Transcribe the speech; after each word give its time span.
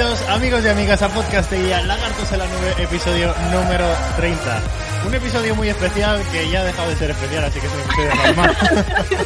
bienvenidos, 0.00 0.28
amigos 0.30 0.64
y 0.64 0.68
amigas, 0.68 1.02
a 1.02 1.08
Podcastería 1.10 1.82
Lagartos 1.82 2.32
en 2.32 2.38
la 2.38 2.46
Nube, 2.46 2.82
episodio 2.82 3.34
número 3.52 3.84
30. 4.16 4.62
Un 5.06 5.14
episodio 5.14 5.54
muy 5.54 5.68
especial 5.68 6.22
que 6.32 6.48
ya 6.48 6.62
ha 6.62 6.64
dejado 6.64 6.88
de 6.88 6.96
ser 6.96 7.10
especial, 7.10 7.44
así 7.44 7.60
que 7.60 7.66
es 7.66 7.72
un 7.74 7.80
episodio 7.80 8.14
normal. 8.14 8.56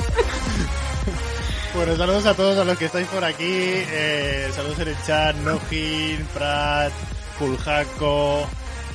bueno, 1.77 1.97
saludos 1.97 2.27
a 2.27 2.34
todos 2.34 2.59
a 2.59 2.64
los 2.64 2.77
que 2.77 2.87
estáis 2.87 3.06
por 3.06 3.23
aquí. 3.25 3.45
eh, 3.47 4.50
saludos 4.52 4.80
en 4.80 4.89
el 4.89 4.97
chat, 5.06 5.36
Nojin, 5.36 6.27
Prat, 6.34 6.92
Fuljaco. 7.39 8.45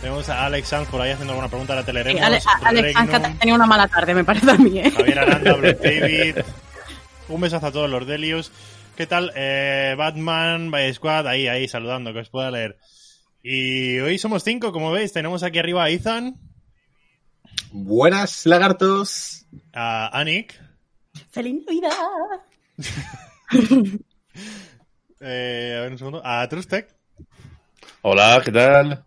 Tenemos 0.01 0.27
a 0.27 0.45
Alex 0.47 0.67
Sanz 0.67 0.89
por 0.89 0.99
ahí 1.01 1.11
haciendo 1.11 1.31
alguna 1.33 1.47
pregunta 1.47 1.73
a 1.73 1.75
la 1.77 1.81
Sí, 1.83 1.87
Teleremos. 1.87 2.21
Ale- 2.21 2.41
a- 2.45 2.67
Alex 2.67 2.83
Regnum, 2.93 3.09
Sanz 3.11 3.39
tenía 3.39 3.55
una 3.55 3.65
mala 3.65 3.87
tarde, 3.87 4.13
me 4.13 4.25
parece 4.25 4.51
a 4.51 4.55
mí, 4.55 4.79
¿eh? 4.79 4.91
Javier 4.91 5.19
Aranda, 5.19 5.53
Black 5.53 5.77
David. 5.81 6.35
Un 7.29 7.39
besazo 7.41 7.67
a 7.67 7.71
todos 7.71 7.89
los 7.89 8.05
Delius. 8.05 8.51
¿Qué 8.99 9.07
tal? 9.07 9.31
Eh, 9.33 9.95
Batman, 9.97 10.71
by 10.71 10.93
Squad, 10.93 11.25
ahí, 11.25 11.47
ahí, 11.47 11.69
saludando, 11.69 12.11
que 12.11 12.19
os 12.19 12.29
pueda 12.29 12.51
leer. 12.51 12.77
Y 13.41 13.97
hoy 13.99 14.17
somos 14.17 14.43
cinco, 14.43 14.73
como 14.73 14.91
veis. 14.91 15.13
Tenemos 15.13 15.41
aquí 15.41 15.57
arriba 15.57 15.85
a 15.85 15.89
Ethan, 15.89 16.35
Buenas 17.71 18.45
lagartos. 18.45 19.45
a 19.71 20.19
Anik, 20.19 20.61
¡Feliz 21.31 21.63
Navidad! 21.65 21.91
eh, 25.21 25.75
a 25.77 25.81
ver 25.83 25.91
un 25.93 25.97
segundo, 25.97 26.21
a 26.21 26.45
Trustek 26.49 26.93
Hola, 28.01 28.41
¿qué 28.43 28.51
tal? 28.51 29.05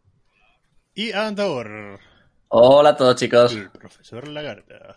y 0.94 1.12
a 1.12 1.26
Antaur, 1.26 2.00
Hola 2.48 2.88
a 2.88 2.96
todos 2.96 3.16
chicos. 3.16 3.52
el 3.52 3.68
profesor 3.68 4.26
Lagarta. 4.26 4.96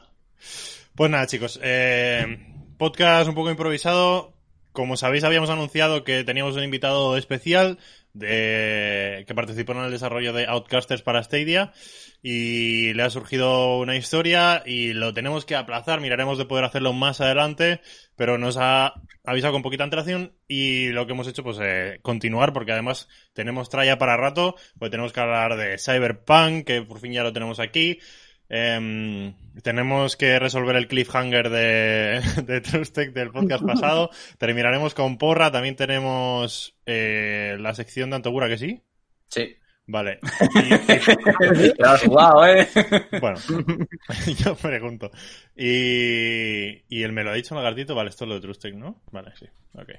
Pues 0.95 1.11
nada, 1.11 1.27
chicos, 1.27 1.59
eh, 1.61 2.23
podcast 2.77 3.27
un 3.27 3.35
poco 3.35 3.51
improvisado. 3.51 4.34
Como 4.75 4.97
sabéis, 4.97 5.23
habíamos 5.23 5.49
anunciado 5.49 6.03
que 6.03 6.25
teníamos 6.25 6.57
un 6.57 6.63
invitado 6.63 7.15
especial 7.15 7.79
de, 8.11 9.23
que 9.25 9.33
participó 9.33 9.71
en 9.71 9.85
el 9.85 9.91
desarrollo 9.91 10.33
de 10.33 10.47
Outcasters 10.47 11.01
para 11.01 11.23
Stadia 11.23 11.71
y 12.21 12.93
le 12.93 13.03
ha 13.03 13.09
surgido 13.09 13.77
una 13.77 13.95
historia 13.95 14.63
y 14.65 14.91
lo 14.91 15.13
tenemos 15.13 15.45
que 15.45 15.55
aplazar. 15.55 16.01
Miraremos 16.01 16.37
de 16.37 16.43
poder 16.43 16.65
hacerlo 16.65 16.91
más 16.91 17.21
adelante, 17.21 17.79
pero 18.17 18.37
nos 18.37 18.57
ha 18.57 18.95
avisado 19.23 19.53
con 19.53 19.61
poquita 19.61 19.85
antelación 19.85 20.33
y 20.45 20.89
lo 20.89 21.07
que 21.07 21.13
hemos 21.13 21.29
hecho 21.29 21.41
pues 21.41 21.57
eh, 21.61 21.99
continuar 22.01 22.51
porque 22.51 22.73
además 22.73 23.07
tenemos 23.31 23.69
tralla 23.69 23.97
para 23.97 24.17
rato, 24.17 24.55
pues 24.77 24.91
tenemos 24.91 25.13
que 25.13 25.21
hablar 25.21 25.55
de 25.55 25.77
Cyberpunk, 25.77 26.65
que 26.65 26.81
por 26.81 26.99
fin 26.99 27.13
ya 27.13 27.23
lo 27.23 27.31
tenemos 27.31 27.61
aquí. 27.61 27.99
Em, 28.47 29.33
tenemos 29.63 30.15
que 30.15 30.37
resolver 30.39 30.75
el 30.75 30.87
cliffhanger 30.87 31.49
de, 31.49 32.21
de 32.45 32.61
Trustech 32.61 33.11
del 33.13 33.31
podcast 33.31 33.63
pasado. 33.65 34.09
Terminaremos 34.37 34.93
con 34.93 35.17
Porra. 35.17 35.51
También 35.51 35.75
tenemos 35.75 36.75
eh, 36.85 37.57
la 37.59 37.73
sección 37.73 38.09
de 38.09 38.17
Antogura, 38.17 38.47
que 38.47 38.57
sí. 38.57 38.81
Sí. 39.29 39.55
Vale. 39.87 40.19
Y- 40.55 41.73
Te 41.73 41.73
lo 41.77 41.89
has 41.89 42.01
jugado, 42.01 42.47
¿eh? 42.47 42.67
bueno, 43.21 43.37
yo 44.39 44.55
pregunto. 44.55 45.11
Y, 45.55 46.83
y 46.89 47.03
él 47.03 47.11
me 47.13 47.23
lo 47.23 47.31
ha 47.31 47.35
dicho 47.35 47.53
Lagartito. 47.55 47.93
Vale, 47.95 48.09
esto 48.09 48.25
es 48.25 48.29
lo 48.29 48.35
de 48.35 48.41
Trustech, 48.41 48.73
¿no? 48.75 49.01
Vale, 49.11 49.31
sí. 49.37 49.45
Ok. 49.73 49.89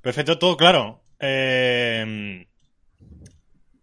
Perfecto, 0.00 0.38
todo 0.38 0.56
claro. 0.56 1.02
Eh, 1.18 2.46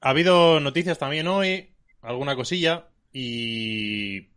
ha 0.01 0.09
habido 0.09 0.59
noticias 0.59 0.97
también 0.97 1.27
hoy, 1.27 1.73
alguna 2.01 2.35
cosilla, 2.35 2.88
y, 3.13 4.27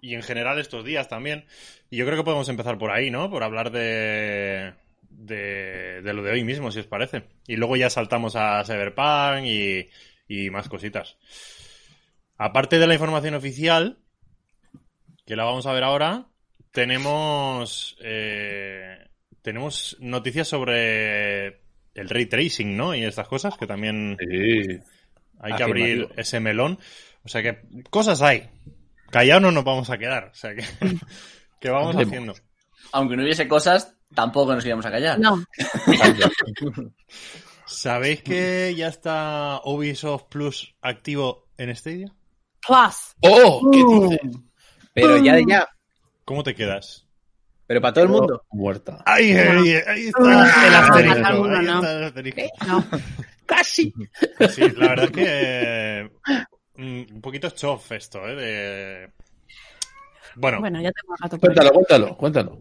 y 0.00 0.14
en 0.14 0.22
general 0.22 0.58
estos 0.58 0.84
días 0.84 1.08
también. 1.08 1.44
Y 1.90 1.96
yo 1.96 2.06
creo 2.06 2.16
que 2.18 2.24
podemos 2.24 2.48
empezar 2.48 2.78
por 2.78 2.90
ahí, 2.90 3.10
¿no? 3.10 3.30
Por 3.30 3.42
hablar 3.42 3.70
de, 3.70 4.74
de, 5.10 6.02
de 6.02 6.12
lo 6.14 6.22
de 6.22 6.32
hoy 6.32 6.44
mismo, 6.44 6.70
si 6.70 6.80
os 6.80 6.86
parece. 6.86 7.24
Y 7.46 7.56
luego 7.56 7.76
ya 7.76 7.90
saltamos 7.90 8.36
a 8.36 8.64
Cyberpunk 8.64 9.44
y, 9.46 9.88
y 10.28 10.50
más 10.50 10.68
cositas. 10.68 11.16
Aparte 12.36 12.78
de 12.78 12.86
la 12.86 12.94
información 12.94 13.34
oficial, 13.34 13.98
que 15.26 15.36
la 15.36 15.44
vamos 15.44 15.66
a 15.66 15.72
ver 15.72 15.84
ahora, 15.84 16.26
tenemos, 16.72 17.96
eh, 18.02 18.98
tenemos 19.42 19.96
noticias 20.00 20.48
sobre 20.48 21.60
el 21.94 22.08
ray 22.08 22.26
tracing, 22.26 22.76
¿no? 22.76 22.94
Y 22.94 23.04
estas 23.04 23.28
cosas 23.28 23.56
que 23.56 23.68
también 23.68 24.16
Sí. 24.18 24.78
hay 25.38 25.54
que 25.54 25.62
abrir 25.62 26.08
ese 26.16 26.40
melón. 26.40 26.78
O 27.24 27.28
sea 27.28 27.42
que 27.42 27.62
cosas 27.90 28.20
hay. 28.22 28.48
Callados 29.10 29.42
no 29.42 29.50
nos 29.52 29.64
vamos 29.64 29.90
a 29.90 29.98
quedar. 29.98 30.24
O 30.32 30.34
sea 30.34 30.54
que, 30.54 30.64
que 31.60 31.70
vamos 31.70 31.94
Hablemos. 31.94 32.12
haciendo. 32.12 32.34
Aunque 32.92 33.16
no 33.16 33.22
hubiese 33.22 33.48
cosas, 33.48 33.94
tampoco 34.14 34.54
nos 34.54 34.64
íbamos 34.66 34.86
a 34.86 34.90
callar. 34.90 35.18
No, 35.18 35.42
¿Sabéis 37.66 38.22
que 38.22 38.74
ya 38.76 38.88
está 38.88 39.60
Ubisoft 39.64 40.24
Plus 40.28 40.74
activo 40.82 41.48
en 41.56 41.74
Stadia? 41.74 42.12
plus. 42.66 43.14
¡Oh! 43.20 43.70
¿Qué 43.72 43.82
Mm. 43.84 44.08
dices? 44.10 44.20
Pero 44.94 45.18
ya, 45.18 45.38
ya. 45.46 45.68
¿Cómo 46.24 46.42
te 46.42 46.54
quedas? 46.54 47.06
Pero 47.66 47.80
para 47.80 47.94
todo 47.94 48.04
el 48.04 48.10
mundo. 48.10 48.44
Muerta. 48.50 49.02
Ahí, 49.06 49.32
ahí, 49.32 49.74
ahí 49.86 50.02
está 50.06 50.18
Ah, 50.22 50.66
el 50.66 50.74
asterisco. 50.74 51.26
ahí 51.26 51.64
no. 51.66 51.74
está 51.76 51.92
el 51.98 52.04
asterisco. 52.04 52.40
No, 52.66 52.84
Casi. 53.46 53.92
Sí, 54.50 54.62
la 54.76 54.88
verdad 54.88 55.04
es 55.06 55.10
que 55.10 56.10
un 56.78 57.20
poquito 57.20 57.50
chof 57.50 57.92
esto, 57.92 58.26
¿eh? 58.28 58.34
De... 58.34 59.10
Bueno, 60.36 60.60
ya 60.80 60.90
tengo. 60.92 61.38
Cuéntalo, 61.40 61.70
cuéntalo, 61.72 62.16
cuéntalo. 62.16 62.60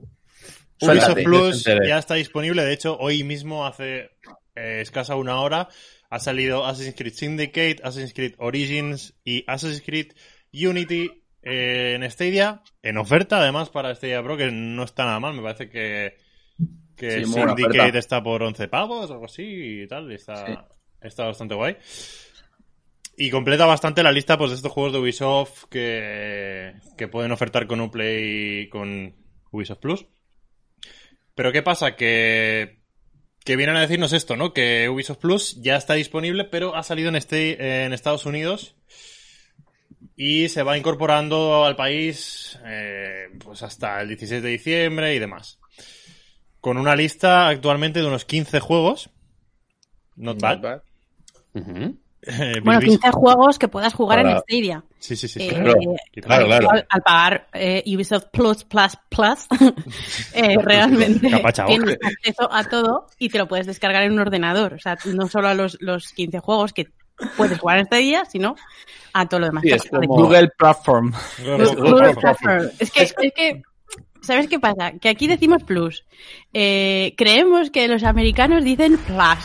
Ubisoft 0.82 1.24
Plus 1.24 1.64
ya 1.64 1.98
está 1.98 2.16
disponible. 2.16 2.64
De 2.64 2.74
hecho, 2.74 2.98
hoy 3.00 3.24
mismo, 3.24 3.66
hace 3.66 4.12
eh, 4.56 4.82
escasa 4.82 5.16
una 5.16 5.40
hora, 5.40 5.70
ha 6.10 6.20
salido 6.20 6.66
Assassin's 6.66 6.96
Creed 6.96 7.14
Syndicate, 7.14 7.78
Assassin's 7.84 8.14
Creed 8.14 8.36
Origins 8.38 9.16
y 9.24 9.44
Assassin's 9.48 9.82
Creed 9.82 10.12
Unity 10.52 11.24
eh, 11.42 11.94
en 11.96 12.10
Stadia. 12.12 12.62
En 12.82 12.98
oferta, 12.98 13.40
además, 13.40 13.70
para 13.70 13.96
Stadia 13.96 14.22
Pro, 14.22 14.38
que 14.38 14.52
no 14.52 14.84
está 14.84 15.06
nada 15.06 15.20
mal. 15.20 15.34
Me 15.34 15.42
parece 15.42 15.70
que, 15.70 16.18
que 16.96 17.26
Sí, 17.26 17.32
Syndicate 17.32 17.98
está 17.98 18.22
por 18.22 18.44
11 18.44 18.68
pavos 18.68 19.10
o 19.10 19.14
algo 19.14 19.26
así 19.26 19.82
y 19.84 19.88
tal. 19.88 20.12
y 20.12 20.16
está, 20.16 20.46
Sí. 20.46 20.54
está 21.02 21.26
bastante 21.26 21.56
guay. 21.56 21.78
Y 23.16 23.30
completa 23.30 23.66
bastante 23.66 24.02
la 24.02 24.12
lista 24.12 24.38
pues, 24.38 24.50
de 24.52 24.56
estos 24.56 24.72
juegos 24.72 24.94
de 24.94 25.00
Ubisoft 25.00 25.66
que, 25.70 26.74
que 26.98 27.08
pueden 27.08 27.32
ofertar 27.32 27.68
con 27.68 27.82
Uplay 27.82 28.70
con 28.70 29.16
Ubisoft 29.52 29.80
Plus. 29.80 30.06
Pero 31.36 31.52
¿qué 31.52 31.62
pasa? 31.62 31.96
Que, 31.96 32.80
que 33.44 33.56
vienen 33.56 33.76
a 33.76 33.82
decirnos 33.82 34.14
esto, 34.14 34.36
¿no? 34.36 34.54
Que 34.54 34.90
Ubisoft 34.90 35.20
Plus 35.20 35.62
ya 35.62 35.76
está 35.76 35.94
disponible, 35.94 36.46
pero 36.46 36.76
ha 36.76 36.84
salido 36.84 37.10
en, 37.10 37.16
este, 37.16 37.86
en 37.86 37.94
Estados 37.94 38.26
Unidos 38.26 38.76
y 40.16 40.50
se 40.50 40.64
va 40.64 40.78
incorporando 40.78 41.66
al 41.66 41.76
país 41.76 42.60
eh, 42.66 43.30
pues 43.44 43.64
hasta 43.64 44.02
el 44.02 44.10
16 44.10 44.44
de 44.44 44.50
diciembre 44.50 45.16
y 45.16 45.20
demás. 45.20 45.60
Con 46.60 46.78
una 46.78 46.96
lista 46.96 47.48
actualmente 47.48 48.00
de 48.00 48.08
unos 48.08 48.26
15 48.26 48.60
juegos. 48.60 49.10
Not 50.16 50.40
bad. 50.40 50.82
Eh, 52.26 52.62
Bueno, 52.64 52.80
Bilbis- 52.80 53.00
15 53.02 53.12
juegos 53.12 53.60
que 53.60 53.68
puedas 53.68 53.94
jugar 53.94 54.20
en 54.20 54.26
Para- 54.28 54.40
Stadia. 54.42 54.84
Sí, 55.00 55.16
sí, 55.16 55.28
sí. 55.28 55.40
Eh, 55.44 55.50
Claro, 55.50 55.74
claro, 56.22 56.46
claro. 56.48 56.70
Al, 56.72 56.86
al 56.90 57.02
pagar 57.02 57.48
eh, 57.54 57.84
Ubisoft 57.88 58.28
Plus 58.32 58.64
Plus 58.64 58.98
Plus, 59.10 59.48
eh, 60.34 60.56
realmente 60.62 61.30
tienes 61.66 61.98
acceso 62.02 62.50
a 62.52 62.64
todo 62.64 63.08
y 63.20 63.30
te 63.30 63.38
lo 63.38 63.48
puedes 63.48 63.66
descargar 63.68 64.04
en 64.04 64.14
un 64.14 64.20
ordenador. 64.20 64.74
O 64.76 64.80
sea, 64.80 64.98
no 65.06 65.28
solo 65.28 65.48
a 65.50 65.54
los, 65.54 65.78
los 65.82 66.14
15 66.14 66.40
juegos 66.40 66.72
que 66.74 66.88
puedes 67.38 67.60
jugar 67.60 67.78
en 67.78 67.84
este 67.84 67.98
día, 67.98 68.24
sino 68.26 68.56
a 69.14 69.28
todo 69.28 69.42
lo 69.42 69.46
demás. 69.48 69.64
Sí, 69.64 69.72
es 69.72 69.84
como- 69.90 70.08
Google 70.08 70.50
Platform. 70.58 71.14
Google 71.40 71.76
Google 71.76 72.16
Platform. 72.16 72.70
Es 72.80 72.92
que, 72.92 73.04
es 73.04 73.14
que, 73.36 73.62
¿sabes 74.22 74.48
qué 74.48 74.60
pasa? 74.60 74.94
Que 75.00 75.10
aquí 75.10 75.28
decimos 75.28 75.64
plus. 75.64 76.06
Eh, 76.54 77.14
creemos 77.18 77.70
que 77.72 77.88
los 77.88 78.04
americanos 78.04 78.64
dicen 78.64 78.98
plus. 78.98 79.38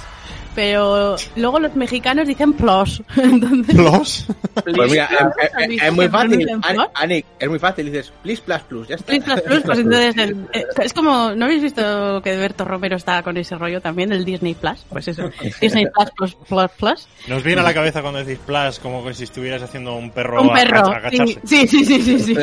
Pero 0.59 1.15
luego 1.37 1.61
los 1.61 1.77
mexicanos 1.77 2.27
dicen 2.27 2.53
plus. 2.53 3.01
Entonces, 3.17 3.77
¿Los? 3.77 4.27
Pues 4.65 4.91
mira, 4.91 5.05
eh, 5.05 5.45
eh, 5.45 5.67
eh, 5.71 5.79
es 5.83 5.93
muy 5.93 6.09
fácil. 6.09 6.49
Anik, 6.95 7.27
es 7.39 7.49
muy 7.49 7.61
fácil. 7.61 7.87
Dices, 7.87 8.13
please, 8.25 8.43
plus, 8.43 8.59
plus. 8.63 8.89
Ya 8.89 8.97
está. 8.97 9.07
Plus, 9.13 9.23
plus, 9.23 9.41
plus, 9.43 9.63
pues 9.63 9.79
entonces 9.85 10.17
el- 10.17 10.49
eh, 10.53 10.65
es 10.83 10.93
como, 10.93 11.31
¿no 11.37 11.45
habéis 11.45 11.63
visto 11.63 12.21
que 12.25 12.37
Berto 12.37 12.65
Romero 12.65 12.97
está 12.97 13.23
con 13.23 13.37
ese 13.37 13.55
rollo 13.55 13.81
también 13.81 14.11
del 14.11 14.25
Disney 14.25 14.55
Plus? 14.57 14.85
Pues 14.89 15.07
eso, 15.07 15.31
Disney 15.61 15.87
Plus, 15.95 16.11
plus, 16.17 16.35
plus, 16.49 16.71
plus. 16.77 17.09
Nos 17.29 17.45
viene 17.45 17.61
a 17.61 17.65
la 17.65 17.73
cabeza 17.73 18.03
cuando 18.03 18.19
decís 18.25 18.41
plus 18.45 18.81
como 18.81 19.05
que 19.05 19.15
si 19.15 19.23
estuvieras 19.23 19.63
haciendo 19.63 19.95
un 19.95 20.11
perro, 20.11 20.43
Un 20.43 20.51
a- 20.51 20.55
perro. 20.55 20.79
agacharse. 20.89 21.39
Sí, 21.45 21.69
sí, 21.69 21.85
sí, 21.85 22.03
sí, 22.03 22.19
sí. 22.19 22.35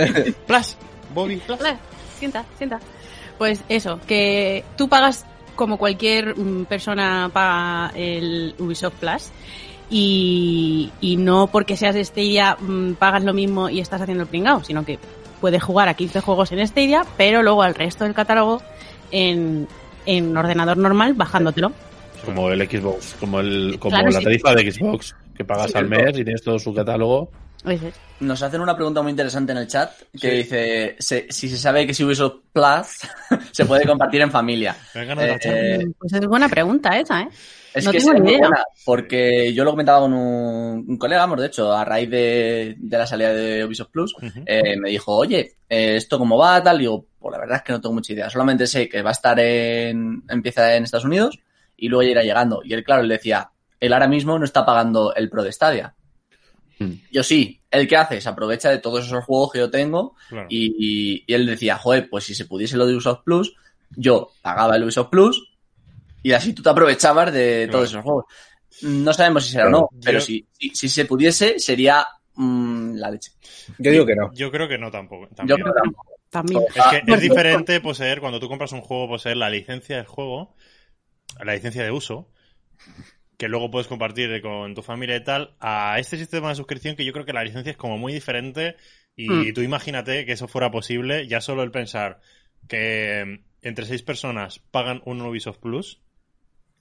Plus, 0.47 0.77
Bobby, 1.13 1.35
plus. 1.35 1.59
Sienta, 2.17 2.45
sienta. 2.57 2.79
Pues 3.37 3.61
eso, 3.67 3.99
que 4.07 4.63
tú 4.77 4.87
pagas 4.87 5.25
como 5.55 5.77
cualquier 5.77 6.37
mm, 6.37 6.65
persona 6.65 7.29
paga 7.33 7.91
el 7.95 8.53
Ubisoft 8.59 8.95
Plus 8.99 9.29
y, 9.89 10.91
y 11.01 11.17
no 11.17 11.47
porque 11.47 11.77
seas 11.77 11.95
de 11.95 12.03
Stadia 12.03 12.57
mm, 12.59 12.93
pagas 12.93 13.23
lo 13.23 13.33
mismo 13.33 13.69
y 13.69 13.79
estás 13.79 14.01
haciendo 14.01 14.23
el 14.23 14.29
pringao, 14.29 14.63
sino 14.63 14.83
que 14.85 14.97
puedes 15.41 15.61
jugar 15.63 15.87
a 15.89 15.93
15 15.93 16.21
juegos 16.21 16.51
en 16.51 16.65
Stadia, 16.67 17.05
pero 17.17 17.43
luego 17.43 17.61
al 17.63 17.75
resto 17.75 18.03
del 18.03 18.13
catálogo 18.13 18.61
en, 19.11 19.67
en 20.05 20.35
ordenador 20.35 20.77
normal 20.77 21.13
bajándotelo. 21.13 21.71
Como 22.25 22.49
el 22.49 22.67
Xbox, 22.67 23.15
como 23.19 23.39
el 23.39 23.77
como 23.79 23.91
Claro, 23.95 24.09
la 24.09 24.19
sí. 24.19 24.23
tarifa 24.23 24.55
de 24.55 24.71
Xbox, 24.71 25.15
que 25.37 25.45
pagas 25.45 25.71
Sí, 25.71 25.77
al 25.77 25.87
mes 25.87 26.09
y 26.17 26.23
tienes 26.23 26.41
todo 26.41 26.57
su 26.57 26.73
catálogo. 26.73 27.29
Nos 28.19 28.41
hacen 28.41 28.61
una 28.61 28.75
pregunta 28.75 29.01
muy 29.01 29.09
interesante 29.11 29.51
en 29.51 29.57
el 29.57 29.67
chat 29.67 29.91
que 30.13 30.17
Sí. 30.19 30.29
dice 30.29 30.95
se- 30.99 31.27
si 31.29 31.49
se 31.49 31.57
sabe 31.57 31.85
que 31.85 31.93
si 31.93 32.03
Ubisoft 32.03 32.37
Plus 32.53 32.87
se 33.51 33.65
puede 33.65 33.85
compartir 33.85 34.21
en 34.21 34.31
familia. 34.31 34.75
Eh, 34.93 35.37
eh, 35.43 35.85
Pues 35.99 36.13
es 36.13 36.25
buena 36.27 36.47
pregunta 36.47 36.97
esa, 36.97 37.21
¿eh? 37.23 37.29
Es 37.73 37.83
No 37.83 37.91
que 37.91 37.97
tengo 37.97 38.13
es 38.13 38.19
idea. 38.21 38.37
buena, 38.39 38.63
porque 38.85 39.53
yo 39.53 39.65
lo 39.65 39.71
comentaba 39.71 39.99
con 39.99 40.13
un, 40.13 40.85
un 40.87 40.97
colega, 40.97 41.25
hemos 41.25 41.41
de 41.41 41.47
hecho, 41.47 41.73
a 41.73 41.83
raíz 41.83 42.09
de, 42.09 42.75
de 42.77 42.97
la 42.97 43.05
salida 43.05 43.33
de 43.33 43.65
Ubisoft 43.65 43.91
Plus, 43.91 44.15
eh, 44.45 44.77
me 44.77 44.91
dijo, 44.91 45.13
oye, 45.13 45.57
eh, 45.67 45.97
¿esto 45.97 46.17
cómo 46.17 46.37
va? 46.37 46.63
Tal, 46.63 46.77
digo, 46.77 47.05
pues 47.19 47.33
la 47.33 47.37
verdad 47.39 47.57
es 47.57 47.63
que 47.63 47.73
no 47.73 47.81
tengo 47.81 47.95
mucha 47.95 48.13
idea, 48.13 48.29
solamente 48.29 48.65
sé 48.65 48.87
que 48.87 49.01
va 49.01 49.09
a 49.09 49.11
estar 49.11 49.37
en, 49.41 50.23
empieza 50.29 50.73
en 50.75 50.85
Estados 50.85 51.03
Unidos 51.03 51.37
y 51.75 51.89
luego 51.89 52.03
ya 52.03 52.11
irá 52.11 52.23
llegando. 52.23 52.61
Y 52.63 52.73
él, 52.73 52.83
claro, 52.85 53.01
él 53.01 53.09
decía, 53.09 53.49
él 53.81 53.91
ahora 53.91 54.07
mismo 54.07 54.39
no 54.39 54.45
está 54.45 54.65
pagando 54.65 55.13
el 55.13 55.29
Pro 55.29 55.43
de 55.43 55.51
Stadia. 55.51 55.93
Hmm. 56.79 56.91
Yo 57.11 57.23
sí, 57.23 57.61
él 57.71 57.87
que 57.87 57.95
hace, 57.97 58.19
se 58.21 58.27
aprovecha 58.29 58.69
de 58.69 58.79
todos 58.79 59.05
esos 59.05 59.23
juegos 59.23 59.51
que 59.53 59.59
yo 59.59 59.69
tengo 59.71 60.15
Claro. 60.29 60.47
y, 60.49 60.65
y- 60.77 61.23
y 61.27 61.33
él 61.33 61.45
decía, 61.45 61.77
joder, 61.77 62.09
pues 62.09 62.23
si 62.25 62.35
se 62.35 62.45
pudiese 62.45 62.75
lo 62.77 62.85
de 62.85 62.93
Ubisoft 62.95 63.23
Plus, 63.23 63.55
yo 63.91 64.31
pagaba 64.41 64.75
el 64.75 64.83
Ubisoft 64.83 65.09
Plus 65.09 65.51
y 66.23 66.31
así 66.33 66.53
tú 66.53 66.61
te 66.61 66.69
aprovechabas 66.69 67.31
de 67.31 67.63
Claro. 67.65 67.71
todos 67.71 67.89
esos 67.89 68.03
juegos. 68.03 68.25
No 68.81 69.13
sabemos 69.13 69.45
si 69.45 69.51
será 69.53 69.67
o 69.67 69.69
no, 69.69 69.89
Yo- 69.91 69.99
pero 70.03 70.19
si, 70.19 70.45
si, 70.51 70.69
si 70.71 70.89
se 70.89 71.05
pudiese, 71.05 71.59
sería 71.59 72.05
mm, 72.33 72.95
la 72.95 73.09
leche. 73.11 73.31
Yo 73.77 73.91
digo 73.91 74.05
que 74.05 74.15
no. 74.15 74.33
Yo 74.33 74.51
creo 74.51 74.67
que 74.67 74.77
no 74.77 74.91
tampoco. 74.91 75.29
Yo 75.29 75.35
también. 75.35 75.61
creo 75.61 75.73
que 75.73 75.79
tampoco. 75.81 76.05
También. 76.29 76.63
Es 76.75 76.83
que 77.05 77.13
es 77.13 77.21
diferente 77.21 77.79
poseer, 77.79 78.19
cuando 78.19 78.41
tú 78.41 78.49
compras 78.49 78.73
un 78.73 78.81
juego, 78.81 79.07
poseer 79.07 79.37
la 79.37 79.49
licencia 79.49 79.95
del 79.95 80.05
juego, 80.07 80.53
la 81.41 81.53
licencia 81.53 81.81
de 81.83 81.91
uso, 81.91 82.27
que 83.37 83.47
luego 83.47 83.69
puedes 83.71 83.87
compartir 83.87 84.41
con 84.41 84.73
tu 84.75 84.81
familia 84.81 85.15
y 85.17 85.23
tal, 85.23 85.55
a 85.59 85.99
este 85.99 86.17
sistema 86.17 86.49
de 86.49 86.55
suscripción 86.55 86.95
que 86.95 87.05
yo 87.05 87.13
creo 87.13 87.25
que 87.25 87.33
la 87.33 87.43
licencia 87.43 87.71
es 87.71 87.77
como 87.77 87.97
muy 87.97 88.13
diferente 88.13 88.75
y 89.15 89.29
Mm. 89.29 89.53
tú 89.53 89.61
imagínate 89.61 90.25
que 90.25 90.33
eso 90.33 90.47
fuera 90.47 90.71
posible, 90.71 91.27
ya 91.27 91.41
solo 91.41 91.63
el 91.63 91.71
pensar 91.71 92.19
que 92.67 93.23
mm, 93.25 93.45
entre 93.61 93.85
seis 93.85 94.01
personas 94.03 94.59
pagan 94.71 95.01
un 95.05 95.21
Ubisoft 95.21 95.59
Plus, 95.59 96.01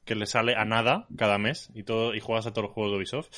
que 0.05 0.15
le 0.15 0.27
sale 0.27 0.55
a 0.55 0.65
nada 0.65 1.06
cada 1.17 1.39
mes 1.39 1.71
y 1.75 1.83
todo 1.83 2.15
y 2.15 2.21
juegas 2.21 2.47
a 2.47 2.53
todos 2.53 2.65
los 2.67 2.73
juegos 2.75 2.93
de 2.93 2.99
Ubisoft. 2.99 3.29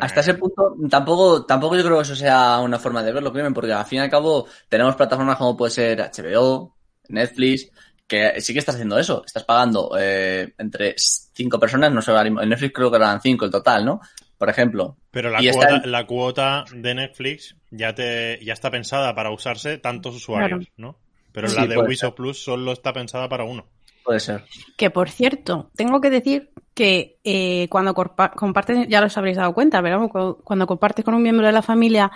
Hasta 0.00 0.20
ese 0.20 0.34
punto, 0.34 0.74
tampoco, 0.90 1.46
tampoco 1.46 1.76
yo 1.76 1.84
creo 1.84 1.96
que 1.98 2.02
eso 2.02 2.16
sea 2.16 2.58
una 2.58 2.78
forma 2.78 3.04
de 3.04 3.12
verlo, 3.12 3.32
porque 3.54 3.72
al 3.72 3.84
fin 3.84 4.00
y 4.00 4.02
al 4.02 4.10
cabo 4.10 4.46
tenemos 4.68 4.96
plataformas 4.96 5.38
como 5.38 5.56
puede 5.56 5.70
ser 5.70 6.00
HBO, 6.00 6.76
Netflix, 7.08 7.70
que 8.06 8.40
sí 8.40 8.52
que 8.52 8.58
estás 8.60 8.74
haciendo 8.76 8.98
eso. 8.98 9.22
Estás 9.26 9.44
pagando 9.44 9.96
eh, 9.98 10.54
entre 10.58 10.94
cinco 10.96 11.58
personas, 11.58 11.92
no 11.92 12.00
sé, 12.02 12.10
ahora 12.10 12.24
mismo, 12.24 12.40
en 12.42 12.48
Netflix 12.48 12.72
creo 12.74 12.90
que 12.90 12.96
eran 12.96 13.20
cinco 13.20 13.44
el 13.44 13.50
total, 13.50 13.84
¿no? 13.84 14.00
Por 14.38 14.48
ejemplo. 14.50 14.96
Pero 15.10 15.30
la 15.30 15.40
cuota, 15.52 15.76
en- 15.76 15.90
la 15.92 16.06
cuota 16.06 16.64
de 16.74 16.94
Netflix 16.94 17.56
ya 17.70 17.94
te 17.94 18.38
ya 18.44 18.52
está 18.52 18.70
pensada 18.70 19.14
para 19.14 19.30
usarse 19.30 19.78
tantos 19.78 20.14
usuarios, 20.14 20.68
¿no? 20.76 20.96
Pero 21.32 21.48
Sí, 21.48 21.56
la 21.56 21.66
de 21.66 21.78
Ubisoft 21.78 22.14
Plus 22.14 22.42
solo 22.42 22.72
está 22.72 22.92
pensada 22.92 23.28
para 23.28 23.44
uno. 23.44 23.66
Puede 24.04 24.20
ser. 24.20 24.44
Que 24.76 24.90
por 24.90 25.10
cierto, 25.10 25.70
tengo 25.74 26.00
que 26.00 26.10
decir 26.10 26.50
que 26.74 27.18
eh, 27.24 27.66
cuando 27.70 27.94
compartes, 27.94 28.86
ya 28.88 29.02
os 29.04 29.16
habréis 29.18 29.36
dado 29.38 29.52
cuenta, 29.54 29.82
pero 29.82 30.08
cu- 30.08 30.38
cuando 30.44 30.66
compartes 30.66 31.04
con 31.04 31.14
un 31.14 31.22
miembro 31.22 31.46
de 31.46 31.52
la 31.52 31.62
familia, 31.62 32.10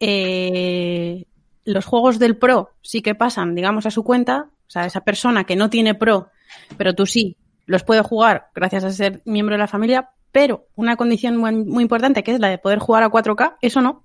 eh, 0.00 1.24
los 1.64 1.84
juegos 1.84 2.18
del 2.18 2.36
Pro 2.36 2.70
sí 2.82 3.02
que 3.02 3.14
pasan, 3.14 3.54
digamos, 3.54 3.86
a 3.86 3.90
su 3.90 4.02
cuenta. 4.02 4.50
O 4.66 4.70
sea, 4.70 4.84
esa 4.86 5.00
persona 5.02 5.44
que 5.44 5.56
no 5.56 5.70
tiene 5.70 5.94
Pro, 5.94 6.28
pero 6.76 6.94
tú 6.94 7.06
sí, 7.06 7.36
los 7.66 7.82
puede 7.84 8.02
jugar 8.02 8.48
gracias 8.54 8.84
a 8.84 8.90
ser 8.90 9.22
miembro 9.24 9.54
de 9.54 9.58
la 9.60 9.66
familia, 9.68 10.10
pero 10.32 10.66
una 10.74 10.96
condición 10.96 11.36
muy, 11.36 11.54
muy 11.54 11.82
importante, 11.82 12.22
que 12.22 12.32
es 12.32 12.40
la 12.40 12.48
de 12.48 12.58
poder 12.58 12.78
jugar 12.78 13.02
a 13.02 13.08
4K, 13.10 13.56
eso 13.62 13.80
no. 13.80 14.02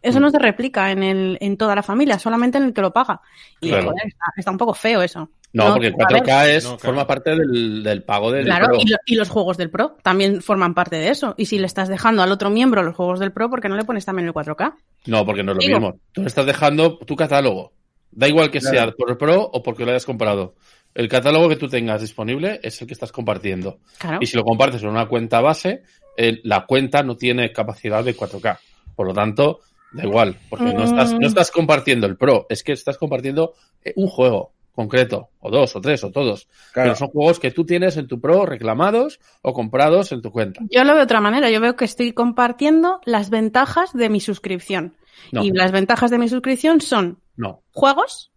Eso 0.00 0.18
no 0.18 0.30
se 0.30 0.38
replica 0.40 0.90
en, 0.90 1.04
el, 1.04 1.38
en 1.40 1.56
toda 1.56 1.76
la 1.76 1.82
familia, 1.84 2.18
solamente 2.18 2.58
en 2.58 2.64
el 2.64 2.72
que 2.72 2.80
lo 2.80 2.92
paga. 2.92 3.20
Y 3.60 3.68
Claro. 3.68 3.84
joder, 3.90 4.08
está, 4.08 4.24
está 4.36 4.50
un 4.50 4.58
poco 4.58 4.74
feo 4.74 5.00
eso. 5.00 5.30
No, 5.52 5.68
No, 5.68 5.74
porque 5.74 5.90
ver. 5.90 6.24
4K 6.24 6.48
es, 6.48 6.64
No, 6.64 6.70
claro. 6.70 6.80
forma 6.80 7.06
parte 7.06 7.30
del, 7.36 7.84
del 7.84 8.02
pago 8.02 8.32
del 8.32 8.46
Claro, 8.46 8.66
Pro. 8.66 8.78
y, 8.80 8.88
lo- 8.88 8.96
y 9.06 9.14
los 9.14 9.28
juegos 9.30 9.56
del 9.58 9.70
Pro 9.70 9.96
también 10.02 10.42
forman 10.42 10.74
parte 10.74 10.96
de 10.96 11.10
eso. 11.10 11.34
Y 11.36 11.46
si 11.46 11.60
le 11.60 11.66
estás 11.66 11.88
dejando 11.88 12.20
al 12.24 12.32
otro 12.32 12.50
miembro 12.50 12.82
los 12.82 12.96
juegos 12.96 13.20
del 13.20 13.30
Pro, 13.30 13.48
¿por 13.48 13.60
qué 13.60 13.68
no 13.68 13.76
le 13.76 13.84
pones 13.84 14.04
también 14.04 14.26
el 14.26 14.34
4K? 14.34 14.74
No, 15.06 15.24
porque 15.24 15.44
no 15.44 15.52
es 15.52 15.56
lo 15.58 15.60
Digo. 15.60 15.78
mismo. 15.78 16.00
Tú 16.10 16.22
le 16.22 16.26
estás 16.26 16.46
dejando 16.46 16.98
tu 16.98 17.14
catálogo. 17.14 17.72
Da 18.12 18.28
igual 18.28 18.50
que 18.50 18.60
Claro. 18.60 18.76
sea 18.76 18.90
por 18.92 19.10
el 19.10 19.16
Pro 19.16 19.42
o 19.52 19.62
porque 19.62 19.84
lo 19.84 19.90
hayas 19.90 20.06
comprado. 20.06 20.54
El 20.94 21.08
catálogo 21.08 21.48
que 21.48 21.56
tú 21.56 21.68
tengas 21.68 22.02
disponible 22.02 22.60
es 22.62 22.80
el 22.82 22.86
que 22.86 22.92
estás 22.94 23.10
compartiendo. 23.12 23.78
Claro. 23.98 24.18
Y 24.20 24.26
si 24.26 24.36
lo 24.36 24.44
compartes 24.44 24.82
en 24.82 24.90
una 24.90 25.08
cuenta 25.08 25.40
base, 25.40 25.82
eh, 26.16 26.40
la 26.44 26.66
cuenta 26.66 27.02
no 27.02 27.16
tiene 27.16 27.50
capacidad 27.52 28.04
de 28.04 28.14
4K. 28.14 28.58
Por 28.94 29.06
lo 29.06 29.14
tanto, 29.14 29.60
da 29.92 30.04
igual, 30.04 30.36
porque 30.50 30.66
no 30.74 30.84
estás, 30.84 31.14
Mm. 31.14 31.18
no 31.20 31.26
estás 31.28 31.50
compartiendo 31.50 32.06
el 32.06 32.16
Pro, 32.18 32.46
es 32.50 32.62
que 32.62 32.72
estás 32.72 32.98
compartiendo 32.98 33.54
eh, 33.84 33.94
un 33.96 34.06
juego 34.08 34.52
concreto, 34.74 35.28
o 35.40 35.50
dos, 35.50 35.74
o 35.76 35.80
tres, 35.80 36.02
o 36.04 36.10
todos. 36.10 36.46
Claro. 36.72 36.88
Pero 36.90 36.96
son 36.96 37.08
juegos 37.08 37.38
que 37.38 37.50
tú 37.50 37.64
tienes 37.66 37.96
en 37.96 38.06
tu 38.06 38.20
Pro 38.20 38.44
reclamados 38.46 39.18
o 39.42 39.52
comprados 39.52 40.12
en 40.12 40.22
tu 40.22 40.30
cuenta. 40.30 40.60
Yo 40.70 40.80
lo 40.84 40.88
veo 40.92 40.96
de 40.98 41.02
otra 41.02 41.20
manera. 41.20 41.50
Yo 41.50 41.60
veo 41.60 41.76
que 41.76 41.84
estoy 41.86 42.12
compartiendo 42.12 43.00
las 43.04 43.28
ventajas 43.30 43.92
de 43.94 44.08
mi 44.08 44.20
suscripción. 44.20 44.94
No, 45.30 45.42
Y 45.44 45.52
las 45.52 45.72
ventajas 45.72 46.10
de 46.10 46.18
mi 46.18 46.28
suscripción 46.28 46.80
son 46.80 47.20
no. 47.36 47.62
juegos 47.72 48.30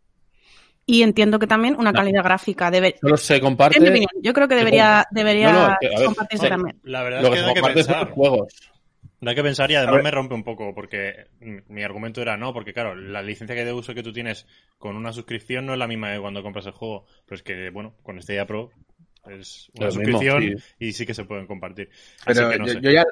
y 0.85 1.01
entiendo 1.01 1.39
que 1.39 1.47
también 1.47 1.75
una 1.79 1.91
No. 1.91 1.97
calidad 1.97 2.23
gráfica. 2.23 2.69
Debe... 2.71 2.95
Solo 3.01 3.17
se 3.17 3.33
En 3.35 3.39
mi 3.41 3.45
comparte 3.45 3.79
opinión, 3.79 4.09
yo 4.21 4.33
creo 4.33 4.47
que 4.47 4.55
debería, 4.55 5.05
debería 5.11 5.51
No, 5.51 5.67
no, 5.69 5.75
ver, 5.81 6.05
compartirse 6.05 6.47
también. 6.49 6.79
La 6.83 7.03
verdad 7.03 7.21
lo 7.21 7.27
es 7.27 7.33
que 7.33 7.35
que 7.35 7.41
se 7.41 7.45
da 7.45 7.53
que 7.53 7.61
pensar. 7.73 8.05
los 8.05 8.13
juegos. 8.13 8.53
Da 9.21 9.33
que 9.33 9.41
pensar 9.43 9.71
y 9.71 9.75
además 9.75 10.03
me 10.03 10.11
rompe 10.11 10.35
un 10.35 10.43
poco, 10.43 10.75
porque 10.75 11.27
mi 11.39 11.81
argumento 11.83 12.21
era 12.21 12.37
no, 12.37 12.53
porque 12.53 12.73
claro, 12.73 12.93
la 12.95 13.23
licencia 13.23 13.55
que 13.55 13.65
de 13.65 13.73
uso 13.73 13.95
que 13.95 14.03
tú 14.03 14.13
tienes 14.13 14.45
con 14.77 14.95
una 14.95 15.13
suscripción 15.13 15.65
no 15.65 15.73
es 15.73 15.79
la 15.79 15.87
misma 15.87 16.13
que 16.13 16.19
cuando 16.19 16.43
compras 16.43 16.65
el 16.67 16.73
juego. 16.73 17.05
Pero 17.25 17.35
es 17.37 17.43
que, 17.43 17.69
bueno, 17.71 17.95
con 18.03 18.21
Stadia 18.21 18.45
Pro 18.45 18.69
es 19.27 19.71
una 19.73 19.87
Lo 19.87 19.93
mismo, 19.95 20.19
suscripción 20.19 20.43
sí. 20.43 20.63
y 20.79 20.93
sí 20.93 21.05
que 21.05 21.13
se 21.15 21.23
pueden 21.25 21.47
compartir. 21.47 21.89
Así 22.25 22.39
Pero 22.39 22.49
que 22.51 22.59
no 22.59 22.67
yo, 22.67 22.73
sé. 22.73 22.81
yo 22.81 22.91
ya, 22.91 23.03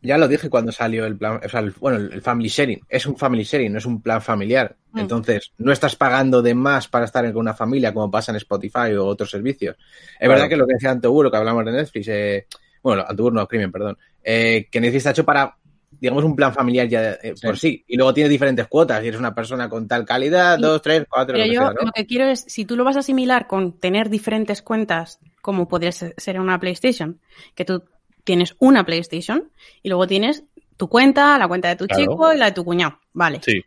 ya 0.00 0.16
lo 0.18 0.28
dije 0.28 0.48
cuando 0.48 0.70
salió 0.72 1.06
el 1.06 1.16
plan, 1.16 1.40
o 1.44 1.48
sea, 1.48 1.60
el, 1.60 1.72
bueno, 1.72 1.96
el 1.98 2.22
family 2.22 2.48
sharing. 2.48 2.80
Es 2.88 3.04
un 3.06 3.16
family 3.16 3.42
sharing, 3.42 3.72
no 3.72 3.78
es 3.78 3.86
un 3.86 4.00
plan 4.00 4.22
familiar. 4.22 4.76
Mm. 4.92 4.98
Entonces, 5.00 5.52
no 5.58 5.72
estás 5.72 5.96
pagando 5.96 6.40
de 6.42 6.54
más 6.54 6.86
para 6.88 7.04
estar 7.04 7.24
con 7.32 7.40
una 7.40 7.54
familia 7.54 7.92
como 7.92 8.10
pasa 8.10 8.30
en 8.32 8.36
Spotify 8.36 8.94
o 8.96 9.06
otros 9.06 9.30
servicios. 9.30 9.76
Es 9.76 10.16
Claro. 10.18 10.32
verdad 10.34 10.48
que 10.48 10.56
lo 10.56 10.66
que 10.66 10.74
decía 10.74 10.90
Antoguro, 10.90 11.24
lo 11.26 11.30
que 11.30 11.36
hablamos 11.36 11.64
de 11.64 11.72
Netflix, 11.72 12.08
eh, 12.08 12.46
bueno, 12.82 13.04
Antoguro 13.06 13.34
no, 13.34 13.48
Crimen, 13.48 13.72
perdón, 13.72 13.98
eh, 14.22 14.68
que 14.70 14.80
Netflix 14.80 14.98
está 14.98 15.10
hecho 15.10 15.24
para, 15.24 15.56
digamos, 15.90 16.22
un 16.22 16.36
plan 16.36 16.54
familiar 16.54 16.86
ya 16.86 17.12
eh, 17.22 17.34
por 17.42 17.58
sí. 17.58 17.84
Y 17.88 17.96
luego 17.96 18.14
tiene 18.14 18.30
diferentes 18.30 18.68
cuotas. 18.68 19.02
Y 19.02 19.08
eres 19.08 19.18
una 19.18 19.34
persona 19.34 19.68
con 19.68 19.88
tal 19.88 20.04
calidad, 20.04 20.56
Sí. 20.56 20.62
dos, 20.62 20.80
tres, 20.80 21.06
cuatro, 21.10 21.34
Pero 21.34 21.44
lo 21.46 21.50
que 21.50 21.54
yo 21.54 21.60
sea, 21.62 21.70
¿no? 21.72 21.86
lo 21.86 21.92
que 21.92 22.06
quiero 22.06 22.26
es, 22.26 22.44
si 22.46 22.64
tú 22.64 22.76
lo 22.76 22.84
vas 22.84 22.94
a 22.96 23.00
asimilar 23.00 23.48
con 23.48 23.80
tener 23.80 24.10
diferentes 24.10 24.62
cuentas, 24.62 25.18
como 25.42 25.66
podría 25.66 25.90
ser 25.90 26.14
ser 26.16 26.36
en 26.36 26.42
una 26.42 26.60
PlayStation, 26.60 27.20
que 27.56 27.64
tú 27.64 27.82
tienes 28.28 28.54
una 28.58 28.84
PlayStation 28.84 29.50
y 29.82 29.88
luego 29.88 30.06
tienes 30.06 30.44
tu 30.76 30.88
cuenta, 30.88 31.36
la 31.38 31.48
cuenta 31.48 31.68
de 31.68 31.76
tu 31.76 31.86
Claro. 31.86 32.02
chico 32.02 32.32
y 32.34 32.36
la 32.36 32.46
de 32.46 32.52
tu 32.52 32.64
cuñado. 32.64 33.00
Vale. 33.14 33.40
Sí. 33.42 33.62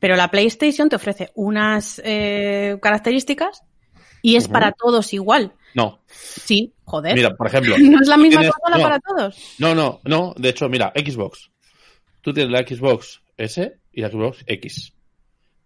Pero 0.00 0.16
la 0.16 0.28
PlayStation 0.30 0.88
te 0.88 0.96
ofrece 0.96 1.30
unas 1.36 2.02
eh, 2.04 2.76
características 2.82 3.62
y 4.20 4.34
es 4.36 4.48
para 4.48 4.72
todos 4.72 5.12
igual. 5.14 5.52
No. 5.74 6.00
Sí, 6.08 6.72
joder. 6.84 7.14
Mira, 7.14 7.30
por 7.36 7.46
ejemplo. 7.46 7.76
no 7.78 8.00
es 8.02 8.08
la 8.08 8.16
misma 8.16 8.40
tienes- 8.40 8.52
consola 8.52 8.76
no. 8.76 8.82
para 8.82 8.98
todos. 9.00 9.54
No, 9.60 9.74
no, 9.76 10.00
no. 10.04 10.34
De 10.36 10.48
hecho, 10.48 10.68
mira, 10.68 10.92
Xbox. 10.96 11.50
Tú 12.20 12.32
tienes 12.34 12.50
la 12.52 12.66
Xbox 12.66 13.22
S 13.36 13.78
y 13.92 14.00
la 14.00 14.10
Xbox 14.10 14.42
X. 14.46 14.92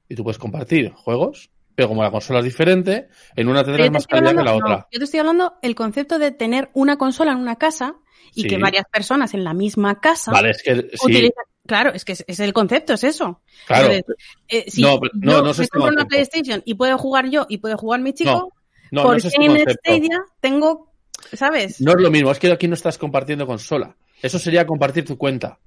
Y 0.09 0.15
tú 0.15 0.23
puedes 0.23 0.39
compartir 0.39 0.93
juegos 0.93 1.51
pero 1.77 1.89
como 1.89 2.03
la 2.03 2.11
consola 2.11 2.41
es 2.41 2.45
diferente, 2.47 3.07
en 3.37 3.47
una 3.49 3.63
tendrás 3.63 3.91
más 3.93 4.07
calidad 4.09 4.31
que 4.31 4.37
la 4.43 4.51
no, 4.51 4.57
otra. 4.57 4.89
yo 4.91 4.99
te 4.99 5.05
estoy 5.05 5.21
hablando 5.21 5.55
el 5.63 5.75
concepto 5.77 6.19
de 6.19 6.33
tener 6.33 6.71
una 6.75 6.97
consola 6.99 7.31
en 7.33 7.39
una 7.39 7.55
casa 7.57 7.95
y 8.35 8.43
Sí. 8.43 8.49
que 8.49 8.59
varias 8.59 8.85
personas 8.93 9.33
en 9.35 9.45
la 9.45 9.55
misma 9.55 10.01
casa 10.01 10.33
Vale, 10.33 10.51
es 10.51 10.63
que 10.65 10.75
sí, 10.75 10.89
utilizan- 11.03 11.45
Claro, 11.67 11.93
es 11.93 12.05
que 12.05 12.13
es, 12.13 12.25
es 12.29 12.39
el 12.41 12.53
concepto, 12.53 12.93
es 12.95 13.03
eso. 13.05 13.43
claro. 13.67 13.89
Entonces, 13.93 14.17
eh, 14.49 14.65
si 14.71 14.83
No, 14.83 14.99
pero- 15.01 15.13
no, 15.17 15.33
yo 15.33 15.39
no 15.39 15.45
me 15.45 15.51
este 15.51 15.69
compro 15.69 15.93
una. 15.95 16.05
PlayStation 16.07 16.63
y 16.65 16.75
puedo 16.75 16.97
jugar 16.99 17.29
yo 17.29 17.45
y 17.49 17.59
puede 17.59 17.75
jugar 17.75 18.01
mi 18.01 18.13
chico, 18.13 18.53
No, 18.93 19.03
no 19.03 19.03
¿por 19.03 19.17
es 19.17 19.23
qué 19.25 19.29
este 19.29 19.45
en. 19.45 19.71
Stadia 19.71 20.21
tengo, 20.41 20.93
¿sabes? 21.33 21.81
No 21.81 21.91
es 21.93 22.01
lo 22.01 22.11
mismo, 22.11 22.31
es 22.31 22.39
que 22.39 22.53
aquí 22.53 22.69
no 22.69 22.75
estás 22.75 22.99
compartiendo 22.99 23.47
consola. 23.49 23.97
Eso 24.23 24.39
sería 24.39 24.65
compartir 24.65 25.05
tu 25.05 25.19
cuenta. 25.19 25.59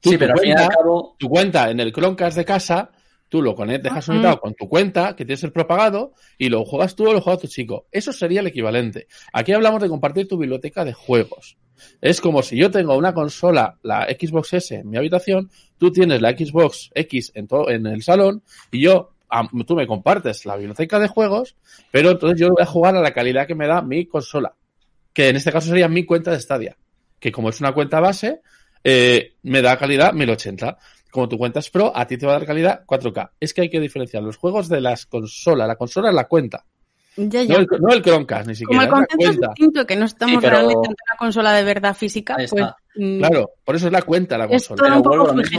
Tú, 0.00 0.10
Sí, 0.10 0.16
tu 0.16 0.20
pero 0.20 0.36
fin 0.36 0.48
y 0.48 0.52
al 0.52 0.56
cuenta- 0.58 0.76
cabo, 0.76 1.16
tu 1.18 1.28
cuenta 1.28 1.70
en 1.70 1.80
el 1.80 1.92
Chromecast 1.92 2.36
de 2.36 2.44
casa, 2.44 2.90
tú 3.32 3.40
lo 3.40 3.54
conectas, 3.54 3.84
dejas 3.84 4.04
conectado 4.04 4.40
con 4.40 4.52
tu 4.52 4.68
cuenta, 4.68 5.16
que 5.16 5.24
tienes 5.24 5.42
el 5.42 5.52
propagado, 5.52 6.12
y 6.36 6.50
lo 6.50 6.66
juegas 6.66 6.94
tú 6.94 7.08
o 7.08 7.14
lo 7.14 7.22
juega 7.22 7.40
tu 7.40 7.46
chico. 7.46 7.86
Eso 7.90 8.12
sería 8.12 8.40
el 8.40 8.46
equivalente. 8.46 9.06
Aquí 9.32 9.52
hablamos 9.52 9.80
de 9.80 9.88
compartir 9.88 10.28
tu 10.28 10.36
biblioteca 10.36 10.84
de 10.84 10.92
juegos. 10.92 11.56
Es 12.02 12.20
como 12.20 12.42
si 12.42 12.58
yo 12.58 12.70
tengo 12.70 12.94
una 12.94 13.14
consola, 13.14 13.78
la 13.82 14.04
Xbox 14.04 14.52
S, 14.52 14.74
en 14.74 14.90
mi 14.90 14.98
habitación, 14.98 15.50
tú 15.78 15.90
tienes 15.90 16.20
la 16.20 16.32
Xbox 16.32 16.90
X 16.94 17.32
en, 17.34 17.46
todo, 17.46 17.70
en 17.70 17.86
el 17.86 18.02
salón, 18.02 18.42
y 18.70 18.82
yo, 18.82 19.14
tú 19.66 19.76
me 19.76 19.86
compartes 19.86 20.44
la 20.44 20.56
biblioteca 20.56 20.98
de 20.98 21.08
juegos, 21.08 21.56
pero 21.90 22.10
entonces 22.10 22.38
yo 22.38 22.50
voy 22.50 22.62
a 22.62 22.66
jugar 22.66 22.96
a 22.96 23.00
la 23.00 23.14
calidad 23.14 23.46
que 23.46 23.54
me 23.54 23.66
da 23.66 23.80
mi 23.80 24.04
consola. 24.04 24.54
Que 25.14 25.30
en 25.30 25.36
este 25.36 25.52
caso 25.52 25.68
sería 25.68 25.88
mi 25.88 26.04
cuenta 26.04 26.32
de 26.32 26.40
Stadia. 26.40 26.76
Que 27.18 27.32
como 27.32 27.48
es 27.48 27.60
una 27.60 27.72
cuenta 27.72 27.98
base, 27.98 28.42
eh, 28.84 29.36
me 29.42 29.62
da 29.62 29.78
calidad 29.78 30.12
1080. 30.12 30.76
Como 31.12 31.28
tu 31.28 31.36
cuenta 31.38 31.60
es 31.60 31.70
Pro, 31.70 31.92
a 31.94 32.06
ti 32.06 32.16
te 32.18 32.26
va 32.26 32.32
a 32.32 32.38
dar 32.38 32.46
calidad 32.46 32.84
4K. 32.86 33.30
Es 33.38 33.52
que 33.54 33.60
hay 33.60 33.68
que 33.70 33.78
diferenciar 33.78 34.22
los 34.24 34.36
juegos 34.38 34.68
de 34.68 34.80
las 34.80 35.06
consolas. 35.06 35.68
La 35.68 35.76
consola 35.76 36.08
es 36.08 36.14
la 36.14 36.24
cuenta. 36.24 36.64
Ya, 37.14 37.44
No 37.44 37.58
el, 37.58 37.66
no 37.78 37.92
el 37.92 38.00
Chromecast, 38.02 38.48
ni 38.48 38.54
Como 38.64 38.80
siquiera. 38.80 38.82
el 38.82 38.86
es 38.86 38.88
la 38.88 38.96
concepto 38.96 39.30
es 39.30 39.38
distinto, 39.50 39.86
que 39.86 39.96
no 39.96 40.04
estamos 40.06 40.32
Sí, 40.32 40.38
pero- 40.40 40.56
realmente 40.56 40.88
ante 40.88 41.02
una 41.12 41.18
consola 41.18 41.52
de 41.52 41.64
verdad 41.64 41.94
física, 41.94 42.36
pues 42.36 42.54
mm, 42.96 43.18
Claro, 43.18 43.50
por 43.62 43.76
eso 43.76 43.86
es 43.88 43.92
la 43.92 44.00
cuenta 44.00 44.38
la 44.38 44.44
es 44.46 44.66
consola. 44.66 44.76
todo 44.78 44.84
Pero 44.86 44.96
un 44.96 45.02
vuelvo 45.02 45.24
poco 45.26 45.30
a 45.32 45.34
lo 45.36 45.42
mismo. 45.42 45.58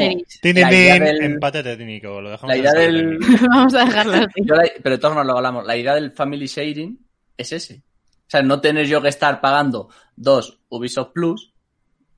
La 0.59 0.71
idea 0.73 0.99
del- 0.99 1.21
Empate 1.23 1.61
técnico. 1.61 2.19
Lo 2.21 2.31
dejamos 2.31 2.49
la 2.49 2.55
en 2.55 2.61
idea 2.61 2.73
del... 2.73 3.19
técnico. 3.19 3.45
Vamos 3.53 3.73
a 3.75 3.85
dejarlo 3.85 4.13
así. 4.13 4.25
Yo 4.43 4.55
la- 4.55 4.71
pero 4.81 4.95
de 4.95 4.97
todas 4.99 5.13
formas 5.15 5.27
lo 5.31 5.37
hablamos. 5.37 5.65
La 5.67 5.77
idea 5.77 5.93
del 5.93 6.11
family 6.11 6.47
sharing 6.47 6.97
es 7.37 7.51
ese. 7.53 7.83
O 8.25 8.29
sea, 8.33 8.41
no 8.41 8.59
tener 8.59 8.87
yo 8.87 8.99
que 8.99 9.09
estar 9.09 9.39
pagando 9.39 9.89
dos 10.15 10.59
Ubisoft 10.69 11.11
Plus 11.13 11.53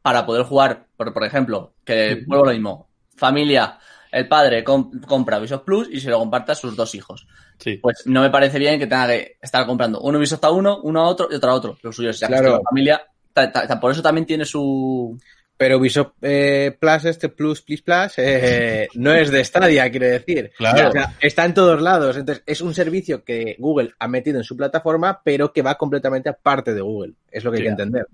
para 0.02 0.26
poder 0.26 0.44
jugar, 0.44 0.88
por, 0.96 1.12
por 1.14 1.26
ejemplo, 1.26 1.74
que 1.84 2.24
vuelvo 2.26 2.46
a 2.46 2.48
lo 2.48 2.54
mismo. 2.54 2.88
Familia, 3.16 3.78
el 4.12 4.28
padre 4.28 4.64
com- 4.64 4.92
compra 5.02 5.40
Ubisoft 5.40 5.64
Plus 5.64 5.88
y 5.92 6.00
se 6.00 6.10
lo 6.10 6.20
comparta 6.20 6.52
a 6.54 6.56
sus 6.56 6.76
dos 6.76 6.94
hijos. 6.96 7.28
Sí. 7.60 7.78
Pues 7.78 8.04
no 8.06 8.22
me 8.22 8.30
parece 8.30 8.60
bien 8.60 8.78
que 8.80 8.88
tenga 8.88 9.08
que 9.08 9.38
estar 9.42 9.66
comprando 9.66 10.00
un 10.02 10.16
Ubisoft 10.16 10.44
a 10.44 10.52
uno, 10.52 10.80
uno 10.84 11.02
a 11.02 11.08
otro 11.08 11.28
y 11.32 11.36
otro 11.36 11.52
a 11.52 11.54
otro. 11.56 11.78
Lo 11.82 11.92
suyo 11.92 12.10
es 12.10 12.20
ya 12.20 12.28
que 12.28 12.34
Claro. 12.34 12.52
la 12.58 12.62
familia. 12.70 13.02
ta- 13.34 13.52
ta- 13.52 13.68
ta- 13.68 13.80
por 13.80 13.92
eso 13.92 14.02
también 14.02 14.26
tiene 14.26 14.46
su. 14.46 15.18
Pero 15.58 15.78
Ubisoft 15.78 16.14
eh, 16.22 16.76
Plus, 16.80 17.06
este 17.06 17.30
Plus, 17.30 17.62
Plus, 17.62 17.82
Plus, 17.82 18.14
eh, 18.18 18.88
no 18.96 19.14
es 19.14 19.32
de 19.32 19.44
Stadia, 19.44 19.90
quiero 19.90 20.06
decir. 20.08 20.52
Claro. 20.58 20.90
O 20.90 20.92
sea, 20.92 21.14
está 21.22 21.46
en 21.46 21.54
todos 21.54 21.82
lados. 21.82 22.18
Entonces, 22.18 22.44
es 22.46 22.60
un 22.62 22.74
servicio 22.74 23.24
que 23.24 23.56
Google 23.60 23.92
ha 24.00 24.08
metido 24.10 24.38
en 24.38 24.44
su 24.44 24.56
plataforma, 24.58 25.22
pero 25.24 25.52
que 25.54 25.62
va 25.62 25.76
completamente 25.76 26.28
aparte 26.30 26.74
de 26.74 26.82
Google. 26.82 27.14
Es 27.32 27.44
lo 27.46 27.52
que 27.52 27.58
hay 27.58 27.64
que 27.64 27.70
entender. 27.70 28.06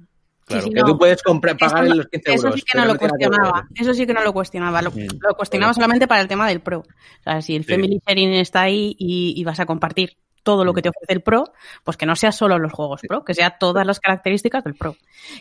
Claro. 0.52 0.68
sí, 0.68 0.74
Que 0.74 0.80
no. 0.82 0.86
tú 0.88 0.98
puedes 0.98 1.22
comprar, 1.24 1.58
pagar 1.58 1.84
Eso, 1.86 1.92
en 1.94 1.98
los 1.98 2.08
15 2.08 2.34
eso 2.34 2.48
euros. 2.48 2.60
sí 2.60 2.66
que 2.72 2.78
no 2.78 2.86
lo 2.86 2.98
cuestionaba. 2.98 3.68
Eso 3.76 3.94
sí 3.94 4.06
que 4.08 4.14
no 4.14 4.24
lo 4.24 4.34
cuestionaba. 4.34 4.82
Lo, 4.82 4.92
Mm, 4.92 5.08
lo 5.20 5.36
cuestionaba 5.36 5.74
solamente 5.74 6.08
para 6.08 6.22
el 6.22 6.28
tema 6.28 6.48
del 6.48 6.62
Pro. 6.62 6.80
O 6.80 7.24
sea, 7.24 7.42
si 7.42 7.56
el 7.56 7.66
Sí. 7.66 7.72
Family 7.74 8.00
Sharing 8.08 8.34
está 8.34 8.62
ahí 8.62 8.96
y, 9.00 9.34
y 9.36 9.44
vas 9.44 9.60
a 9.60 9.66
compartir 9.66 10.18
todo 10.44 10.66
lo 10.66 10.74
que 10.74 10.82
te 10.82 10.90
ofrece 10.90 11.14
el 11.14 11.22
Pro, 11.22 11.44
pues 11.84 11.98
que 11.98 12.08
no 12.08 12.16
sea 12.16 12.32
solo 12.32 12.58
los 12.58 12.72
juegos 12.74 13.02
Pro, 13.08 13.24
que 13.24 13.36
sea 13.36 13.52
todas 13.60 13.86
las 13.86 14.00
características 14.00 14.64
del 14.64 14.74
Pro. 14.74 14.96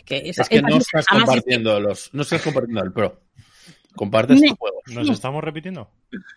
Que 0.05 0.29
es, 0.29 0.37
Es 0.37 0.47
que 0.47 0.61
no 0.61 0.77
estás 0.77 1.07
compartiendo 1.07 1.79
los, 1.79 2.13
no 2.13 2.21
estás 2.21 2.41
compartiendo 2.43 2.83
el 2.83 2.91
Pro. 2.93 3.19
Compartes 3.95 4.39
tus 4.41 4.51
juegos. 4.57 4.81
¿Nos 4.87 5.09
estamos 5.09 5.43
repitiendo? 5.43 5.89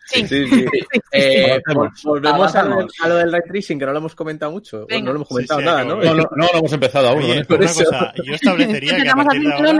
sí. 0.05 0.27
Sí, 0.27 0.47
sí. 0.47 0.65
Eh, 1.11 1.61
volvemos 2.03 2.53
a 2.55 2.63
lo, 2.63 2.87
a 3.01 3.07
lo 3.07 3.15
del 3.15 3.31
ray 3.31 3.41
tracing, 3.47 3.79
que 3.79 3.85
no 3.85 3.91
lo 3.93 3.99
hemos 3.99 4.13
comentado 4.15 4.51
mucho. 4.51 4.85
Venga. 4.87 5.05
no 5.05 5.11
lo 5.13 5.15
hemos 5.19 5.27
comentado 5.29 5.59
Sí, 5.61 5.65
sí, 5.65 5.69
nada, 5.71 5.83
¿no? 5.85 5.95
No, 5.95 6.03
no, 6.13 6.15
no, 6.15 6.29
no 6.35 6.47
hemos 6.53 6.73
empezado 6.73 7.07
aún. 7.09 7.23
Oye, 7.23 7.39
¿no? 7.39 7.45
pues 7.45 7.59
una 7.59 7.65
eso. 7.71 7.83
cosa, 7.85 8.13
yo 8.23 8.33
establecería 8.35 9.01
que 9.01 9.09
a 9.09 9.15
partir 9.15 9.41
de 9.41 9.53
ahora, 9.53 9.79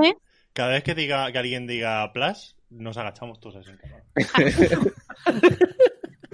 cada 0.53 0.70
vez 0.70 0.84
que 0.84 0.96
diga 0.96 1.32
que 1.32 1.38
alguien 1.38 1.67
diga 1.67 2.12
Plus, 2.13 2.55
nos 2.70 2.98
agachamos 2.98 3.39
todos 3.39 3.58
así. 3.58 3.72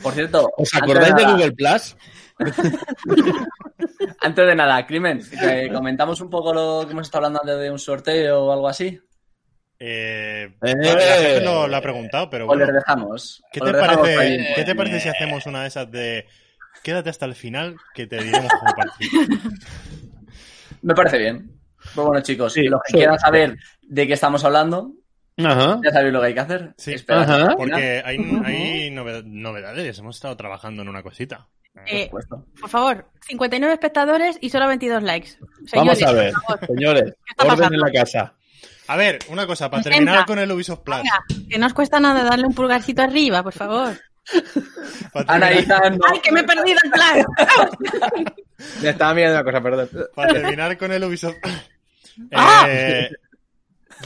Por 0.02 0.14
cierto. 0.14 0.52
¿Os 0.58 0.74
acordáis 0.76 1.14
de 1.16 1.22
nada- 1.24 1.34
Google 1.34 1.52
Plus? 1.54 1.96
Antes 4.22 4.48
de 4.48 4.56
nada, 4.56 4.86
Crimen, 4.88 5.22
comentamos 5.74 6.22
un 6.22 6.30
poco 6.30 6.54
lo 6.54 6.84
que 6.86 6.92
hemos 6.94 7.08
estado 7.08 7.26
hablando 7.26 7.42
antes 7.42 7.60
de 7.64 7.72
un 7.72 7.80
sorteo 7.80 8.46
o 8.46 8.52
algo 8.52 8.68
así. 8.68 9.00
Eh, 9.84 10.44
Eh. 10.62 10.76
la 10.76 10.94
gente 10.94 11.42
lo, 11.42 11.68
lo 11.68 11.76
ha 11.76 11.82
preguntado, 11.82 12.30
pero 12.30 12.46
O 12.48 12.56
les 12.56 12.68
bueno. 12.68 12.80
dejamos. 12.80 13.44
¿Qué 13.52 13.60
O 13.62 13.66
te, 13.66 13.74
parece, 13.74 14.18
ahí. 14.18 14.48
¿Qué 14.56 14.64
te 14.64 14.76
parece 14.76 15.00
si 15.00 15.10
hacemos 15.10 15.46
una 15.48 15.64
de 15.64 15.68
esas 15.70 15.90
de 15.90 16.28
quédate 16.84 17.10
hasta 17.10 17.26
el 17.26 17.34
final 17.34 17.78
que 17.96 18.06
te 18.06 18.22
diremos 18.24 18.52
cómo 18.60 18.74
partir? 18.76 19.10
Me 20.84 20.94
parece 20.96 21.18
bien. 21.18 21.52
Pues 21.96 22.08
bueno, 22.08 22.22
chicos, 22.22 22.54
Sí, 22.54 22.64
los 22.64 22.80
que 22.86 22.92
sí. 22.92 22.98
quieran 22.98 23.18
saber 23.20 23.58
de 23.82 24.08
qué 24.08 24.14
estamos 24.14 24.44
hablando, 24.46 24.92
Ajá. 25.38 25.80
ya 25.84 25.92
sabéis 25.92 26.14
lo 26.14 26.22
que 26.22 26.28
hay 26.28 26.34
que 26.36 26.40
hacer. 26.40 26.74
Sí. 26.78 26.96
Ajá. 27.08 27.56
Porque 27.58 28.02
hay, 28.06 28.18
hay 28.46 28.90
noved- 28.92 29.24
novedades, 29.26 29.98
hemos 30.00 30.16
estado 30.16 30.38
trabajando 30.38 30.84
en 30.84 30.90
una 30.90 31.02
cosita. 31.02 31.48
Eh, 31.88 32.08
por 32.12 32.22
por 32.28 32.70
favor, 32.70 33.10
59 33.28 33.74
espectadores 33.74 34.38
y 34.42 34.50
solo 34.50 34.68
22 34.68 35.02
likes. 35.04 35.30
Vamos 35.74 36.04
a 36.04 36.12
ver, 36.12 36.34
señores, 36.68 37.04
orden 37.04 37.16
pasando? 37.48 37.76
en 37.76 37.80
la 37.82 37.92
casa. 37.92 38.34
A 38.88 38.98
ver, 38.98 39.20
una 39.30 39.48
cosa, 39.48 39.70
para 39.70 39.84
terminar 39.84 40.26
con 40.26 40.40
el 40.40 40.52
Ubisoft 40.52 40.82
Plus. 40.84 40.98
venga, 40.98 41.24
que 41.50 41.58
no 41.58 41.68
os 41.68 41.74
cuesta 41.74 42.00
nada 42.00 42.24
darle 42.24 42.46
un 42.48 42.54
pulgarcito 42.54 43.02
arriba, 43.02 43.42
por 43.44 43.54
favor. 43.54 44.00
Analizando. 45.28 46.06
¡Ay, 46.12 46.20
que 46.20 46.32
me 46.32 46.42
he 46.42 46.44
perdido 46.44 46.80
el 46.84 46.92
plan! 46.92 47.26
Ya 48.80 48.92
estaba 48.92 49.16
mirando 49.16 49.40
una 49.40 49.44
cosa, 49.44 49.64
perdón. 49.64 49.90
para 50.14 50.34
terminar 50.34 50.78
con 50.78 50.92
el 50.92 51.04
Ubisoft. 51.04 51.38
¡Ah! 52.32 52.68
Eh, 52.70 53.10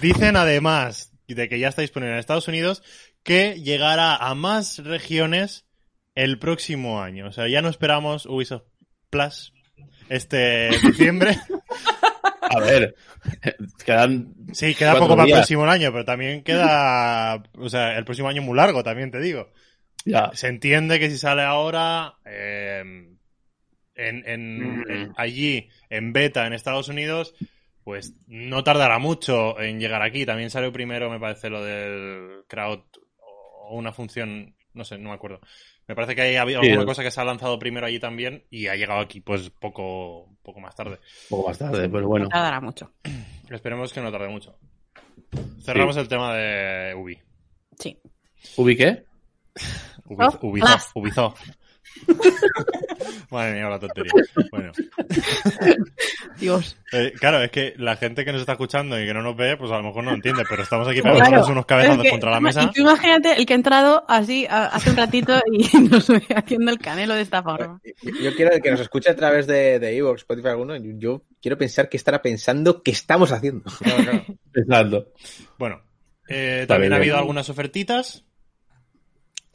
dicen 0.02 0.38
además 0.38 1.12
de 1.28 1.50
que 1.50 1.60
ya 1.60 1.68
está 1.68 1.82
disponible 1.82 2.14
en 2.14 2.20
Estados 2.20 2.48
Unidos 2.48 2.82
que 3.24 3.62
llegará 3.62 4.16
a 4.16 4.34
más 4.34 4.78
regiones 4.78 5.66
el 6.14 6.40
próximo 6.40 7.02
año. 7.02 7.28
O 7.28 7.32
sea, 7.34 7.50
ya 7.50 7.62
no 7.62 7.68
esperamos 7.68 8.26
Ubisoft 8.26 8.64
Plus 9.10 9.52
este 10.08 10.70
diciembre. 10.84 11.38
A 12.50 12.60
ver, 12.60 12.96
quedan. 13.86 14.34
Sí, 14.54 14.76
queda 14.76 14.94
poco 14.94 15.10
para 15.10 15.22
el 15.24 15.28
días. 15.28 15.40
próximo 15.40 15.66
año, 15.66 15.92
pero 15.92 16.06
también 16.06 16.44
queda. 16.44 17.44
O 17.58 17.70
sea, 17.70 17.98
el 17.98 18.06
próximo 18.06 18.28
año 18.30 18.42
muy 18.42 18.56
largo, 18.56 18.84
también 18.84 19.12
te 19.12 19.20
digo. 19.20 19.52
Ya. 20.06 20.32
Se 20.34 20.48
entiende 20.48 21.00
que 21.00 21.10
si 21.10 21.18
sale 21.18 21.42
ahora. 21.42 22.16
eh, 22.26 22.84
en, 23.98 24.24
en- 24.28 24.80
Mm. 24.80 24.92
en- 24.92 25.14
allí, 25.18 25.70
en 25.90 26.12
beta, 26.14 26.46
en 26.46 26.54
Estados 26.54 26.90
Unidos, 26.90 27.34
pues 27.84 28.14
no 28.28 28.64
tardará 28.64 29.00
mucho 29.00 29.60
en 29.60 29.80
llegar 29.80 30.02
aquí. 30.02 30.26
También 30.26 30.50
salió 30.50 30.72
primero, 30.74 31.10
me 31.10 31.20
parece, 31.20 31.50
lo 31.50 31.64
del 31.64 32.44
crowd 32.48 32.82
o 33.20 33.76
una 33.78 33.94
función, 33.94 34.56
no 34.74 34.84
sé, 34.84 34.98
no 34.98 35.10
me 35.10 35.16
acuerdo. 35.16 35.40
Me 35.88 35.96
parece 35.96 36.16
que 36.16 36.22
hay 36.24 36.36
habido 36.36 36.62
Sí, 36.62 36.70
alguna 36.70 36.86
cosa 36.86 37.04
que 37.04 37.12
se 37.12 37.22
ha 37.22 37.26
lanzado 37.26 37.60
primero 37.60 37.86
allí 37.86 38.00
también 38.00 38.44
y 38.50 38.68
ha 38.68 38.76
llegado 38.76 39.02
aquí 39.02 39.22
pues 39.22 39.50
poco, 39.52 40.36
poco 40.42 40.60
más 40.60 40.76
tarde. 40.76 41.00
Poco 41.30 41.48
más 41.48 41.58
tarde, 41.58 41.88
pero 41.90 42.08
bueno. 42.08 42.26
No 42.26 42.30
tardará 42.30 42.60
mucho. 42.60 42.92
Esperemos 43.50 43.94
que 43.94 44.02
no 44.02 44.12
tarde 44.12 44.30
mucho. 44.30 44.58
Cerramos 45.62 45.96
el 45.98 46.08
tema 46.08 46.34
de 46.36 46.96
Ubi. 46.96 47.20
Sí. 47.80 48.00
¿Ubi 48.58 48.76
qué? 48.76 49.06
Ubizo, 50.06 50.40
Oh, 50.42 50.48
Ubisoft, 50.48 50.92
Ubisoft. 50.96 51.42
Madre 53.32 53.54
mía, 53.54 53.70
la 53.70 53.80
tontería. 53.80 54.12
Bueno, 54.52 54.72
Dios. 56.40 56.78
eh, 56.92 57.14
claro, 57.20 57.42
es 57.42 57.52
que 57.52 57.74
la 57.78 57.96
gente 57.96 58.26
que 58.26 58.32
nos 58.32 58.42
está 58.42 58.54
escuchando 58.54 59.00
y 59.00 59.06
que 59.06 59.14
no 59.14 59.22
nos 59.22 59.36
ve, 59.36 59.58
pues 59.58 59.72
a 59.72 59.78
lo 59.78 59.84
mejor 59.84 60.04
no 60.04 60.14
entiende, 60.14 60.44
pero 60.50 60.64
estamos 60.64 60.88
aquí 60.88 61.02
Claro, 61.02 61.18
pegándonos 61.18 61.50
unos 61.50 61.66
cabezazos 61.66 61.98
Es 62.00 62.04
que- 62.04 62.10
contra 62.12 62.32
la 62.32 62.40
mesa. 62.40 62.64
Y 62.64 62.72
tú 62.72 62.82
imagínate 62.82 63.34
el 63.34 63.46
que 63.46 63.54
ha 63.54 63.56
entrado 63.56 64.04
así 64.08 64.46
a- 64.50 64.68
hace 64.68 64.90
un 64.92 64.98
ratito 64.98 65.34
y 65.52 65.78
nos 65.90 66.08
ve 66.08 66.24
haciendo 66.36 66.72
el 66.72 66.80
canelo 66.80 67.14
de 67.16 67.22
esta 67.22 67.42
forma. 67.44 67.80
Yo, 68.22 68.36
quiero 68.36 68.52
que 68.62 68.72
nos 68.72 68.80
escuche 68.82 69.10
a 69.10 69.16
través 69.16 69.48
de, 69.48 69.80
de 69.80 69.98
Evox, 69.98 70.22
Spotify, 70.22 70.50
alguno. 70.50 70.76
Yo, 70.78 70.92
yo 70.98 71.22
quiero 71.42 71.58
pensar 71.58 71.90
qué 71.90 71.98
estará 71.98 72.22
pensando 72.22 72.84
que 72.84 72.92
estamos 72.92 73.32
haciendo. 73.32 73.64
Claro, 73.82 74.04
claro. 74.04 74.26
Exacto. 74.54 75.08
Bueno, 75.58 75.82
eh, 76.28 76.66
también 76.68 76.94
ha 76.94 76.98
habido 76.98 77.18
algunas 77.18 77.50
ofertitas. 77.50 78.25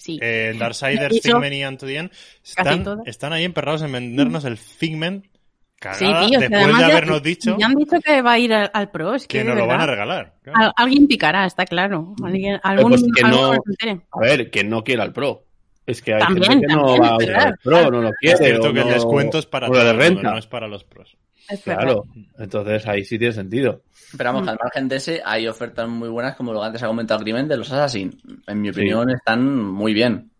Sí. 0.00 0.18
Eh, 0.22 0.54
Darksiders. 0.58 1.20
Figment 1.22 1.52
y 1.52 1.62
End 1.62 2.10
están, 2.42 3.02
están 3.04 3.32
ahí 3.34 3.44
emperrados 3.44 3.82
en 3.82 3.92
vendernos 3.92 4.44
el 4.46 4.56
Figment 4.56 5.24
Sí, 5.26 5.30
cagada 5.78 6.26
tío, 6.26 6.38
que 6.40 6.48
después 6.48 6.62
además 6.62 6.80
de 6.80 6.86
ya- 6.88 6.92
habernos 6.92 7.22
dicho 7.22 7.56
Ya 7.58 7.66
han 7.66 7.74
dicho 7.74 7.96
que 8.04 8.20
va 8.22 8.32
a 8.32 8.38
ir 8.38 8.52
al, 8.52 8.70
al 8.74 8.90
Pro, 8.90 9.14
es 9.14 9.26
que, 9.26 9.38
que 9.38 9.44
de 9.44 9.50
nos 9.50 9.56
lo 9.58 9.66
van 9.66 9.80
a 9.80 9.86
regalar. 9.86 10.34
claro. 10.42 10.58
al- 10.58 10.72
alguien 10.76 11.06
picará, 11.06 11.46
está 11.46 11.64
claro. 11.64 12.14
Alguien, 12.22 12.60
algún, 12.62 12.90
pues 12.92 13.02
que 13.14 13.22
algún 13.24 13.40
no- 13.40 13.54
nos 13.54 13.66
entere. 13.66 14.00
A 14.10 14.20
ver, 14.20 14.50
que 14.50 14.64
no 14.64 14.82
quiera 14.84 15.04
el 15.04 15.12
Pro. 15.12 15.44
Es 15.86 16.02
que 16.02 16.14
hay 16.14 16.20
También, 16.20 16.50
gente 16.52 16.66
que 16.66 16.74
no 16.74 16.98
va 16.98 17.08
a 17.08 17.16
pero 17.16 17.32
usar 17.32 17.48
el 17.48 17.54
claro, 17.58 17.88
Pro, 17.88 17.90
no 17.90 18.02
lo 18.02 18.08
Es 18.10 18.14
quiere. 18.20 18.36
cierto 18.36 18.68
o 18.68 18.72
que 18.74 18.80
el 18.80 18.86
no- 18.88 18.92
descuento 18.94 19.38
es 19.38 19.46
para 19.46 19.66
de 19.68 19.72
todo 19.72 19.80
el 19.80 19.86
mundo, 19.96 20.02
renta. 20.04 20.30
no 20.32 20.38
es 20.38 20.46
para 20.46 20.68
los 20.68 20.84
pros. 20.84 21.16
Es. 21.50 21.60
Claro, 21.62 22.04
entonces 22.38 22.86
ahí 22.86 23.04
sí 23.04 23.18
tiene 23.18 23.32
sentido. 23.34 23.82
Pero 24.16 24.32
vamos, 24.32 24.44
Mm. 24.46 24.48
al 24.50 24.58
margen 24.62 24.88
de 24.88 24.96
ese, 24.96 25.22
hay 25.24 25.46
ofertas 25.48 25.88
muy 25.88 26.08
buenas, 26.08 26.36
como 26.36 26.52
lo 26.52 26.60
que 26.60 26.66
antes 26.66 26.82
ha 26.82 26.86
comentado 26.86 27.20
Crimen, 27.20 27.48
de 27.48 27.56
los 27.56 27.70
Assassin. 27.72 28.16
En 28.46 28.60
mi 28.60 28.68
Sí. 28.72 28.80
opinión, 28.80 29.10
están 29.10 29.44
muy 29.64 29.92
bien. 29.94 30.30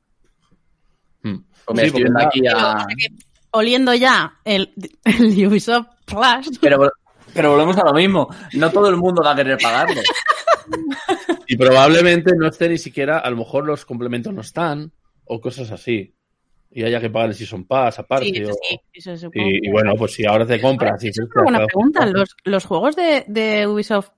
Mm. 1.23 1.37
Pues 1.67 1.81
Sí, 1.81 1.87
estoy 1.87 2.03
viendo 2.03 2.21
aquí 2.21 2.41
a... 2.49 2.87
que, 2.89 3.07
oliendo 3.53 3.95
ya 3.95 4.35
el, 4.45 4.73
el 5.05 5.47
Ubisoft 5.47 5.87
Plus, 6.05 6.59
Pero, 6.61 6.91
pero 7.35 7.51
volvemos 7.53 7.77
a 7.79 7.85
lo 7.85 7.93
mismo. 7.93 8.29
No 8.55 8.71
todo 8.71 8.89
el 8.89 8.97
mundo 8.97 9.23
va 9.25 9.33
a 9.33 9.37
querer 9.37 9.59
pagarlo. 9.59 10.01
Y 11.47 11.57
probablemente 11.57 12.33
no 12.37 12.47
esté 12.49 12.69
ni 12.69 12.79
siquiera, 12.79 13.19
a 13.19 13.31
lo 13.31 13.37
mejor 13.37 13.67
los 13.67 13.85
complementos 13.85 14.33
no 14.33 14.41
están, 14.41 14.93
o 15.25 15.41
cosas 15.41 15.71
así. 15.71 16.15
Y 16.73 16.85
haya 16.85 17.01
que 17.01 17.11
pagar 17.11 17.31
el 17.31 17.35
Season 17.35 17.65
Pass 17.65 17.99
aparte. 17.99 18.27
sí, 18.27 18.37
eso 18.43 18.53
sí, 18.69 18.81
eso 19.11 19.31
y, 19.35 19.67
y 19.67 19.71
bueno, 19.71 19.95
pues 19.97 20.13
si 20.13 20.25
ahora 20.25 20.47
te 20.47 20.61
compras. 20.61 21.03
y 21.03 21.11
una 21.19 21.29
"Claro, 21.51 21.67
pregunta. 21.67 22.07
Los, 22.07 22.37
los 22.45 22.65
juegos 22.65 22.95
de, 22.95 23.25
de 23.27 23.67
Ubisoft, 23.67 24.11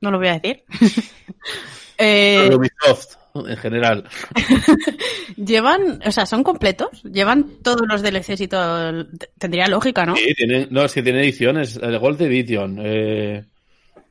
no 0.00 0.10
lo 0.12 0.18
voy 0.18 0.28
a 0.28 0.38
decir, 0.38 0.62
eh, 1.98 2.50
Ubisoft, 2.54 3.16
en 3.34 3.56
general. 3.56 4.04
llevan, 5.36 6.00
o 6.06 6.10
sea, 6.12 6.26
son 6.26 6.42
completos, 6.44 7.02
llevan 7.02 7.46
todos 7.62 7.82
los 7.88 8.02
DLCs 8.02 8.40
y 8.42 8.48
todo. 8.48 8.88
el- 8.90 9.08
Tendría 9.38 9.66
lógica, 9.66 10.06
¿no? 10.06 10.16
Sí, 10.16 10.34
tiene, 10.34 10.68
no, 10.70 10.84
es 10.84 10.92
que 10.92 11.02
tiene 11.02 11.20
ediciones. 11.22 11.76
El 11.82 11.98
Gold 11.98 12.20
Edition, 12.22 12.78
eh, 12.80 13.44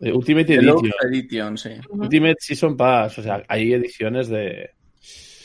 eh, 0.01 0.11
Ultimate 0.11 0.53
Edition, 0.55 0.91
Edition, 1.11 1.57
sí. 1.57 1.69
Ultimate 1.89 2.35
Season 2.39 2.75
Pass. 2.75 3.19
O 3.19 3.23
sea, 3.23 3.43
hay 3.47 3.73
ediciones 3.73 4.27
de, 4.27 4.71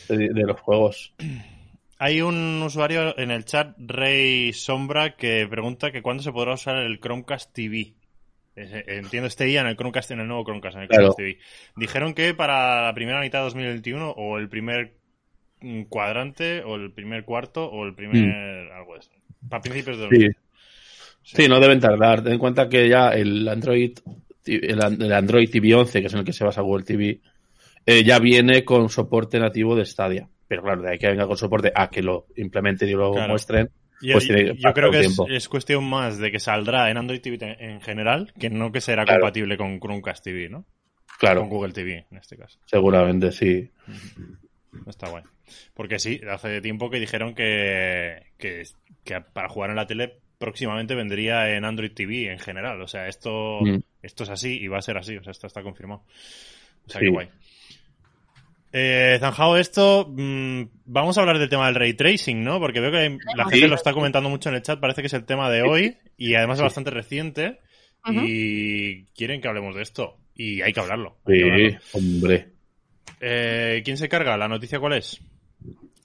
de, 0.09 0.17
de 0.29 0.43
los 0.43 0.61
juegos. 0.61 1.15
Hay 2.05 2.21
un 2.21 2.61
usuario 2.63 3.17
en 3.17 3.31
el 3.31 3.45
chat, 3.45 3.77
Rey 3.79 4.53
Sombra, 4.53 5.15
que 5.15 5.47
pregunta 5.49 5.93
que 5.93 6.03
cuándo 6.03 6.21
se 6.25 6.33
podrá 6.33 6.55
usar 6.55 6.79
el 6.79 6.99
Chromecast 6.99 7.53
TV. 7.55 7.95
Entiendo 8.57 9.29
este 9.29 9.45
día 9.45 9.61
en 9.61 9.69
el 9.69 9.77
Chromecast, 9.77 10.11
en 10.11 10.19
el 10.19 10.27
nuevo 10.27 10.45
Chromecast, 10.45 10.77
en 10.79 10.83
el 10.83 10.89
Claro. 10.89 11.15
Chromecast 11.15 11.19
TV. 11.19 11.39
Dijeron 11.77 12.13
que 12.15 12.35
para 12.35 12.83
la 12.83 12.93
primera 12.93 13.21
mitad 13.21 13.39
de 13.39 13.45
2021 13.45 14.11
o 14.11 14.39
el 14.39 14.49
primer 14.49 14.95
mm, 15.61 15.83
cuadrante 15.85 16.63
o 16.65 16.75
el 16.75 16.91
primer 16.91 17.25
cuarto 17.25 17.67
o 17.67 17.85
el 17.87 17.95
primer 17.95 18.73
algo 18.73 18.95
de 18.95 18.99
eso. 19.01 19.11
Para 19.49 19.63
principios 19.63 19.99
de 19.99 20.07
Mm. 20.07 20.11
Sí. 20.11 20.17
2000. 20.19 20.37
Sí, 21.23 21.49
no 21.49 21.61
deben 21.61 21.79
tardar. 21.79 22.25
Ten 22.25 22.33
en 22.33 22.39
cuenta 22.41 22.69
que 22.69 22.89
ya 22.89 23.11
el 23.11 23.47
Android, 23.49 23.93
el, 24.45 24.83
an- 24.83 25.01
el 25.01 25.13
Android 25.13 25.49
TV 25.49 25.73
11, 25.73 26.01
que 26.01 26.07
es 26.09 26.13
en 26.13 26.19
el 26.19 26.25
que 26.25 26.33
se 26.33 26.43
basa 26.45 26.63
Google 26.63 26.85
TV, 26.85 27.21
eh, 27.87 28.03
ya 28.03 28.19
viene 28.19 28.65
con 28.65 28.89
soporte 28.89 29.39
nativo 29.39 29.77
de 29.77 29.85
Stadia. 29.85 30.29
Pero 30.53 30.65
claro, 30.65 30.83
de 30.83 30.91
ahí 30.91 30.99
que 30.99 31.09
venga 31.09 31.27
con 31.27 31.39
soporte 31.39 31.73
a 31.75 31.89
que 31.89 32.03
lo 32.03 32.27
implementen 32.37 32.87
y 32.91 32.93
lo 32.93 33.11
Claro. 33.13 33.31
muestren. 33.31 33.71
Yo, 34.03 34.13
Pues 34.15 34.27
tiene 34.27 34.55
yo 34.55 34.75
creo 34.75 34.91
que 34.91 35.01
es, 35.35 35.49
cuestión 35.49 35.83
más 35.89 36.19
de 36.19 36.31
que 36.31 36.39
saldrá 36.41 36.91
en 36.91 36.99
Android 36.99 37.23
TV 37.23 37.57
en 37.59 37.81
general 37.81 38.35
que 38.39 38.51
no 38.51 38.71
que 38.71 38.83
será 38.83 39.05
Claro. 39.07 39.21
compatible 39.21 39.57
con 39.57 39.81
Chromecast 39.81 40.23
TV, 40.23 40.51
¿no? 40.51 40.67
Claro, 41.19 41.41
Con 41.41 41.49
Google 41.49 41.73
TV, 41.73 42.05
en 42.11 42.19
este 42.19 42.37
caso. 42.37 42.59
seguramente 42.67 43.33
sí. 43.33 43.71
Está 44.87 45.09
guay. 45.09 45.23
Porque 45.73 45.99
sí, 45.99 46.21
hace 46.31 46.61
tiempo 46.61 46.91
que 46.91 47.01
dijeron 47.01 47.35
que, 47.35 48.25
que, 48.37 48.65
que 49.05 49.21
para 49.23 49.49
jugar 49.49 49.71
en 49.71 49.77
la 49.77 49.87
tele 49.87 50.19
próximamente 50.37 50.95
vendría 50.95 51.55
en 51.57 51.65
Android 51.65 51.93
TV 51.93 52.31
en 52.31 52.39
general. 52.41 52.79
O 52.83 52.89
sea, 52.89 53.09
esto, 53.09 53.61
Mm. 53.63 53.79
esto 54.03 54.25
es 54.25 54.29
así 54.29 54.59
y 54.61 54.69
va 54.69 54.79
a 54.79 54.83
ser 54.83 54.99
así. 54.99 55.17
O 55.17 55.23
sea, 55.23 55.31
esto 55.31 55.47
está 55.47 55.63
confirmado. 55.63 56.03
O 56.87 56.91
sea, 56.91 56.99
Sí. 56.99 57.07
que 57.07 57.11
guay. 57.13 57.29
Eh, 58.73 59.19
zanjado 59.21 59.59
esto, 59.59 60.07
mm, 60.11 60.63
vamos 60.87 61.17
a 61.17 61.21
hablar 61.21 61.39
del 61.39 61.49
tema 61.51 61.67
del 61.67 61.75
ray 61.75 61.95
tracing, 61.95 62.43
¿no? 62.43 62.59
Porque 62.59 62.81
veo 62.81 62.91
que 62.91 63.19
la 63.37 63.45
Sí. 63.45 63.51
gente 63.53 63.69
lo 63.69 63.75
está 63.75 63.93
comentando 63.93 64.31
mucho 64.31 64.49
en 64.49 64.55
el 64.57 64.63
chat. 64.63 64.81
Parece 64.81 65.03
que 65.03 65.09
es 65.09 65.13
el 65.15 65.25
tema 65.25 65.51
de 65.51 65.63
hoy 65.63 65.97
y 66.17 66.35
además 66.35 66.59
es 66.59 66.63
bastante 66.63 66.91
reciente. 66.91 67.59
Ujú. 68.09 68.21
Y 68.27 69.07
quieren 69.15 69.41
que 69.41 69.49
hablemos 69.49 69.75
de 69.77 69.83
esto. 69.83 70.17
Y 70.35 70.63
hay 70.63 70.73
que 70.73 70.81
hablarlo. 70.81 71.19
hay 71.27 71.35
que 71.35 71.41
Sí, 71.43 71.51
hablarlo. 71.51 71.79
hombre. 71.93 72.49
Eh, 73.21 73.83
¿Quién 73.85 73.97
se 73.99 74.09
carga? 74.09 74.37
¿La 74.37 74.49
noticia 74.49 74.81
cuál 74.81 74.95
es? 74.95 75.21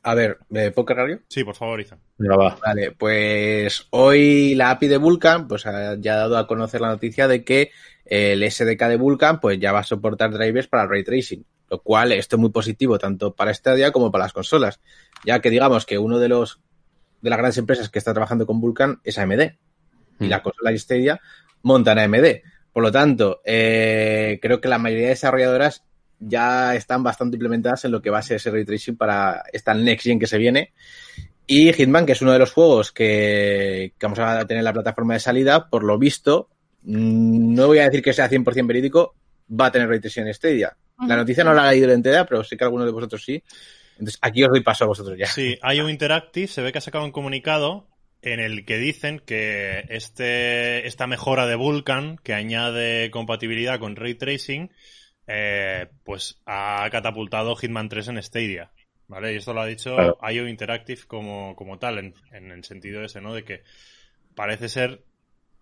A 0.03 0.13
ver, 0.13 0.37
¿de 0.49 0.71
Poker 0.71 0.95
Radio? 0.97 1.19
Sí, 1.27 1.43
por 1.43 1.55
favor. 1.55 1.83
Venga, 2.17 2.35
va. 2.35 2.57
Vale, 2.65 2.91
pues 2.91 3.87
hoy 3.89 4.55
la 4.55 4.71
API 4.71 4.87
de 4.87 4.97
Vulkan 4.97 5.47
pues 5.47 5.65
ha 5.65 5.95
ya 5.99 6.13
ha 6.13 6.17
dado 6.17 6.37
a 6.37 6.47
conocer 6.47 6.79
la 6.81 6.89
noticia 6.89 7.27
de 7.27 7.43
que 7.43 7.71
el 8.05 8.43
SDK 8.43 8.87
de 8.89 8.95
Vulkan 8.97 9.39
pues 9.39 9.59
ya 9.59 9.71
va 9.71 9.79
a 9.79 9.83
soportar 9.83 10.31
drivers 10.31 10.67
para 10.67 10.83
el 10.83 10.89
ray 10.89 11.03
tracing, 11.03 11.43
lo 11.69 11.81
cual 11.81 12.11
esto 12.11 12.35
es 12.35 12.39
muy 12.39 12.49
positivo 12.49 12.97
tanto 12.97 13.33
para 13.35 13.53
Stadia 13.53 13.91
como 13.91 14.11
para 14.11 14.25
las 14.25 14.33
consolas, 14.33 14.79
ya 15.25 15.39
que 15.41 15.49
digamos 15.49 15.85
que 15.85 15.97
uno 15.97 16.19
de 16.19 16.29
los 16.29 16.59
de 17.21 17.29
las 17.29 17.37
grandes 17.37 17.57
empresas 17.57 17.89
que 17.89 17.99
está 17.99 18.13
trabajando 18.13 18.45
con 18.45 18.61
Vulkan 18.61 19.01
es 19.03 19.17
AMD 19.17 19.41
y 20.19 20.25
Mm. 20.25 20.29
la 20.29 20.41
consola 20.41 20.71
y 20.71 20.79
Stadia 20.79 21.19
montan 21.63 21.99
AMD. 21.99 22.41
Por 22.71 22.83
lo 22.83 22.91
tanto, 22.91 23.41
eh, 23.43 24.39
creo 24.41 24.61
que 24.61 24.67
la 24.67 24.77
mayoría 24.77 25.05
de 25.05 25.11
desarrolladoras 25.11 25.83
ya 26.19 26.75
están 26.75 27.03
bastante 27.03 27.35
implementadas 27.35 27.85
en 27.85 27.91
lo 27.91 28.01
que 28.01 28.09
va 28.09 28.19
a 28.19 28.23
ser 28.23 28.37
ese 28.37 28.51
ray 28.51 28.65
tracing 28.65 28.97
para 28.97 29.43
esta 29.51 29.73
next 29.73 30.03
gen 30.05 30.19
que 30.19 30.27
se 30.27 30.37
viene. 30.37 30.73
Y 31.45 31.71
Hitman, 31.73 32.05
que 32.05 32.11
es 32.11 32.21
uno 32.21 32.33
de 32.33 32.39
los 32.39 32.51
juegos 32.51 32.91
que, 32.91 33.93
que 33.97 34.05
vamos 34.05 34.19
a 34.19 34.45
tener 34.45 34.59
en 34.59 34.65
la 34.65 34.73
plataforma 34.73 35.13
de 35.13 35.19
salida, 35.19 35.69
por 35.69 35.83
lo 35.83 35.97
visto, 35.97 36.49
mm, 36.83 37.53
no 37.55 37.67
voy 37.67 37.79
a 37.79 37.85
decir 37.85 38.01
que 38.01 38.13
sea 38.13 38.29
100% 38.29 38.67
verídico, 38.67 39.15
va 39.49 39.67
a 39.67 39.71
tener 39.71 39.87
ray 39.87 39.99
tracing 39.99 40.27
en 40.27 40.33
Stadia. 40.33 40.75
La 41.05 41.15
noticia 41.15 41.43
no 41.43 41.53
la 41.53 41.69
he 41.69 41.75
leído 41.75 41.91
entera, 41.91 42.25
pero 42.25 42.43
sé 42.43 42.57
que 42.57 42.63
alguno 42.63 42.85
de 42.85 42.91
vosotros 42.91 43.23
sí. 43.23 43.43
Entonces, 43.93 44.17
aquí 44.21 44.43
os 44.43 44.49
doy 44.49 44.61
paso 44.61 44.83
a 44.83 44.87
vosotros 44.87 45.17
ya. 45.17 45.27
Sí, 45.27 45.57
IO 45.73 45.89
Interactive 45.89 46.47
se 46.47 46.61
ve 46.61 46.71
que 46.71 46.77
ha 46.77 46.81
sacado 46.81 47.05
un 47.05 47.11
comunicado 47.11 47.87
en 48.21 48.39
el 48.39 48.65
que 48.65 48.77
dicen 48.77 49.19
que 49.19 49.85
este, 49.89 50.87
esta 50.87 51.07
mejora 51.07 51.45
de 51.45 51.55
Vulkan, 51.55 52.17
que 52.17 52.33
añade 52.33 53.11
compatibilidad 53.11 53.79
con 53.79 53.95
Ray 53.95 54.15
Tracing, 54.15 54.71
eh, 55.27 55.87
pues 56.03 56.41
ha 56.45 56.87
catapultado 56.91 57.55
Hitman 57.55 57.89
3 57.89 58.07
en 58.09 58.23
Stadia. 58.23 58.71
¿Vale? 59.07 59.33
Y 59.33 59.37
esto 59.37 59.53
lo 59.53 59.61
ha 59.61 59.65
dicho 59.65 59.95
Claro. 59.95 60.17
IO 60.29 60.47
Interactive 60.47 61.01
como, 61.07 61.55
como 61.55 61.79
tal, 61.79 61.97
en, 61.97 62.13
en 62.31 62.51
el 62.51 62.63
sentido 62.65 63.03
ese, 63.03 63.21
¿no? 63.21 63.33
De 63.33 63.43
que 63.45 63.63
parece 64.35 64.67
ser 64.67 65.03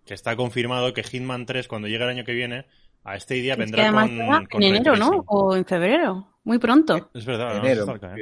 que 0.05 0.13
está 0.15 0.35
confirmado 0.35 0.93
que 0.93 1.03
Hitman 1.03 1.45
3, 1.45 1.67
cuando 1.67 1.87
llegue 1.87 2.03
el 2.03 2.09
año 2.09 2.25
que 2.25 2.33
viene, 2.33 2.65
a 3.05 3.19
Stadia 3.19 3.53
Es 3.53 3.57
que 3.57 3.63
vendrá 3.63 3.83
además 3.83 4.07
con, 4.09 4.17
llega 4.17 4.45
con 4.51 4.63
en 4.63 4.75
enero, 4.75 4.95
¿no? 4.97 5.23
O 5.27 5.55
en 5.55 5.63
febrero. 5.65 6.27
Muy 6.43 6.57
pronto. 6.59 7.09
Es 7.13 7.25
verdad, 7.25 7.51
En 7.55 7.57
no, 7.59 7.65
enero, 7.65 7.85
cerca, 7.85 8.15
¿eh? 8.15 8.21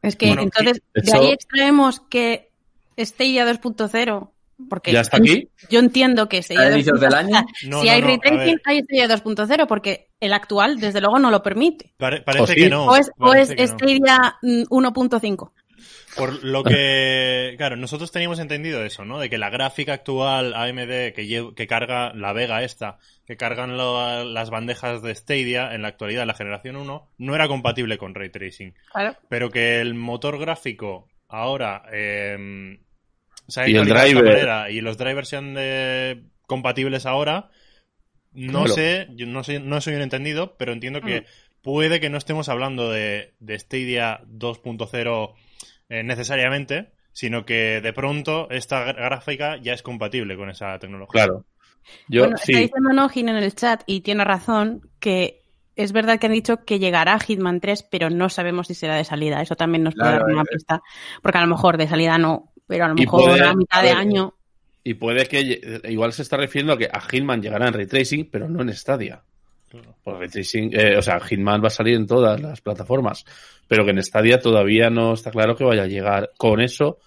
Es 0.00 0.16
que 0.16 0.26
Bueno, 0.28 0.42
entonces, 0.42 0.80
de 0.94 1.00
eso- 1.00 1.20
ahí 1.20 1.30
extraemos 1.32 2.00
que 2.00 2.48
Stadia 2.98 3.44
2.0, 3.46 4.30
porque 4.68 4.92
¿Ya 4.92 5.00
está 5.02 5.18
aquí? 5.18 5.48
yo 5.70 5.78
entiendo 5.78 6.28
que 6.28 6.42
Stadia 6.42 6.62
¿A 6.62 6.72
inicios 6.72 7.00
del 7.00 7.10
2.0, 7.10 7.16
año? 7.16 7.46
No, 7.68 7.80
si 7.80 7.86
no, 7.86 7.92
hay 7.92 8.00
no, 8.00 8.06
ver. 8.08 8.60
hay 8.64 8.82
Stadia 8.82 9.08
2.0, 9.08 9.66
porque 9.68 10.08
el 10.18 10.32
actual, 10.32 10.80
desde 10.80 11.00
luego, 11.00 11.18
no 11.20 11.30
lo 11.30 11.42
permite. 11.42 11.92
Pare- 11.98 12.22
parece 12.22 12.42
¿O 12.42 12.46
sí? 12.48 12.54
que 12.54 12.70
no. 12.70 12.86
o 12.86 12.96
es, 12.96 13.10
o 13.18 13.32
es 13.34 13.48
que 13.50 13.66
no. 13.66 13.68
Stadia 13.78 14.36
mm, 14.42 14.62
1.5. 14.70 15.52
Por 16.16 16.44
lo 16.44 16.62
que, 16.64 17.54
claro, 17.58 17.76
nosotros 17.76 18.12
teníamos 18.12 18.38
entendido 18.38 18.84
eso, 18.84 19.04
¿no? 19.04 19.18
De 19.18 19.28
que 19.30 19.38
la 19.38 19.50
gráfica 19.50 19.92
actual 19.94 20.54
AMD 20.54 21.12
que, 21.14 21.26
lle- 21.26 21.54
que 21.54 21.66
carga 21.66 22.12
la 22.14 22.32
Vega 22.32 22.62
esta, 22.62 22.98
que 23.26 23.36
cargan 23.36 23.76
lo- 23.76 24.24
las 24.24 24.50
bandejas 24.50 25.02
de 25.02 25.14
Stadia 25.14 25.74
en 25.74 25.82
la 25.82 25.88
actualidad, 25.88 26.26
la 26.26 26.34
generación 26.34 26.76
1, 26.76 27.08
no 27.18 27.34
era 27.34 27.48
compatible 27.48 27.98
con 27.98 28.14
Ray 28.14 28.30
Tracing. 28.30 28.74
Claro. 28.92 29.16
Pero 29.28 29.50
que 29.50 29.80
el 29.80 29.94
motor 29.94 30.38
gráfico 30.38 31.08
ahora 31.28 31.82
eh, 31.92 32.78
se 33.48 33.60
ha 33.60 33.68
Y 33.68 33.76
el 33.76 33.86
de 33.86 33.92
driver. 33.94 34.24
manera 34.24 34.70
y 34.70 34.80
los 34.80 34.98
drivers 34.98 35.28
sean 35.28 35.54
de- 35.54 36.22
compatibles 36.46 37.06
ahora, 37.06 37.50
no 38.32 38.60
Claro. 38.64 38.74
sé, 38.74 39.08
yo 39.10 39.26
no 39.26 39.42
soy, 39.44 39.58
no 39.60 39.80
soy 39.80 39.94
un 39.94 40.02
entendido, 40.02 40.56
pero 40.56 40.72
entiendo 40.72 41.00
que 41.00 41.22
Mm. 41.22 41.24
puede 41.62 42.00
que 42.00 42.10
no 42.10 42.18
estemos 42.18 42.48
hablando 42.48 42.90
de, 42.90 43.34
de 43.40 43.58
Stadia 43.58 44.20
2.0 44.26 45.34
eh, 45.92 46.02
necesariamente, 46.02 46.92
sino 47.12 47.44
que 47.44 47.80
de 47.82 47.92
pronto 47.92 48.48
esta 48.50 48.84
gráfica 48.92 49.58
ya 49.60 49.74
es 49.74 49.82
compatible 49.82 50.36
con 50.36 50.48
esa 50.48 50.78
tecnología. 50.78 51.24
Claro. 51.24 51.44
Yo 52.08 52.22
bueno, 52.22 52.36
sí. 52.38 52.52
está 52.52 52.62
diciendo 52.62 52.92
Nojin 52.94 53.28
en 53.28 53.36
el 53.36 53.54
chat, 53.54 53.82
y 53.86 54.00
tiene 54.00 54.24
razón, 54.24 54.88
que 55.00 55.42
es 55.76 55.92
verdad 55.92 56.18
que 56.18 56.26
han 56.26 56.32
dicho 56.32 56.64
que 56.64 56.78
llegará 56.78 57.18
Hitman 57.18 57.60
3, 57.60 57.82
pero 57.90 58.08
no 58.08 58.28
sabemos 58.28 58.68
si 58.68 58.74
será 58.74 58.94
de 58.96 59.04
salida. 59.04 59.42
Eso 59.42 59.54
también 59.56 59.82
nos 59.82 59.94
puede 59.94 60.10
Claro, 60.10 60.24
dar 60.26 60.32
una 60.34 60.42
eh. 60.42 60.52
pista. 60.52 60.82
Porque 61.22 61.38
a 61.38 61.42
lo 61.42 61.48
mejor 61.48 61.76
de 61.76 61.88
salida 61.88 62.16
no, 62.18 62.52
pero 62.66 62.84
a 62.84 62.88
lo 62.88 62.94
mejor 62.94 63.24
puede- 63.30 63.44
a 63.44 63.54
mitad 63.54 63.82
de 63.82 63.90
año. 63.90 64.34
Y 64.84 64.94
puede 64.94 65.26
que 65.26 65.80
igual 65.90 66.12
se 66.12 66.22
está 66.22 66.36
refiriendo 66.36 66.72
a 66.72 66.78
que 66.78 66.88
a 66.92 67.00
Hitman 67.00 67.40
llegará 67.42 67.68
en 67.68 67.74
Ray 67.74 67.86
Tracing, 67.86 68.30
pero 68.30 68.48
no 68.48 68.62
en 68.62 68.74
Stadia. 68.74 69.22
Pues 70.02 70.18
Ray 70.18 70.28
Tracing, 70.28 70.70
eh, 70.72 70.96
o 70.96 71.02
sea, 71.02 71.20
Hitman 71.20 71.62
va 71.62 71.68
a 71.68 71.70
salir 71.70 71.94
en 71.94 72.06
todas 72.06 72.40
las 72.40 72.60
plataformas, 72.60 73.24
pero 73.68 73.84
que 73.84 73.90
en 73.90 74.02
Stadia 74.02 74.40
todavía 74.40 74.90
no 74.90 75.14
está 75.14 75.30
claro 75.30 75.56
que 75.56 75.64
vaya 75.64 75.84
a 75.84 75.86
llegar 75.86 76.30
con 76.36 76.60
eso, 76.60 76.98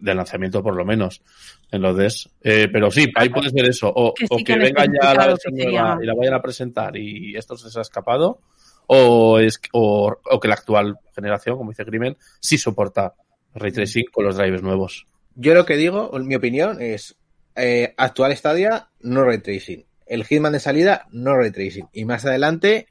de 0.00 0.14
lanzamiento 0.14 0.62
por 0.62 0.76
lo 0.76 0.84
menos, 0.84 1.22
en 1.70 1.82
los 1.82 1.96
DES. 1.96 2.30
Eh, 2.42 2.68
pero 2.72 2.90
sí, 2.90 3.06
ahí 3.14 3.28
puedes 3.28 3.52
ver 3.52 3.68
eso, 3.68 3.92
o 3.94 4.14
Que 4.14 4.26
o 4.30 4.38
sí 4.38 4.44
que, 4.44 4.52
que 4.52 4.58
no 4.58 4.64
venga 4.64 4.84
ya 4.84 5.14
la 5.14 5.26
versión 5.26 5.54
nueva 5.54 5.98
y 6.00 6.06
la 6.06 6.14
vayan 6.14 6.34
a 6.34 6.42
presentar 6.42 6.96
y 6.96 7.36
esto 7.36 7.56
se 7.56 7.66
les 7.66 7.76
ha 7.76 7.80
escapado, 7.80 8.40
o, 8.86 9.38
es, 9.38 9.60
o, 9.72 10.14
o 10.24 10.40
que 10.40 10.48
la 10.48 10.54
actual 10.54 10.98
generación, 11.14 11.56
como 11.56 11.70
dice 11.70 11.84
Crimen, 11.84 12.16
sí 12.40 12.58
soporta 12.58 13.14
ray 13.54 13.72
tracing 13.72 14.04
con 14.12 14.24
los 14.24 14.36
drivers 14.36 14.62
nuevos. 14.62 15.06
Yo 15.34 15.54
lo 15.54 15.64
que 15.64 15.76
digo, 15.76 16.10
mi 16.20 16.34
opinión 16.34 16.80
es 16.80 17.16
eh, 17.56 17.94
actual 17.96 18.36
Stadia, 18.36 18.88
no 19.00 19.24
ray 19.24 19.38
tracing. 19.38 19.84
El 20.12 20.24
Hitman 20.24 20.52
de 20.52 20.60
salida, 20.60 21.06
no 21.10 21.34
ray 21.34 21.50
tracing. 21.50 21.88
Y 21.90 22.04
más 22.04 22.26
adelante 22.26 22.86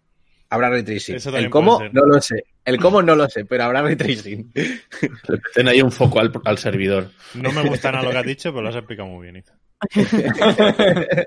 habrá 0.50 0.70
ray 0.72 0.82
tracing. 0.82 1.18
El 1.36 1.52
cómo, 1.52 1.80
no 1.92 2.06
lo 2.08 2.20
sé. 2.20 2.46
El 2.66 2.80
cómo 2.80 3.04
no 3.04 3.16
lo 3.16 3.30
sé, 3.30 3.46
pero 3.46 3.66
habrá 3.66 3.84
ray 3.84 3.96
tracing. 3.96 4.52
Le 4.56 4.82
meten 5.30 5.68
ahí 5.68 5.84
un 5.84 5.92
foco 5.92 6.20
al, 6.20 6.32
al 6.44 6.58
servidor. 6.58 7.12
No 7.36 7.52
me 7.52 7.62
gusta 7.62 7.92
nada 7.92 8.06
lo 8.06 8.12
que 8.12 8.18
has 8.18 8.26
dicho, 8.26 8.50
pero 8.52 8.64
lo 8.64 8.70
has 8.70 8.76
explicado 8.76 9.08
muy 9.10 9.30
bien. 9.30 9.44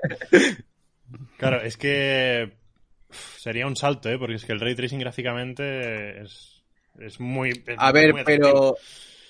Claro, 1.37 1.61
es 1.61 1.77
que 1.77 2.53
sería 3.09 3.67
un 3.67 3.75
salto, 3.75 4.09
¿eh? 4.09 4.17
Porque 4.17 4.35
es 4.35 4.45
que 4.45 4.53
el 4.53 4.59
ray 4.59 4.75
tracing 4.75 4.99
gráficamente 4.99 6.21
es, 6.21 6.63
es 6.99 7.19
muy. 7.19 7.49
es 7.49 7.75
A 7.77 7.91
ver, 7.91 8.13
muy 8.13 8.21
atractivo. 8.21 8.77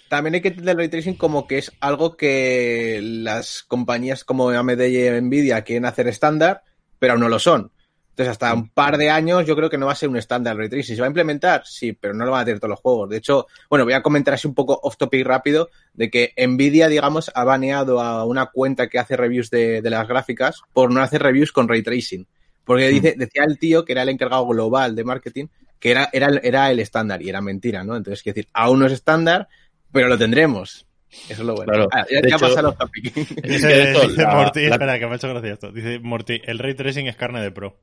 También 0.09 0.35
hay 0.35 0.41
que 0.41 0.49
entender 0.49 0.73
el 0.73 0.77
ray 0.77 0.89
tracing 0.89 1.15
como 1.15 1.47
que 1.47 1.57
es 1.57 1.71
algo 1.79 2.15
que 2.15 2.99
las 3.01 3.63
compañías 3.63 4.23
como 4.23 4.49
AMD 4.49 4.81
y 4.81 5.21
Nvidia 5.21 5.63
quieren 5.63 5.85
hacer 5.85 6.07
estándar, 6.07 6.63
pero 6.99 7.13
aún 7.13 7.21
no 7.21 7.29
lo 7.29 7.39
son. 7.39 7.71
Entonces, 8.09 8.31
hasta 8.31 8.53
un 8.53 8.69
par 8.69 8.97
de 8.97 9.09
años 9.09 9.45
yo 9.45 9.57
creo 9.57 9.69
que 9.69 9.77
no 9.77 9.87
va 9.87 9.91
a 9.91 9.95
ser 9.95 10.07
un 10.07 10.15
estándar 10.15 10.53
el 10.53 10.59
ray 10.59 10.69
tracing. 10.69 10.95
¿Se 10.95 11.01
va 11.01 11.07
a 11.07 11.09
implementar? 11.09 11.63
Sí, 11.65 11.91
pero 11.91 12.13
no 12.13 12.23
lo 12.23 12.31
van 12.31 12.43
a 12.43 12.45
tener 12.45 12.61
todos 12.61 12.69
los 12.69 12.79
juegos. 12.79 13.09
De 13.09 13.17
hecho, 13.17 13.47
bueno, 13.69 13.83
voy 13.83 13.93
a 13.93 14.01
comentar 14.01 14.33
así 14.33 14.47
un 14.47 14.53
poco 14.53 14.79
off 14.81 14.95
topic 14.95 15.25
rápido 15.25 15.69
de 15.93 16.09
que 16.09 16.33
Nvidia, 16.37 16.87
digamos, 16.87 17.29
ha 17.35 17.43
baneado 17.43 17.99
a 17.99 18.23
una 18.23 18.45
cuenta 18.45 18.87
que 18.87 18.99
hace 18.99 19.17
reviews 19.17 19.49
de, 19.49 19.81
de 19.81 19.89
las 19.89 20.07
gráficas 20.07 20.61
por 20.71 20.93
no 20.93 21.01
hacer 21.01 21.21
reviews 21.21 21.51
con 21.51 21.67
ray 21.67 21.83
tracing. 21.83 22.25
Porque 22.63 22.87
dice, 22.87 23.15
decía 23.17 23.43
el 23.45 23.59
tío 23.59 23.83
que 23.83 23.91
era 23.91 24.03
el 24.03 24.09
encargado 24.09 24.47
global 24.47 24.95
de 24.95 25.03
marketing 25.03 25.47
que 25.85 25.91
era, 25.91 26.09
era, 26.11 26.29
era 26.41 26.71
el 26.71 26.79
estándar 26.79 27.21
y 27.21 27.29
era 27.29 27.41
mentira, 27.41 27.83
¿no? 27.83 27.95
Entonces, 27.95 28.23
quiero 28.23 28.35
decir, 28.35 28.49
aún 28.53 28.79
no 28.79 28.87
es 28.87 28.93
estándar, 28.93 29.47
pero 29.91 30.07
lo 30.07 30.17
tendremos. 30.17 30.85
Eso 31.29 31.41
es 31.41 31.47
lo 31.47 31.55
bueno. 31.55 31.71
Claro. 31.71 31.87
Ah, 31.93 32.05
ya 32.11 32.19
ya 32.21 32.35
hecho- 32.35 32.39
pasa 32.47 32.61
los 32.61 32.77
topic. 32.77 33.13
Dice, 33.43 33.93
dice 34.03 34.21
la- 34.23 34.35
Morty, 34.35 34.61
la- 34.67 34.75
espera, 34.75 34.99
que 34.99 35.05
me 35.05 35.13
ha 35.13 35.15
hecho 35.15 35.29
gracia 35.29 35.53
esto. 35.53 35.71
Dice 35.71 35.99
Morty, 35.99 36.41
el 36.43 36.59
ray 36.59 36.73
tracing 36.73 37.07
es 37.07 37.15
carne 37.15 37.41
de 37.41 37.51
pro. 37.51 37.79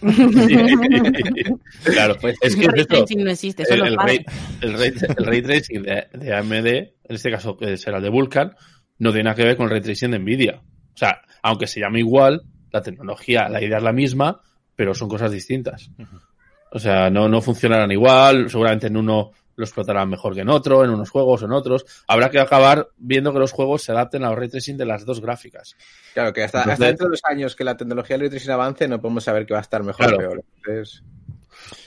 claro, 1.84 2.16
Pues 2.20 2.36
es 2.40 2.56
que 2.56 2.64
El 2.66 2.72
ray 2.72 2.84
tracing 2.86 3.24
no 3.24 3.30
existe, 3.30 3.62
El, 3.68 3.86
el 3.86 3.96
ray, 3.96 4.24
el, 4.62 4.72
ray, 4.78 4.92
el 5.18 5.24
ray 5.26 5.42
tracing 5.42 5.82
de, 5.82 6.06
de 6.12 6.34
AMD, 6.34 6.66
en 6.66 6.90
este 7.08 7.30
caso 7.30 7.56
que 7.56 7.76
será 7.76 7.98
el 7.98 8.02
de 8.02 8.08
Vulkan, 8.10 8.54
no 8.98 9.10
tiene 9.10 9.24
nada 9.24 9.36
que 9.36 9.44
ver 9.44 9.56
con 9.56 9.64
el 9.66 9.70
ray 9.72 9.80
tracing 9.80 10.10
de 10.12 10.18
Nvidia. 10.18 10.60
O 10.94 10.96
sea, 10.98 11.20
aunque 11.42 11.66
se 11.66 11.80
llame 11.80 12.00
igual, 12.00 12.42
la 12.72 12.82
tecnología, 12.82 13.48
la 13.48 13.62
idea 13.62 13.78
es 13.78 13.82
la 13.82 13.92
misma, 13.92 14.40
pero 14.74 14.94
son 14.94 15.08
cosas 15.08 15.30
distintas. 15.30 15.90
O 16.72 16.78
sea, 16.78 17.10
no, 17.10 17.28
no 17.28 17.40
funcionarán 17.40 17.90
igual, 17.92 18.50
seguramente 18.50 18.86
en 18.88 18.96
uno 18.96 19.32
lo 19.56 19.64
explotarán 19.64 20.08
mejor 20.10 20.34
que 20.34 20.42
en 20.42 20.48
otro, 20.50 20.84
en 20.84 20.90
unos 20.90 21.10
juegos, 21.10 21.42
en 21.42 21.52
otros. 21.52 21.84
Habrá 22.06 22.30
que 22.30 22.38
acabar 22.38 22.88
viendo 22.98 23.32
que 23.32 23.38
los 23.38 23.52
juegos 23.52 23.82
se 23.82 23.92
adapten 23.92 24.22
al 24.24 24.36
ray 24.36 24.48
tracing 24.48 24.76
de 24.76 24.84
las 24.86 25.04
dos 25.04 25.20
gráficas. 25.20 25.76
Claro, 26.14 26.32
que 26.32 26.42
hasta, 26.44 26.58
Entonces- 26.58 26.72
hasta 26.74 26.86
dentro 26.86 27.06
de 27.06 27.10
los 27.10 27.20
años 27.24 27.56
que 27.56 27.64
la 27.64 27.76
tecnología 27.76 28.14
del 28.16 28.20
ray 28.22 28.30
tracing 28.30 28.50
avance, 28.52 28.86
no 28.86 29.00
podemos 29.00 29.24
saber 29.24 29.46
que 29.46 29.54
va 29.54 29.60
a 29.60 29.62
estar 29.62 29.82
mejor 29.82 30.06
Claro. 30.06 30.16
o 30.16 30.20
peor. 30.20 30.44
Entonces, 30.56 31.02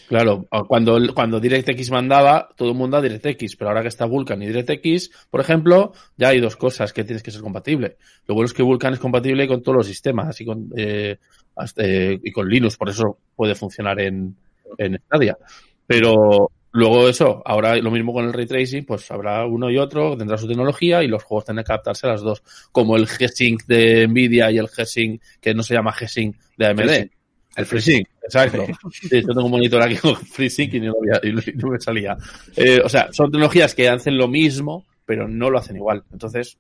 Claro, 0.08 0.48
cuando, 0.68 0.98
cuando 1.14 1.40
DirectX 1.40 1.92
mandaba, 1.92 2.50
todo 2.56 2.70
el 2.70 2.76
mundo 2.76 2.98
a 2.98 3.02
DirectX, 3.02 3.56
pero 3.56 3.70
ahora 3.70 3.84
que 3.84 3.90
está 3.90 4.06
Vulkan 4.06 4.42
y 4.42 4.48
DirectX, 4.48 5.12
por 5.30 5.40
ejemplo, 5.40 5.94
ya 6.18 6.30
hay 6.30 6.40
dos 6.40 6.56
cosas 6.56 6.92
que 6.92 7.04
tienes 7.04 7.22
que 7.22 7.30
ser 7.30 7.42
compatible. 7.42 7.98
Lo 8.26 8.34
bueno 8.34 8.48
es 8.48 8.54
que 8.54 8.64
Vulkan 8.64 8.94
es 8.94 9.00
compatible 9.00 9.48
con 9.48 9.62
todos 9.62 9.76
los 9.78 9.86
sistemas 9.88 10.42
y 10.42 10.46
con, 10.46 10.72
eh, 10.76 11.18
hasta- 11.56 11.84
eh, 11.86 12.20
y 12.24 12.32
con 12.32 12.50
Linux, 12.50 12.76
por 12.78 12.90
eso 12.90 13.20
puede 13.36 13.54
funcionar 13.54 14.00
en, 14.02 14.36
en 14.80 15.00
Stadia. 15.06 15.38
Pero 15.86 16.50
luego 16.72 17.10
eso, 17.10 17.42
ahora 17.46 17.76
lo 17.78 17.92
mismo 17.92 18.14
con 18.14 18.26
el 18.26 18.34
ray 18.34 18.46
tracing, 18.46 18.86
pues 18.86 19.10
habrá 19.12 19.46
uno 19.46 19.70
y 19.70 19.78
otro, 19.78 20.18
tendrá 20.18 20.38
su 20.38 20.48
tecnología 20.48 21.04
y 21.04 21.08
los 21.08 21.24
juegos 21.24 21.46
tendrán 21.46 21.66
que 21.66 21.72
adaptarse 21.74 22.08
a 22.08 22.12
las 22.12 22.22
dos, 22.22 22.44
como 22.72 22.96
el 22.96 23.08
G-Sync 23.08 23.66
de 23.66 24.08
Nvidia 24.08 24.52
y 24.52 24.58
el 24.58 24.68
G-Sync, 24.68 25.22
que 25.42 25.54
no 25.54 25.64
se 25.64 25.74
llama 25.74 25.94
G-Sync 25.94 26.36
de 26.58 26.66
AMD. 26.66 26.80
FreeSync. 26.80 27.12
El 27.56 27.66
FreeSync, 27.66 28.08
exacto. 28.24 28.66
Sí, 28.92 29.22
yo 29.22 29.28
tengo 29.28 29.46
un 29.46 29.52
monitor 29.52 29.82
aquí 29.82 29.98
con 29.98 30.16
FreeSync 30.16 30.74
y 30.76 30.80
no, 30.80 30.94
y 31.24 31.32
no 31.56 31.68
me 31.70 31.80
salía. 31.80 32.16
Eh, 32.56 32.80
o 32.84 32.90
sea, 32.90 33.10
son 33.12 33.32
tecnologías 33.32 33.74
que 33.76 33.90
hacen 33.90 34.18
lo 34.18 34.28
mismo, 34.28 34.86
pero 35.06 35.28
no 35.28 35.50
lo 35.50 35.58
hacen 35.58 35.76
igual. 35.76 36.04
Entonces, 36.12 36.58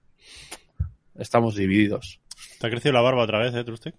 estamos 1.15 1.56
divididos. 1.56 2.19
¿Te 2.60 2.67
ha 2.67 2.69
crecido 2.69 2.93
la 2.93 3.02
barba 3.02 3.24
otra 3.24 3.39
vez, 3.39 3.54
eh, 3.54 3.63
Trustek? 3.63 3.95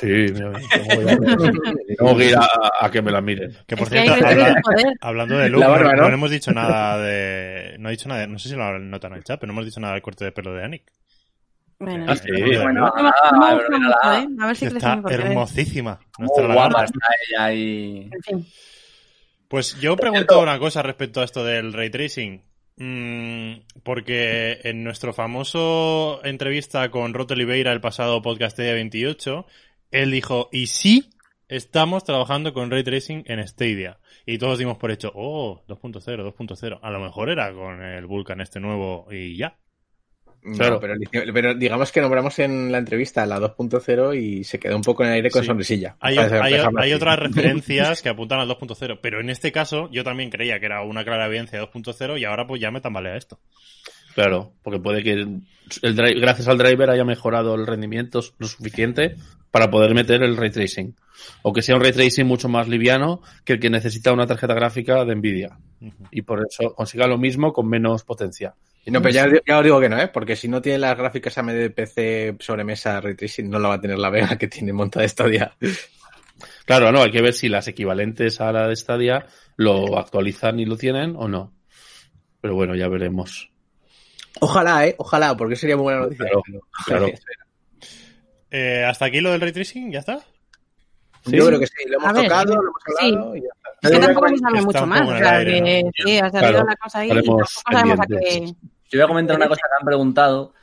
Sí, 0.00 0.26
tengo, 0.32 0.52
que- 0.52 1.94
tengo 1.96 2.16
que 2.16 2.24
ir 2.26 2.36
a, 2.36 2.46
a 2.80 2.90
que 2.90 3.02
me 3.02 3.10
la 3.10 3.20
miren. 3.20 3.56
Que 3.66 3.76
por 3.76 3.92
Es 3.92 4.02
cierto, 4.04 4.26
habla- 4.26 4.54
hablando 5.00 5.36
de 5.38 5.50
barba, 5.50 5.92
no, 5.94 6.02
¿no? 6.08 6.14
hemos 6.14 6.30
dicho 6.30 6.52
nada 6.52 6.98
de. 6.98 7.74
No 7.78 7.88
he 7.88 7.92
dicho 7.92 8.08
nada, 8.08 8.20
de- 8.20 8.26
no 8.28 8.38
sé 8.38 8.48
si 8.50 8.54
lo 8.54 8.78
notan 8.78 9.12
en 9.12 9.18
el 9.18 9.24
chat, 9.24 9.40
pero 9.40 9.48
no 9.52 9.54
hemos 9.54 9.64
dicho 9.66 9.80
nada 9.80 9.94
del 9.94 10.02
corte 10.02 10.24
de 10.24 10.32
pelo 10.32 10.52
de 10.54 10.64
Anik. 10.64 10.82
Bueno, 11.80 12.06
Ah, 12.08 12.16
sí. 12.16 12.28
Bueno, 12.30 12.72
no. 12.72 12.92
A 14.40 14.46
ver 14.46 14.56
si 14.56 14.66
Está 14.66 15.00
hermosísima. 15.10 15.98
Nuestra 16.18 16.52
guapa 16.52 16.84
está 16.84 17.06
ella 17.28 17.44
ahí. 17.44 18.08
En 18.12 18.22
fin. 18.22 18.46
Pues 19.48 19.80
yo 19.80 19.96
pregunto 19.96 20.40
una 20.40 20.58
cosa 20.58 20.82
respecto 20.82 21.20
a 21.20 21.24
esto 21.24 21.44
del 21.44 21.72
ray 21.72 21.90
tracing. 21.90 22.42
Mm, 22.80 23.54
porque 23.82 24.60
en 24.62 24.84
nuestro 24.84 25.12
famoso 25.12 26.20
entrevista 26.22 26.90
con 26.92 27.12
Rot 27.12 27.30
Oliveira, 27.32 27.72
el 27.72 27.80
pasado 27.80 28.22
podcast 28.22 28.56
de 28.56 28.72
28, 28.72 29.46
él 29.90 30.10
dijo, 30.10 30.48
y 30.52 30.66
sí, 30.68 31.10
estamos 31.48 32.04
trabajando 32.04 32.52
con 32.52 32.70
ray 32.70 32.82
tracing 32.84 33.24
en 33.26 33.46
Stadia. 33.46 33.98
Y 34.26 34.38
todos 34.38 34.58
dimos 34.58 34.76
por 34.78 34.90
hecho, 34.90 35.10
oh, 35.14 35.62
2.0, 35.68 36.22
2.0. 36.34 36.78
A 36.82 36.90
lo 36.90 37.00
mejor 37.00 37.30
era 37.30 37.52
con 37.52 37.82
el 37.82 38.06
Vulkan 38.06 38.40
este 38.40 38.60
nuevo 38.60 39.06
y 39.10 39.36
ya. 39.36 39.56
no, 40.42 40.54
Claro. 40.56 40.80
pero, 40.80 40.94
pero 41.32 41.54
digamos 41.54 41.90
que 41.90 42.00
nombramos 42.00 42.38
en 42.38 42.70
la 42.70 42.78
entrevista 42.78 43.26
la 43.26 43.40
2.0 43.40 44.14
y 44.16 44.44
se 44.44 44.58
quedó 44.58 44.76
un 44.76 44.82
poco 44.82 45.02
en 45.02 45.08
el 45.10 45.14
aire 45.16 45.30
con 45.30 45.42
Sí. 45.42 45.46
sonrisilla. 45.48 45.96
Hay, 46.00 46.16
O 46.18 46.28
sea, 46.28 46.42
hay- 46.44 46.52
dejamos 46.52 46.80
hay 46.82 46.90
así. 46.92 46.96
otras 46.96 47.18
referencias 47.18 48.02
que 48.02 48.08
apuntan 48.10 48.38
al 48.40 48.48
2.0, 48.48 48.98
pero 49.02 49.20
en 49.20 49.30
este 49.30 49.50
caso 49.50 49.88
yo 49.90 50.04
también 50.04 50.30
creía 50.30 50.60
que 50.60 50.66
era 50.66 50.82
una 50.82 51.04
clara 51.04 51.26
evidencia 51.26 51.58
de 51.58 51.64
2.0 51.66 52.18
y 52.18 52.24
ahora 52.24 52.46
pues 52.46 52.60
ya 52.60 52.70
me 52.70 52.80
tambalea 52.80 53.16
esto. 53.16 53.40
Claro, 54.14 54.52
porque 54.62 54.78
puede 54.80 55.02
que 55.02 55.12
el, 55.12 55.42
gracias 56.20 56.46
al 56.48 56.58
driver 56.58 56.90
haya 56.90 57.04
mejorado 57.04 57.54
el 57.54 57.66
rendimiento 57.66 58.20
lo 58.38 58.46
suficiente 58.48 59.16
para 59.50 59.70
poder 59.70 59.94
meter 59.94 60.22
el 60.22 60.36
ray 60.36 60.50
tracing. 60.50 60.94
O 61.42 61.52
que 61.52 61.62
sea 61.62 61.74
un 61.76 61.82
ray 61.82 61.92
tracing 61.92 62.26
mucho 62.26 62.48
más 62.48 62.68
liviano 62.68 63.22
que 63.44 63.54
el 63.54 63.60
que 63.60 63.70
necesita 63.70 64.12
una 64.12 64.26
tarjeta 64.26 64.54
gráfica 64.54 65.04
de 65.04 65.14
Nvidia. 65.16 65.58
Y 66.10 66.22
por 66.22 66.44
eso 66.48 66.74
consiga 66.74 67.06
lo 67.06 67.18
mismo 67.18 67.52
con 67.52 67.68
menos 67.68 68.04
potencia. 68.04 68.54
No, 68.86 69.02
pero 69.02 69.12
ya, 69.14 69.26
ya 69.46 69.58
os 69.58 69.64
digo 69.64 69.80
que 69.80 69.88
no, 69.88 70.00
¿eh? 70.00 70.08
Porque 70.08 70.34
si 70.34 70.48
no 70.48 70.62
tiene 70.62 70.78
las 70.78 70.96
gráficas 70.96 71.36
AMD 71.36 71.70
PC 71.74 72.36
sobre 72.40 72.64
mesa 72.64 73.00
Ray 73.02 73.14
Tracing, 73.16 73.50
no 73.50 73.58
la 73.58 73.68
va 73.68 73.74
a 73.74 73.80
tener 73.80 73.98
la 73.98 74.08
Vega 74.08 74.38
que 74.38 74.48
tiene 74.48 74.72
montada 74.72 75.06
Stadia. 75.06 75.54
Claro, 76.64 76.90
no, 76.92 77.02
hay 77.02 77.10
que 77.10 77.20
ver 77.20 77.34
si 77.34 77.48
las 77.48 77.68
equivalentes 77.68 78.40
a 78.40 78.50
la 78.52 78.66
de 78.66 78.76
Stadia 78.76 79.26
lo 79.56 79.98
actualizan 79.98 80.58
y 80.60 80.64
lo 80.64 80.76
tienen 80.76 81.16
o 81.16 81.28
no. 81.28 81.52
Pero 82.40 82.54
bueno, 82.54 82.74
ya 82.76 82.88
veremos. 82.88 83.50
Ojalá, 84.40 84.86
¿eh? 84.86 84.94
Ojalá, 84.98 85.36
porque 85.36 85.56
sería 85.56 85.76
muy 85.76 85.82
buena 85.84 86.00
noticia. 86.00 86.26
Claro, 86.26 86.42
Pero- 86.86 87.06
claro. 87.06 87.12
Eh, 88.50 88.84
¿Hasta 88.86 89.04
aquí 89.06 89.20
lo 89.20 89.30
del 89.32 89.40
ray 89.40 89.52
tracing? 89.52 89.90
¿Ya 89.92 90.00
está? 90.00 90.18
Yo 91.26 91.46
creo 91.46 91.60
que 91.60 91.66
sí, 91.66 91.88
lo 91.88 91.96
hemos 91.98 92.08
A 92.08 92.12
ver, 92.12 92.22
tocado, 92.24 92.54
lo 92.56 92.62
hemos 92.62 92.82
sí. 92.98 93.06
hablado 93.06 93.36
y 93.36 93.40
ya 93.42 93.46
está. 93.54 93.68
Es 93.82 93.90
que 93.90 93.98
tampoco 94.06 94.28
se 94.28 94.38
sabe 94.38 94.62
mucho 94.62 94.86
más. 94.86 95.08
O 95.08 95.18
sea, 95.18 95.44
que 95.44 95.82
¿no? 95.84 95.90
sí, 95.94 96.18
ha 96.18 96.30
salido 96.30 96.50
Claro, 96.52 96.66
la 96.68 96.76
cosa 96.76 96.98
ahí 97.00 97.06
y 97.10 97.14
tampoco 97.14 97.42
estaremos 97.42 97.62
sabemos 97.72 98.00
a 98.00 98.06
qué. 98.06 98.14
pendientes. 98.14 98.56
Yo 98.90 98.98
voy 98.98 99.00
a 99.04 99.08
comentar 99.08 99.36
una 99.36 99.48
cosa 99.48 99.60
que 99.60 99.76
han 99.82 99.86
preguntado, 99.86 100.54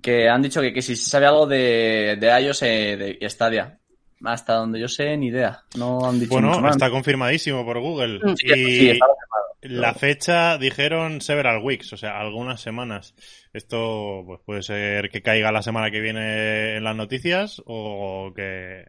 que 0.00 0.28
han 0.28 0.42
dicho 0.42 0.60
que, 0.62 0.72
que 0.72 0.80
si 0.82 0.96
se 0.96 1.10
sabe 1.10 1.26
algo 1.26 1.46
de, 1.46 2.16
de 2.18 2.40
iOS 2.40 2.62
eh, 2.62 2.96
de, 2.96 3.18
y 3.20 3.28
Stadia. 3.30 3.78
Hasta 4.24 4.54
donde 4.54 4.80
yo 4.80 4.88
sé, 4.88 5.16
ni 5.16 5.26
idea. 5.28 5.62
No 5.76 6.08
han 6.08 6.18
dicho 6.18 6.34
mucho 6.34 6.46
Bueno, 6.48 6.60
más. 6.60 6.76
está 6.76 6.90
confirmadísimo 6.90 7.64
por 7.64 7.78
Google. 7.80 8.20
Sí, 8.36 8.46
Y 8.46 8.78
sí, 8.78 8.90
está 8.90 9.06
confirmado. 9.06 9.46
la 9.82 9.94
fecha 9.94 10.58
dijeron 10.58 11.20
several 11.20 11.62
weeks, 11.62 11.92
o 11.92 11.96
sea, 11.96 12.18
algunas 12.18 12.60
semanas. 12.60 13.14
Esto 13.52 14.22
pues 14.26 14.40
puede 14.44 14.62
ser 14.62 15.10
que 15.10 15.22
caiga 15.22 15.52
la 15.52 15.62
semana 15.62 15.90
que 15.90 16.00
viene 16.00 16.76
en 16.76 16.84
las 16.84 16.96
noticias 16.96 17.62
o 17.66 18.32
que 18.34 18.84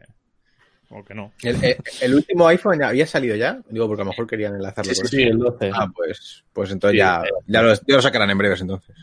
o 0.90 1.04
que 1.04 1.12
no. 1.14 1.32
El, 1.42 1.62
el- 1.62 1.76
el 2.00 2.14
último 2.14 2.48
iPhone 2.48 2.78
ya 2.80 2.88
había 2.88 3.06
salido 3.06 3.36
ya. 3.36 3.60
Digo, 3.68 3.86
porque 3.86 4.00
a 4.00 4.04
lo 4.06 4.10
mejor 4.12 4.26
querían 4.26 4.54
enlazarlo 4.54 4.94
Sí, 4.94 5.06
Sí, 5.06 5.22
eso. 5.24 5.32
el 5.32 5.38
12. 5.38 5.70
Ah, 5.74 5.86
pues, 5.94 6.44
pues 6.54 6.70
entonces 6.70 6.92
Sí, 6.94 6.98
ya, 6.98 7.20
eh. 7.22 7.28
ya, 7.46 7.60
lo, 7.62 7.74
ya 7.74 7.96
lo 7.96 8.00
sacarán 8.02 8.30
en 8.30 8.38
breves 8.38 8.62
entonces. 8.62 8.96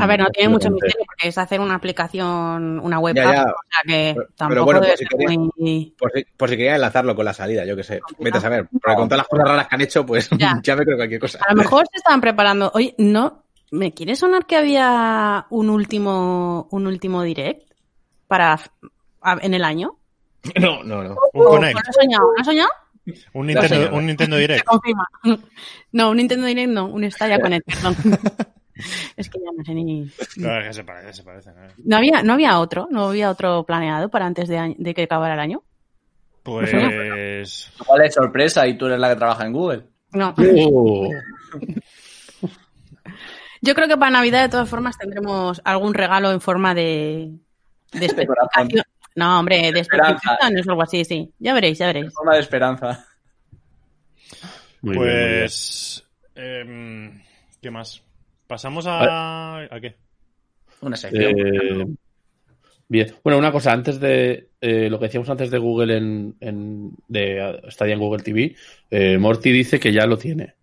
A 0.00 0.06
ver, 0.06 0.20
no 0.20 0.30
tiene 0.30 0.48
mucho 0.48 0.70
misterio 0.70 1.04
porque 1.06 1.28
es 1.28 1.38
hacer 1.38 1.60
una 1.60 1.74
aplicación, 1.76 2.78
una 2.80 2.98
web 2.98 3.14
Ya, 3.16 3.28
app, 3.28 3.34
ya. 3.34 3.42
o 3.42 3.44
sea 3.46 3.82
que 3.86 4.12
Pero- 4.14 4.28
tampoco 4.36 4.48
pero 4.48 4.64
bueno, 4.64 4.80
debe 4.80 4.92
pues 4.92 4.98
si 4.98 5.04
ser 5.06 5.18
quería- 5.18 5.38
muy... 5.56 5.94
Por 5.98 6.12
si, 6.12 6.24
por 6.36 6.48
si 6.50 6.56
querían 6.56 6.74
enlazarlo 6.76 7.14
con 7.16 7.24
la 7.24 7.32
salida, 7.34 7.64
yo 7.64 7.76
qué 7.76 7.82
sé. 7.82 8.00
Vete 8.18 8.38
a 8.38 8.40
saber. 8.40 8.68
Porque 8.70 8.96
con 8.96 9.08
todas 9.08 9.18
las 9.18 9.28
cosas 9.28 9.48
raras 9.48 9.68
que 9.68 9.74
han 9.74 9.80
hecho, 9.80 10.06
pues 10.06 10.28
Ya. 10.38 10.58
ya, 10.62 10.76
me 10.76 10.84
creo 10.84 10.96
cualquier 10.96 11.20
cosa. 11.20 11.38
A 11.46 11.52
lo 11.52 11.58
mejor 11.58 11.86
se 11.92 11.98
estaban 11.98 12.20
preparando. 12.20 12.70
Oye, 12.74 12.94
no, 12.98 13.42
¿me 13.70 13.92
quiere 13.92 14.16
sonar 14.16 14.46
que 14.46 14.56
había 14.56 15.46
un 15.50 15.70
último, 15.70 16.68
un 16.70 16.86
último 16.86 17.22
direct 17.22 17.70
para 18.26 18.60
a- 19.22 19.38
en 19.42 19.54
el 19.54 19.64
año? 19.64 19.96
No, 20.60 20.84
no, 20.84 21.02
no. 21.02 21.16
Un 21.32 21.46
¿O 21.46 21.50
Connect. 21.50 21.74
lo 21.74 21.80
he 21.90 21.92
soñado? 21.92 22.32
¿Lo 22.36 22.42
he 22.42 22.44
soñado? 22.44 22.70
Un 23.34 23.46
Nintendo, 23.46 23.94
un 23.96 24.06
Nintendo 24.06 24.34
Se 24.36 24.40
Direct. 24.42 24.64
confirma. 24.64 25.06
No, 25.92 26.10
un 26.10 26.16
Nintendo 26.16 26.46
Direct 26.46 26.68
no, 26.70 26.86
un 26.86 27.08
Stadia 27.10 27.38
con 27.40 27.52
perdón. 27.64 27.96
Es 29.16 29.30
que 29.30 29.38
ya 29.38 29.50
no 29.56 29.64
sé 29.64 29.74
ni... 29.74 30.06
Claro, 30.34 30.60
es 30.62 30.68
que 30.68 30.72
se 30.74 30.84
parece, 30.84 31.12
se 31.14 31.22
parece. 31.22 31.50
¿no? 31.52 31.62
¿No 31.84 31.96
había, 31.96 32.22
no 32.22 32.34
había 32.34 32.58
otro? 32.58 32.88
¿No 32.90 33.08
había 33.08 33.30
otro 33.30 33.64
planeado 33.64 34.08
para 34.10 34.26
antes 34.26 34.48
de, 34.48 34.92
que 34.94 35.02
acabara 35.04 35.34
el 35.34 35.40
año? 35.40 35.62
Pues. 36.42 36.72
Igual 36.72 38.02
es 38.04 38.14
sorpresa 38.14 38.66
y 38.66 38.76
tú 38.76 38.86
eres 38.86 38.98
la 39.00 39.08
que 39.08 39.16
trabaja 39.16 39.46
en 39.46 39.52
Google. 39.52 39.82
No. 40.12 40.34
Uh, 40.38 41.10
Yo 43.62 43.74
creo 43.74 43.88
que 43.88 43.96
para 43.96 44.10
Navidad, 44.10 44.42
de 44.42 44.48
todas 44.50 44.68
formas, 44.68 44.96
tendremos 44.98 45.60
algún 45.64 45.94
regalo 45.94 46.30
en 46.30 46.40
forma 46.40 46.74
de, 46.74 47.32
de 47.92 48.08
De. 48.08 48.82
No, 49.16 49.38
hombre, 49.40 49.72
de 49.72 49.80
Esperanza. 49.80 50.36
o 50.40 50.70
algo 50.70 50.82
así, 50.82 51.04
sí. 51.04 51.32
Ya 51.38 51.54
veréis, 51.54 51.78
ya 51.78 51.86
En 51.88 51.94
veréis. 51.94 52.12
forma 52.14 52.34
de 52.34 52.40
esperanza. 52.40 53.06
muy 54.82 54.92
bien, 54.98 54.98
muy 54.98 55.06
bien. 55.08 55.40
Pues. 55.40 56.04
em, 56.34 57.22
¿Qué 57.62 57.70
más? 57.70 58.02
Pasamos 58.46 58.86
a. 58.86 59.64
¿A 59.70 59.80
qué? 59.80 59.96
Una 60.80 60.96
sección. 60.96 61.34
Eh, 61.38 61.86
bien. 62.88 63.12
Bueno, 63.24 63.38
una 63.38 63.50
cosa, 63.52 63.72
antes 63.72 63.98
de 63.98 64.50
eh, 64.60 64.88
lo 64.90 64.98
que 64.98 65.06
decíamos 65.06 65.28
antes 65.30 65.50
de 65.50 65.58
Google 65.58 65.96
en, 65.96 66.36
en 66.40 66.90
de 67.08 67.60
Stadia 67.70 67.94
en 67.94 68.00
Google 68.00 68.22
TV, 68.22 68.54
eh, 68.90 69.18
Morty 69.18 69.50
dice 69.52 69.80
que 69.80 69.92
ya 69.92 70.06
lo 70.06 70.16
tiene 70.18 70.54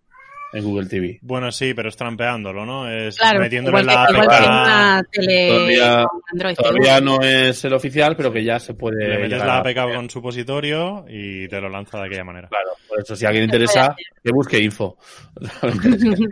en 0.52 0.62
Google 0.64 0.86
TV. 0.88 1.18
Bueno, 1.22 1.50
sí, 1.50 1.74
pero 1.74 1.88
es 1.88 1.96
trampeándolo, 1.96 2.64
¿no? 2.64 2.88
Es 2.88 3.16
Claro, 3.18 3.40
metiéndole 3.40 3.80
igual 3.80 4.06
que, 4.06 4.12
la 4.12 4.20
igual 4.22 4.28
que 4.28 4.34
APK. 4.36 4.46
una 4.48 5.02
tele 5.10 5.48
Todavía- 5.48 6.04
con 6.08 6.20
Android. 6.32 6.54
Todavía 6.54 7.00
no 7.00 7.20
es 7.22 7.64
el 7.64 7.72
oficial, 7.74 8.16
pero 8.16 8.32
que 8.32 8.44
ya 8.44 8.60
se 8.60 8.74
puede. 8.74 9.08
Le 9.08 9.18
metes 9.18 9.38
la 9.40 9.56
a- 9.56 9.58
APK 9.58 9.94
con 9.96 10.08
supositorio 10.08 11.04
y 11.08 11.48
te 11.48 11.60
lo 11.60 11.68
lanza 11.68 11.98
de 11.98 12.06
aquella 12.06 12.22
manera. 12.24 12.46
Claro, 12.48 12.70
por 12.88 13.00
eso 13.00 13.16
si 13.16 13.24
a 13.24 13.28
alguien 13.30 13.42
le 13.42 13.46
interesa, 13.46 13.96
que 14.22 14.30
busque 14.32 14.60
info. 14.60 14.96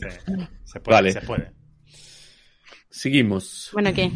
Sí, 0.00 0.04
se 0.70 0.80
puede, 0.80 0.96
Vale. 0.96 1.12
se 1.12 1.20
puede. 1.22 1.52
Seguimos. 2.90 3.70
bueno, 3.72 3.92
¿qué? 3.94 4.10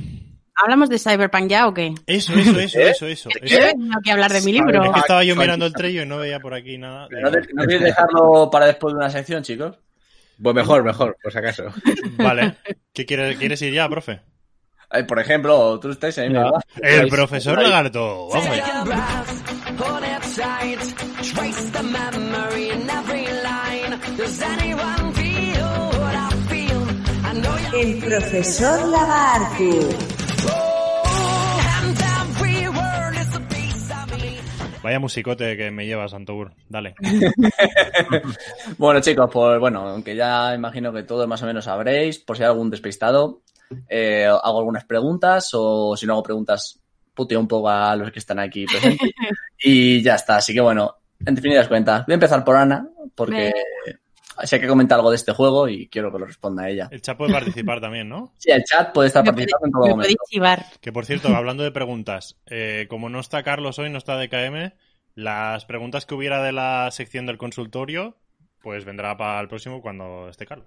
¿Hablamos 0.57 0.88
de 0.88 0.99
Cyberpunk 1.01 1.49
ya 1.49 1.67
o 1.67 1.75
qué? 1.75 1.95
Eso, 2.07 2.33
eso, 2.35 2.59
eso, 2.61 2.79
eso, 2.79 3.07
eso. 3.09 3.29
eso. 3.43 3.57
Tengo 3.73 4.01
que 4.05 4.12
hablar 4.12 4.33
de 4.33 4.40
mi 4.43 4.53
libro. 4.53 4.85
Es 4.85 4.90
que 4.93 5.01
estaba 5.01 5.25
yo 5.25 5.35
mirando 5.35 5.67
el 5.67 5.73
trello 5.73 6.03
y 6.03 6.07
no 6.07 6.19
veía 6.19 6.38
por 6.38 6.55
aquí 6.55 6.79
nada. 6.79 7.09
¿No, 7.11 7.31
te- 7.31 7.40
no 7.55 7.64
quieres 7.64 7.83
dejarlo 7.85 8.49
para 8.53 8.67
después 8.67 8.95
de 8.95 8.99
una 8.99 9.11
sección, 9.11 9.43
chicos? 9.43 9.77
Pues 10.40 10.55
mejor, 10.55 10.85
mejor, 10.85 11.17
por 11.23 11.33
si 11.33 11.38
acaso. 11.38 11.64
Vale. 12.19 12.57
¿Qué 12.93 13.05
quieres, 13.05 13.37
quieres 13.38 13.61
ir 13.62 13.73
ya, 13.73 13.88
profe? 13.88 14.21
Eh, 14.93 15.03
por 15.05 15.19
ejemplo, 15.19 15.79
tú 15.81 15.90
estáis 15.90 16.19
ahí. 16.19 16.29
¿verdad? 16.29 16.53
El 16.83 17.09
profesor 17.09 17.61
Lagarto. 17.61 18.29
Vamos 18.29 18.47
allá. 18.49 19.25
Trace 20.35 21.71
the 21.71 21.83
memory 21.83 22.71
in 22.71 22.90
every 22.90 23.27
line. 23.43 24.17
Does 24.17 24.43
anyone 24.43 25.13
piece 33.48 33.90
of 33.90 34.10
me. 34.10 34.38
Vaya 34.82 34.98
musicote 35.00 35.56
que 35.56 35.70
me 35.70 35.87
lleva, 35.87 36.08
Santogur. 36.08 36.52
Dale. 36.68 36.94
Bueno, 38.78 39.00
chicos, 39.00 39.28
pues 39.32 39.58
bueno, 39.58 39.88
aunque 39.88 40.14
ya 40.14 40.54
imagino 40.54 40.92
que 40.92 41.02
todos 41.02 41.26
más 41.26 41.42
o 41.42 41.46
menos 41.46 41.64
sabréis, 41.64 42.18
por 42.18 42.37
si 42.37 42.42
hay 42.42 42.48
algún 42.48 42.70
despistado, 42.70 43.42
eh, 43.88 44.26
hago 44.26 44.58
algunas 44.58 44.84
preguntas 44.84 45.50
o 45.54 45.96
si 45.96 46.06
no 46.06 46.14
hago 46.14 46.22
preguntas, 46.22 46.80
puteo 47.14 47.40
un 47.40 47.48
poco 47.48 47.68
a 47.68 47.96
los 47.96 48.10
que 48.12 48.18
están 48.18 48.38
aquí 48.38 48.66
presentes. 48.66 49.10
y 49.58 50.02
ya 50.02 50.14
está. 50.14 50.37
Así 50.37 50.52
que 50.54 50.60
bueno, 50.60 50.96
en 51.24 51.34
definidas 51.34 51.68
cuentas, 51.68 52.04
voy 52.06 52.12
a 52.12 52.14
empezar 52.14 52.44
por 52.44 52.56
Ana, 52.56 52.88
porque 53.14 53.52
sé 54.42 54.61
que 54.61 54.66
comenta 54.66 54.94
algo 54.94 55.11
de 55.11 55.16
este 55.16 55.33
juego 55.33 55.68
y 55.68 55.88
quiero 55.88 56.12
que 56.12 56.18
lo 56.18 56.27
responda 56.27 56.68
ella. 56.68 56.88
El 56.90 57.01
chat 57.03 57.16
puede 57.16 57.33
participar 57.33 57.81
también, 57.81 58.09
¿no? 58.09 58.33
Sí, 58.38 58.51
el 58.51 58.64
chat 58.64 58.92
puede 58.92 59.09
estar 59.09 59.23
Me 59.25 59.31
participando 59.33 59.66
en 59.66 59.73
todo 59.73 59.85
me 59.85 59.90
momento. 59.90 60.25
chivar. 60.29 60.66
Que 60.81 60.92
por 60.92 61.07
cierto, 61.07 61.29
hablando 61.35 61.62
de 61.62 61.70
preguntas, 61.70 62.37
eh, 62.47 62.87
como 62.88 63.09
no 63.09 63.20
está 63.20 63.42
Carlos 63.42 63.79
hoy, 63.79 63.90
no 63.90 63.99
está 63.99 64.16
DKM, 64.18 64.73
las 65.14 65.64
preguntas 65.64 66.07
que 66.07 66.14
hubiera 66.14 66.42
de 66.42 66.53
la 66.53 66.90
sección 66.90 67.27
del 67.27 67.38
consultorio, 67.38 68.16
pues 68.61 68.85
vendrá 68.85 69.16
para 69.16 69.40
el 69.40 69.49
próximo 69.49 69.81
cuando 69.81 70.29
esté 70.29 70.47
Carlos. 70.47 70.66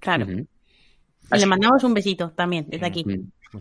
Claro. 0.00 0.26
Le 0.26 1.46
mandamos 1.46 1.84
un 1.84 1.94
besito 1.94 2.30
también, 2.30 2.66
desde 2.68 2.86
aquí. 2.86 3.04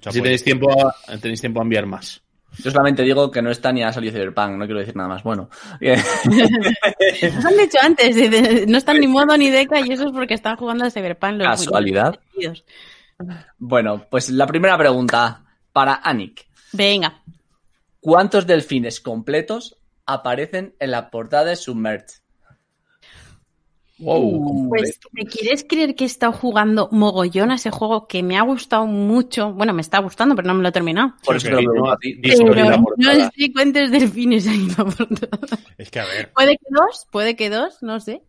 Si 0.10 0.22
tenéis 0.22 0.44
tiempo, 0.44 0.72
a, 0.72 1.18
tenéis 1.18 1.42
tiempo 1.42 1.60
a 1.60 1.64
enviar 1.64 1.86
más. 1.86 2.24
Yo 2.58 2.70
solamente 2.70 3.04
digo 3.04 3.32
que 3.32 3.42
no 3.42 3.50
está 3.50 3.72
ni 3.72 3.82
ha 3.84 3.94
salido 3.94 4.14
Cyberpunk, 4.14 4.58
no 4.58 4.66
quiero 4.66 4.80
decir 4.80 4.96
nada 4.96 5.10
más. 5.10 5.24
Bueno, 5.24 5.50
Nos 5.80 7.46
han 7.46 7.58
dicho 7.58 7.78
antes, 7.82 8.68
no 8.68 8.78
están 8.78 9.00
ni 9.00 9.08
modo 9.08 9.38
ni 9.38 9.50
deca 9.50 9.80
y 9.80 9.92
eso 9.92 10.08
es 10.08 10.12
porque 10.12 10.34
están 10.34 10.58
jugando 10.58 10.86
a 10.86 10.92
Cyberpunk. 10.92 11.34
Los 11.38 11.48
Casualidad. 11.48 12.20
bueno, 13.58 14.06
pues 14.10 14.30
la 14.30 14.48
primera 14.48 14.78
pregunta 14.78 15.44
para 15.72 16.02
Anik. 16.04 16.46
Venga. 16.74 17.22
¿Cuántos 18.00 18.48
delfines 18.48 19.00
completos 19.00 19.78
aparecen 20.06 20.76
en 20.80 20.92
la 20.92 21.10
portada 21.10 21.46
de 21.46 21.56
Submerged? 21.56 22.21
Wow. 24.02 24.70
Pues, 24.70 25.00
¿te 25.14 25.26
quieres 25.26 25.66
creer 25.68 25.96
que 25.96 26.06
he 26.06 26.08
estado 26.08 26.34
jugando 26.34 26.90
mogollón 26.92 27.52
a 27.52 27.56
ese 27.56 27.70
juego 27.70 28.08
que 28.08 28.24
me 28.24 28.38
ha 28.38 28.42
gustado 28.42 28.88
mucho? 28.88 29.54
Bueno, 29.54 29.74
me 29.74 29.82
está 29.82 30.00
gustando, 30.00 30.36
pero 30.36 30.48
no 30.48 30.56
me 30.56 30.64
lo 30.64 30.70
he 30.70 30.72
terminado. 30.72 31.14
Por 31.24 31.36
eso 31.36 31.50
te 31.50 31.62
lo 31.62 31.74
no 31.74 33.32
sé 33.36 33.52
cuántos 33.54 33.92
delfines 33.92 34.46
la 34.46 34.86
portada. 34.86 35.60
Es 35.78 35.92
que 35.92 36.00
a 36.00 36.06
ver, 36.06 36.32
Puede 36.34 36.58
que 36.58 36.66
dos, 36.70 37.08
puede 37.12 37.36
que 37.36 37.50
dos, 37.50 37.78
no 37.82 38.00
sé. 38.00 38.24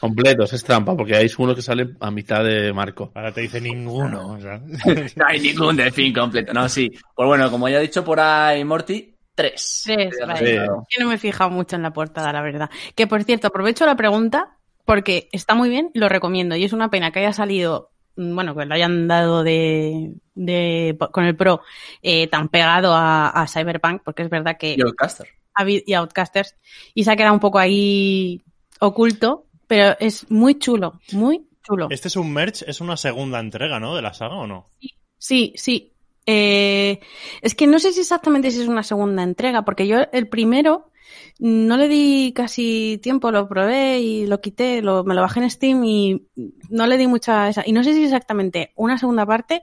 Completos, 0.00 0.52
es 0.54 0.64
trampa, 0.64 0.96
porque 0.96 1.14
hay 1.14 1.30
uno 1.36 1.54
que 1.54 1.62
sale 1.62 1.94
a 2.00 2.10
mitad 2.10 2.42
de 2.42 2.72
marco. 2.72 3.12
ahora 3.14 3.32
te 3.32 3.42
dice 3.42 3.60
ninguno. 3.60 4.32
o 4.32 4.40
sea. 4.40 4.58
No 4.58 5.26
hay 5.26 5.40
ningún 5.40 5.76
delfín 5.76 6.14
completo. 6.14 6.52
No, 6.54 6.68
sí. 6.68 6.90
Pues 7.14 7.26
bueno, 7.26 7.50
como 7.50 7.68
ya 7.68 7.78
he 7.78 7.82
dicho 7.82 8.02
por 8.02 8.18
ahí, 8.18 8.64
Morty, 8.64 9.14
tres. 9.34 9.82
Tres, 9.84 10.16
vale. 10.26 10.46
Sí. 10.46 10.56
Yo 10.56 11.00
no 11.00 11.08
me 11.08 11.16
he 11.16 11.18
fijado 11.18 11.50
mucho 11.50 11.76
en 11.76 11.82
la 11.82 11.92
portada, 11.92 12.32
la 12.32 12.42
verdad. 12.42 12.70
Que 12.94 13.06
por 13.06 13.22
cierto, 13.24 13.48
aprovecho 13.48 13.84
la 13.84 13.96
pregunta 13.96 14.57
porque 14.88 15.28
está 15.32 15.54
muy 15.54 15.68
bien, 15.68 15.90
lo 15.92 16.08
recomiendo. 16.08 16.56
Y 16.56 16.64
es 16.64 16.72
una 16.72 16.88
pena 16.90 17.10
que 17.12 17.18
haya 17.18 17.34
salido, 17.34 17.90
mm, 18.16 18.34
bueno, 18.34 18.56
que 18.56 18.64
lo 18.64 18.74
hayan 18.74 19.06
dado 19.06 19.44
de, 19.44 20.14
de 20.34 20.96
con 21.12 21.24
el 21.26 21.36
Pro 21.36 21.60
eh, 22.02 22.26
tan 22.28 22.48
pegado 22.48 22.94
a, 22.94 23.28
a 23.28 23.46
Cyberpunk, 23.46 24.00
porque 24.02 24.22
es 24.22 24.30
verdad 24.30 24.56
que 24.58 24.76
Y 24.78 24.80
el 24.80 24.94
caster. 24.96 25.28
ha 25.54 25.60
habido- 25.62 25.82
y 25.86 25.92
Outcasters 25.92 26.56
y 26.94 27.04
se 27.04 27.10
ha 27.12 27.16
quedado 27.16 27.34
un 27.34 27.40
poco 27.40 27.58
ahí 27.58 28.40
oculto, 28.80 29.44
pero 29.66 29.94
es 30.00 30.30
muy 30.30 30.58
chulo, 30.58 31.00
muy 31.12 31.46
chulo. 31.62 31.88
Este 31.90 32.08
es 32.08 32.16
un 32.16 32.32
merch, 32.32 32.62
es 32.66 32.80
una 32.80 32.96
segunda 32.96 33.40
entrega, 33.40 33.78
¿no? 33.78 33.94
De 33.94 34.00
la 34.00 34.14
saga 34.14 34.36
o 34.36 34.46
no? 34.46 34.70
Sí, 35.18 35.52
sí. 35.56 35.92
Eh, 36.24 36.98
es 37.42 37.54
que 37.54 37.66
no 37.66 37.78
sé 37.78 37.92
si 37.92 38.00
exactamente 38.00 38.50
si 38.50 38.62
es 38.62 38.68
una 38.68 38.82
segunda 38.82 39.22
entrega, 39.22 39.66
porque 39.66 39.86
yo 39.86 39.98
el 40.12 40.28
primero 40.28 40.90
no 41.38 41.76
le 41.76 41.88
di 41.88 42.32
casi 42.34 42.98
tiempo, 43.02 43.30
lo 43.30 43.48
probé 43.48 44.00
y 44.00 44.26
lo 44.26 44.40
quité, 44.40 44.82
lo, 44.82 45.04
me 45.04 45.14
lo 45.14 45.20
bajé 45.20 45.40
en 45.40 45.50
Steam 45.50 45.84
y 45.84 46.26
no 46.68 46.86
le 46.86 46.96
di 46.96 47.06
mucha 47.06 47.48
esa. 47.48 47.62
Y 47.64 47.72
no 47.72 47.84
sé 47.84 47.92
si 47.92 48.00
es 48.00 48.06
exactamente 48.06 48.72
una 48.74 48.98
segunda 48.98 49.24
parte 49.24 49.62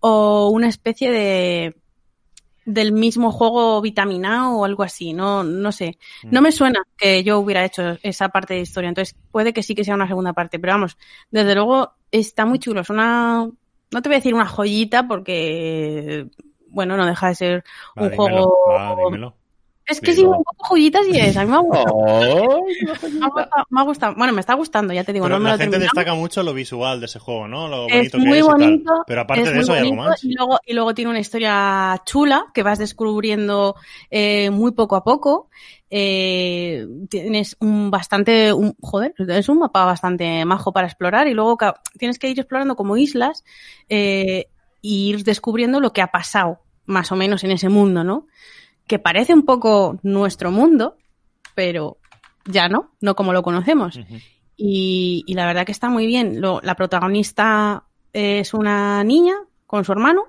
o 0.00 0.48
una 0.48 0.68
especie 0.68 1.10
de 1.10 1.76
del 2.64 2.92
mismo 2.92 3.32
juego 3.32 3.80
vitaminado 3.80 4.52
o 4.58 4.64
algo 4.64 4.84
así, 4.84 5.12
no, 5.12 5.42
no 5.42 5.72
sé. 5.72 5.98
No 6.22 6.40
me 6.40 6.52
suena 6.52 6.82
que 6.96 7.24
yo 7.24 7.40
hubiera 7.40 7.64
hecho 7.64 7.98
esa 8.02 8.28
parte 8.28 8.54
de 8.54 8.60
historia, 8.60 8.88
entonces 8.88 9.16
puede 9.32 9.52
que 9.52 9.64
sí 9.64 9.74
que 9.74 9.84
sea 9.84 9.96
una 9.96 10.06
segunda 10.06 10.32
parte, 10.32 10.60
pero 10.60 10.74
vamos, 10.74 10.96
desde 11.30 11.56
luego 11.56 11.94
está 12.12 12.46
muy 12.46 12.60
chulo, 12.60 12.82
es 12.82 12.90
una, 12.90 13.48
no 13.90 14.02
te 14.02 14.08
voy 14.08 14.14
a 14.14 14.18
decir 14.18 14.34
una 14.34 14.46
joyita 14.46 15.08
porque, 15.08 16.28
bueno, 16.68 16.96
no 16.96 17.04
deja 17.04 17.28
de 17.28 17.34
ser 17.34 17.64
un 17.96 18.10
dímelo, 18.10 18.16
juego... 18.16 18.58
va, 18.70 18.96
dímelo. 18.96 19.41
Es 19.86 20.00
que 20.00 20.12
sí, 20.12 20.24
un 20.24 20.36
poco 20.44 20.54
joyita 20.68 21.00
sí 21.04 21.18
es, 21.18 21.36
a 21.36 21.44
mí 21.44 21.50
me 21.50 21.56
ha 21.56 21.60
gustado. 21.60 22.06
¡Ay, 22.06 22.32
una 22.82 22.92
Me 22.92 23.26
ha 23.26 23.28
gustado, 23.28 23.66
me 23.70 23.80
ha 23.80 23.84
gustado. 23.84 24.14
Bueno, 24.16 24.32
me 24.32 24.40
está 24.40 24.54
gustando, 24.54 24.92
ya 24.94 25.04
te 25.04 25.12
digo, 25.12 25.24
Pero 25.24 25.36
no 25.38 25.40
me 25.44 25.50
la 25.50 25.56
lo 25.56 25.58
gente 25.58 25.72
terminado. 25.78 25.92
destaca 25.96 26.14
mucho 26.14 26.42
lo 26.42 26.54
visual 26.54 27.00
de 27.00 27.06
ese 27.06 27.18
juego, 27.18 27.48
¿no? 27.48 27.68
Lo 27.68 27.86
Es 27.88 27.92
bonito 28.12 28.18
que 28.18 28.24
muy 28.24 28.38
es 28.38 28.44
y 28.44 28.48
tal. 28.48 28.58
bonito. 28.58 28.92
Pero 29.06 29.20
aparte 29.22 29.42
es 29.42 29.48
de 29.48 29.54
muy 29.54 29.62
eso 29.64 29.72
hay 29.72 29.80
algo 29.80 29.94
más. 29.96 30.24
Y 30.24 30.34
luego, 30.34 30.58
y 30.64 30.72
luego 30.74 30.94
tiene 30.94 31.10
una 31.10 31.20
historia 31.20 32.00
chula 32.06 32.46
que 32.54 32.62
vas 32.62 32.78
descubriendo 32.78 33.74
eh, 34.10 34.50
muy 34.50 34.72
poco 34.72 34.96
a 34.96 35.04
poco. 35.04 35.50
Eh, 35.90 36.86
tienes 37.10 37.56
un 37.60 37.90
bastante, 37.90 38.52
un, 38.52 38.74
joder, 38.80 39.14
es 39.18 39.48
un 39.48 39.58
mapa 39.58 39.84
bastante 39.84 40.44
majo 40.46 40.72
para 40.72 40.86
explorar 40.86 41.28
y 41.28 41.34
luego 41.34 41.58
tienes 41.98 42.18
que 42.18 42.28
ir 42.30 42.38
explorando 42.38 42.76
como 42.76 42.96
islas 42.96 43.44
eh, 43.90 44.46
y 44.80 45.10
ir 45.10 45.22
descubriendo 45.24 45.80
lo 45.80 45.92
que 45.92 46.00
ha 46.00 46.06
pasado 46.06 46.60
más 46.86 47.12
o 47.12 47.16
menos 47.16 47.44
en 47.44 47.50
ese 47.52 47.68
mundo, 47.68 48.04
¿no? 48.04 48.26
Que 48.86 48.98
parece 48.98 49.32
un 49.34 49.44
poco 49.44 49.98
nuestro 50.02 50.50
mundo, 50.50 50.96
pero 51.54 51.98
ya 52.46 52.68
no, 52.68 52.90
no 53.00 53.14
como 53.14 53.32
lo 53.32 53.42
conocemos. 53.42 53.98
Y, 54.56 55.24
y 55.26 55.34
la 55.34 55.46
verdad 55.46 55.64
que 55.66 55.72
está 55.72 55.88
muy 55.88 56.06
bien. 56.06 56.40
Lo- 56.40 56.60
la 56.62 56.74
protagonista 56.74 57.84
es 58.12 58.52
una 58.54 59.02
niña 59.04 59.34
con 59.66 59.84
su 59.84 59.92
hermano 59.92 60.24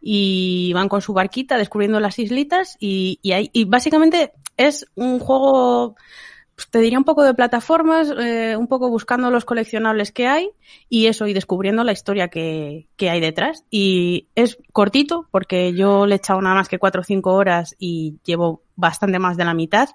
y 0.00 0.72
van 0.74 0.88
con 0.88 1.02
su 1.02 1.12
barquita 1.12 1.56
descubriendo 1.58 1.98
las 1.98 2.18
islitas 2.18 2.76
y, 2.78 3.18
y, 3.22 3.32
hay- 3.32 3.50
y 3.52 3.64
básicamente 3.64 4.32
es 4.56 4.86
un 4.94 5.18
juego, 5.18 5.96
pues, 6.56 6.70
te 6.70 6.80
diría 6.80 6.98
un 6.98 7.04
poco 7.04 7.22
de 7.22 7.34
plataformas, 7.34 8.10
eh, 8.18 8.56
un 8.56 8.66
poco 8.66 8.88
buscando 8.88 9.30
los 9.30 9.44
coleccionables 9.44 10.10
que 10.10 10.26
hay 10.26 10.50
y 10.88 11.06
eso, 11.06 11.26
y 11.26 11.34
descubriendo 11.34 11.84
la 11.84 11.92
historia 11.92 12.28
que, 12.28 12.88
que 12.96 13.10
hay 13.10 13.20
detrás. 13.20 13.64
Y 13.70 14.28
es 14.34 14.58
cortito 14.72 15.28
porque 15.30 15.74
yo 15.74 16.06
le 16.06 16.14
he 16.14 16.18
echado 16.18 16.40
nada 16.40 16.56
más 16.56 16.68
que 16.68 16.78
cuatro 16.78 17.02
o 17.02 17.04
cinco 17.04 17.34
horas 17.34 17.76
y 17.78 18.16
llevo 18.24 18.62
bastante 18.74 19.18
más 19.18 19.36
de 19.36 19.44
la 19.44 19.52
mitad, 19.52 19.90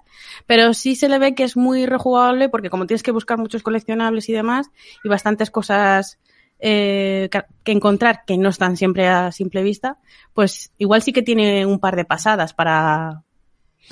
pero 0.46 0.72
sí 0.72 0.94
se 0.94 1.08
le 1.08 1.18
ve 1.18 1.34
que 1.34 1.44
es 1.44 1.56
muy 1.56 1.86
rejugable 1.86 2.48
porque 2.48 2.70
como 2.70 2.86
tienes 2.86 3.02
que 3.02 3.12
buscar 3.12 3.38
muchos 3.38 3.62
coleccionables 3.62 4.28
y 4.28 4.32
demás 4.32 4.70
y 5.02 5.08
bastantes 5.08 5.50
cosas 5.50 6.18
eh, 6.60 7.28
que 7.64 7.72
encontrar 7.72 8.24
que 8.24 8.38
no 8.38 8.48
están 8.48 8.76
siempre 8.76 9.08
a 9.08 9.32
simple 9.32 9.64
vista, 9.64 9.98
pues 10.32 10.72
igual 10.78 11.02
sí 11.02 11.12
que 11.12 11.22
tiene 11.22 11.66
un 11.66 11.80
par 11.80 11.96
de 11.96 12.04
pasadas 12.04 12.54
para, 12.54 13.22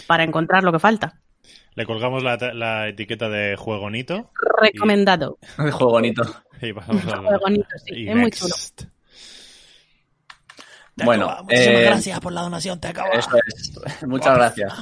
para 0.06 0.22
encontrar 0.22 0.62
lo 0.62 0.72
que 0.72 0.78
falta. 0.78 1.20
Le 1.80 1.86
colgamos 1.86 2.22
la, 2.22 2.36
la 2.52 2.88
etiqueta 2.88 3.30
de 3.30 3.56
juegonito 3.56 4.30
Recomendado. 4.60 5.38
Un 5.56 5.70
juego 5.70 5.92
bonito. 5.92 6.22
y 6.60 6.74
pasamos 6.74 7.06
al 7.06 7.24
Juegonito, 7.24 7.78
sí, 7.82 7.94
y 7.94 8.08
es 8.10 8.16
muy 8.16 8.30
chulo. 8.30 8.54
Bueno, 10.96 11.38
muchísimas 11.44 11.78
eh, 11.80 11.84
gracias 11.84 12.20
por 12.20 12.32
la 12.34 12.42
donación, 12.42 12.78
te 12.78 12.88
acabo. 12.88 13.10
Eso 13.14 13.30
es. 13.46 14.06
Muchas 14.06 14.36
gracias. 14.36 14.74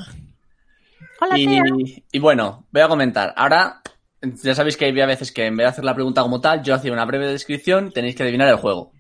Hola. 1.20 1.38
Y, 1.38 2.04
y 2.10 2.18
bueno, 2.18 2.66
voy 2.72 2.82
a 2.82 2.88
comentar. 2.88 3.32
Ahora, 3.36 3.80
ya 4.20 4.56
sabéis 4.56 4.76
que 4.76 4.86
había 4.86 5.06
veces 5.06 5.30
que 5.30 5.46
en 5.46 5.56
vez 5.56 5.66
de 5.66 5.70
hacer 5.70 5.84
la 5.84 5.94
pregunta 5.94 6.22
como 6.22 6.40
tal, 6.40 6.64
yo 6.64 6.74
hacía 6.74 6.92
una 6.92 7.04
breve 7.04 7.28
descripción, 7.28 7.92
tenéis 7.92 8.16
que 8.16 8.24
adivinar 8.24 8.48
el 8.48 8.56
juego. 8.56 8.90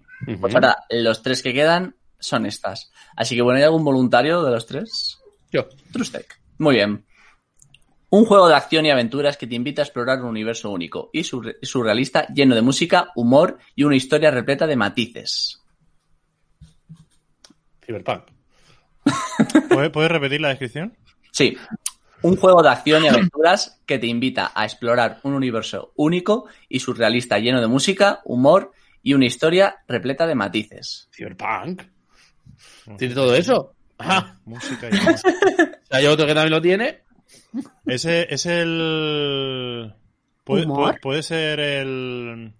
Pues 0.40 0.54
ahora, 0.54 0.84
los 0.90 1.20
tres 1.24 1.42
que 1.42 1.52
quedan 1.52 1.96
son 2.20 2.46
estas. 2.46 2.92
Así 3.16 3.34
que 3.34 3.42
bueno, 3.42 3.58
¿hay 3.58 3.64
algún 3.64 3.82
voluntario 3.82 4.44
de 4.44 4.52
los 4.52 4.66
tres? 4.66 5.18
Yo. 5.50 5.66
Trustec. 5.90 6.38
Muy 6.58 6.76
bien. 6.76 7.07
Un 8.10 8.24
juego 8.24 8.48
de 8.48 8.54
acción 8.54 8.86
y 8.86 8.90
aventuras 8.90 9.36
que 9.36 9.46
te 9.46 9.54
invita 9.54 9.82
a 9.82 9.84
explorar 9.84 10.20
un 10.22 10.28
universo 10.28 10.70
único 10.70 11.10
y 11.12 11.20
surre- 11.24 11.56
surrealista 11.62 12.26
lleno 12.28 12.54
de 12.54 12.62
música, 12.62 13.10
humor 13.16 13.58
y 13.74 13.84
una 13.84 13.96
historia 13.96 14.30
repleta 14.30 14.66
de 14.66 14.76
matices. 14.76 15.62
Cyberpunk. 17.84 18.24
¿Puedes, 19.68 19.90
puedes 19.90 20.10
repetir 20.10 20.40
la 20.40 20.48
descripción? 20.48 20.96
Sí. 21.32 21.56
Un 22.22 22.36
juego 22.36 22.62
de 22.62 22.70
acción 22.70 23.04
y 23.04 23.08
aventuras 23.08 23.80
que 23.86 23.98
te 23.98 24.06
invita 24.06 24.50
a 24.54 24.64
explorar 24.64 25.20
un 25.22 25.34
universo 25.34 25.92
único 25.96 26.46
y 26.68 26.80
surrealista 26.80 27.38
lleno 27.38 27.60
de 27.60 27.68
música, 27.68 28.20
humor 28.24 28.72
y 29.02 29.14
una 29.14 29.26
historia 29.26 29.76
repleta 29.86 30.26
de 30.26 30.34
matices. 30.34 31.08
Cyberpunk. 31.14 31.82
¿Tiene 32.98 33.14
todo 33.14 33.34
eso? 33.34 33.74
Ah, 33.98 34.34
Música 34.44 34.88
y 34.88 34.92
música. 34.94 35.32
hay 35.90 36.06
otro 36.06 36.26
que 36.26 36.34
también 36.34 36.52
lo 36.52 36.60
tiene. 36.62 37.02
Ese 37.86 38.32
es 38.32 38.46
el. 38.46 39.94
Puede, 40.44 40.64
¿Humor? 40.64 40.78
puede- 40.84 40.98
puede 41.00 41.22
ser 41.22 41.60
el. 41.60 42.52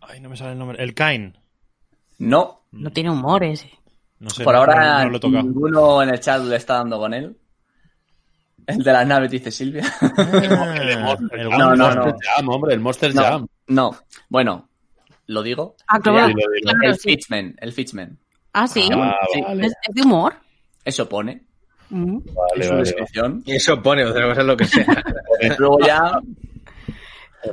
Ay, 0.00 0.20
no 0.20 0.28
me 0.28 0.36
sale 0.36 0.52
el 0.52 0.58
nombre. 0.58 0.82
El 0.82 0.94
Kain. 0.94 1.36
No, 2.18 2.64
No 2.72 2.90
tiene 2.92 3.10
humor 3.10 3.42
ese. 3.44 3.70
No 4.18 4.28
sé. 4.30 4.44
por 4.44 4.52
no- 4.52 4.60
ahora 4.60 5.04
no, 5.04 5.10
lo 5.10 5.42
ninguno 5.42 6.02
en 6.02 6.10
el 6.10 6.20
chat 6.20 6.42
le 6.42 6.56
está 6.56 6.74
dando 6.74 6.98
con 6.98 7.14
él. 7.14 7.36
El 8.66 8.82
de 8.84 8.92
las 8.92 9.06
naves, 9.06 9.30
dice 9.30 9.50
Silvia. 9.50 9.82
Ah, 10.02 10.74
el 10.76 11.00
No, 11.00 11.74
no, 11.74 11.76
Monster 11.76 11.96
no. 11.96 12.16
Jam, 12.36 12.48
hombre, 12.50 12.74
el 12.74 12.80
Monster 12.80 13.14
No, 13.14 13.22
Jam. 13.22 13.46
no. 13.68 13.96
Bueno, 14.28 14.68
lo 15.26 15.42
digo. 15.42 15.76
Ah, 15.88 15.98
claro, 15.98 16.32
claro, 16.34 16.78
El 16.82 16.94
sí. 16.96 17.08
Fitchman, 17.10 17.56
el 17.58 17.72
Fitchman. 17.72 18.18
Ah, 18.52 18.68
sí. 18.68 18.88
Ah, 18.92 19.16
Sí. 19.32 19.40
vale. 19.40 19.66
¿Es, 19.66 19.72
es 19.88 19.94
de 19.94 20.02
humor? 20.02 20.34
Eso 20.84 21.08
pone 21.08 21.42
Mm. 21.90 22.18
Vale, 22.34 22.64
su 22.64 22.70
vale, 22.70 22.82
descripción. 22.82 23.42
Y 23.46 23.52
eso 23.56 23.82
pone, 23.82 24.04
otra 24.04 24.26
cosa 24.28 24.40
es 24.40 24.46
lo 24.46 24.56
que 24.56 24.64
sea. 24.64 24.86
Luego 25.58 25.78
ya, 25.86 26.20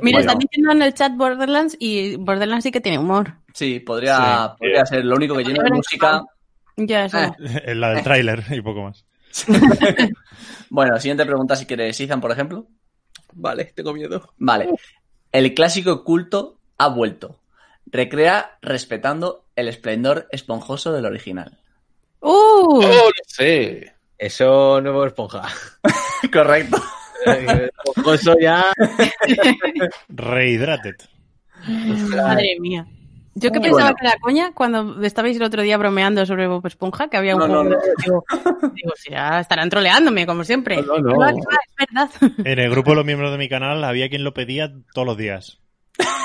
Mira, 0.02 0.18
Bueno. 0.18 0.18
están 0.20 0.38
diciendo 0.38 0.72
en 0.72 0.82
el 0.82 0.92
chat 0.94 1.16
Borderlands 1.16 1.76
y 1.80 2.16
Borderlands 2.16 2.62
sí 2.62 2.70
que 2.70 2.80
tiene 2.80 2.98
humor. 2.98 3.32
sí, 3.54 3.80
podría, 3.80 4.16
Sí. 4.16 4.56
podría 4.58 4.86
ser 4.86 5.04
lo 5.04 5.16
único 5.16 5.34
que 5.36 5.44
llena 5.44 5.64
de 5.64 5.70
música. 5.70 6.22
Ya, 6.76 7.06
eso. 7.06 7.16
Ah. 7.18 7.34
La 7.74 7.90
del 7.94 8.04
tráiler 8.04 8.44
y 8.50 8.60
poco 8.60 8.82
más. 8.82 9.04
Bueno, 10.70 10.98
siguiente 11.00 11.24
pregunta 11.24 11.56
si 11.56 11.64
quieres, 11.66 11.98
Ethan, 12.00 12.20
por 12.20 12.30
ejemplo. 12.30 12.66
Vale, 13.32 13.64
tengo 13.74 13.92
miedo. 13.94 14.34
Vale. 14.36 14.68
El 15.32 15.54
clásico 15.54 16.04
culto 16.04 16.58
ha 16.76 16.88
vuelto. 16.88 17.40
Recrea 17.86 18.58
respetando 18.60 19.46
el 19.56 19.68
esplendor 19.68 20.28
esponjoso 20.30 20.92
del 20.92 21.06
original. 21.06 21.56
¡Uh! 22.20 22.28
Oh, 22.30 22.80
lo 22.82 23.12
sé. 23.26 23.94
Eso 24.18 24.80
nuevo 24.80 25.06
esponja. 25.06 25.42
Correcto. 26.32 26.76
Esponjoso 27.24 28.34
ya. 28.40 28.64
Rehydrated. 30.08 30.96
Madre 31.66 32.56
mía. 32.60 32.86
Yo 33.34 33.52
que 33.52 33.60
Muy 33.60 33.68
pensaba 33.68 33.90
bueno. 33.92 33.96
que 34.00 34.06
era 34.08 34.16
coña 34.20 34.52
cuando 34.52 35.00
estabais 35.04 35.36
el 35.36 35.44
otro 35.44 35.62
día 35.62 35.76
bromeando 35.78 36.26
sobre 36.26 36.48
Bob 36.48 36.66
Esponja, 36.66 37.08
que 37.08 37.16
había 37.16 37.36
un 37.36 37.40
No, 37.42 37.46
no, 37.46 37.54
juego. 37.62 37.70
no. 37.70 37.78
Digo, 38.04 38.24
digo, 38.74 38.92
si 38.96 39.10
ya 39.12 39.38
estarán 39.38 39.70
troleándome, 39.70 40.26
como 40.26 40.42
siempre. 40.42 40.82
No, 40.82 40.98
no, 40.98 41.14
no. 41.14 41.28
Es 41.28 41.36
verdad. 41.78 42.10
En 42.44 42.58
el 42.58 42.70
grupo 42.70 42.90
de 42.90 42.96
los 42.96 43.04
miembros 43.04 43.30
de 43.30 43.38
mi 43.38 43.48
canal 43.48 43.84
había 43.84 44.08
quien 44.08 44.24
lo 44.24 44.34
pedía 44.34 44.72
todos 44.92 45.06
los 45.06 45.16
días. 45.16 45.60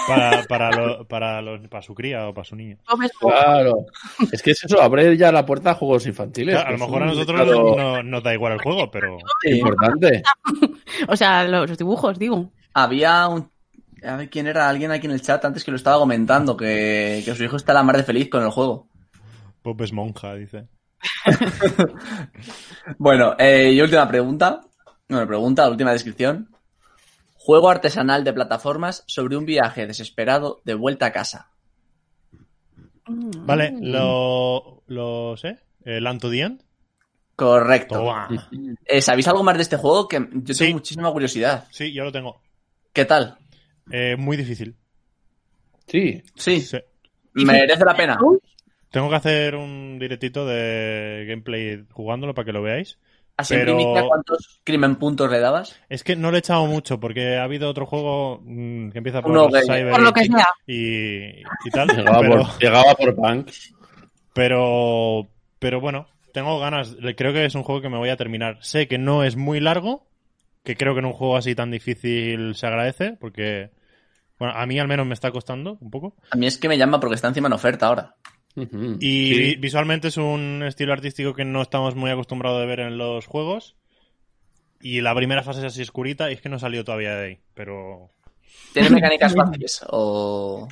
Para, 0.07 0.43
para, 0.43 0.69
lo- 0.71 1.07
para, 1.07 1.41
los- 1.41 1.67
para 1.67 1.81
su 1.81 1.95
cría 1.95 2.27
o 2.27 2.33
para 2.33 2.45
su 2.45 2.55
niño. 2.55 2.77
Claro. 3.19 3.85
Es 4.31 4.41
que 4.41 4.51
es 4.51 4.63
eso, 4.63 4.81
abre 4.81 5.15
ya 5.17 5.31
la 5.31 5.45
puerta 5.45 5.71
a 5.71 5.75
juegos 5.75 6.05
infantiles. 6.05 6.55
Claro, 6.55 6.69
a 6.69 6.71
lo 6.73 6.77
mejor 6.77 7.03
a 7.03 7.05
nosotros 7.07 7.37
mercado 7.39 7.75
no, 7.77 8.03
nos 8.03 8.23
da 8.23 8.33
igual 8.33 8.53
el 8.53 8.61
juego, 8.61 8.91
pero 8.91 9.17
importante. 9.43 10.23
O 11.07 11.15
sea, 11.15 11.43
los 11.47 11.77
dibujos, 11.77 12.19
digo. 12.19 12.51
Había 12.73 13.27
un. 13.27 13.49
A 14.05 14.17
ver 14.17 14.29
quién 14.29 14.47
era, 14.47 14.67
alguien 14.69 14.91
aquí 14.91 15.07
en 15.07 15.13
el 15.13 15.21
chat 15.21 15.43
antes 15.45 15.63
que 15.63 15.71
lo 15.71 15.77
estaba 15.77 15.97
comentando, 15.97 16.57
que, 16.57 17.21
que 17.23 17.33
su 17.35 17.43
hijo 17.43 17.55
está 17.55 17.73
la 17.73 17.83
mar 17.83 17.95
de 17.97 18.03
feliz 18.03 18.29
con 18.29 18.43
el 18.43 18.49
juego. 18.49 18.87
Bob 19.63 19.81
es 19.81 19.93
monja, 19.93 20.35
dice. 20.35 20.67
Bueno, 22.97 23.35
eh, 23.37 23.71
y 23.73 23.81
última 23.81 24.07
pregunta. 24.07 24.61
Bueno, 25.09 25.27
pregunta, 25.27 25.69
última 25.69 25.91
descripción. 25.91 26.49
Juego 27.45 27.69
artesanal 27.69 28.23
de 28.23 28.31
plataformas 28.31 29.03
sobre 29.05 29.35
un 29.35 29.43
viaje 29.45 29.85
desesperado 29.85 30.61
de 30.63 30.75
vuelta 30.75 31.07
a 31.07 31.11
casa. 31.11 31.49
Vale, 33.05 33.73
lo, 33.81 34.83
lo 34.87 35.35
sé. 35.35 35.59
El 35.83 36.05
Land 36.05 36.21
to 36.21 36.29
the 36.29 36.39
End. 36.39 36.61
Correcto. 37.35 37.95
Toma. 37.95 38.29
Eh, 38.85 39.01
¿Sabéis 39.01 39.27
algo 39.27 39.43
más 39.43 39.57
de 39.57 39.63
este 39.63 39.75
juego? 39.75 40.07
Que 40.07 40.19
yo 40.19 40.25
tengo 40.29 40.53
Sí. 40.53 40.73
muchísima 40.73 41.11
curiosidad. 41.11 41.67
Sí, 41.71 41.91
yo 41.91 42.05
lo 42.05 42.13
tengo. 42.13 42.41
¿Qué 42.93 43.03
tal? 43.03 43.37
Eh, 43.91 44.15
muy 44.17 44.37
difícil. 44.37 44.77
Sí. 45.87 46.23
Sí, 46.35 46.61
Sí. 46.61 46.77
merece 47.35 47.83
la 47.83 47.95
pena. 47.97 48.17
Tengo 48.89 49.09
que 49.09 49.15
hacer 49.15 49.55
un 49.55 49.97
directito 49.99 50.45
de 50.45 51.25
gameplay 51.27 51.83
jugándolo 51.91 52.33
para 52.33 52.45
que 52.45 52.53
lo 52.53 52.61
veáis. 52.61 52.99
Así 53.35 53.55
Pero- 53.55 53.71
en 53.71 53.77
primicia, 53.77 54.07
¿cuántos 54.07 54.61
crimen 54.63 54.95
puntos 54.97 55.29
le 55.31 55.39
dabas? 55.39 55.75
Es 55.89 56.03
que 56.03 56.15
no 56.15 56.29
le 56.29 56.37
he 56.37 56.39
echado 56.39 56.67
mucho 56.67 56.99
porque 56.99 57.37
ha 57.37 57.43
habido 57.43 57.67
otro 57.69 57.85
juego 57.87 58.39
mm, 58.43 58.89
que 58.91 58.97
empieza 58.99 59.21
por 59.23 59.31
Uno. 59.31 59.49
Cyber 59.49 59.89
Por 59.91 60.01
lo 60.03 60.13
que 60.13 60.25
sea. 60.25 60.47
y, 60.67 61.39
y 61.39 61.69
tal. 61.71 61.87
Llegaba, 61.89 62.19
pero, 62.21 62.37
por, 62.37 62.59
llegaba 62.59 62.93
por 62.95 63.15
punk. 63.15 63.49
pero, 64.33 65.27
pero 65.59 65.79
bueno, 65.81 66.07
tengo 66.33 66.59
ganas. 66.59 66.95
Creo 67.17 67.33
que 67.33 67.45
es 67.45 67.55
un 67.55 67.63
juego 67.63 67.81
que 67.81 67.89
me 67.89 67.97
voy 67.97 68.09
a 68.09 68.17
terminar. 68.17 68.57
Sé 68.61 68.87
que 68.87 68.97
no 68.97 69.23
es 69.23 69.35
muy 69.35 69.59
largo, 69.59 70.07
que 70.63 70.75
creo 70.75 70.93
que 70.93 70.99
en 70.99 71.05
un 71.05 71.13
juego 71.13 71.35
así 71.37 71.55
tan 71.55 71.71
difícil 71.71 72.55
se 72.55 72.67
agradece 72.67 73.13
porque, 73.19 73.71
bueno, 74.39 74.53
a 74.55 74.65
mí 74.65 74.79
al 74.79 74.87
menos 74.87 75.05
me 75.07 75.13
está 75.13 75.31
costando 75.31 75.77
un 75.81 75.89
poco. 75.91 76.15
A 76.31 76.35
mí 76.35 76.45
es 76.47 76.57
que 76.57 76.67
me 76.69 76.77
llama 76.77 76.99
porque 76.99 77.15
está 77.15 77.27
encima 77.29 77.47
en 77.47 77.53
oferta 77.53 77.87
ahora. 77.87 78.15
Y 78.55 79.33
Sí. 79.35 79.55
visualmente 79.55 80.09
es 80.09 80.17
un 80.17 80.63
estilo 80.65 80.93
artístico 80.93 81.33
que 81.33 81.45
no 81.45 81.61
estamos 81.61 81.95
muy 81.95 82.11
acostumbrados 82.11 82.59
de 82.61 82.67
ver 82.67 82.79
en 82.81 82.97
los 82.97 83.25
juegos. 83.25 83.75
Y 84.81 85.01
la 85.01 85.15
primera 85.15 85.43
fase 85.43 85.59
es 85.61 85.65
así 85.65 85.81
oscurita 85.81 86.29
y 86.29 86.33
es 86.33 86.41
que 86.41 86.49
no 86.49 86.59
salió 86.59 86.83
todavía 86.83 87.15
de 87.15 87.25
ahí. 87.25 87.39
Pero 87.53 88.11
¿Tiene 88.73 88.89
mecánicas 88.89 89.33
fáciles? 89.35 89.83
O... 89.89 90.67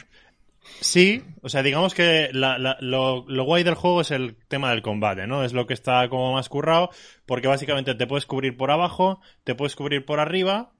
sí, 0.79 1.23
o 1.41 1.49
sea, 1.49 1.63
digamos 1.63 1.93
que 1.93 2.29
la- 2.33 2.57
la- 2.57 2.77
lo, 2.81 3.25
lo 3.27 3.43
guay 3.45 3.63
del 3.63 3.75
juego 3.75 4.01
es 4.01 4.11
el 4.11 4.35
tema 4.47 4.71
del 4.71 4.81
combate, 4.81 5.27
¿no? 5.27 5.43
Es 5.43 5.53
lo 5.53 5.65
que 5.65 5.73
está 5.73 6.07
como 6.09 6.33
más 6.33 6.49
currado 6.49 6.89
porque 7.25 7.47
básicamente 7.47 7.95
te 7.95 8.07
puedes 8.07 8.25
cubrir 8.25 8.57
por 8.57 8.69
abajo, 8.71 9.21
te 9.43 9.55
puedes 9.55 9.75
cubrir 9.75 10.05
por 10.05 10.19
arriba 10.19 10.73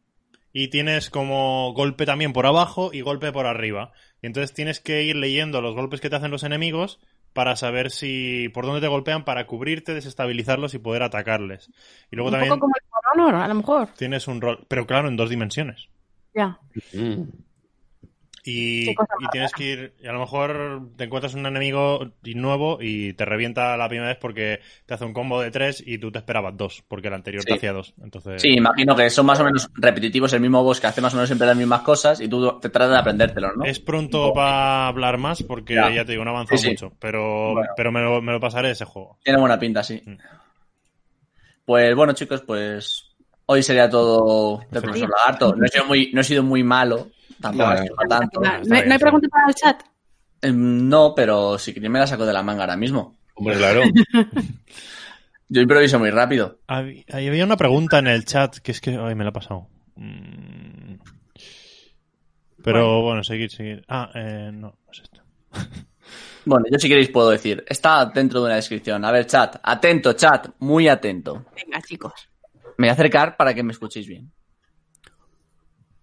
y 0.53 0.67
tienes 0.67 1.09
como 1.09 1.73
golpe 1.73 2.05
también 2.05 2.34
por 2.34 2.45
abajo 2.45 2.91
y 2.93 3.01
golpe 3.01 3.32
por 3.32 3.45
arriba. 3.45 3.93
Y 4.22 4.28
entonces 4.28 4.53
tienes 4.53 4.80
que 4.80 5.03
ir 5.03 5.15
leyendo 5.15 5.61
los 5.61 5.76
golpes 5.76 6.01
que 6.01 6.09
te 6.09 6.15
hacen 6.15 6.32
los 6.32 6.43
enemigos 6.43 6.99
para 7.34 7.55
saber 7.55 7.91
si 7.91 8.49
por 8.49 8.65
dónde 8.65 8.82
te 8.82 8.88
golpean 8.88 9.24
para 9.24 9.47
cubrirte, 9.47 9.93
desestabilizarlos 9.93 10.74
y 10.74 10.80
poder 10.80 11.03
atacarles. 11.03 11.69
Y 12.11 12.15
luego 12.15 12.30
un 12.30 12.34
también 12.34 12.49
poco 12.49 12.61
como 12.61 12.74
el 12.76 12.91
Honor, 13.13 13.36
a 13.36 13.47
lo 13.47 13.55
mejor. 13.55 13.89
tienes 13.97 14.28
un 14.28 14.41
rol, 14.41 14.65
pero 14.67 14.86
claro, 14.86 15.07
en 15.07 15.17
dos 15.17 15.30
dimensiones. 15.30 15.88
Ya. 16.34 16.59
Mm. 16.93 17.24
Y, 18.43 18.95
tienes 19.31 19.51
que 19.53 19.63
ir, 19.63 19.93
y 20.01 20.07
a 20.07 20.13
lo 20.13 20.19
mejor 20.19 20.89
te 20.97 21.03
encuentras 21.03 21.35
un 21.35 21.45
enemigo 21.45 22.11
nuevo 22.23 22.79
y 22.81 23.13
te 23.13 23.23
revienta 23.25 23.77
la 23.77 23.87
primera 23.87 24.09
vez 24.09 24.17
porque 24.19 24.61
te 24.85 24.93
hace 24.95 25.05
un 25.05 25.13
combo 25.13 25.39
de 25.41 25.51
tres 25.51 25.83
y 25.85 25.99
tú 25.99 26.11
te 26.11 26.17
esperabas 26.19 26.57
dos, 26.57 26.83
porque 26.87 27.09
el 27.09 27.13
anterior 27.13 27.43
te 27.43 27.53
hacía 27.53 27.71
dos. 27.71 27.93
Entonces, 28.01 28.41
Sí, 28.41 28.53
imagino 28.53 28.95
que 28.95 29.09
son 29.11 29.27
más 29.27 29.39
o 29.39 29.43
menos 29.43 29.69
repetitivos, 29.75 30.33
el 30.33 30.41
mismo 30.41 30.63
boss 30.63 30.79
que 30.79 30.87
hace 30.87 31.01
más 31.01 31.13
o 31.13 31.17
menos 31.17 31.29
siempre 31.29 31.45
las 31.47 31.57
mismas 31.57 31.81
cosas 31.81 32.19
y 32.19 32.27
tú 32.27 32.59
te 32.59 32.69
tratas 32.69 32.91
de 32.91 32.97
aprendértelos, 32.97 33.51
¿no? 33.55 33.63
es 33.65 33.79
pronto 33.79 34.33
para 34.33 34.87
hablar 34.87 35.17
más 35.17 35.43
porque 35.43 35.75
Ya. 35.75 35.93
ya, 35.93 36.05
te 36.05 36.13
digo, 36.13 36.25
no 36.25 36.31
avanzado 36.31 36.57
Sí, 36.57 36.63
sí. 36.63 36.69
mucho, 36.71 36.93
pero, 36.99 37.53
Bueno. 37.53 37.69
pero 37.77 37.91
me, 37.91 38.01
lo, 38.01 38.21
me 38.21 38.31
lo 38.31 38.39
pasaré 38.39 38.71
ese 38.71 38.85
juego. 38.85 39.19
Tiene 39.23 39.39
buena 39.39 39.59
pinta, 39.59 39.83
sí. 39.83 40.01
Mm. 40.05 40.15
Pues 41.65 41.95
bueno, 41.95 42.13
chicos, 42.13 42.41
pues 42.41 43.05
hoy 43.45 43.61
sería 43.63 43.89
todo 43.89 44.59
del 44.71 44.81
profesor 44.81 45.09
Lagarto. 45.09 45.55
No 45.55 45.65
he 45.65 45.69
sido 45.69 45.85
muy, 45.85 46.11
no 46.13 46.21
he 46.21 46.23
sido 46.23 46.43
muy 46.43 46.63
malo, 46.63 47.09
tampoco 47.41 47.69
No, 47.69 47.73
he 47.75 47.81
sido 47.83 47.95
para 47.95 48.09
tanto. 48.09 48.39
¿No, 48.39 48.45
está 48.45 48.55
hay- 48.55 48.61
bien, 48.61 48.69
no 48.71 48.75
hay 48.75 48.81
está 48.91 48.97
preguntas 49.05 49.29
para 49.31 49.47
el 49.47 49.55
chat? 49.55 49.83
Em, 50.43 50.89
No, 50.89 51.13
pero 51.15 51.57
si 51.57 51.73
queréis 51.73 51.91
me 51.91 51.99
la 51.99 52.07
saco 52.07 52.25
de 52.25 52.33
la 52.33 52.43
manga 52.43 52.61
ahora 52.63 52.77
mismo. 52.77 53.17
Hombre, 53.35 53.57
claro. 53.57 53.81
Yo 55.49 55.61
improviso 55.61 55.99
muy 55.99 56.11
rápido. 56.11 56.59
Hab- 56.67 57.03
ahí 57.11 57.27
Había 57.27 57.43
una 57.43 57.57
pregunta 57.57 57.99
en 57.99 58.07
el 58.07 58.23
chat 58.25 58.57
que 58.59 58.71
es 58.71 58.79
que 58.79 58.91
ay, 58.97 59.15
me 59.15 59.23
la 59.25 59.31
ha 59.31 59.33
pasado. 59.33 59.67
Mm. 59.95 60.95
Pero 62.63 63.01
bueno, 63.01 63.23
seguir, 63.23 63.49
seguir. 63.51 63.83
Ah, 63.87 64.11
eh, 64.13 64.51
no, 64.53 64.67
no 64.85 64.91
es 64.91 65.01
esto. 65.01 65.21
Bueno, 66.43 66.65
yo 66.71 66.79
si 66.79 66.87
queréis 66.87 67.09
puedo 67.09 67.29
decir. 67.29 67.63
Está 67.67 68.03
dentro 68.07 68.39
de 68.39 68.47
una 68.47 68.55
descripción. 68.55 69.05
A 69.05 69.11
ver, 69.11 69.27
chat. 69.27 69.57
Atento, 69.61 70.13
chat. 70.13 70.47
Muy 70.57 70.87
atento. 70.87 71.45
Venga, 71.55 71.79
chicos. 71.83 72.13
Me 72.79 72.87
voy 72.87 72.89
a 72.89 72.93
acercar 72.93 73.37
para 73.37 73.53
que 73.53 73.61
me 73.61 73.71
escuchéis 73.73 74.07
bien. 74.07 74.31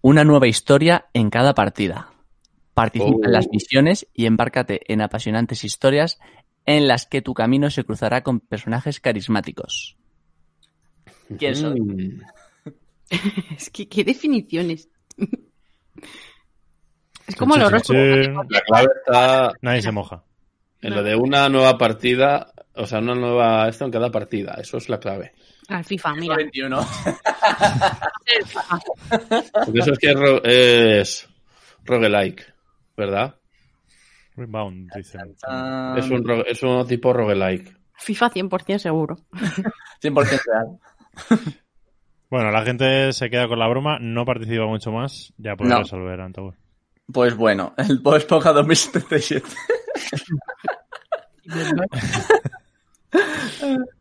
Una 0.01 0.23
nueva 0.23 0.47
historia 0.47 1.05
en 1.13 1.29
cada 1.29 1.53
partida. 1.53 2.11
Participa 2.73 3.11
Oh. 3.11 3.25
en 3.25 3.31
las 3.33 3.47
misiones 3.51 4.07
y 4.13 4.25
embárcate 4.25 4.81
en 4.91 5.01
apasionantes 5.01 5.63
historias 5.63 6.19
en 6.65 6.87
las 6.87 7.05
que 7.05 7.21
tu 7.21 7.33
camino 7.33 7.69
se 7.69 7.83
cruzará 7.83 8.23
con 8.23 8.39
personajes 8.39 8.99
carismáticos. 8.99 9.97
¿Quién 11.37 11.55
soy? 11.55 11.79
Mm. 11.81 12.21
Es 13.57 13.69
que, 13.71 13.89
¿qué 13.89 14.03
definiciones? 14.03 14.87
es 17.27 17.35
como 17.35 17.55
los 17.57 17.67
horóscopos. 17.67 18.25
chin. 18.25 18.33
La 18.49 18.61
clave 18.61 18.87
está 18.99 19.53
Nadie 19.61 19.81
se 19.81 19.91
moja. 19.91 20.23
en 20.81 20.95
lo 20.95 21.03
de 21.03 21.15
una 21.15 21.49
nueva 21.49 21.77
partida, 21.77 22.53
o 22.75 22.85
sea, 22.85 22.99
una 22.99 23.15
nueva 23.15 23.67
esto 23.67 23.85
en 23.85 23.91
cada 23.91 24.11
partida. 24.11 24.55
Eso 24.61 24.77
es 24.77 24.89
la 24.89 24.99
clave. 24.99 25.33
Al 25.69 25.83
FIFA, 25.85 26.13
mira. 26.15 26.35
21. 26.35 26.79
El 28.25 28.45
FIFA. 28.45 28.79
Porque 29.65 29.79
eso 29.79 29.91
es 29.93 29.99
que 29.99 30.09
es, 30.09 30.15
ro- 30.15 30.43
es 30.43 31.29
roguelike, 31.85 32.53
¿verdad? 32.97 33.35
Rebound, 34.35 34.89
dicen. 34.95 35.35
Ah, 35.47 35.95
Es 35.97 36.09
un, 36.09 36.23
ro- 36.25 36.45
es 36.45 36.61
un 36.63 36.87
tipo 36.87 37.13
roguelike. 37.13 37.75
FIFA 37.97 38.31
100% 38.31 38.77
seguro. 38.79 39.17
100% 40.01 40.41
real. 40.45 40.79
Bueno, 42.29 42.51
la 42.51 42.63
gente 42.63 43.11
se 43.13 43.29
queda 43.29 43.47
con 43.47 43.59
la 43.59 43.67
broma, 43.67 43.97
no 43.99 44.23
participa 44.25 44.65
mucho 44.65 44.91
más. 44.91 45.33
Ya 45.37 45.55
puede 45.55 45.71
No. 45.71 45.79
resolver, 45.79 46.21
Antoine. 46.21 46.57
Pues 47.11 47.35
bueno, 47.35 47.73
el 47.77 47.99
Bob 47.99 48.15
Esponja 48.17 48.53
2077. 48.53 49.47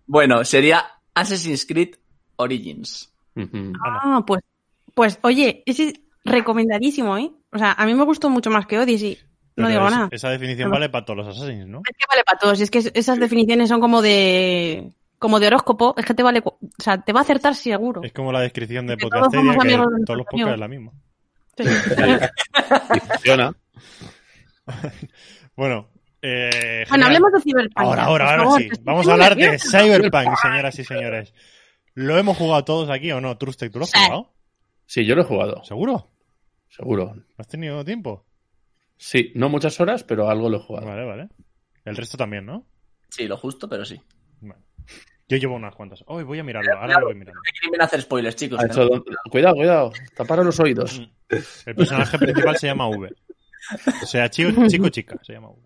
bueno, 0.06 0.44
sería 0.44 0.84
Assassin's 1.20 1.64
Creed 1.66 1.94
Origins. 2.36 3.12
Ah, 3.84 4.22
pues, 4.26 4.42
pues 4.94 5.18
oye, 5.22 5.62
ese 5.66 5.88
es 5.88 5.94
recomendadísimo, 6.24 7.16
¿eh? 7.18 7.30
O 7.52 7.58
sea, 7.58 7.72
a 7.72 7.86
mí 7.86 7.94
me 7.94 8.04
gustó 8.04 8.28
mucho 8.30 8.50
más 8.50 8.66
que 8.66 8.78
Odyssey. 8.78 9.18
No 9.56 9.68
digo 9.68 9.86
es- 9.86 9.92
nada. 9.92 10.08
Esa 10.12 10.30
definición 10.30 10.70
vale 10.70 10.88
para 10.88 11.04
todos 11.04 11.18
los 11.18 11.28
Assassins, 11.36 11.66
¿no? 11.66 11.82
Es 11.88 11.96
que 11.96 12.04
vale 12.08 12.22
para 12.24 12.38
todos. 12.38 12.60
y 12.60 12.62
Es 12.64 12.70
que 12.70 12.78
es- 12.78 12.92
esas 12.94 13.18
definiciones 13.18 13.68
son 13.68 13.80
como 13.80 14.02
de 14.02 14.92
como 15.18 15.40
de 15.40 15.48
horóscopo. 15.48 15.94
Es 15.96 16.04
que 16.04 16.14
te 16.14 16.22
vale, 16.22 16.42
o 16.44 16.58
sea, 16.78 17.00
te 17.00 17.12
va 17.12 17.20
a 17.20 17.22
acertar 17.22 17.54
seguro. 17.56 18.02
Es 18.04 18.12
como 18.12 18.30
la 18.30 18.40
descripción 18.40 18.86
de 18.86 18.96
Que 18.96 19.00
todos 19.08 19.12
que 19.32 19.36
los 19.36 19.46
podcasts 20.26 20.52
es 20.52 20.58
la 20.60 20.68
misma. 20.68 20.92
Sí. 21.56 21.64
Y 21.64 23.00
funciona. 23.00 23.52
Bueno, 25.56 25.88
eh, 26.22 26.84
Bueno, 26.88 27.06
hablemos 27.06 27.32
de 27.32 27.40
Cyberpunk. 27.40 27.72
Ahora, 27.76 28.04
ahora, 28.04 28.30
ahora 28.30 28.42
favor, 28.44 28.60
sí. 28.62 28.68
Vamos 28.82 29.08
a 29.08 29.12
hablar 29.12 29.36
de. 29.36 29.58
Cyberpunk, 29.58 30.36
señoras 30.40 30.78
y 30.78 30.84
señores. 30.84 31.34
¿Lo 31.94 32.16
hemos 32.18 32.36
jugado 32.36 32.64
todos 32.64 32.90
aquí 32.90 33.10
o 33.12 33.20
no? 33.20 33.36
Trustek, 33.36 33.72
¿tú 33.72 33.78
lo 33.78 33.84
has 33.84 33.90
Sí. 33.90 33.98
jugado? 33.98 34.34
Sí, 34.86 35.04
yo 35.04 35.14
lo 35.14 35.22
he 35.22 35.24
jugado, 35.24 35.64
¿Seguro? 35.64 36.10
seguro. 36.68 37.14
¿No 37.14 37.24
has 37.38 37.48
tenido 37.48 37.84
tiempo? 37.84 38.24
Sí, 38.96 39.32
no 39.34 39.48
muchas 39.48 39.78
horas, 39.80 40.04
pero 40.04 40.28
algo 40.28 40.48
lo 40.48 40.58
he 40.58 40.60
jugado. 40.60 40.86
Vale, 40.86 41.04
vale. 41.04 41.28
El 41.84 41.96
resto 41.96 42.16
también, 42.16 42.46
¿no? 42.46 42.66
Sí, 43.10 43.26
lo 43.26 43.36
justo, 43.36 43.68
pero 43.68 43.84
sí. 43.84 44.00
Vale. 44.40 44.60
Yo 45.28 45.36
llevo 45.36 45.56
unas 45.56 45.74
cuantas. 45.74 46.02
Hoy 46.06 46.24
voy 46.24 46.38
a 46.38 46.44
mirarlo, 46.44 46.72
ahora 46.78 47.00
lo 47.00 47.06
voy 47.06 47.14
mirando. 47.14 47.34
No 47.34 47.42
me 47.44 47.58
quieren 47.60 47.82
hacer 47.82 48.00
spoilers, 48.02 48.36
chicos. 48.36 48.62
Hecho 48.64 48.86
no. 48.86 49.04
Cuidado, 49.30 49.56
cuidado. 49.56 49.92
Taparos 50.16 50.46
los 50.46 50.60
oídos. 50.60 51.02
El 51.66 51.74
personaje 51.74 52.18
principal 52.18 52.56
se 52.56 52.66
llama 52.68 52.88
V. 52.88 53.14
O 54.02 54.06
sea, 54.06 54.30
chico, 54.30 54.66
chico 54.68 54.88
chica, 54.88 55.18
se 55.22 55.34
llama 55.34 55.48
V. 55.50 55.58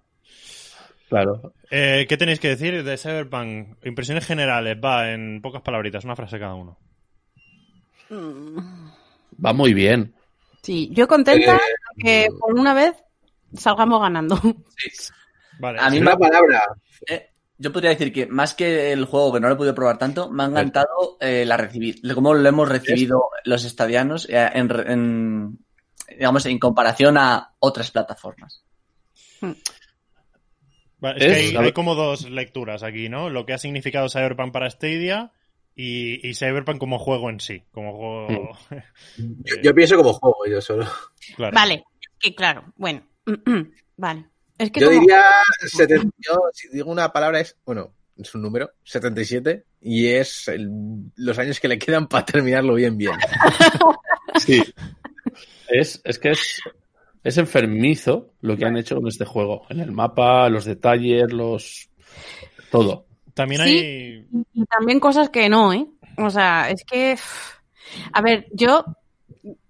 Claro. 1.12 1.52
Eh, 1.70 2.06
¿Qué 2.08 2.16
tenéis 2.16 2.40
que 2.40 2.48
decir 2.48 2.82
de 2.82 2.96
Cyberpunk? 2.96 3.84
Impresiones 3.84 4.24
generales, 4.24 4.78
va, 4.82 5.10
en 5.10 5.42
pocas 5.42 5.60
palabritas, 5.60 6.06
una 6.06 6.16
frase 6.16 6.38
cada 6.38 6.54
uno. 6.54 6.78
Va 8.10 9.52
muy 9.52 9.74
bien. 9.74 10.14
Sí, 10.62 10.88
yo 10.90 11.06
contenta 11.06 11.60
que 11.98 12.28
por 12.40 12.58
una 12.58 12.72
vez 12.72 12.94
salgamos 13.52 14.00
ganando. 14.00 14.40
Vale, 15.60 15.80
A 15.82 15.90
mí 15.90 15.98
Una 15.98 16.16
palabra. 16.16 16.62
Eh, 17.06 17.28
yo 17.58 17.70
podría 17.70 17.90
decir 17.90 18.10
que 18.10 18.26
más 18.26 18.54
que 18.54 18.90
el 18.90 19.04
juego 19.04 19.34
que 19.34 19.40
no 19.40 19.48
lo 19.48 19.54
he 19.54 19.58
podido 19.58 19.74
probar 19.74 19.98
tanto, 19.98 20.30
me 20.30 20.44
ha 20.44 20.46
encantado 20.46 21.18
eh, 21.20 21.44
la 21.44 21.58
recibir, 21.58 22.00
cómo 22.14 22.32
lo 22.32 22.48
hemos 22.48 22.70
recibido 22.70 23.28
los 23.44 23.66
estadianos 23.66 24.26
eh, 24.30 24.48
en, 24.54 25.58
digamos 26.08 26.46
en 26.46 26.58
comparación 26.58 27.18
a 27.18 27.52
otras 27.58 27.90
plataformas. 27.90 28.64
Vale, 31.02 31.18
es 31.18 31.50
que 31.52 31.58
hay, 31.58 31.72
como 31.72 31.94
dos 31.94 32.30
lecturas 32.30 32.82
aquí, 32.82 33.08
¿no? 33.10 33.28
Lo 33.28 33.44
que 33.44 33.52
ha 33.52 33.58
significado 33.58 34.08
Cyberpunk 34.08 34.52
para 34.52 34.70
Stadia 34.70 35.32
y, 35.74 36.26
y 36.26 36.34
Cyberpunk 36.34 36.78
como 36.78 36.98
juego 36.98 37.28
en 37.28 37.40
sí. 37.40 37.64
Como 37.72 37.94
juego. 37.96 38.56
Yo, 39.18 39.56
yo 39.62 39.74
pienso 39.74 39.96
como 39.96 40.12
juego, 40.14 40.46
yo 40.48 40.60
solo. 40.60 40.86
claro. 41.36 41.54
Vale, 41.54 41.84
que 42.20 42.34
claro, 42.34 42.72
bueno. 42.76 43.02
Vale. 43.96 44.26
Es 44.58 44.70
que 44.70 44.80
Yo 44.80 44.86
como- 44.86 45.00
diría, 45.00 45.22
seten- 45.66 46.10
yo, 46.18 46.34
si 46.52 46.68
digo 46.68 46.90
una 46.90 47.12
palabra 47.12 47.40
es, 47.40 47.56
bueno, 47.66 47.92
es 48.16 48.32
un 48.34 48.42
número, 48.42 48.70
77, 48.84 49.64
y 49.80 50.06
es 50.06 50.46
el- 50.48 50.70
los 51.16 51.36
años 51.38 51.58
que 51.58 51.66
le 51.68 51.78
quedan 51.80 52.06
para 52.06 52.24
terminarlo 52.24 52.74
bien, 52.74 52.96
bien. 52.96 53.12
Sí. 54.38 54.62
Es, 55.68 56.00
es 56.04 56.18
que 56.18 56.30
es, 56.30 56.60
es 57.24 57.38
enfermizo 57.38 58.30
lo 58.40 58.56
que 58.56 58.64
han 58.64 58.76
hecho 58.76 58.96
con 58.96 59.08
este 59.08 59.24
juego. 59.24 59.62
En 59.68 59.80
el 59.80 59.92
mapa, 59.92 60.48
los 60.48 60.64
detalles, 60.64 61.32
los. 61.32 61.88
Todo. 62.70 63.06
También 63.34 63.62
Sí. 63.62 63.68
hay. 63.70 64.26
Y 64.54 64.64
también 64.66 65.00
cosas 65.00 65.30
que 65.30 65.48
no, 65.48 65.72
¿eh? 65.72 65.86
O 66.18 66.30
sea, 66.30 66.70
es 66.70 66.84
que. 66.84 67.16
A 68.12 68.22
ver, 68.22 68.46
yo. 68.52 68.84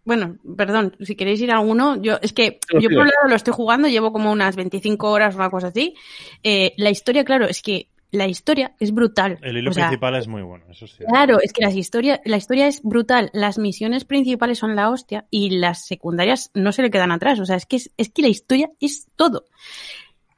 Bueno, 0.05 0.37
perdón, 0.57 0.97
si 1.01 1.15
queréis 1.15 1.41
ir 1.43 1.53
a 1.53 1.59
alguno, 1.59 2.01
yo 2.03 2.19
es 2.23 2.33
que 2.33 2.59
Sí, 2.69 2.75
yo 2.81 2.89
sí. 2.89 2.89
por 2.89 3.05
un 3.05 3.11
lado 3.15 3.29
lo 3.29 3.37
estoy 3.37 3.55
jugando, 3.55 3.87
llevo 3.87 4.13
como 4.13 4.33
unas 4.33 4.57
25 4.57 5.09
horas, 5.09 5.37
una 5.37 5.49
cosa 5.49 5.69
así. 5.69 5.95
Eh, 6.43 6.73
la 6.77 6.91
historia, 6.91 7.25
claro, 7.25 7.47
es 7.47 7.63
que 7.63 7.87
la 8.13 8.29
historia 8.29 8.77
es 8.79 8.93
brutal. 8.95 9.39
El 9.43 9.57
hilo 9.57 9.71
O 9.71 9.75
sea, 9.75 9.89
principal 9.89 10.15
es 10.15 10.29
muy 10.29 10.43
bueno, 10.43 10.65
eso 10.71 10.87
sí. 10.87 11.03
Claro, 11.05 11.41
es 11.41 11.53
que 11.53 11.65
las 11.65 11.75
historia, 11.75 12.21
la 12.25 12.37
historia 12.37 12.69
es 12.69 12.81
brutal. 12.83 13.31
Las 13.33 13.59
misiones 13.59 14.05
principales 14.05 14.59
son 14.59 14.77
la 14.77 14.89
hostia 14.91 15.27
y 15.31 15.51
las 15.59 15.85
secundarias 15.87 16.51
no 16.55 16.71
se 16.73 16.83
le 16.83 16.91
quedan 16.91 17.11
atrás. 17.11 17.41
O 17.41 17.45
sea, 17.47 17.57
es 17.57 17.67
que, 17.67 17.77
es, 17.77 17.91
es 17.97 18.11
que 18.11 18.23
la 18.23 18.29
historia 18.29 18.71
es 18.81 19.09
todo. 19.17 19.47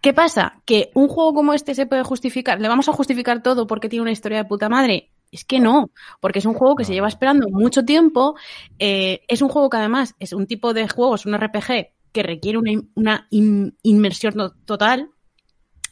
¿Qué 0.00 0.12
pasa? 0.12 0.60
Que 0.66 0.90
un 0.94 1.08
juego 1.08 1.34
como 1.34 1.54
este 1.54 1.74
se 1.74 1.86
puede 1.86 2.02
justificar. 2.04 2.60
¿Le 2.60 2.68
vamos 2.68 2.88
a 2.88 2.92
justificar 2.92 3.42
todo 3.42 3.66
porque 3.66 3.88
tiene 3.88 4.02
una 4.02 4.12
historia 4.12 4.38
de 4.38 4.44
puta 4.44 4.68
madre? 4.68 5.10
Es 5.32 5.44
que 5.44 5.58
no, 5.58 5.90
porque 6.20 6.38
es 6.38 6.44
un 6.44 6.54
juego 6.54 6.76
que 6.76 6.84
se 6.84 6.92
lleva 6.92 7.08
esperando 7.08 7.48
mucho 7.48 7.84
tiempo. 7.84 8.36
eh, 8.78 9.22
es 9.28 9.42
un 9.42 9.48
juego 9.48 9.68
que 9.70 9.78
además 9.78 10.14
es 10.20 10.32
un 10.32 10.46
tipo 10.46 10.74
de 10.74 10.86
juego, 10.88 11.14
es 11.16 11.26
un 11.26 11.34
RPG 11.36 11.88
que 12.12 12.22
requiere 12.22 12.58
una, 12.58 12.70
una 12.94 13.26
in- 13.30 13.76
inmersión 13.82 14.34
to- 14.34 14.54
total. 14.64 15.08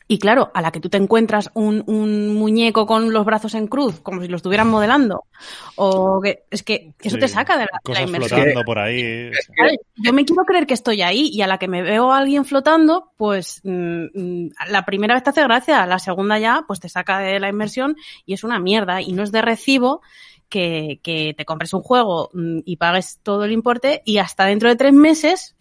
Y 0.08 0.18
claro, 0.18 0.50
a 0.54 0.60
la 0.60 0.72
que 0.72 0.80
tú 0.80 0.88
te 0.88 0.96
encuentras 0.98 1.50
un, 1.54 1.82
un 1.86 2.34
muñeco 2.34 2.86
con 2.86 3.12
los 3.12 3.24
brazos 3.24 3.54
en 3.54 3.66
cruz, 3.68 4.00
como 4.00 4.20
si 4.20 4.28
lo 4.28 4.36
estuvieran 4.36 4.68
modelando, 4.68 5.24
o 5.76 6.20
que 6.20 6.44
es 6.50 6.62
que 6.62 6.92
eso 7.00 7.16
Sí. 7.16 7.20
te 7.20 7.28
saca 7.28 7.54
de 7.56 7.60
la, 7.60 7.66
de 7.84 7.92
la 7.92 8.00
Cosas 8.00 8.02
inmersión. 8.08 8.40
flotando 8.40 8.64
por 8.64 8.78
ahí. 8.78 9.30
Claro, 9.54 9.72
Yo 9.96 10.12
me 10.12 10.24
quiero 10.24 10.44
creer 10.44 10.66
que 10.66 10.74
estoy 10.74 11.02
ahí 11.02 11.30
y 11.32 11.40
a 11.42 11.46
la 11.46 11.58
que 11.58 11.68
me 11.68 11.82
veo 11.82 12.12
a 12.12 12.18
alguien 12.18 12.44
flotando, 12.44 13.12
pues 13.16 13.60
mm, 13.64 14.04
mm, 14.14 14.50
la 14.68 14.84
primera 14.84 15.14
vez 15.14 15.22
te 15.22 15.30
hace 15.30 15.42
gracia, 15.42 15.86
la 15.86 15.98
segunda 15.98 16.38
ya, 16.38 16.64
pues 16.66 16.80
te 16.80 16.88
saca 16.88 17.18
de 17.20 17.38
la 17.40 17.48
inmersión 17.48 17.96
y 18.26 18.34
es 18.34 18.44
una 18.44 18.58
mierda 18.58 19.00
y 19.00 19.12
no 19.12 19.22
es 19.22 19.32
de 19.32 19.40
recibo 19.42 20.02
que, 20.48 21.00
que 21.02 21.32
te 21.36 21.44
compres 21.46 21.72
un 21.72 21.80
juego 21.82 22.28
mm, 22.34 22.58
y 22.64 22.76
pagues 22.76 23.20
todo 23.22 23.44
el 23.44 23.52
importe 23.52 24.02
y 24.04 24.18
hasta 24.18 24.44
dentro 24.46 24.68
de 24.68 24.76
tres 24.76 24.92
meses 24.92 25.54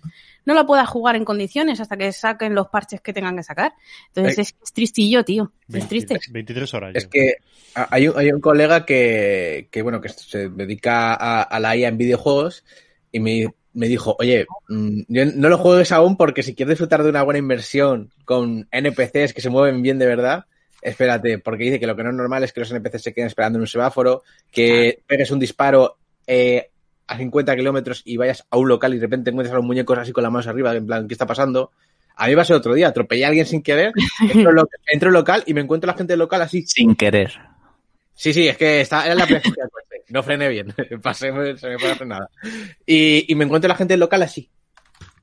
no 0.45 0.53
la 0.53 0.65
pueda 0.65 0.85
jugar 0.85 1.15
en 1.15 1.25
condiciones 1.25 1.79
hasta 1.79 1.97
que 1.97 2.11
saquen 2.11 2.55
los 2.55 2.69
parches 2.69 3.01
que 3.01 3.13
tengan 3.13 3.35
que 3.35 3.43
sacar. 3.43 3.73
Entonces 4.07 4.37
Eh, 4.37 4.41
es, 4.41 4.55
es 4.61 4.73
tristillo, 4.73 5.23
tío. 5.23 5.51
Es 5.67 5.73
20 5.73 5.87
triste. 5.89 6.19
23 6.31 6.73
horas. 6.73 6.91
Es 6.95 7.03
yo. 7.03 7.09
que 7.09 7.35
hay 7.75 8.07
un, 8.07 8.17
hay 8.17 8.31
un 8.31 8.41
colega 8.41 8.85
que, 8.85 9.67
que, 9.71 9.81
bueno, 9.81 10.01
que 10.01 10.09
se 10.09 10.49
dedica 10.49 11.13
a, 11.13 11.41
a 11.41 11.59
la 11.59 11.75
IA 11.75 11.89
en 11.89 11.97
videojuegos 11.97 12.63
y 13.11 13.19
me, 13.19 13.53
me 13.73 13.87
dijo, 13.87 14.15
oye, 14.19 14.45
mm, 14.69 15.01
yo 15.07 15.25
no 15.25 15.49
lo 15.49 15.57
juegues 15.57 15.91
aún 15.91 16.17
porque 16.17 16.43
si 16.43 16.55
quieres 16.55 16.73
disfrutar 16.73 17.03
de 17.03 17.09
una 17.09 17.23
buena 17.23 17.39
inversión 17.39 18.11
con 18.25 18.67
NPCs 18.71 19.33
que 19.33 19.41
se 19.41 19.49
mueven 19.49 19.81
bien 19.81 19.99
de 19.99 20.07
verdad, 20.07 20.45
espérate, 20.81 21.37
porque 21.39 21.65
dice 21.65 21.79
que 21.79 21.87
lo 21.87 21.95
que 21.95 22.03
no 22.03 22.09
es 22.09 22.15
normal 22.15 22.43
es 22.43 22.51
que 22.51 22.61
los 22.61 22.71
NPCs 22.71 23.03
se 23.03 23.13
queden 23.13 23.27
esperando 23.27 23.57
en 23.57 23.61
un 23.61 23.67
semáforo, 23.67 24.23
que 24.51 25.01
pegues 25.07 25.31
un 25.31 25.39
disparo 25.39 25.97
eh, 26.27 26.70
a 27.11 27.17
50 27.17 27.55
kilómetros 27.55 28.01
y 28.05 28.17
vayas 28.17 28.45
a 28.49 28.57
un 28.57 28.67
local 28.69 28.93
y 28.93 28.97
de 28.97 29.01
repente 29.05 29.29
encuentres 29.29 29.51
a 29.53 29.57
los 29.57 29.65
muñecos 29.65 29.97
así 29.97 30.11
con 30.11 30.23
las 30.23 30.31
manos 30.31 30.47
arriba, 30.47 30.75
en 30.75 30.85
plan, 30.85 31.07
¿qué 31.07 31.13
está 31.13 31.25
pasando? 31.25 31.71
A 32.15 32.27
mí 32.27 32.35
va 32.35 32.41
a 32.41 32.45
ser 32.45 32.55
otro 32.55 32.73
día, 32.73 32.87
atropellé 32.89 33.25
a 33.25 33.29
alguien 33.29 33.45
sin 33.45 33.61
querer, 33.63 33.91
entro 34.33 34.49
al 34.49 34.55
lo- 34.55 34.69
entro 34.91 35.11
local 35.11 35.43
y 35.45 35.53
me 35.53 35.61
encuentro 35.61 35.89
a 35.89 35.93
la 35.93 35.97
gente 35.97 36.13
del 36.13 36.19
local 36.19 36.41
así, 36.41 36.63
Sin 36.65 36.95
querer. 36.95 37.31
Sí, 38.13 38.33
sí, 38.33 38.47
es 38.47 38.57
que 38.57 38.81
está, 38.81 39.05
era 39.05 39.15
la 39.15 39.25
presencia. 39.25 39.63
No 40.09 40.21
frené 40.21 40.49
bien. 40.49 40.67
Pasé, 41.01 41.31
se 41.57 41.69
me 41.69 41.79
fue 41.79 41.95
frenada. 41.95 42.29
Y, 42.85 43.31
y 43.31 43.35
me 43.35 43.45
encuentro 43.45 43.67
la 43.69 43.75
gente 43.75 43.93
del 43.93 44.01
local 44.01 44.21
así. 44.21 44.49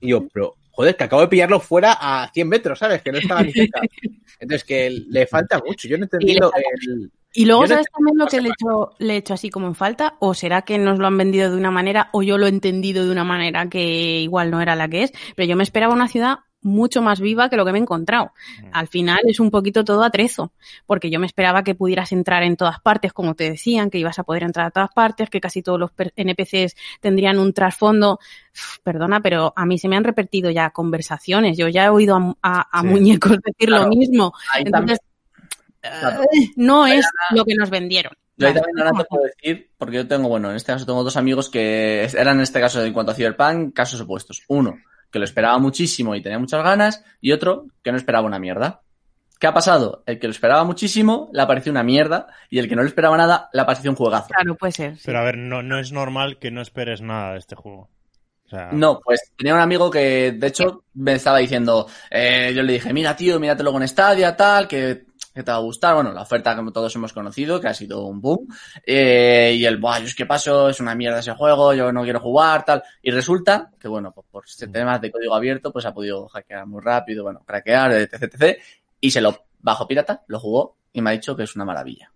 Y 0.01 0.09
yo, 0.09 0.27
pero, 0.33 0.55
joder, 0.71 0.97
que 0.97 1.05
acabo 1.05 1.23
de 1.23 1.29
pillarlo 1.29 1.61
fuera 1.61 1.93
a 2.01 2.31
100 2.33 2.49
metros, 2.49 2.79
¿sabes? 2.79 3.03
Que 3.03 3.13
no 3.13 3.19
estaba 3.19 3.43
ni 3.43 3.53
cerca. 3.53 3.81
Entonces, 4.41 4.65
que 4.65 4.91
le 4.91 5.27
falta 5.27 5.61
mucho. 5.65 5.87
Yo 5.87 5.99
no 5.99 6.05
he 6.05 6.07
entendido 6.07 6.51
el... 6.57 7.11
Y 7.35 7.45
luego, 7.45 7.63
Yo 7.63 7.69
no 7.69 7.75
¿sabes 7.75 7.87
también 7.95 8.19
lo 8.19 8.27
que 8.27 8.41
le 8.41 8.49
he, 8.49 8.53
hecho, 8.53 8.91
le 8.99 9.15
he 9.15 9.17
hecho 9.19 9.35
así 9.35 9.51
como 9.51 9.67
en 9.67 9.75
falta? 9.75 10.15
¿O 10.19 10.35
será 10.35 10.63
que 10.63 10.79
nos 10.79 10.99
lo 10.99 11.07
han 11.07 11.19
vendido 11.19 11.51
de 11.51 11.57
una 11.57 11.71
manera 11.71 12.09
o 12.13 12.23
yo 12.23 12.39
lo 12.39 12.47
he 12.47 12.49
entendido 12.49 13.05
de 13.05 13.13
una 13.13 13.25
manera 13.25 13.69
que 13.69 14.21
igual 14.21 14.51
no 14.51 14.61
era 14.61 14.75
la 14.75 14.89
que 14.89 15.05
es? 15.05 15.13
Pero 15.37 15.49
yo 15.49 15.57
me 15.57 15.63
esperaba 15.63 15.93
una 15.95 16.09
ciudad 16.09 16.39
mucho 16.61 17.03
más 17.03 17.21
viva 17.21 17.49
que 17.49 17.57
lo 17.57 17.65
que 17.65 17.71
me 17.71 17.79
he 17.79 17.83
encontrado. 17.83 18.33
Al 18.73 18.89
final 18.89 19.21
es 19.29 19.39
un 19.39 19.51
poquito 19.53 19.85
todo 19.85 20.03
atrezo, 20.03 20.53
porque 20.87 21.09
yo 21.09 21.21
me 21.21 21.27
esperaba 21.27 21.63
que 21.63 21.77
pudieras 21.77 22.11
entrar 22.11 22.43
en 22.43 22.57
todas 22.57 22.81
partes, 22.81 23.13
como 23.13 23.35
te 23.37 23.49
decían, 23.51 23.91
que 23.91 23.99
ibas 23.99 24.19
a 24.19 24.25
poder 24.25 24.43
entrar 24.43 24.67
a 24.67 24.71
todas 24.73 24.91
partes, 24.93 25.31
que 25.31 25.41
casi 25.41 25.63
todos 25.63 25.79
los 25.79 25.93
NPCs 26.17 26.75
tendrían 27.01 27.39
un 27.39 27.53
trasfondo. 27.53 28.19
Uf, 28.53 28.79
Perdona, 28.83 29.21
pero 29.21 29.53
a 29.55 29.65
mí 29.67 29.79
se 29.79 29.87
me 29.89 29.97
han 29.97 30.03
repetido 30.03 30.51
ya 30.51 30.71
conversaciones. 30.71 31.57
Yo 31.57 31.69
ya 31.69 31.85
he 31.85 31.89
oído 31.91 32.17
a, 32.17 32.35
a- 32.43 32.69
a 32.79 32.81
Sí. 32.83 32.87
muñecos 32.89 33.33
decir 33.45 33.69
Claro. 33.69 33.85
lo 33.85 33.91
mismo. 33.91 34.33
Ahí 34.53 34.65
Entonces, 34.67 34.99
Claro. 35.81 36.23
no 36.57 36.87
es 36.87 37.07
lo 37.31 37.45
que 37.45 37.55
nos 37.55 37.71
vendieron. 37.71 38.13
yo 38.37 38.47
también 38.53 38.79
ahora 38.79 38.93
te 38.99 39.05
puedo 39.05 39.25
decir, 39.25 39.71
porque 39.79 39.97
yo 39.97 40.09
tengo, 40.09 40.29
bueno, 40.29 40.51
en 40.51 40.57
este 40.57 40.73
caso 40.73 40.87
tengo 40.87 41.05
dos 41.05 41.17
amigos 41.17 41.49
que 41.49 42.05
eran 42.05 42.37
en 42.37 42.43
este 42.43 42.61
caso 42.61 42.83
en 42.85 42.93
cuanto 42.93 43.13
a 43.13 43.15
Cyberpunk, 43.15 43.75
casos 43.75 44.01
opuestos. 44.01 44.43
Uno, 44.49 44.79
que 45.11 45.19
lo 45.19 45.25
esperaba 45.25 45.59
muchísimo 45.59 46.15
y 46.15 46.23
tenía 46.23 46.39
muchas 46.39 46.63
ganas, 46.63 47.05
y 47.21 47.33
otro, 47.33 47.67
que 47.83 47.93
no 47.93 47.97
esperaba 47.99 48.27
una 48.27 48.39
mierda. 48.39 48.83
¿Qué 49.39 49.47
ha 49.47 49.55
pasado? 49.55 50.03
El 50.07 50.19
que 50.19 50.27
lo 50.27 50.33
esperaba 50.33 50.65
muchísimo 50.65 51.31
le 51.33 51.47
pareció 51.47 51.71
una 51.71 51.85
mierda, 51.85 52.27
y 52.51 52.59
el 52.59 52.69
que 52.69 52.75
no 52.75 52.83
le 52.83 52.89
esperaba 52.89 53.17
nada 53.17 53.49
le 53.53 53.65
pareció 53.65 53.91
un 53.91 53.97
juegazo. 53.97 54.29
Claro, 54.29 54.57
puede 54.57 54.73
ser. 54.73 54.97
sí. 54.97 55.03
Pero 55.07 55.21
a 55.21 55.25
ver, 55.25 55.37
no, 55.37 55.63
no 55.63 55.79
es 55.79 55.93
normal 55.93 56.39
que 56.39 56.51
no 56.51 56.61
esperes 56.61 57.01
nada 57.01 57.33
de 57.33 57.39
este 57.39 57.55
juego. 57.55 57.89
O 58.47 58.51
sea, 58.51 58.71
No, 58.73 58.99
pues 59.01 59.33
tenía 59.37 59.55
un 59.55 59.61
amigo 59.61 59.91
que, 59.91 60.33
de 60.33 60.47
hecho, 60.47 60.85
me 60.95 61.13
estaba 61.13 61.39
diciendo, 61.39 61.87
eh, 62.11 62.53
yo 62.55 62.63
le 62.63 62.73
dije, 62.73 62.93
mira, 62.93 63.15
tío, 63.15 63.39
míratelo 63.39 63.73
con 63.73 63.87
Stadia, 63.87 64.35
tal, 64.37 64.67
que, 64.67 65.05
que 65.39 65.45
te 65.45 65.53
va 65.53 65.59
a 65.59 65.61
gustar. 65.61 65.95
Bueno, 65.95 66.13
la 66.13 66.23
oferta 66.23 66.57
que 66.57 66.73
todos 66.73 66.95
hemos 66.97 67.13
conocido, 67.13 67.61
que 67.61 67.69
ha 67.69 67.75
sido 67.75 68.05
un 68.05 68.21
boom. 68.21 68.49
Eh, 68.85 69.55
y 69.57 69.65
el, 69.65 69.77
buah, 69.77 70.01
yo 70.01 70.07
es 70.07 70.15
que 70.17 70.27
paso, 70.27 70.69
es 70.69 70.81
una 70.81 70.97
mierda 70.97 71.21
ese 71.21 71.33
juego, 71.33 71.73
yo 71.75 71.93
no 71.93 72.03
quiero 72.03 72.19
jugar, 72.19 72.65
tal. 72.65 72.83
Y 73.01 73.13
resulta 73.13 73.71
que, 73.79 73.87
bueno, 73.87 74.11
pues 74.13 74.27
por 74.31 74.45
este 74.45 74.67
temas 74.67 75.01
de 75.01 75.13
código 75.13 75.35
abierto, 75.35 75.73
pues 75.73 75.87
ha 75.87 75.95
podido 75.95 76.27
hackear 76.27 76.67
muy 76.67 76.83
rápido, 76.83 77.23
bueno, 77.23 77.45
craquear, 77.47 77.93
etc, 77.93 78.15
etc. 78.25 78.59
Y 79.01 79.13
se 79.13 79.21
lo 79.21 79.47
bajó 79.61 79.87
pirata, 79.87 80.25
lo 80.27 80.41
jugó 80.41 80.77
y 80.93 81.03
me 81.03 81.11
ha 81.11 81.13
dicho 81.13 81.37
que 81.37 81.45
es 81.45 81.55
una 81.55 81.65
maravilla. 81.65 82.13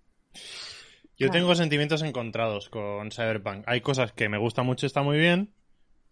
Yo 1.16 1.30
tengo 1.30 1.54
sentimientos 1.54 2.02
encontrados 2.02 2.68
con 2.68 3.12
Cyberpunk. 3.12 3.62
Hay 3.68 3.80
cosas 3.82 4.10
que 4.10 4.28
me 4.28 4.38
gustan 4.38 4.66
mucho, 4.66 4.86
está 4.86 5.02
muy 5.02 5.18
bien. 5.18 5.54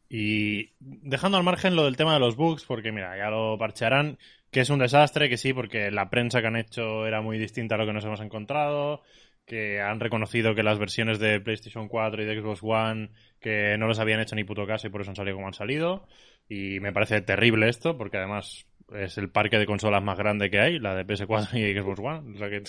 Y 0.09 0.73
dejando 0.79 1.37
al 1.37 1.43
margen 1.43 1.75
lo 1.75 1.85
del 1.85 1.97
tema 1.97 2.15
de 2.15 2.21
los 2.21 2.37
bugs, 2.37 2.65
porque 2.65 2.93
mira, 2.93 3.17
ya 3.17 3.31
lo 3.31 3.59
parchearán, 3.59 4.19
que 4.51 4.61
es 4.61 4.71
un 4.71 4.81
desastre, 4.81 5.29
que 5.29 5.37
sí, 5.37 5.53
porque 5.53 5.91
la 5.91 6.11
prensa 6.11 6.41
que 6.41 6.49
han 6.49 6.57
hecho 6.57 7.07
era 7.07 7.21
muy 7.21 7.39
distinta 7.39 7.77
a 7.77 7.79
lo 7.79 7.87
que 7.87 7.93
nos 7.93 8.05
hemos 8.05 8.21
encontrado, 8.21 9.03
que 9.47 9.81
han 9.81 10.01
reconocido 10.01 10.55
que 10.55 10.63
las 10.63 10.79
versiones 10.79 11.19
de 11.19 11.41
PlayStation 11.41 11.89
4 11.89 12.23
y 12.23 12.27
de 12.27 12.41
Xbox 12.41 12.61
One, 12.63 13.11
que 13.41 13.77
no 13.79 13.87
los 13.87 13.99
habían 13.99 14.21
hecho 14.21 14.37
ni 14.37 14.45
puto 14.45 14.67
caso 14.67 14.87
y 14.87 14.91
por 14.91 15.01
eso 15.01 15.11
han 15.11 15.17
salido 15.17 15.37
como 15.37 15.47
han 15.47 15.55
salido. 15.55 16.07
Y 16.49 16.81
me 16.81 16.93
parece 16.93 17.21
terrible 17.21 17.69
esto, 17.69 17.97
porque 17.97 18.19
además 18.19 18.67
es 18.95 19.19
el 19.19 19.31
parque 19.31 19.59
de 19.59 19.67
consolas 19.67 20.03
más 20.03 20.19
grande 20.19 20.51
que 20.51 20.61
hay, 20.61 20.79
la 20.79 20.95
de 20.95 21.07
PS4 21.07 21.55
y 21.55 21.79
Xbox 21.79 22.01
One. 22.01 22.35
O 22.35 22.39
sea 22.39 22.51
que 22.51 22.63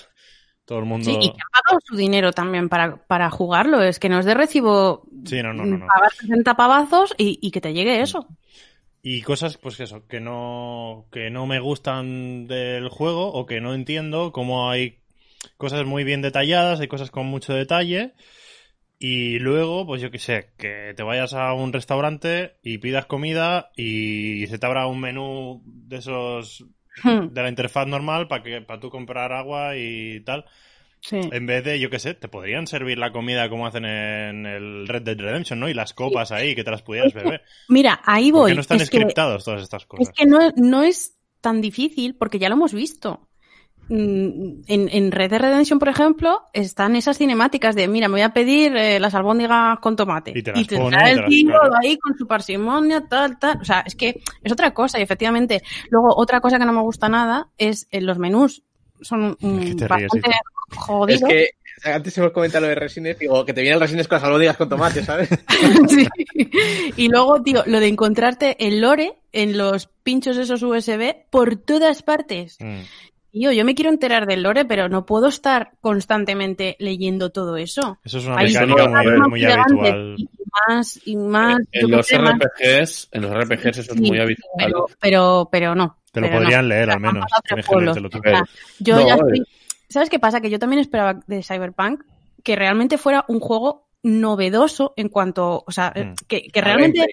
todo 0.66 0.80
el 0.80 0.86
mundo... 0.86 1.06
Sí, 1.06 1.18
y 1.20 1.30
que 1.30 1.38
han 1.42 1.64
pagado 1.64 1.80
su 1.84 1.96
dinero 1.96 2.32
también 2.32 2.70
para, 2.70 2.98
para 3.08 3.30
jugarlo. 3.32 3.82
Es 3.82 4.00
que 4.00 4.10
no 4.10 4.20
es 4.20 4.26
de 4.26 4.36
recibo 4.36 5.04
Sí, 5.26 5.42
no, 5.42 5.54
no, 5.54 5.66
no, 5.66 5.78
no. 5.80 5.88
pagar 5.88 6.12
60 6.12 6.56
pavazos 6.56 7.16
y, 7.18 7.40
y 7.42 7.52
que 7.52 7.62
te 7.62 7.74
llegue 7.74 8.02
eso. 8.02 8.28
Y 9.04 9.22
cosas, 9.24 9.58
pues 9.58 9.80
eso, 9.80 10.08
que 10.08 10.20
no, 10.20 11.08
que 11.12 11.30
no 11.32 11.48
me 11.48 11.60
gustan 11.60 12.48
del 12.48 12.90
juego 12.90 13.32
o 13.34 13.46
que 13.46 13.60
no 13.60 13.74
entiendo, 13.74 14.32
como 14.32 14.70
hay 14.70 15.00
cosas 15.58 15.86
muy 15.86 16.04
bien 16.04 16.22
detalladas, 16.22 16.80
hay 16.80 16.88
cosas 16.88 17.10
con 17.12 17.26
mucho 17.26 17.54
detalle. 17.54 18.14
Y 19.00 19.40
luego, 19.40 19.88
pues 19.88 20.02
yo 20.02 20.12
qué 20.12 20.20
sé, 20.20 20.52
que 20.58 20.94
te 20.96 21.04
vayas 21.04 21.34
a 21.34 21.54
un 21.54 21.74
restaurante 21.74 22.58
y 22.62 22.78
pidas 22.78 23.08
comida 23.08 23.72
y 23.76 24.46
se 24.48 24.60
te 24.60 24.66
abra 24.68 24.86
un 24.88 25.00
menú 25.02 25.64
de 25.66 25.98
esos 25.98 26.66
Hmm, 27.04 27.34
de 27.34 27.42
la 27.42 27.50
interfaz 27.50 27.88
normal 27.88 28.28
para 28.28 28.44
que 28.44 28.62
para 28.62 28.80
tú 28.80 28.90
comprar 28.90 29.32
agua 29.32 29.78
y 29.78 30.22
tal. 30.22 30.46
Sí. 31.04 31.20
En 31.32 31.48
vez 31.48 31.64
de, 31.64 31.80
yo 31.80 31.90
qué 31.90 31.98
sé, 32.00 32.14
te 32.14 32.28
podrían 32.28 32.68
servir 32.68 32.98
la 33.00 33.12
comida 33.12 33.50
como 33.50 33.66
hacen 33.66 33.86
en 33.86 34.46
el 34.46 34.88
Red 34.88 35.02
Dead 35.02 35.18
Redemption, 35.18 35.60
¿no? 35.60 35.68
Y 35.68 35.74
las 35.74 35.94
copas 35.94 36.32
ahí 36.32 36.54
que 36.56 36.64
te 36.64 36.70
las 36.72 36.84
pudieras 36.84 37.14
beber. 37.14 37.42
Mira, 37.68 38.02
ahí 38.06 38.32
¿Por 38.32 38.42
voy. 38.42 38.52
qué 38.52 38.56
no 38.56 38.62
están 38.62 38.82
es 38.82 38.90
que, 38.92 38.98
encriptados 38.98 39.44
todas 39.44 39.64
estas 39.64 39.86
cosas? 39.88 40.10
es 40.10 40.12
que 40.16 40.26
no, 40.28 40.52
no 40.56 40.84
es 40.84 41.18
tan 41.42 41.60
difícil 41.60 42.16
porque 42.16 42.38
ya 42.40 42.50
lo 42.50 42.56
hemos 42.56 42.74
visto. 42.74 43.28
Mm, 43.90 44.62
En, 44.68 44.90
en 44.90 45.12
Red 45.12 45.32
Dead 45.32 45.42
Redemption, 45.42 45.80
por 45.80 45.90
ejemplo, 45.90 46.44
están 46.54 46.96
esas 46.96 47.18
cinemáticas 47.18 47.76
de, 47.76 47.88
mira, 47.88 48.08
me 48.08 48.14
voy 48.14 48.22
a 48.22 48.32
pedir 48.34 48.76
eh, 48.78 49.00
las 49.00 49.16
albóndigas 49.16 49.80
con 49.80 49.96
tomate. 49.96 50.32
Y 50.36 50.44
te 50.44 50.52
las 50.54 50.68
pone, 50.68 50.98
trae 50.98 51.14
el 51.14 51.26
tío 51.26 51.50
claro. 51.50 51.74
ahí 51.82 51.98
con 51.98 52.16
su 52.18 52.28
parsimonia, 52.28 53.08
tal, 53.10 53.40
tal. 53.40 53.60
O 53.60 53.66
sea, 53.66 53.80
es 53.86 53.96
que 53.96 54.22
es 54.44 54.52
otra 54.52 54.72
cosa 54.74 55.00
y 55.00 55.02
efectivamente. 55.02 55.62
Luego, 55.90 56.10
otra 56.16 56.40
cosa 56.42 56.60
que 56.60 56.66
no 56.66 56.74
me 56.74 56.82
gusta 56.82 57.10
nada 57.10 57.50
es 57.58 57.88
en 57.92 58.06
los 58.06 58.20
menús. 58.20 58.64
Son 59.02 59.36
mm, 59.40 59.60
Es 59.60 59.70
que 59.72 59.76
te 59.76 59.88
ríes, 59.88 60.12
hija. 60.72 61.06
Es 61.10 61.24
que 61.24 61.50
antes 61.84 62.18
hemos 62.18 62.32
comentado 62.32 62.64
lo 62.64 62.70
de 62.70 62.76
Resines, 62.76 63.18
digo, 63.18 63.44
que 63.46 63.54
te 63.54 63.62
vienen 63.62 63.80
Resines 63.80 64.08
con 64.08 64.18
las 64.18 64.24
albóndigas 64.24 64.58
con 64.58 64.70
tomate, 64.70 65.04
¿sabes? 65.04 65.30
Sí. 65.90 66.08
Y 66.98 67.08
luego, 67.10 67.42
tío, 67.42 67.64
lo 67.66 67.80
de 67.80 67.88
encontrarte 67.88 68.56
el 68.68 68.82
lore 68.82 69.14
en 69.32 69.58
los 69.58 69.88
pinchos 70.04 70.38
esos 70.38 70.62
USB 70.64 71.16
por 71.30 71.56
todas 71.56 72.04
partes. 72.04 72.58
Mm. 72.60 72.80
Tío, 73.32 73.52
yo 73.54 73.64
me 73.64 73.76
quiero 73.76 73.90
enterar 73.90 74.26
del 74.28 74.44
lore, 74.44 74.66
pero 74.66 74.90
no 74.90 75.06
puedo 75.06 75.28
estar 75.28 75.72
constantemente 75.80 76.76
leyendo 76.80 77.30
todo 77.32 77.56
eso. 77.56 77.98
Eso 78.04 78.18
es 78.18 78.26
una 78.26 78.38
Hay 78.40 78.48
mecánica 78.48 78.88
muy, 78.90 79.30
muy 79.30 79.46
habitual. 79.46 80.16
Y 80.18 80.28
más, 80.68 81.00
y 81.06 81.16
más. 81.16 81.58
En 81.72 81.88
qué 81.88 81.96
los 81.96 82.06
sé, 82.08 82.20
más- 82.20 82.34
RPGs, 82.36 83.08
en 83.14 83.22
los 83.22 83.32
RPGs 83.32 83.66
eso 83.78 83.82
es 83.82 83.88
Sí, 83.88 84.02
muy 84.02 84.20
habitual. 84.20 84.52
Pero, 84.58 84.86
pero, 85.00 85.50
pero 85.50 85.76
no. 85.76 85.98
Te 86.12 86.20
lo 86.20 86.28
pero 86.28 86.40
no. 86.40 86.44
podrían 86.44 86.68
leer 86.68 86.92
al 86.92 87.00
menos. 87.00 87.26
Tienes 87.48 87.66
que 87.66 87.76
leértelo 87.78 88.10
tú. 88.10 88.20
Yo 88.80 88.96
No, 88.98 89.08
ya 89.08 89.14
eh. 89.14 89.18
estoy- 89.18 89.46
¿Sabes 89.92 90.10
qué 90.10 90.20
pasa? 90.20 90.42
Que 90.42 90.50
yo 90.50 90.60
también 90.60 90.80
esperaba 90.80 91.20
de 91.28 91.44
Cyberpunk 91.44 92.04
que 92.44 92.56
realmente 92.56 92.98
fuera 92.98 93.26
un 93.28 93.40
juego 93.40 93.88
novedoso 94.04 94.94
en 94.96 95.10
cuanto, 95.10 95.64
o 95.68 95.72
sea, 95.72 95.94
Mm. 95.96 96.14
que, 96.28 96.50
realmente 96.56 97.06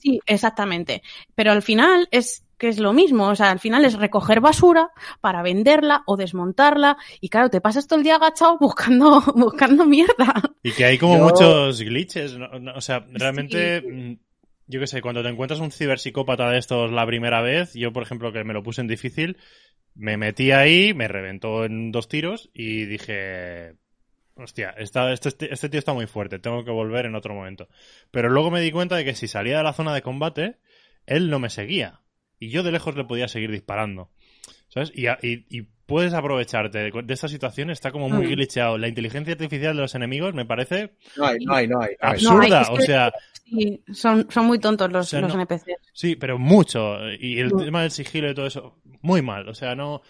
sí, 0.00 0.20
exactamente. 0.26 1.02
Pero 1.36 1.52
al 1.52 1.62
final 1.62 2.08
es 2.10 2.44
que 2.58 2.66
es 2.68 2.80
lo 2.80 2.92
mismo, 2.92 3.28
o 3.28 3.36
sea, 3.36 3.52
al 3.52 3.60
final 3.60 3.84
es 3.84 3.94
recoger 3.94 4.40
basura 4.40 4.90
para 5.20 5.42
venderla 5.42 6.02
o 6.06 6.16
desmontarla 6.16 6.96
y 7.20 7.28
claro, 7.28 7.50
te 7.50 7.60
pasas 7.60 7.86
todo 7.86 8.00
el 8.00 8.04
día 8.04 8.16
agachado 8.16 8.58
buscando 8.58 9.20
buscando 9.36 9.84
mierda. 9.86 10.42
Y 10.64 10.72
que 10.72 10.84
hay 10.84 10.98
como 10.98 11.18
Yo- 11.18 11.24
muchos 11.24 11.80
glitches. 11.82 12.36
O 12.74 12.80
sea, 12.80 13.06
realmente, 13.12 13.80
mm, 13.82 14.18
yo 14.68 14.78
qué 14.80 14.86
sé, 14.86 15.00
cuando 15.02 15.22
te 15.22 15.28
encuentras 15.28 15.60
un 15.60 15.72
ciberpsicópata 15.72 16.50
de 16.50 16.58
estos 16.58 16.92
la 16.92 17.04
primera 17.06 17.40
vez, 17.42 17.74
yo 17.74 17.92
por 17.92 18.02
ejemplo 18.04 18.32
que 18.32 18.44
me 18.44 18.52
lo 18.54 18.62
puse 18.62 18.80
en 18.80 18.86
difícil, 18.86 19.36
me 19.94 20.16
metí 20.16 20.52
ahí, 20.52 20.94
me 20.94 21.08
reventó 21.08 21.64
en 21.64 21.90
dos 21.90 22.08
tiros 22.08 22.50
y 22.54 22.84
dije, 22.84 23.74
hostia, 24.36 24.70
esta- 24.78 25.12
este, 25.12 25.52
este 25.52 25.68
tío 25.68 25.78
está 25.78 25.92
muy 25.92 26.06
fuerte, 26.06 26.38
tengo 26.38 26.64
que 26.64 26.70
volver 26.70 27.06
en 27.06 27.16
otro 27.16 27.34
momento. 27.34 27.68
Pero 28.12 28.28
luego 28.28 28.50
me 28.50 28.60
di 28.60 28.70
cuenta 28.70 28.94
de 28.96 29.04
que 29.04 29.14
si 29.14 29.26
salía 29.26 29.58
de 29.58 29.64
la 29.64 29.72
zona 29.72 29.92
de 29.94 30.02
combate, 30.02 30.56
él 31.06 31.30
no 31.30 31.38
me 31.40 31.50
seguía. 31.50 32.00
Y 32.38 32.50
yo 32.50 32.62
de 32.62 32.70
lejos 32.70 32.94
le 32.96 33.04
podía 33.04 33.26
seguir 33.26 33.50
disparando. 33.50 34.10
¿Sabes? 34.86 34.92
Y, 34.98 35.06
a- 35.06 35.18
y- 35.22 35.44
y 35.50 35.62
puedes 35.86 36.12
aprovecharte 36.12 36.78
de, 36.78 36.90
de 37.02 37.14
esta 37.14 37.28
situación, 37.28 37.70
está 37.70 37.90
como 37.90 38.08
muy 38.08 38.26
Mm. 38.26 38.30
glitcheado. 38.30 38.76
La 38.78 38.88
inteligencia 38.88 39.32
artificial 39.32 39.74
de 39.74 39.82
los 39.82 39.94
enemigos 39.94 40.34
me 40.34 40.44
parece 40.44 40.92
No 41.16 41.26
hay, 41.26 41.38
no 41.44 41.54
hay, 41.54 41.66
no 41.68 41.80
hay. 41.80 41.90
no 42.00 42.06
hay. 42.08 42.12
absurda. 42.12 42.60
es 42.62 42.68
que- 42.68 42.74
o 42.74 42.80
sea, 42.80 43.12
Sí, 43.44 43.82
son, 43.94 44.26
son 44.30 44.44
muy 44.46 44.58
tontos 44.58 44.92
los, 44.92 45.06
O 45.06 45.08
sea, 45.08 45.20
los 45.22 45.34
no- 45.34 45.40
NPCs. 45.40 45.76
sí, 45.94 46.16
pero 46.16 46.38
mucho. 46.38 46.98
Y 47.18 47.38
el 47.38 47.50
tema 47.56 47.80
del 47.82 47.90
sigilo 47.90 48.30
y 48.30 48.34
todo 48.34 48.46
eso, 48.46 48.78
muy 49.00 49.22
mal. 49.22 49.48
O 49.48 49.54
sea, 49.54 49.74
no. 49.74 50.02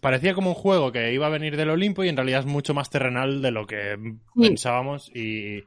Parecía 0.00 0.34
como 0.34 0.50
un 0.50 0.54
juego 0.54 0.92
que 0.92 1.12
iba 1.12 1.26
a 1.26 1.30
venir 1.30 1.56
del 1.56 1.70
Olimpo 1.70 2.04
y 2.04 2.08
en 2.08 2.16
realidad 2.16 2.40
es 2.40 2.46
mucho 2.46 2.74
más 2.74 2.90
terrenal 2.90 3.42
de 3.42 3.50
lo 3.50 3.66
que 3.66 3.96
pensábamos 4.36 5.10
y. 5.14 5.64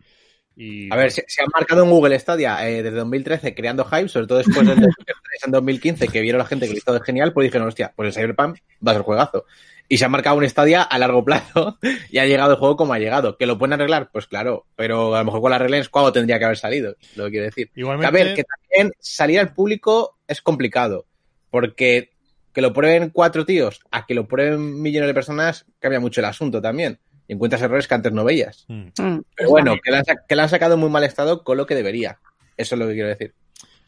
y- 0.56 0.92
A 0.92 0.96
ver, 0.96 1.12
se, 1.12 1.24
se 1.28 1.42
han 1.42 1.50
marcado 1.54 1.84
en 1.84 1.90
Google 1.90 2.20
Stadia 2.20 2.68
eh, 2.70 2.84
desde 2.84 2.98
2013 2.98 3.56
creando 3.56 3.86
hype, 3.86 4.10
sobre 4.10 4.28
todo 4.28 4.38
después 4.40 4.68
del 4.68 4.76
The 4.80 4.86
Witcher 4.86 5.16
3 5.24 5.44
en 5.46 5.52
2015, 5.52 6.08
que 6.08 6.22
vieron 6.22 6.40
la 6.40 6.46
gente 6.46 6.66
que 6.68 6.74
lo 6.74 6.78
hizo 6.78 6.94
de 6.94 7.02
genial, 7.02 7.34
pues 7.34 7.46
dijeron, 7.46 7.68
hostia, 7.68 7.94
pues 7.96 8.08
el 8.08 8.14
Cyberpunk 8.14 8.58
va 8.86 8.92
a 8.92 8.96
ser 8.96 9.04
juegazo. 9.04 9.46
Y 9.88 9.98
se 9.98 10.06
ha 10.06 10.10
marcado 10.10 10.38
un 10.38 10.48
Stadia 10.48 10.84
a 10.84 10.98
largo 11.00 11.24
plazo 11.26 11.78
y 12.10 12.18
ha 12.20 12.26
llegado 12.26 12.52
el 12.52 12.58
juego 12.58 12.78
como 12.78 12.94
ha 12.94 13.00
llegado. 13.00 13.38
¿Que 13.38 13.46
lo 13.46 13.58
pueden 13.58 13.74
arreglar? 13.74 14.10
Pues 14.12 14.26
claro, 14.28 14.66
pero 14.76 15.16
a 15.16 15.20
lo 15.20 15.26
mejor 15.26 15.42
con 15.42 15.52
la 15.52 15.58
regla 15.58 15.78
es 15.80 15.90
cuando 15.90 16.14
tendría 16.14 16.40
que 16.40 16.46
haber 16.46 16.58
salido, 16.58 16.96
lo 17.16 17.26
que 17.26 17.32
quiero 17.32 17.46
decir. 17.46 17.70
Igualmente, 17.76 18.08
A 18.08 18.12
ver, 18.12 18.34
que 18.36 18.44
también 18.44 18.94
salir 19.00 19.40
al 19.40 19.54
público 19.54 20.18
es 20.28 20.42
complicado, 20.42 21.08
porque 21.50 22.12
que 22.54 22.62
lo 22.62 22.74
prueben 22.74 23.10
cuatro 23.10 23.46
tíos 23.46 23.80
a 23.92 24.06
que 24.06 24.14
lo 24.14 24.28
prueben 24.28 24.82
millones 24.82 25.08
de 25.08 25.14
personas 25.14 25.66
cambia 25.80 26.00
mucho 26.00 26.22
el 26.22 26.26
asunto 26.26 26.62
también. 26.62 27.00
Encuentras 27.34 27.62
errores 27.62 27.88
que 27.88 27.94
antes 27.96 28.12
no 28.12 28.26
veías. 28.26 28.66
Mm. 28.68 28.88
Mm, 29.02 29.22
Pero 29.36 29.50
bueno, 29.50 29.76
que 29.82 29.90
la, 29.90 30.04
que 30.04 30.36
la 30.36 30.44
han 30.44 30.50
sacado 30.50 30.74
en 30.74 30.82
muy 30.82 30.90
mal 30.90 31.06
estado 31.06 31.46
con 31.46 31.56
lo 31.56 31.66
que 31.66 31.76
debería. 31.76 32.20
Eso 32.58 32.76
es 32.76 32.80
lo 32.80 32.88
que 32.88 32.94
quiero 32.94 33.08
decir. 33.08 33.34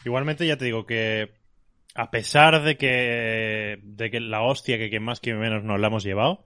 Igualmente 0.05 0.47
ya 0.47 0.55
te 0.57 0.63
digo 0.65 0.85
que 0.85 1.31
a 1.93 2.09
pesar 2.09 2.63
de 2.63 2.77
que 2.77 3.79
de 3.83 4.09
que 4.09 4.19
la 4.21 4.41
hostia 4.43 4.77
que 4.77 4.89
quien 4.89 5.03
más 5.03 5.19
que 5.19 5.33
menos 5.33 5.61
nos 5.63 5.77
la 5.79 5.87
hemos 5.87 6.03
llevado, 6.05 6.45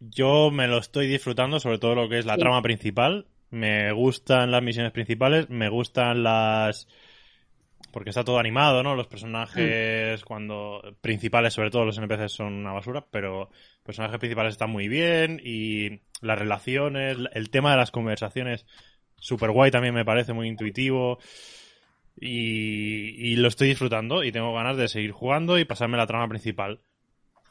yo 0.00 0.50
me 0.50 0.68
lo 0.68 0.76
estoy 0.78 1.06
disfrutando, 1.06 1.58
sobre 1.58 1.78
todo 1.78 1.94
lo 1.94 2.08
que 2.10 2.18
es 2.18 2.26
la 2.26 2.34
Sí. 2.34 2.40
trama 2.40 2.60
principal. 2.60 3.26
Me 3.50 3.90
gustan 3.92 4.50
las 4.50 4.62
misiones 4.62 4.92
principales, 4.92 5.48
me 5.48 5.68
gustan 5.70 6.22
las 6.22 6.86
porque 7.94 8.10
está 8.10 8.24
todo 8.24 8.40
animado, 8.40 8.82
¿no? 8.82 8.96
Los 8.96 9.06
personajes 9.06 10.24
cuando 10.24 10.82
principales, 11.00 11.54
sobre 11.54 11.70
todo 11.70 11.84
los 11.84 11.96
NPCs 11.96 12.32
son 12.32 12.52
una 12.52 12.72
basura, 12.72 13.06
pero 13.08 13.48
los 13.48 13.84
personajes 13.84 14.18
principales 14.18 14.54
están 14.54 14.70
muy 14.70 14.88
bien 14.88 15.40
y 15.44 16.00
las 16.20 16.36
relaciones, 16.36 17.16
el 17.32 17.50
tema 17.50 17.70
de 17.70 17.76
las 17.76 17.92
conversaciones 17.92 18.66
super 19.14 19.52
guay 19.52 19.70
también 19.70 19.94
me 19.94 20.04
parece 20.04 20.32
muy 20.32 20.48
intuitivo. 20.48 21.20
Y, 22.20 23.14
y 23.16 23.36
lo 23.36 23.46
estoy 23.46 23.68
disfrutando 23.68 24.24
y 24.24 24.32
tengo 24.32 24.52
ganas 24.52 24.76
de 24.76 24.88
seguir 24.88 25.12
jugando 25.12 25.56
y 25.56 25.64
pasarme 25.64 25.96
la 25.96 26.08
trama 26.08 26.28
principal. 26.28 26.80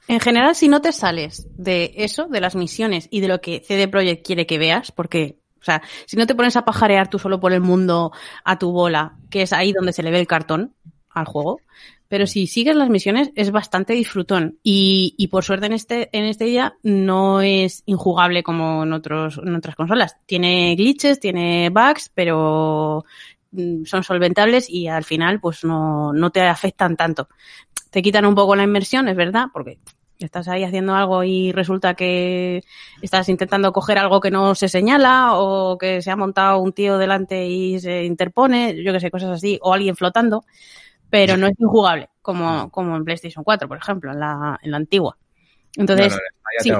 En 0.10 0.20
general, 0.20 0.56
si 0.56 0.68
no 0.68 0.82
te 0.82 0.92
sales 0.92 1.48
de 1.56 1.94
eso, 1.96 2.28
de 2.28 2.42
las 2.42 2.56
misiones 2.56 3.08
y 3.10 3.22
de 3.22 3.30
lo 3.30 3.40
que 3.40 3.62
CD 3.62 3.88
Projekt 3.88 4.26
quiere 4.26 4.46
que 4.46 4.58
veas, 4.58 4.92
porque, 4.92 5.38
o 5.64 5.66
sea, 5.66 5.82
si 6.06 6.18
no 6.18 6.28
te 6.28 6.36
pones 6.36 6.58
a 6.58 6.66
pajarear 6.66 7.08
tú 7.08 7.18
solo 7.18 7.40
por 7.40 7.54
el 7.54 7.62
mundo 7.62 8.12
a 8.44 8.60
tu 8.60 8.74
bola, 8.74 9.16
que 9.30 9.44
es 9.44 9.54
ahí 9.54 9.72
donde 9.72 9.94
se 9.94 10.04
le 10.04 10.12
ve 10.12 10.20
el 10.20 10.28
cartón 10.28 10.74
al 11.10 11.24
juego, 11.24 11.62
pero 12.10 12.28
si 12.28 12.48
sigues 12.48 12.76
las 12.76 12.90
misiones 12.90 13.32
es 13.36 13.52
bastante 13.52 13.94
disfrutón 13.94 14.60
y, 14.62 15.26
por 15.32 15.46
suerte 15.46 15.68
en 15.68 15.74
este 15.74 16.10
en 16.12 16.26
este 16.26 16.44
día 16.44 16.76
no 16.84 17.40
es 17.40 17.82
injugable 17.86 18.44
como 18.44 18.84
en 18.84 18.90
en 18.90 19.56
otras 19.56 19.76
consolas. 19.78 20.18
Tiene 20.26 20.76
glitches, 20.76 21.22
tiene 21.22 21.70
bugs, 21.70 22.12
pero 22.14 23.06
mm, 23.52 23.86
son 23.86 24.04
solventables 24.04 24.70
y 24.70 24.90
al 24.90 25.06
final 25.06 25.40
pues 25.40 25.64
no, 25.64 26.12
no 26.12 26.30
te 26.30 26.42
afectan 26.42 26.98
tanto. 26.98 27.30
Te 27.90 28.02
quitan 28.02 28.26
un 28.26 28.36
poco 28.36 28.56
la 28.56 28.64
inmersión, 28.64 29.08
es 29.08 29.16
verdad, 29.16 29.46
porque 29.54 29.80
estás 30.20 30.48
ahí 30.48 30.64
haciendo 30.64 30.96
algo 30.96 31.24
y 31.24 31.52
resulta 31.52 31.94
que 31.94 32.64
estás 33.02 33.30
intentando 33.30 33.74
coger 33.74 33.98
algo 33.98 34.22
que 34.22 34.32
no 34.32 34.56
se 34.56 34.70
señala 34.70 35.34
o 35.34 35.78
que 35.78 36.02
se 36.02 36.12
ha 36.12 36.16
montado 36.16 36.60
un 36.60 36.74
tío 36.74 36.98
delante 36.98 37.46
y 37.46 37.80
se 37.80 38.06
interpone, 38.06 38.82
yo 38.84 38.94
que 38.94 39.00
sé, 39.00 39.12
cosas 39.12 39.32
así, 39.32 39.60
o 39.62 39.74
alguien 39.74 39.96
flotando, 39.96 40.46
pero 41.10 41.38
no 41.38 41.48
es 41.48 41.54
injugable, 41.60 42.10
como, 42.22 42.70
como 42.72 42.96
en 42.96 43.04
PlayStation 43.04 43.44
4, 43.44 43.68
por 43.68 43.78
ejemplo, 43.78 44.12
en 44.12 44.20
la, 44.20 44.60
en 44.62 44.72
la 44.72 44.78
antigua. 44.78 45.18
Entonces, 45.76 46.14
No, 46.14 46.20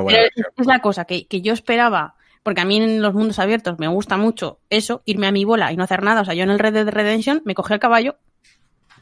no, 0.04 0.10
ya 0.10 0.18
sí, 0.24 0.40
es 0.58 0.68
la 0.68 0.80
cosa 0.80 1.06
que, 1.06 1.28
que 1.28 1.42
yo 1.42 1.54
esperaba, 1.54 2.16
porque 2.44 2.62
a 2.62 2.66
mí 2.66 2.78
en 2.78 3.02
los 3.02 3.14
mundos 3.14 3.40
abiertos 3.40 3.80
me 3.80 3.88
gusta 3.88 4.18
mucho 4.18 4.60
eso, 4.70 5.02
irme 5.06 5.28
a 5.28 5.32
mi 5.32 5.46
bola 5.46 5.72
y 5.72 5.78
no 5.78 5.84
hacer 5.84 6.04
nada. 6.04 6.22
O 6.22 6.26
sea, 6.26 6.34
yo 6.34 6.44
en 6.44 6.50
el 6.50 6.60
Red 6.60 6.74
Dead 6.74 6.90
Redemption 6.90 7.42
me 7.46 7.56
cogí 7.56 7.74
el 7.74 7.80
caballo, 7.80 8.18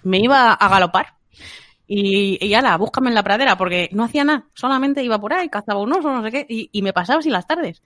me 0.03 0.19
iba 0.19 0.53
a 0.53 0.69
galopar 0.69 1.20
y, 1.93 2.37
y 2.45 2.53
ala, 2.53 2.77
búscame 2.77 3.09
en 3.09 3.15
la 3.15 3.23
pradera, 3.23 3.57
porque 3.57 3.89
no 3.91 4.05
hacía 4.05 4.23
nada, 4.23 4.45
solamente 4.53 5.03
iba 5.03 5.19
por 5.19 5.33
ahí, 5.33 5.49
cazaba 5.49 5.81
un 5.81 5.91
oso, 5.91 6.09
no 6.11 6.23
sé 6.23 6.31
qué, 6.31 6.45
y, 6.47 6.69
y 6.71 6.81
me 6.81 6.93
pasaba 6.93 7.19
así 7.19 7.29
las 7.29 7.45
tardes. 7.45 7.81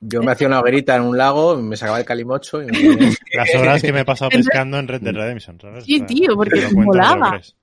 Yo 0.00 0.22
me 0.22 0.32
hacía 0.32 0.46
una 0.46 0.60
hoguerita 0.60 0.96
en 0.96 1.02
un 1.02 1.18
lago, 1.18 1.56
me 1.58 1.76
sacaba 1.76 1.98
el 1.98 2.06
calimocho 2.06 2.62
y 2.62 2.66
me... 2.66 2.72
Las 3.34 3.54
horas 3.54 3.82
que 3.82 3.92
me 3.92 4.00
he 4.00 4.04
pasado 4.06 4.30
pescando 4.30 4.78
en 4.78 4.88
Red 4.88 5.02
Dead 5.02 5.12
Redemption, 5.14 5.60
¿sabes? 5.60 5.84
Sí, 5.84 6.00
tío, 6.00 6.34
porque 6.36 6.66
crees. 6.68 7.54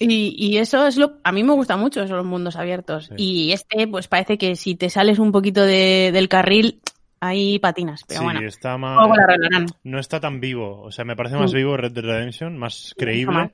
Y, 0.00 0.34
y 0.38 0.56
eso 0.58 0.86
es 0.86 0.96
lo, 0.96 1.18
a 1.24 1.32
mí 1.32 1.42
me 1.42 1.52
gusta 1.52 1.76
mucho 1.76 2.02
eso, 2.02 2.16
los 2.16 2.24
mundos 2.24 2.56
abiertos. 2.56 3.06
Sí. 3.06 3.14
Y 3.16 3.52
este, 3.52 3.86
pues 3.86 4.08
parece 4.08 4.38
que 4.38 4.56
si 4.56 4.76
te 4.76 4.88
sales 4.88 5.18
un 5.18 5.30
poquito 5.32 5.62
de- 5.62 6.10
del 6.12 6.28
carril, 6.28 6.80
ahí 7.20 7.58
patinas, 7.58 8.02
pero 8.08 8.20
sí, 8.20 8.24
bueno. 8.24 8.40
está 8.46 8.78
más... 8.78 8.96
No 9.84 9.98
está 9.98 10.20
tan 10.20 10.40
vivo. 10.40 10.80
O 10.82 10.90
sea, 10.92 11.04
me 11.04 11.16
parece 11.16 11.36
más 11.36 11.52
vivo 11.52 11.76
Red 11.76 11.92
Dead 11.92 12.04
Redemption, 12.04 12.56
más 12.56 12.94
creíble. 12.96 13.50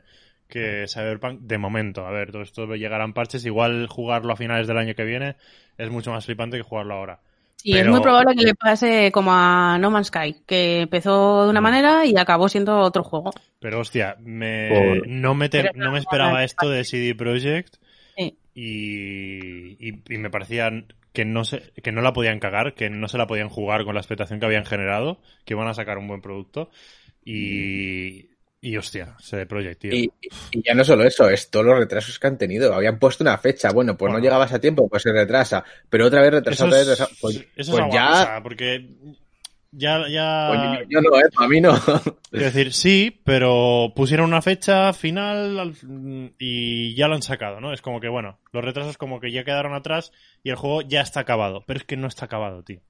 Que 0.49 0.87
Cyberpunk 0.89 1.41
de 1.41 1.59
momento. 1.59 2.07
A 2.07 2.11
ver, 2.11 2.31
todo 2.33 2.43
esto 2.43 2.67
llegarán 2.75 3.13
parches. 3.13 3.45
Igual 3.47 3.87
jugarlo 3.89 4.33
a 4.33 4.37
finales 4.37 4.67
del 4.67 4.79
año 4.79 4.95
que 4.95 5.05
viene 5.05 5.37
es 5.79 5.91
mucho 5.91 6.11
más 6.13 6.25
flipante 6.27 6.57
que 6.57 6.63
jugarlo 6.63 6.95
ahora. 6.95 7.21
Sí, 7.57 7.73
es 7.77 7.87
muy 7.87 8.01
probable 8.03 8.35
que 8.37 8.45
le 8.45 8.55
pase 8.55 9.11
como 9.11 9.33
a 9.33 9.79
No 9.79 9.91
Man's 9.91 10.09
Sky, 10.09 10.37
que 10.47 10.83
empezó 10.83 11.45
de 11.45 11.51
una 11.51 11.61
Mm. 11.61 11.65
manera 11.65 12.05
y 12.05 12.15
acabó 12.17 12.49
siendo 12.49 12.77
otro 12.79 13.03
juego. 13.03 13.31
Pero 13.59 13.81
hostia, 13.81 14.17
me, 14.21 14.69
Por- 14.69 15.09
no, 15.09 15.35
me 15.35 15.49
te- 15.49 15.63
Pero 15.63 15.73
no 15.75 15.91
me 15.93 15.99
esperaba 15.99 16.45
esto 16.45 16.69
de 16.69 16.85
CD 16.85 17.15
Projekt 17.15 17.77
Sí. 18.19 18.37
y, 18.55 19.89
y, 19.89 20.03
y 20.09 20.19
me 20.19 20.29
parecía 20.31 20.71
que 21.15 21.25
no, 21.25 21.45
se, 21.45 21.73
que 21.83 21.91
no 21.93 22.03
la 22.03 22.13
podían 22.13 22.39
cagar, 22.39 22.75
que 22.75 22.91
no 22.91 23.09
se 23.09 23.17
la 23.19 23.27
podían 23.27 23.49
jugar 23.49 23.85
con 23.85 23.95
la 23.95 24.01
expectación 24.01 24.41
que 24.41 24.47
habían 24.47 24.67
generado, 24.67 25.21
que 25.47 25.55
iban 25.55 25.69
a 25.69 25.75
sacar 25.75 25.97
un 25.97 26.09
buen 26.09 26.21
producto 26.21 26.71
y, 27.25 28.29
y 28.67 28.77
hostia, 28.79 29.15
Projekt, 29.49 29.81
tío. 29.81 29.93
Y, 29.93 30.11
y 30.53 30.63
ya 30.63 30.75
no 30.75 30.85
solo 30.85 31.05
eso, 31.05 31.29
es 31.29 31.51
todos 31.51 31.67
los 31.67 31.79
retrasos 31.79 32.19
que 32.19 32.27
han 32.27 32.39
tenido. 32.39 32.73
Habían 32.73 32.99
puesto 32.99 33.23
una 33.23 33.37
fecha, 33.39 33.71
bueno, 33.73 33.93
pues 33.97 34.09
Bueno. 34.09 34.19
no 34.19 34.25
llegabas 34.25 34.53
a 34.53 34.59
tiempo, 34.61 34.89
pues 34.89 35.03
se 35.03 35.13
retrasa. 35.13 35.65
Pero 35.91 36.07
otra 36.07 36.23
vez 36.23 36.31
retrasado, 36.33 36.69
otra 36.69 36.81
es, 36.81 36.87
vez 36.89 36.99
retrasado. 36.99 37.19
Pues, 37.21 37.37
eso 37.57 37.73
pues 37.73 37.85
es 37.87 37.93
ya... 37.95 38.07
aguanta, 38.07 38.43
porque 38.43 38.89
ya, 39.73 40.09
ya... 40.09 40.83
Yo 40.89 41.01
no, 41.01 41.19
eh, 41.19 41.25
a 41.37 41.49
mí 41.49 41.61
no. 41.61 41.75
Quiero 42.31 42.47
decir, 42.47 42.73
sí, 42.73 43.21
pero 43.25 43.93
pusieron 43.95 44.27
una 44.27 44.41
fecha 44.41 44.93
final 44.93 45.59
al- 45.59 46.33
y 46.39 46.95
ya 46.95 47.09
lo 47.09 47.17
han 47.17 47.23
sacado, 47.23 47.61
¿no? 47.61 47.73
Es 47.75 47.83
como 47.83 48.01
que, 48.01 48.09
bueno, 48.09 48.39
los 48.53 48.65
retrasos 48.65 48.97
como 48.97 49.21
que 49.21 49.31
ya 49.33 49.45
quedaron 49.45 49.75
atrás 49.75 50.11
y 50.43 50.51
el 50.51 50.57
juego 50.57 50.83
ya 50.83 51.01
está 51.03 51.21
acabado. 51.21 51.65
Pero 51.67 51.79
es 51.81 51.85
que 51.85 51.97
no 51.97 52.07
está 52.07 52.25
acabado, 52.27 52.63
tío. 52.63 52.81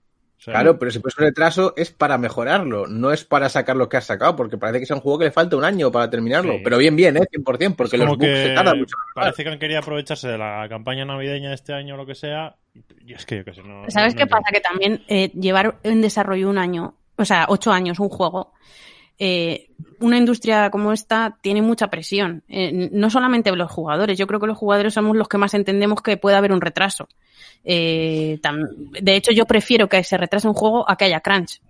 Sea, 0.44 0.52
Claro, 0.52 0.78
pero 0.78 0.90
si 0.90 0.98
pues 0.98 1.16
un 1.16 1.24
retraso 1.24 1.72
es 1.74 1.90
para 1.90 2.18
mejorarlo, 2.18 2.86
no 2.86 3.12
es 3.12 3.24
para 3.24 3.48
sacar 3.48 3.76
lo 3.76 3.88
que 3.88 3.96
has 3.96 4.04
sacado, 4.04 4.36
porque 4.36 4.58
parece 4.58 4.78
que 4.78 4.84
es 4.84 4.90
un 4.90 5.00
juego 5.00 5.20
que 5.20 5.24
le 5.24 5.30
falta 5.30 5.56
un 5.56 5.64
año 5.64 5.90
para 5.90 6.10
terminarlo. 6.10 6.52
Sí. 6.52 6.60
Pero 6.62 6.76
bien, 6.76 6.94
bien, 6.94 7.16
¿eh? 7.16 7.22
100%, 7.32 7.74
porque 7.74 7.96
los 7.96 8.08
bugs 8.08 8.26
que 8.26 8.48
se 8.48 8.54
tardan 8.54 8.78
mucho. 8.78 8.94
Parece 9.14 9.42
que 9.42 9.48
han 9.48 9.58
querido 9.58 9.78
aprovecharse 9.80 10.28
de 10.28 10.36
la 10.36 10.66
campaña 10.68 11.06
navideña 11.06 11.48
de 11.48 11.54
este 11.54 11.72
año 11.72 11.94
o 11.94 11.96
lo 11.96 12.04
que 12.04 12.14
sea. 12.14 12.56
Y 13.06 13.14
es 13.14 13.24
que 13.24 13.38
yo 13.38 13.44
qué 13.46 13.54
sé, 13.54 13.62
no. 13.62 13.88
¿Sabes 13.88 14.14
no 14.14 14.18
qué 14.18 14.26
pasa? 14.26 14.50
Que 14.52 14.60
también 14.60 15.02
eh, 15.08 15.30
llevar 15.30 15.78
en 15.82 16.02
desarrollo 16.02 16.50
un 16.50 16.58
año, 16.58 16.94
o 17.16 17.24
sea, 17.24 17.46
ocho 17.48 17.72
años 17.72 17.98
un 17.98 18.10
juego, 18.10 18.52
eh, 19.18 19.70
una 20.00 20.18
industria 20.18 20.70
como 20.70 20.92
esta 20.92 21.36
tiene 21.40 21.62
mucha 21.62 21.88
presión. 21.88 22.42
Eh, 22.48 22.90
no 22.92 23.10
solamente 23.10 23.54
los 23.54 23.70
jugadores, 23.70 24.18
yo 24.18 24.26
creo 24.26 24.40
que 24.40 24.46
los 24.46 24.58
jugadores 24.58 24.94
somos 24.94 25.16
los 25.16 25.28
que 25.28 25.38
más 25.38 25.54
entendemos 25.54 26.02
que 26.02 26.16
puede 26.16 26.36
haber 26.36 26.52
un 26.52 26.60
retraso. 26.60 27.08
Eh, 27.64 28.38
de 29.00 29.16
hecho, 29.16 29.32
yo 29.32 29.46
prefiero 29.46 29.88
que 29.88 30.02
se 30.04 30.16
retrase 30.16 30.48
un 30.48 30.54
juego 30.54 30.88
a 30.88 30.96
que 30.96 31.06
haya 31.06 31.20
crunch. 31.20 31.60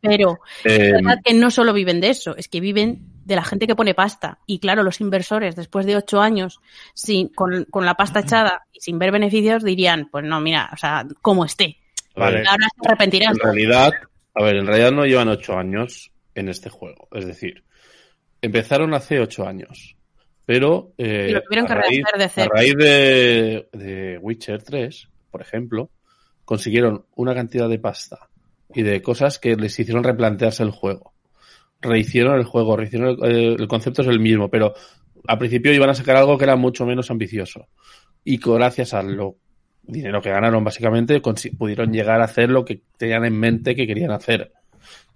Pero 0.00 0.38
es 0.62 0.92
verdad 0.92 1.18
que 1.24 1.34
no 1.34 1.50
solo 1.50 1.72
viven 1.72 2.00
de 2.00 2.10
eso, 2.10 2.36
es 2.36 2.46
que 2.46 2.60
viven 2.60 3.00
de 3.24 3.34
la 3.34 3.42
gente 3.44 3.66
que 3.66 3.74
pone 3.74 3.94
pasta. 3.94 4.38
Y 4.46 4.60
claro, 4.60 4.84
los 4.84 5.00
inversores, 5.00 5.56
después 5.56 5.86
de 5.86 5.96
ocho 5.96 6.20
años, 6.20 6.60
sin, 6.94 7.28
con, 7.28 7.64
con 7.64 7.84
la 7.84 7.94
pasta 7.94 8.20
echada 8.20 8.62
y 8.72 8.80
sin 8.80 8.98
ver 8.98 9.10
beneficios, 9.10 9.64
dirían, 9.64 10.08
pues 10.10 10.24
no, 10.24 10.40
mira, 10.40 10.70
o 10.72 10.76
sea, 10.76 11.04
como 11.20 11.44
esté. 11.44 11.78
Vale. 12.14 12.44
Ahora 12.48 12.66
se 12.80 12.88
arrepentirán. 12.88 13.32
En 13.32 13.40
realidad, 13.40 13.92
a 14.34 14.42
ver, 14.42 14.56
en 14.56 14.66
realidad 14.66 14.92
no 14.92 15.04
llevan 15.04 15.28
ocho 15.28 15.58
años 15.58 16.12
en 16.38 16.48
este 16.48 16.70
juego. 16.70 17.08
Es 17.12 17.26
decir, 17.26 17.64
empezaron 18.40 18.94
hace 18.94 19.20
ocho 19.20 19.46
años. 19.46 19.96
Pero 20.46 20.92
eh, 20.96 21.26
Y 21.28 21.32
lo 21.32 21.42
tuvieron 21.42 21.66
que 21.66 21.72
a 21.74 21.76
raíz, 21.76 22.02
de 22.16 22.24
a 22.24 22.28
cero. 22.28 22.50
raíz 22.54 22.74
de, 22.76 23.68
de 23.72 24.18
Witcher 24.18 24.62
3, 24.62 25.08
por 25.30 25.42
ejemplo, 25.42 25.90
consiguieron 26.44 27.04
una 27.16 27.34
cantidad 27.34 27.68
de 27.68 27.78
pasta 27.78 28.30
y 28.72 28.82
de 28.82 29.02
cosas 29.02 29.38
que 29.38 29.56
les 29.56 29.78
hicieron 29.78 30.04
replantearse 30.04 30.62
el 30.62 30.70
juego. 30.70 31.12
Rehicieron 31.82 32.38
el 32.38 32.44
juego, 32.44 32.76
rehicieron 32.76 33.18
el, 33.22 33.30
eh, 33.30 33.56
el 33.58 33.68
concepto 33.68 34.02
es 34.02 34.08
el 34.08 34.20
mismo, 34.20 34.48
pero 34.48 34.72
al 35.26 35.38
principio 35.38 35.72
iban 35.72 35.90
a 35.90 35.94
sacar 35.94 36.16
algo 36.16 36.38
que 36.38 36.44
era 36.44 36.56
mucho 36.56 36.86
menos 36.86 37.10
ambicioso. 37.10 37.68
Y 38.24 38.38
gracias 38.38 38.94
al 38.94 39.14
lo 39.14 39.36
dinero 39.82 40.22
que 40.22 40.30
ganaron, 40.30 40.64
básicamente, 40.64 41.20
pudieron 41.56 41.92
llegar 41.92 42.20
a 42.20 42.24
hacer 42.24 42.50
lo 42.50 42.64
que 42.64 42.82
tenían 42.96 43.24
en 43.24 43.38
mente 43.38 43.74
que 43.74 43.86
querían 43.86 44.12
hacer. 44.12 44.52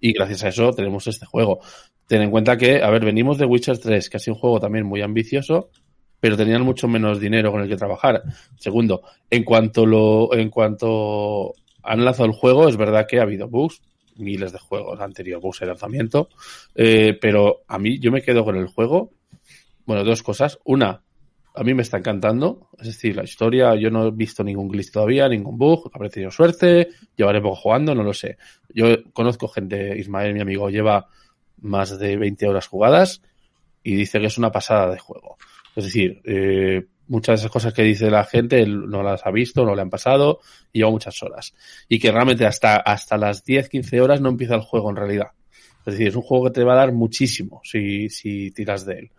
Y 0.03 0.13
gracias 0.15 0.43
a 0.43 0.49
eso 0.49 0.73
tenemos 0.73 1.07
este 1.07 1.27
juego. 1.27 1.61
Ten 2.09 2.23
en 2.23 2.31
cuenta 2.33 2.57
que, 2.57 2.83
a 2.83 2.91
ver, 2.91 3.05
venimos 3.05 3.39
de 3.39 3.47
Witcher 3.47 3.79
3, 3.79 4.11
que 4.11 4.17
ha 4.17 4.21
sido 4.21 4.35
un 4.35 4.41
juego 4.41 4.59
también 4.59 4.85
muy 4.85 5.01
ambicioso, 5.01 5.71
pero 6.19 6.37
tenían 6.37 6.63
mucho 6.63 6.89
menos 6.89 7.21
dinero 7.21 7.53
con 7.53 7.63
el 7.63 7.69
que 7.69 7.77
trabajar. 7.77 8.21
Segundo, 8.59 9.03
en 9.31 9.45
cuanto 9.45 9.87
lo, 9.87 10.35
en 10.35 10.51
cuanto 10.51 11.55
han 11.85 12.05
lanzado 12.05 12.27
el 12.27 12.33
juego, 12.35 12.69
es 12.69 12.77
verdad 12.77 13.07
que 13.09 13.21
ha 13.21 13.23
habido 13.23 13.47
bugs, 13.47 13.81
miles 14.17 14.51
de 14.51 14.59
juegos 14.59 14.99
tenido 15.15 15.41
bugs 15.41 15.61
de 15.61 15.67
lanzamiento, 15.67 16.29
eh, 16.75 17.17
pero 17.21 17.63
a 17.69 17.79
mí 17.79 18.01
yo 18.01 18.11
me 18.11 18.23
quedo 18.23 18.45
con 18.45 18.57
el 18.57 18.67
juego. 18.67 19.13
Bueno, 19.87 20.03
dos 20.03 20.25
cosas. 20.25 20.59
Una, 20.65 21.01
a 21.55 21.63
mí 21.63 21.75
me 21.75 21.83
está 21.83 21.99
encantando. 21.99 22.69
Es 22.79 22.87
decir, 22.87 23.17
la 23.17 23.25
historia, 23.25 23.75
yo 23.75 23.91
no 23.91 24.07
he 24.07 24.11
visto 24.11 24.43
ningún 24.43 24.69
glitch 24.69 24.93
todavía, 24.93 25.29
ningún 25.29 25.59
bug. 25.59 25.91
Habré 25.93 26.11
tenido 26.11 26.31
suerte, 26.31 26.89
llevaré 27.17 27.41
poco 27.41 27.57
jugando, 27.57 27.95
no 27.95 28.03
lo 28.03 28.15
sé. 28.15 28.39
Yo 28.69 28.87
conozco 29.13 29.49
gente, 29.49 29.99
Ismael, 29.99 30.35
mi 30.35 30.41
amigo, 30.41 30.71
lleva 30.71 31.09
más 31.61 31.99
de 31.99 32.17
20 32.17 32.49
horas 32.49 32.67
jugadas 32.67 33.23
y 33.83 33.95
dice 33.95 34.21
que 34.21 34.27
es 34.27 34.39
una 34.39 34.51
pasada 34.51 34.91
de 34.91 34.99
juego. 34.99 35.37
Es 35.75 35.85
decir, 35.85 36.21
eh, 36.25 36.87
muchas 37.09 37.35
de 37.35 37.45
esas 37.45 37.51
cosas 37.51 37.75
que 37.75 37.83
dice 37.83 38.11
la 38.11 38.25
gente 38.25 38.61
él 38.61 38.89
no 38.89 39.03
las 39.03 39.25
ha 39.27 39.31
visto, 39.31 39.65
no 39.65 39.75
le 39.75 39.83
han 39.83 39.91
pasado 39.91 40.41
y 40.73 40.79
lleva 40.79 40.91
muchas 40.91 41.23
horas. 41.23 41.55
Y 41.89 41.99
que 41.99 42.11
realmente 42.11 42.47
hasta, 42.47 42.77
hasta 42.77 43.17
las 43.17 43.45
10, 43.45 43.69
15 43.69 44.01
horas 44.01 44.21
no 44.21 44.29
empieza 44.29 44.55
el 44.55 44.63
juego 44.63 44.91
en 44.91 44.97
realidad. 44.97 45.29
Es 45.85 45.95
decir, 45.95 46.09
es 46.09 46.17
un 46.17 46.23
juego 46.23 46.45
que 46.45 46.53
te 46.53 46.65
va 46.65 46.75
a 46.75 46.77
dar 46.77 46.93
muchísimo 46.93 47.61
si, 47.65 48.09
si 48.09 48.51
tiras 48.53 48.87
de 48.87 48.99
él. 48.99 49.11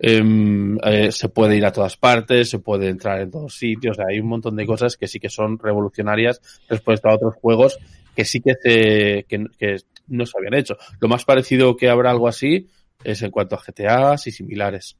Em, 0.00 0.78
eh, 0.84 1.10
se 1.10 1.28
puede 1.28 1.56
ir 1.56 1.66
a 1.66 1.72
todas 1.72 1.96
partes, 1.96 2.50
se 2.50 2.60
puede 2.60 2.88
entrar 2.88 3.20
en 3.20 3.32
todos 3.32 3.56
sitios, 3.56 3.98
hay 3.98 4.20
un 4.20 4.28
montón 4.28 4.54
de 4.54 4.64
cosas 4.64 4.96
que 4.96 5.08
sí 5.08 5.18
que 5.18 5.28
son 5.28 5.58
revolucionarias 5.58 6.40
respecto 6.68 7.08
a 7.08 7.14
otros 7.16 7.34
juegos 7.34 7.78
que 8.14 8.24
sí 8.24 8.40
que, 8.40 8.54
se, 8.54 9.26
que, 9.28 9.76
no 10.08 10.26
se 10.26 10.38
habían 10.38 10.54
hecho. 10.54 10.76
Lo 10.98 11.06
más 11.06 11.24
parecido 11.24 11.76
que 11.76 11.88
habrá 11.88 12.10
algo 12.10 12.26
así 12.26 12.66
es 13.04 13.22
en 13.22 13.30
cuanto 13.30 13.54
a 13.54 13.62
GTAs 13.64 14.26
y 14.26 14.32
similares. 14.32 14.96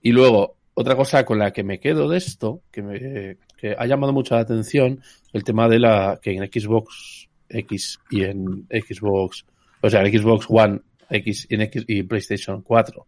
Y 0.00 0.12
luego, 0.12 0.56
otra 0.72 0.96
cosa 0.96 1.24
con 1.26 1.38
la 1.38 1.52
que 1.52 1.64
me 1.64 1.78
quedo 1.78 2.08
de 2.08 2.16
esto, 2.16 2.62
que, 2.70 2.80
me, 2.80 3.36
que 3.58 3.74
ha 3.76 3.86
llamado 3.86 4.14
mucho 4.14 4.36
la 4.36 4.40
atención, 4.40 5.02
el 5.34 5.44
tema 5.44 5.68
de 5.68 5.80
la 5.80 6.18
que 6.22 6.32
en 6.32 6.50
Xbox 6.50 7.28
X 7.50 7.98
y 8.10 8.24
en 8.24 8.66
Xbox, 8.70 9.44
o 9.82 9.90
sea, 9.90 10.02
en 10.02 10.18
Xbox 10.18 10.46
One 10.48 10.80
X 11.10 11.46
en 11.50 11.60
X 11.60 11.84
y 11.86 12.02
PlayStation 12.02 12.62
4 12.62 13.04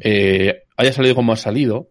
eh, 0.00 0.64
haya 0.76 0.92
salido 0.92 1.14
como 1.14 1.32
ha 1.32 1.36
salido. 1.36 1.88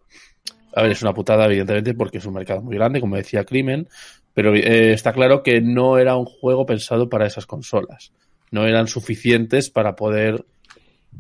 A 0.74 0.84
ver, 0.84 0.92
es 0.92 1.02
una 1.02 1.14
putada, 1.14 1.46
evidentemente, 1.46 1.94
porque 1.94 2.20
es 2.20 2.26
un 2.26 2.34
mercado 2.34 2.62
muy 2.62 2.76
grande, 2.76 3.02
como 3.02 3.18
decía 3.18 3.44
Crimen, 3.44 3.88
pero 4.34 4.56
eh, 4.56 4.94
está 4.94 5.12
claro 5.12 5.44
que 5.44 5.62
no 5.62 5.98
era 5.98 6.16
un 6.16 6.26
juego 6.26 6.66
pensado 6.66 7.10
para 7.10 7.28
esas 7.28 7.46
consolas. 7.46 8.14
No 8.52 8.66
eran 8.66 8.88
suficientes 8.88 9.70
para 9.70 9.96
poder 9.96 10.46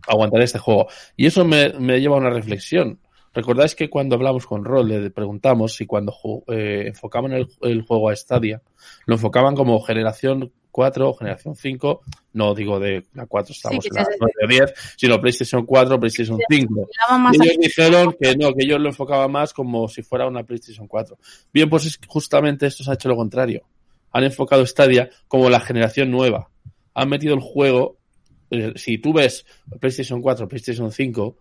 aguantar 0.07 0.41
este 0.41 0.59
juego. 0.59 0.87
Y 1.17 1.25
eso 1.25 1.43
me, 1.45 1.73
me 1.73 1.99
lleva 1.99 2.15
a 2.15 2.19
una 2.19 2.29
reflexión. 2.29 2.99
¿Recordáis 3.33 3.75
que 3.75 3.89
cuando 3.89 4.15
hablamos 4.15 4.45
con 4.45 4.65
Rol 4.65 4.89
le 4.89 5.09
preguntamos 5.09 5.75
si 5.75 5.85
cuando 5.85 6.13
eh, 6.47 6.83
enfocaban 6.87 7.31
el, 7.31 7.47
el, 7.61 7.81
juego 7.83 8.09
a 8.09 8.15
Stadia, 8.15 8.61
lo 9.05 9.15
enfocaban 9.15 9.55
como 9.55 9.81
generación 9.81 10.51
4 10.71 11.09
o 11.09 11.13
generación 11.13 11.55
5? 11.55 12.01
No 12.33 12.55
digo 12.55 12.79
de 12.79 13.05
la 13.13 13.25
4 13.25 13.51
estamos 13.53 13.83
Sí, 13.83 13.89
en 13.89 13.95
la 13.97 14.05
se- 14.05 14.11
9 14.19 14.33
o 14.43 14.47
10, 14.47 14.73
sino 14.97 15.19
PlayStation 15.21 15.65
4, 15.65 15.99
PlayStation 15.99 16.39
5. 16.49 16.73
Miraba 16.73 17.17
más 17.17 17.35
Y 17.35 17.43
ellos 17.43 17.57
dijeron 17.59 18.15
que 18.19 18.35
no, 18.35 18.53
que 18.53 18.63
ellos 18.63 18.79
lo 18.79 18.89
enfocaban 18.89 19.31
más 19.31 19.53
como 19.53 19.87
si 19.87 20.01
fuera 20.01 20.27
una 20.27 20.43
PlayStation 20.43 20.87
4. 20.87 21.17
Bien, 21.53 21.69
pues 21.69 21.85
es 21.85 21.97
que 21.97 22.07
justamente 22.07 22.65
esto 22.65 22.83
se 22.83 22.91
ha 22.91 22.93
hecho 22.95 23.09
lo 23.09 23.15
contrario. 23.15 23.63
Han 24.13 24.23
enfocado 24.23 24.65
Stadia 24.65 25.09
como 25.27 25.49
la 25.49 25.59
generación 25.59 26.09
nueva. 26.11 26.49
Han 26.93 27.09
metido 27.09 27.33
el 27.33 27.41
juego. 27.41 27.97
eh, 28.49 28.73
Si 28.75 28.97
tú 28.97 29.13
ves 29.13 29.45
PlayStation 29.79 30.21
4, 30.21 30.47
PlayStation 30.47 30.91
5, 30.91 31.37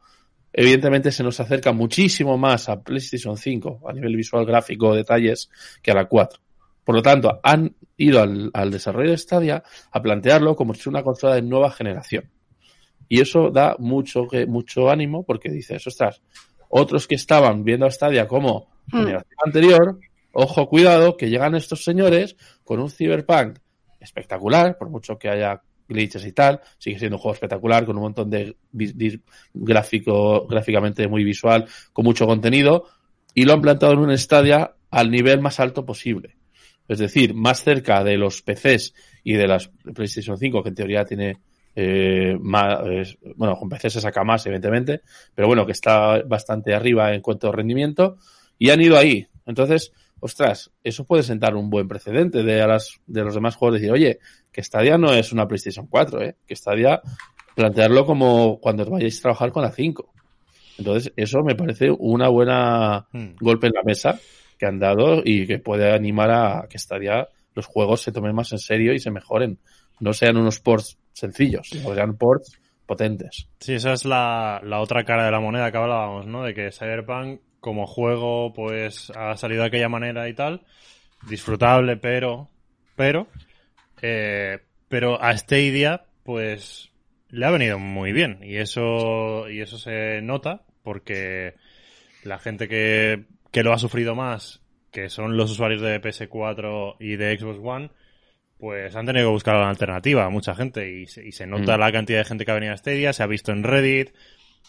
evidentemente 0.53 1.11
se 1.13 1.23
nos 1.23 1.39
acerca 1.41 1.73
muchísimo 1.73 2.37
más 2.39 2.69
a 2.69 2.81
PlayStation 2.83 3.37
5 3.37 3.81
a 3.89 3.93
nivel 3.93 4.17
visual, 4.17 4.45
gráfico, 4.47 4.95
detalles, 4.95 5.49
que 5.83 5.91
a 5.91 5.95
la 5.95 6.05
4. 6.07 6.41
Por 6.85 6.95
lo 6.95 7.03
tanto, 7.03 7.41
han 7.43 7.75
ido 7.97 8.21
al, 8.21 8.51
al 8.55 8.71
desarrollo 8.71 9.11
de 9.11 9.19
Stadia 9.19 9.63
a 9.91 10.03
plantearlo 10.03 10.57
como 10.57 10.75
si 10.75 10.81
fuera 10.83 10.99
una 10.99 11.05
consola 11.05 11.35
de 11.35 11.43
nueva 11.43 11.71
generación. 11.71 12.31
Y 13.09 13.21
eso 13.21 13.51
da 13.51 13.77
mucho, 13.79 14.27
mucho 14.47 14.91
ánimo 14.91 15.25
porque 15.25 15.51
dices, 15.51 15.87
ostras, 15.87 16.23
otros 16.69 17.07
que 17.07 17.17
estaban 17.17 17.65
viendo 17.65 17.87
a 17.87 17.91
Stadia 17.91 18.27
como 18.29 18.69
Mm. 18.93 18.99
generación 18.99 19.39
anterior, 19.45 19.99
ojo, 20.33 20.69
cuidado, 20.69 21.17
que 21.17 21.29
llegan 21.31 21.55
estos 21.55 21.85
señores 21.85 22.37
con 22.65 22.81
un 22.81 22.91
Cyberpunk 22.91 23.59
espectacular, 24.01 24.77
por 24.79 24.91
mucho 24.91 25.19
que 25.19 25.29
haya 25.29 25.63
glitches 25.89 26.25
y 26.25 26.33
tal, 26.33 26.61
sigue 26.79 26.99
siendo 26.99 27.17
un 27.17 27.23
juego 27.23 27.35
espectacular 27.35 27.85
con 27.85 27.97
un 27.97 28.03
montón 28.03 28.31
de 28.31 28.57
gráfico, 29.53 30.47
gráficamente 30.47 31.09
muy 31.09 31.25
visual, 31.25 31.67
con 31.93 32.05
mucho 32.05 32.27
contenido, 32.27 32.87
y 33.35 33.45
lo 33.45 33.55
han 33.55 33.61
plantado 33.61 33.93
en 33.93 33.99
un 33.99 34.17
Stadia 34.19 34.75
al 34.91 35.11
nivel 35.11 35.41
más 35.41 35.61
alto 35.61 35.85
posible. 35.85 36.37
Es 36.91 36.99
decir, 36.99 37.35
más 37.35 37.63
cerca 37.63 38.03
de 38.03 38.17
los 38.17 38.43
PCs 38.43 38.95
y 39.23 39.35
de 39.35 39.47
las 39.47 39.69
PlayStation 39.95 40.37
5, 40.37 40.61
que 40.61 40.71
en 40.71 40.75
teoría 40.75 41.05
tiene 41.05 41.37
eh, 41.77 42.37
más, 42.41 42.81
bueno, 43.37 43.57
con 43.57 43.69
PC 43.69 43.91
se 43.91 44.01
saca 44.01 44.25
más, 44.25 44.45
evidentemente, 44.47 45.03
pero 45.33 45.47
bueno, 45.47 45.65
que 45.65 45.71
está 45.71 46.21
bastante 46.23 46.75
arriba 46.75 47.15
en 47.15 47.21
cuanto 47.21 47.49
a 47.49 47.53
rendimiento, 47.53 48.17
y 48.59 48.71
han 48.71 48.81
ido 48.81 48.99
ahí. 48.99 49.25
Entonces, 49.47 49.93
ostras, 50.19 50.73
eso 50.83 51.05
puede 51.05 51.23
sentar 51.23 51.55
un 51.55 51.71
buen 51.71 51.87
precedente 51.87 52.43
de, 52.43 52.61
a 52.61 52.67
las, 52.67 53.01
de 53.07 53.23
los 53.23 53.35
demás 53.35 53.55
juegos, 53.55 53.79
decir, 53.81 53.93
oye, 53.93 54.19
que 54.51 54.65
Stadia 54.65 54.99
no 54.99 55.13
es 55.13 55.31
una 55.31 55.47
PlayStation 55.47 55.87
4, 55.87 56.23
¿eh? 56.23 56.37
que 56.45 56.57
Stadia 56.57 57.01
plantearlo 57.55 58.05
como 58.05 58.59
cuando 58.59 58.85
vayáis 58.85 59.21
a 59.21 59.23
trabajar 59.23 59.53
con 59.53 59.63
la 59.63 59.71
5. 59.71 60.13
Entonces, 60.79 61.13
eso 61.15 61.45
me 61.45 61.55
parece 61.55 61.89
una 61.97 62.29
buena 62.29 63.07
Hmm. 63.13 63.37
golpe 63.41 63.69
en 63.69 63.75
la 63.75 63.83
mesa 63.85 64.19
que 64.61 64.67
han 64.67 64.79
dado 64.79 65.23
y 65.25 65.47
que 65.47 65.59
puede 65.59 65.91
animar 65.91 66.31
a 66.31 66.67
que 66.69 66.79
Stadia 66.79 67.29
los 67.55 67.65
juegos 67.65 68.03
se 68.03 68.13
tomen 68.13 68.35
más 68.35 68.53
en 68.53 68.59
serio 68.59 68.93
y 68.93 69.01
se 69.01 69.11
mejoren. 69.11 69.59
No 70.01 70.13
sean 70.13 70.37
unos 70.37 70.61
ports 70.61 70.99
sencillos, 71.13 71.69
sean 71.71 72.17
ports 72.17 72.61
potentes. 72.85 73.49
Sí, 73.59 73.75
esa 73.75 73.95
es 73.95 74.05
la, 74.05 74.61
la 74.63 74.81
otra 74.81 75.05
cara 75.05 75.25
de 75.25 75.31
la 75.31 75.41
moneda 75.41 75.73
que 75.73 75.79
hablábamos, 75.79 76.27
¿no? 76.27 76.45
De 76.45 76.55
que 76.55 76.73
Cyberpunk 76.73 77.41
como 77.61 77.87
juego 77.87 78.53
pues 78.53 79.11
ha 79.17 79.37
salido 79.37 79.63
de 79.63 79.69
aquella 79.69 79.89
manera 79.89 80.29
y 80.29 80.35
tal, 80.35 80.63
disfrutable, 81.29 81.97
pero, 81.97 82.49
pero, 82.97 83.29
eh, 84.03 84.59
pero 84.89 85.23
a 85.23 85.37
Stadia 85.37 86.05
pues 86.23 86.91
le 87.31 87.47
ha 87.47 87.51
venido 87.51 87.79
muy 87.79 88.13
bien 88.13 88.41
y 88.43 88.57
eso 88.57 89.49
y 89.49 89.61
eso 89.61 89.79
se 89.79 90.21
nota 90.23 90.63
porque 90.83 91.55
la 92.25 92.39
gente 92.39 92.69
que, 92.69 93.25
que 93.51 93.63
lo 93.63 93.73
ha 93.73 93.79
sufrido 93.79 94.15
más, 94.15 94.63
que 94.93 95.09
son 95.09 95.37
los 95.37 95.51
usuarios 95.51 95.81
de 95.81 96.01
PS4 96.01 96.97
y 97.01 97.17
de 97.17 97.39
Xbox 97.39 97.59
One, 97.63 97.91
pues 98.59 98.95
han 98.95 99.07
tenido 99.07 99.27
que 99.29 99.33
buscar 99.33 99.57
una 99.57 99.71
alternativa, 99.71 100.29
mucha 100.31 100.55
gente, 100.55 100.91
y 101.01 101.07
se, 101.07 101.27
y 101.27 101.33
se 101.33 101.47
nota 101.47 101.77
Mm. 101.77 101.81
la 101.81 101.93
cantidad 101.93 102.19
de 102.19 102.25
gente 102.25 102.45
que 102.45 102.51
ha 102.51 102.55
venido 102.55 102.73
a 102.75 102.77
Stadia, 102.77 103.13
se 103.13 103.23
ha 103.23 103.27
visto 103.27 103.53
en 103.53 103.63
Reddit, 103.65 104.11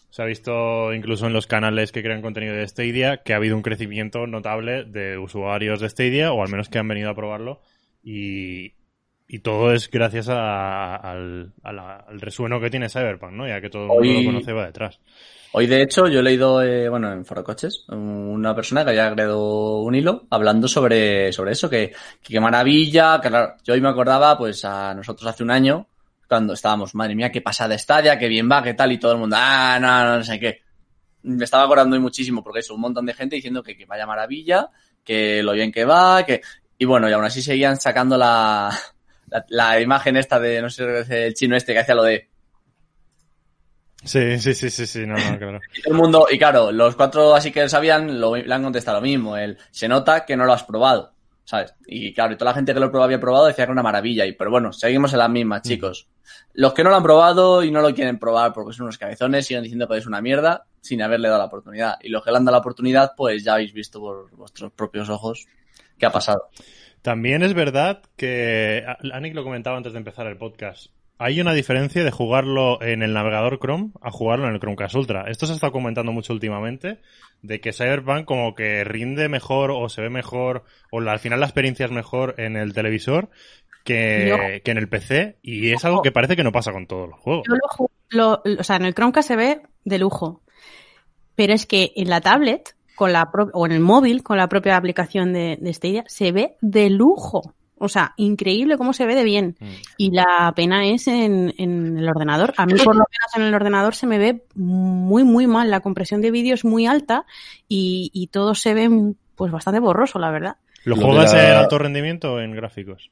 se 0.10 0.22
ha 0.22 0.26
visto 0.26 0.94
incluso 0.94 1.28
en 1.28 1.34
los 1.34 1.48
canales 1.48 1.92
que 1.92 2.02
crean 2.04 2.22
contenido 2.22 2.56
de 2.56 2.68
Stadia, 2.68 3.18
que 3.18 3.34
ha 3.34 3.38
habido 3.38 3.56
un 3.56 3.62
crecimiento 3.62 4.28
notable 4.28 4.84
de 4.86 5.18
usuarios 5.18 5.82
de 5.82 5.90
Stadia, 5.90 6.32
o 6.32 6.42
al 6.42 6.50
menos 6.50 6.70
que 6.70 6.80
han 6.80 6.88
venido 6.88 7.10
a 7.10 7.16
probarlo, 7.16 7.62
y, 8.04 8.74
y 9.28 9.40
todo 9.40 9.74
es 9.74 9.90
gracias 9.90 10.28
a- 10.30 10.96
al, 10.96 11.54
a 11.64 11.72
la- 11.74 11.96
al 12.08 12.22
resueno 12.22 12.60
que 12.62 12.70
tiene 12.70 12.90
Cyberpunk, 12.90 13.34
¿no? 13.34 13.48
Ya 13.48 13.60
que 13.62 13.70
todo 13.70 13.84
el 13.84 13.90
mundo 13.90 14.20
lo 14.20 14.26
conoce 14.26 14.52
y 14.52 14.54
va 14.54 14.66
detrás. 14.66 15.00
Hoy, 15.54 15.68
de 15.68 15.82
hecho, 15.82 16.08
yo 16.08 16.22
he 16.22 16.24
leído, 16.24 16.64
eh, 16.64 16.88
bueno, 16.88 17.12
en 17.12 17.26
Foro 17.26 17.44
Coches, 17.44 17.84
una 17.90 18.56
persona 18.56 18.86
que 18.86 18.92
había 18.92 19.12
creado 19.12 19.80
un 19.82 19.94
hilo 19.94 20.26
hablando 20.30 20.70
sobre, 20.70 21.34
sobre 21.34 21.52
eso, 21.52 21.70
que, 21.70 21.94
que 22.24 22.40
maravilla, 22.40 23.20
que 23.22 23.28
claro, 23.28 23.56
yo 23.62 23.74
hoy 23.74 23.82
me 23.82 23.90
acordaba, 23.90 24.38
pues, 24.38 24.64
a 24.64 24.94
nosotros 24.94 25.30
hace 25.30 25.44
un 25.44 25.52
año, 25.52 25.90
cuando 26.26 26.54
estábamos, 26.54 26.96
madre 26.96 27.16
mía, 27.16 27.30
qué 27.34 27.42
pasada 27.42 27.78
Stadia, 27.78 28.18
qué 28.18 28.30
bien 28.30 28.50
va, 28.50 28.64
qué 28.64 28.76
tal, 28.76 28.94
y 28.94 28.98
todo 28.98 29.12
el 29.12 29.18
mundo, 29.18 29.36
ah, 29.38 29.78
no, 29.82 30.06
no, 30.06 30.18
no 30.20 30.24
sé 30.24 30.40
qué. 30.40 30.62
Me 31.24 31.44
estaba 31.44 31.66
acordando 31.66 31.98
hoy 31.98 32.02
muchísimo, 32.02 32.42
porque 32.42 32.62
eso, 32.62 32.74
un 32.74 32.82
montón 32.82 33.06
de 33.06 33.14
gente 33.14 33.36
diciendo 33.36 33.62
que, 33.62 33.76
que 33.76 33.86
vaya 33.86 34.08
maravilla, 34.08 34.70
que 35.04 35.44
lo 35.44 35.52
bien 35.52 35.74
que 35.74 35.84
va, 35.84 36.26
que, 36.26 36.42
y 36.78 36.86
bueno, 36.86 37.10
y 37.10 37.14
aún 37.14 37.26
así 37.26 37.42
seguían 37.42 37.78
sacando 37.78 38.18
la, 38.18 38.72
la, 39.28 39.46
la 39.50 39.82
imagen 39.82 40.16
esta 40.16 40.40
de, 40.40 40.62
no 40.62 40.70
sé, 40.70 41.26
el 41.26 41.34
chino 41.34 41.58
este 41.58 41.74
que 41.74 41.80
hacía 41.80 41.96
lo 41.96 42.04
de, 42.04 42.31
Sí, 44.04 44.40
sí, 44.40 44.54
sí, 44.54 44.70
sí, 44.70 44.88
sí, 44.88 45.06
no, 45.06 45.16
no, 45.16 45.38
claro. 45.38 45.60
Y 45.76 45.82
todo 45.84 45.94
el 45.94 46.00
mundo, 46.02 46.28
y 46.30 46.38
claro, 46.38 46.72
los 46.72 46.96
cuatro 46.96 47.36
así 47.36 47.52
que 47.52 47.70
sabían, 47.70 48.20
lo, 48.20 48.36
le 48.36 48.54
han 48.54 48.64
contestado 48.64 48.98
lo 49.00 49.04
mismo. 49.04 49.38
El, 49.38 49.58
se 49.70 49.88
nota 49.88 50.26
que 50.26 50.36
no 50.36 50.46
lo 50.46 50.54
has 50.54 50.64
probado. 50.64 51.14
¿sabes? 51.44 51.74
Y 51.86 52.14
claro, 52.14 52.34
y 52.34 52.38
toda 52.38 52.52
la 52.52 52.56
gente 52.56 52.74
que 52.74 52.80
lo 52.80 52.90
probó- 52.90 53.04
había 53.04 53.20
probado 53.20 53.46
decía 53.48 53.58
que 53.58 53.64
era 53.64 53.72
una 53.74 53.84
maravilla. 53.84 54.26
Y, 54.26 54.34
pero 54.34 54.52
bueno, 54.52 54.72
seguimos 54.72 55.12
en 55.12 55.20
la 55.20 55.28
misma, 55.28 55.62
chicos. 55.62 56.08
Los 56.54 56.74
que 56.74 56.82
no 56.84 56.90
lo 56.90 56.96
han 56.96 57.04
probado 57.04 57.62
y 57.64 57.72
no 57.72 57.82
lo 57.82 57.94
quieren 57.94 58.20
probar 58.20 58.54
porque 58.54 58.74
son 58.74 58.84
unos 58.86 58.98
cabezones, 58.98 59.48
siguen 59.48 59.64
diciendo 59.64 59.86
que 59.88 59.98
es 59.98 60.06
una 60.06 60.22
mierda 60.22 60.66
sin 60.80 61.02
haberle 61.02 61.28
dado 61.28 61.40
la 61.40 61.46
oportunidad. 61.48 61.96
Y 62.02 62.10
los 62.10 62.24
que 62.24 62.32
le 62.32 62.38
han 62.38 62.46
dado 62.46 62.56
la 62.56 62.60
oportunidad, 62.62 63.12
pues 63.18 63.44
ya 63.44 63.56
habéis 63.56 63.74
visto 63.74 64.00
por 64.00 64.34
vuestros 64.36 64.72
propios 64.72 65.10
ojos 65.10 65.46
qué 65.98 66.06
ha 66.06 66.12
pasado. 66.12 66.48
También 67.02 67.44
es 67.44 67.54
verdad 67.54 68.02
que, 68.16 68.86
Anik 69.12 69.36
lo 69.36 69.44
comentaba 69.44 69.76
antes 69.76 69.92
de 69.92 70.00
empezar 70.00 70.28
el 70.28 70.38
podcast, 70.38 70.88
hay 71.24 71.40
una 71.40 71.54
diferencia 71.54 72.04
de 72.04 72.12
jugarlo 72.12 72.82
en 72.82 73.04
el 73.04 73.14
navegador 73.14 73.60
Chrome 73.60 73.92
a 74.02 74.12
jugarlo 74.12 74.48
en 74.48 74.54
el 74.54 74.60
Chromecast 74.60 74.96
Ultra. 74.96 75.26
Esto 75.30 75.46
se 75.46 75.54
ha 75.54 75.56
estado 75.56 75.72
comentando 75.72 76.12
mucho 76.12 76.34
últimamente, 76.34 77.00
de 77.42 77.60
que 77.60 77.74
Cyberpunk 77.74 78.26
como 78.26 78.56
que 78.56 78.84
rinde 78.84 79.30
mejor 79.30 79.72
o 79.72 79.88
se 79.90 80.02
ve 80.02 80.10
mejor, 80.10 80.64
o 80.92 81.00
la- 81.00 81.12
al 81.14 81.20
final 81.20 81.40
la 81.40 81.46
experiencia 81.46 81.86
es 81.86 81.92
mejor 81.92 82.36
en 82.38 82.56
el 82.58 82.74
televisor 82.74 83.30
que, 83.84 84.62
que 84.64 84.72
en 84.72 84.78
el 84.78 84.90
PC, 84.90 85.38
y 85.42 85.72
es 85.72 85.84
algo 85.86 86.02
que 86.04 86.12
parece 86.12 86.36
que 86.36 86.44
no 86.44 86.52
pasa 86.52 86.72
con 86.72 86.86
todos 86.88 87.10
los 87.10 87.20
juegos. 87.20 87.48
Yo 87.48 87.56
lo 87.56 87.68
ju- 87.68 87.90
lo- 88.10 88.60
o 88.60 88.64
sea, 88.64 88.76
en 88.76 88.86
el 88.86 88.94
Chromecast 88.94 89.28
se 89.28 89.36
ve 89.36 89.62
de 89.86 90.00
lujo. 90.00 90.42
Pero 91.36 91.54
es 91.54 91.66
que 91.66 91.92
en 91.96 92.10
la 92.10 92.22
tablet, 92.22 92.76
con 92.96 93.14
la 93.14 93.32
pro- 93.32 93.50
o 93.54 93.66
en 93.66 93.72
el 93.72 93.80
móvil, 93.80 94.22
con 94.22 94.38
la 94.38 94.48
propia 94.50 94.78
aplicación 94.78 95.34
de, 95.34 95.58
de 95.60 95.74
Stadia, 95.74 96.04
se 96.08 96.32
ve 96.32 96.56
de 96.62 96.90
lujo. 96.90 97.54
O 97.84 97.90
sea, 97.90 98.14
increíble 98.18 98.78
cómo 98.78 98.94
se 98.94 99.06
ve 99.06 99.16
de 99.16 99.24
bien. 99.24 99.56
Mm. 99.60 99.66
Y 99.98 100.12
la 100.12 100.54
pena 100.56 100.86
es 100.88 101.08
en, 101.08 101.54
en 101.58 101.98
el 101.98 102.08
ordenador. 102.08 102.54
A 102.58 102.66
mí, 102.66 102.74
por 102.74 102.96
lo 102.96 103.04
menos 103.10 103.36
en 103.36 103.42
el 103.44 103.54
ordenador, 103.54 103.96
se 103.96 104.08
me 104.08 104.18
ve 104.18 104.44
muy, 104.56 105.24
muy 105.24 105.48
mal. 105.48 105.70
La 105.72 105.80
compresión 105.80 106.22
de 106.22 106.32
vídeo 106.32 106.54
es 106.54 106.64
muy 106.64 106.86
alta 106.86 107.26
y, 107.68 108.12
y 108.14 108.28
todo 108.28 108.54
se 108.56 108.74
ve 108.74 108.90
pues 109.36 109.52
bastante 109.52 109.80
borroso, 109.80 110.20
la 110.20 110.30
verdad. 110.32 110.58
¿Lo 110.84 110.96
juegas 110.96 111.34
en 111.34 111.52
alto 111.56 111.78
rendimiento 111.78 112.34
o 112.34 112.40
en 112.40 112.52
gráficos? 112.52 113.12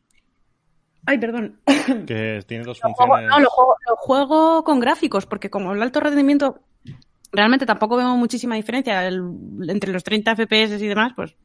Ay, 1.05 1.17
perdón. 1.17 1.59
Que 2.07 2.43
tiene 2.47 2.63
dos 2.63 2.79
Lo 2.83 2.89
juego- 2.93 3.13
funciones. 3.13 3.29
no, 3.29 3.39
lo 3.39 3.49
juego, 3.49 3.75
lo 3.89 3.95
juego 3.95 4.63
con 4.63 4.79
gráficos, 4.79 5.25
porque 5.25 5.49
como 5.49 5.73
el 5.73 5.81
alto 5.81 5.99
rendimiento, 5.99 6.59
realmente 7.31 7.65
tampoco 7.65 7.97
vemos 7.97 8.17
muchísima 8.17 8.55
diferencia 8.55 9.07
el- 9.07 9.23
entre 9.67 9.91
los 9.91 10.03
30 10.03 10.35
FPS 10.35 10.79
y 10.83 10.87
demás, 10.87 11.13
pues 11.15 11.35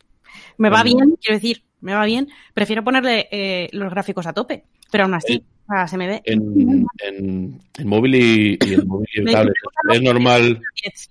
me 0.58 0.68
va 0.68 0.82
bien, 0.82 0.98
quiero 1.20 1.36
decir, 1.36 1.62
me 1.84 1.94
va 1.94 2.04
bien. 2.06 2.28
Prefiero 2.54 2.82
ponerle 2.82 3.28
eh, 3.30 3.68
los 3.72 3.90
gráficos 3.90 4.26
a 4.26 4.32
tope, 4.32 4.64
pero 4.90 5.04
aún 5.04 5.14
así, 5.14 5.44
o 5.68 5.72
sea, 5.72 5.86
se 5.86 5.98
me 5.98 6.06
ve 6.06 6.22
En, 6.24 6.86
en, 7.02 7.60
en 7.78 7.88
móvil 7.88 8.14
y, 8.14 8.58
y 8.66 8.74
en 8.74 8.88
móvil 8.88 9.06
y 9.12 9.24
tablet. 9.30 9.54
Es 9.92 10.02
normal, 10.02 10.60
10, 10.82 11.10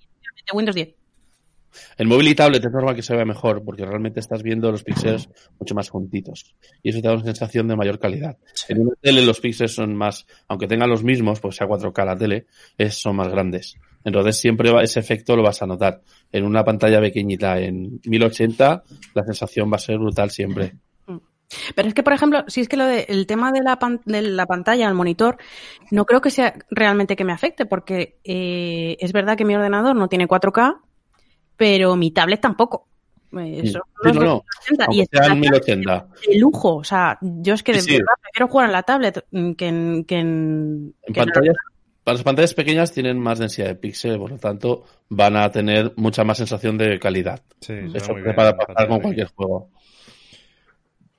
de 0.52 0.58
Windows 0.58 0.76
10. 0.76 0.90
En 1.98 2.08
móvil 2.08 2.28
y 2.30 2.36
tablet 2.36 2.64
es 2.64 2.72
normal 2.72 2.96
que 2.96 3.02
se 3.02 3.16
vea 3.16 3.26
mejor 3.26 3.64
porque 3.64 3.86
realmente 3.86 4.20
estás 4.20 4.42
viendo 4.44 4.72
los 4.72 4.84
píxeles 4.84 5.30
mucho 5.60 5.76
más 5.76 5.90
juntitos 5.90 6.56
y 6.82 6.90
eso 6.90 7.02
te 7.02 7.08
da 7.08 7.14
una 7.16 7.24
sensación 7.24 7.68
de 7.68 7.76
mayor 7.76 8.00
calidad. 8.00 8.38
En 8.70 8.82
una 8.82 8.96
tele 9.02 9.26
los 9.26 9.40
píxeles 9.40 9.74
son 9.76 9.96
más, 9.96 10.26
aunque 10.48 10.68
tengan 10.68 10.90
los 10.90 11.04
mismos, 11.04 11.40
pues 11.40 11.56
sea 11.56 11.68
4K 11.68 12.06
la 12.06 12.18
tele, 12.18 12.46
es, 12.78 12.96
son 12.96 13.16
más 13.16 13.28
grandes. 13.30 13.76
Entonces 14.06 14.38
siempre 14.38 14.72
va- 14.72 14.84
ese 14.84 15.00
efecto 15.00 15.36
lo 15.36 15.44
vas 15.44 15.62
a 15.62 15.66
notar. 15.68 16.02
En 16.32 16.44
una 16.46 16.64
pantalla 16.64 17.00
pequeñita 17.00 17.58
en 17.60 18.00
1080 18.06 18.84
la 19.14 19.24
sensación 19.24 19.72
va 19.72 19.78
a 19.78 19.80
ser 19.80 19.98
brutal 19.98 20.30
siempre. 20.30 20.74
Pero 21.76 21.88
es 21.88 21.94
que, 21.94 22.02
por 22.02 22.14
ejemplo, 22.14 22.44
si 22.48 22.62
es 22.62 22.68
que 22.68 22.78
lo 22.78 22.86
de, 22.88 23.06
el 23.10 23.28
tema 23.28 23.52
de 23.52 23.62
la, 23.62 23.78
pan- 23.78 24.02
de 24.06 24.24
la 24.24 24.48
pantalla, 24.48 24.88
el 24.88 24.96
monitor, 24.96 25.38
no 25.92 26.06
creo 26.06 26.20
que 26.20 26.32
sea 26.32 26.56
realmente 26.72 27.16
que 27.16 27.24
me 27.26 27.32
afecte, 27.32 27.68
porque 27.68 28.18
eh, 28.24 28.98
es 29.00 29.14
verdad 29.14 29.38
que 29.38 29.46
mi 29.46 29.56
ordenador 29.56 29.96
no 29.96 30.08
tiene 30.08 30.28
4K, 30.28 30.78
pero 31.58 31.96
mi 31.96 32.12
tablet 32.12 32.42
tampoco. 32.42 32.88
Eh, 33.38 33.62
Sí, 33.64 33.72
son 33.72 33.82
no, 34.04 34.14
no. 34.14 34.44
1080, 34.70 34.84
y 34.84 34.86
Aunque 34.86 35.02
es 35.02 35.10
sea 35.12 35.26
en 35.26 35.32
una 35.32 35.42
1080. 35.42 36.08
de 36.28 36.40
lujo. 36.40 36.76
O 36.76 36.84
sea, 36.84 37.18
yo 37.22 37.54
es 37.56 37.64
que 37.64 37.74
de 37.74 37.82
Sí, 37.82 37.90
sí. 37.92 37.98
verdad 37.98 38.14
prefiero 38.22 38.48
jugar 38.48 38.68
en 38.68 38.72
la 38.74 38.84
tablet 38.84 39.26
mm, 39.32 39.52
que 39.54 39.68
en. 39.68 40.06
Que 40.06 40.20
en, 40.20 40.94
En 41.02 41.14
que 41.14 41.20
en- 41.20 41.26
pantallas, 41.26 41.56
las 42.06 42.22
pantallas 42.24 42.54
pequeñas 42.54 42.92
tienen 42.92 43.18
más 43.20 43.40
densidad 43.40 43.68
de 43.70 43.76
píxeles, 43.76 44.18
por 44.18 44.30
lo 44.30 44.38
tanto 44.38 44.84
van 45.10 45.36
a 45.38 45.50
tener 45.52 45.94
mucha 45.96 46.24
más 46.24 46.38
sensación 46.38 46.78
de 46.78 47.00
calidad. 47.00 47.42
Sí, 47.62 47.74
Eso 47.94 48.12
muy 48.12 48.20
es 48.20 48.24
bien 48.26 48.36
para 48.36 48.56
pasar 48.58 48.88
con 48.88 49.00
cualquier 49.00 49.28
juego. 49.30 49.70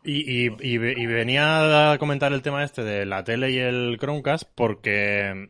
Y, 0.07 0.47
y, 0.49 0.51
y 0.61 0.77
venía 1.07 1.93
a 1.93 1.99
comentar 1.99 2.31
el 2.35 2.43
tema 2.43 2.63
este 2.63 2.85
de 2.85 3.07
la 3.07 3.25
tele 3.25 3.51
y 3.51 3.59
el 3.59 3.97
Chromecast 3.99 4.45
porque 4.55 5.49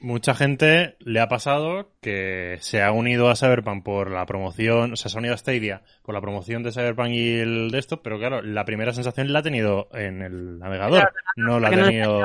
mucha 0.00 0.34
gente 0.34 0.96
le 1.00 1.20
ha 1.20 1.28
pasado 1.28 1.90
que 2.02 2.58
se 2.60 2.82
ha 2.82 2.92
unido 2.92 3.28
a 3.30 3.36
Cyberpunk 3.36 3.82
por 3.84 4.10
la 4.10 4.26
promoción, 4.26 4.92
o 4.92 4.96
sea, 4.96 5.10
se 5.10 5.16
ha 5.16 5.20
unido 5.20 5.34
a 5.34 5.38
Stadia 5.38 5.82
por 6.02 6.14
la 6.14 6.20
promoción 6.20 6.62
de 6.62 6.72
Cyberpunk 6.72 7.08
y 7.10 7.38
el 7.38 7.70
de 7.70 7.78
esto, 7.78 8.02
pero 8.02 8.18
claro, 8.18 8.42
la 8.42 8.64
primera 8.64 8.92
sensación 8.92 9.32
la 9.32 9.38
ha 9.38 9.42
tenido 9.42 9.88
en 9.92 10.22
el 10.22 10.58
navegador, 10.58 11.10
no 11.36 11.58
la 11.58 11.68
ha 11.68 11.70
tenido... 11.70 12.20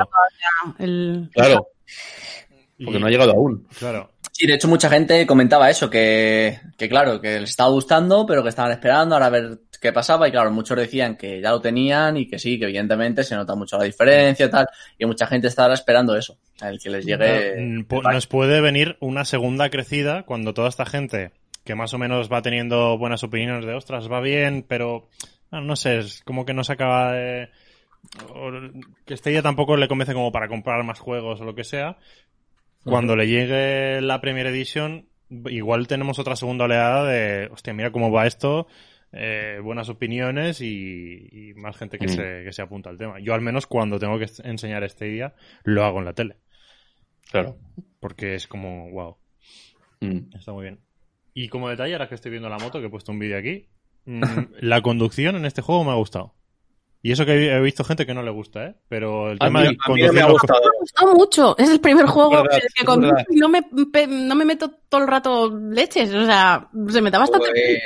el- 0.78 1.30
Claro, 1.32 1.68
y- 2.78 2.84
porque 2.84 2.98
no 3.00 3.06
ha 3.06 3.10
llegado 3.10 3.32
aún. 3.32 3.66
Claro, 3.78 4.10
Sí, 4.32 4.46
de 4.46 4.54
hecho 4.54 4.68
mucha 4.68 4.88
gente 4.88 5.26
comentaba 5.26 5.68
eso, 5.68 5.90
que, 5.90 6.58
que 6.78 6.88
claro, 6.88 7.20
que 7.20 7.40
les 7.40 7.50
estaba 7.50 7.68
gustando, 7.70 8.24
pero 8.26 8.42
que 8.42 8.48
estaban 8.48 8.72
esperando 8.72 9.14
ahora 9.14 9.26
a 9.26 9.30
ver 9.30 9.58
qué 9.80 9.92
pasaba 9.92 10.28
y 10.28 10.30
claro, 10.30 10.50
muchos 10.50 10.76
decían 10.76 11.16
que 11.16 11.40
ya 11.40 11.50
lo 11.50 11.60
tenían 11.60 12.16
y 12.16 12.26
que 12.26 12.38
sí, 12.38 12.58
que 12.58 12.64
evidentemente 12.64 13.24
se 13.24 13.34
nota 13.34 13.54
mucho 13.54 13.78
la 13.78 13.84
diferencia 13.84 14.46
y 14.46 14.50
tal, 14.50 14.68
y 14.98 15.06
mucha 15.06 15.26
gente 15.26 15.48
estaba 15.48 15.74
esperando 15.74 16.16
eso, 16.16 16.36
el 16.62 16.78
que 16.78 16.90
les 16.90 17.04
llegue... 17.04 17.56
Mm, 17.58 17.86
Nos 18.12 18.26
puede 18.26 18.60
venir 18.60 18.96
una 19.00 19.24
segunda 19.24 19.70
crecida 19.70 20.24
cuando 20.24 20.54
toda 20.54 20.68
esta 20.68 20.84
gente 20.84 21.32
que 21.64 21.74
más 21.74 21.94
o 21.94 21.98
menos 21.98 22.30
va 22.32 22.42
teniendo 22.42 22.96
buenas 22.98 23.22
opiniones 23.22 23.64
de 23.64 23.74
ostras, 23.74 24.10
va 24.10 24.20
bien, 24.20 24.64
pero 24.66 25.08
ah, 25.50 25.60
no 25.60 25.76
sé, 25.76 25.98
es 25.98 26.22
como 26.22 26.44
que 26.44 26.54
no 26.54 26.64
se 26.64 26.72
acaba 26.72 27.12
de. 27.12 27.48
o 28.34 28.50
que 29.04 29.14
este 29.14 29.30
día 29.30 29.42
tampoco 29.42 29.76
le 29.76 29.88
convence 29.88 30.14
como 30.14 30.32
para 30.32 30.48
comprar 30.48 30.82
más 30.84 30.98
juegos 30.98 31.40
o 31.40 31.44
lo 31.44 31.54
que 31.54 31.64
sea. 31.64 31.98
Cuando 32.82 33.14
le 33.14 33.28
llegue 33.28 34.00
la 34.00 34.22
Premier 34.22 34.46
Edition, 34.46 35.06
igual 35.50 35.86
tenemos 35.86 36.18
otra 36.18 36.34
segunda 36.34 36.64
oleada 36.64 37.04
de 37.04 37.48
hostia, 37.52 37.74
mira 37.74 37.92
cómo 37.92 38.10
va 38.10 38.26
esto. 38.26 38.66
Eh, 39.12 39.58
buenas 39.62 39.88
opiniones 39.88 40.60
y, 40.60 41.28
y 41.32 41.54
más 41.54 41.76
gente 41.76 41.98
que, 41.98 42.06
Mm. 42.06 42.10
se, 42.10 42.42
que 42.44 42.52
se 42.52 42.62
apunta 42.62 42.90
al 42.90 42.98
tema. 42.98 43.18
Yo 43.20 43.34
al 43.34 43.40
menos 43.40 43.66
cuando 43.66 43.98
tengo 43.98 44.18
que 44.18 44.26
enseñar 44.44 44.84
este 44.84 45.06
día 45.06 45.34
lo 45.64 45.84
hago 45.84 45.98
en 45.98 46.04
la 46.04 46.12
tele. 46.12 46.36
Claro. 47.30 47.56
Porque 48.00 48.34
es 48.34 48.46
como, 48.46 48.90
wow, 48.90 49.16
Mm. 50.00 50.34
está 50.36 50.52
muy 50.52 50.62
bien. 50.62 50.80
Y 51.34 51.48
como 51.48 51.68
detalle, 51.68 51.92
ahora 51.92 52.08
que 52.08 52.14
estoy 52.14 52.30
viendo 52.30 52.48
la 52.48 52.58
moto, 52.58 52.80
que 52.80 52.86
he 52.86 52.90
puesto 52.90 53.12
un 53.12 53.18
vídeo 53.18 53.38
aquí, 53.38 53.68
mm, 54.06 54.20
la 54.60 54.80
conducción 54.82 55.36
en 55.36 55.44
este 55.44 55.62
juego 55.62 55.84
me 55.84 55.90
ha 55.90 55.94
gustado. 55.96 56.34
Y 57.02 57.12
eso 57.12 57.24
que 57.24 57.32
he 57.50 57.60
visto 57.60 57.82
gente 57.84 58.04
que 58.04 58.12
no 58.12 58.22
le 58.22 58.30
gusta, 58.30 58.66
¿eh? 58.66 58.74
Pero 58.88 59.30
el 59.30 59.38
A 59.40 59.46
tema 59.46 59.60
mí- 59.60 59.64
de 59.64 59.68
A 59.68 59.70
mí 59.70 59.76
no 59.76 59.84
conducir 59.86 60.12
me 60.12 60.20
ha 60.20 60.30
gustado. 60.30 60.60
Me 60.60 60.78
gustó 60.80 61.14
mucho. 61.14 61.58
Es 61.58 61.70
el 61.70 61.80
primer 61.80 62.04
juego 62.06 62.30
verdad, 62.30 62.46
en 62.58 62.62
el 62.62 62.68
que 62.76 62.84
conduzco 62.84 63.16
y 63.30 63.36
no 63.36 63.48
me, 63.48 63.62
no 64.06 64.34
me 64.34 64.44
meto 64.44 64.70
todo 64.88 65.00
el 65.02 65.08
rato 65.08 65.58
leches. 65.70 66.12
O 66.14 66.26
sea, 66.26 66.68
se 66.88 67.00
me 67.00 67.10
da 67.10 67.18
bastante 67.20 67.52
bien. 67.54 67.78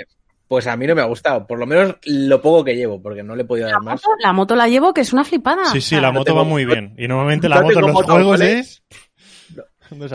Pues, 0.55 0.67
a 0.67 0.77
mí 0.77 0.87
no 0.87 0.95
me 0.95 1.03
ha 1.03 1.07
gustado. 1.07 1.47
Por 1.47 1.59
lo 1.59 1.67
menos 1.67 1.97
lo 2.07 2.41
poco 2.41 2.65
que 2.65 2.75
llevo, 2.77 3.01
porque 3.03 3.23
no 3.23 3.35
le 3.37 3.43
he 3.43 3.47
podido 3.47 3.69
dar 3.69 3.81
más. 3.83 4.01
La 4.23 4.33
moto 4.33 4.55
la 4.57 4.69
llevo, 4.69 4.93
que 4.95 5.01
es 5.03 5.13
una 5.13 5.25
flipada. 5.25 5.65
Sí, 5.67 5.81
sí, 5.81 5.91
sea, 5.91 6.01
la 6.01 6.13
moto 6.13 6.25
tengo- 6.27 6.39
va 6.39 6.45
muy 6.45 6.65
bien. 6.65 6.95
Y 6.99 7.07
normalmente 7.09 7.49
la 7.49 7.57
no 7.57 7.63
moto 7.63 7.79
en 7.79 7.85
los 7.87 7.93
moto, 7.93 8.13
juegos 8.13 8.39
¿vale? 8.41 8.59
es... 8.61 8.83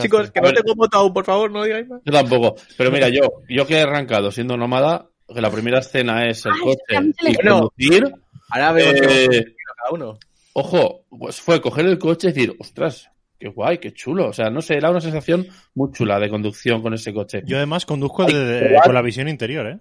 Chicos, 0.00 0.30
que 0.30 0.40
no 0.40 0.52
tengo 0.52 0.74
moto 0.74 0.98
aún, 0.98 1.12
por 1.12 1.24
favor, 1.24 1.50
no 1.50 1.62
digáis 1.62 1.88
más. 1.88 2.00
Yo 2.04 2.12
tampoco. 2.12 2.56
Pero 2.76 2.90
mira, 2.90 3.08
yo, 3.08 3.42
yo 3.48 3.66
que 3.66 3.76
he 3.78 3.82
arrancado 3.82 4.30
siendo 4.30 4.56
nómada, 4.56 5.06
que 5.32 5.40
la 5.40 5.50
primera 5.50 5.78
escena 5.78 6.26
es 6.28 6.44
el 6.44 6.52
Ay, 6.52 6.70
es 6.72 6.76
que 6.88 6.96
a 6.96 7.00
mí 7.00 7.12
coche 7.12 7.30
y 7.30 7.34
Bueno. 7.36 7.60
conducir. 7.78 8.14
Ahora 8.50 8.72
vemos 8.72 9.00
que 9.00 9.24
eh, 9.24 9.54
cada 9.76 9.90
uno. 9.92 10.18
ojo, 10.54 11.04
pues 11.08 11.40
fue 11.40 11.60
coger 11.60 11.86
el 11.86 11.98
coche 11.98 12.28
y 12.28 12.32
decir, 12.32 12.56
ostras, 12.58 13.10
qué 13.38 13.48
guay, 13.48 13.78
qué 13.78 13.92
chulo. 13.92 14.26
O 14.28 14.32
sea, 14.32 14.50
no 14.50 14.60
sé, 14.60 14.74
era 14.74 14.90
una 14.90 15.00
sensación 15.00 15.46
muy 15.74 15.92
chula 15.92 16.18
de 16.18 16.28
conducción 16.28 16.82
con 16.82 16.92
ese 16.92 17.14
coche. 17.14 17.42
Yo 17.46 17.56
además 17.56 17.86
conduzco 17.86 18.24
Ay, 18.26 18.34
de- 18.34 18.44
de- 18.44 18.66
probad. 18.66 18.82
con 18.84 18.94
la 18.94 19.02
visión 19.02 19.28
interior, 19.28 19.66
¿eh? 19.68 19.78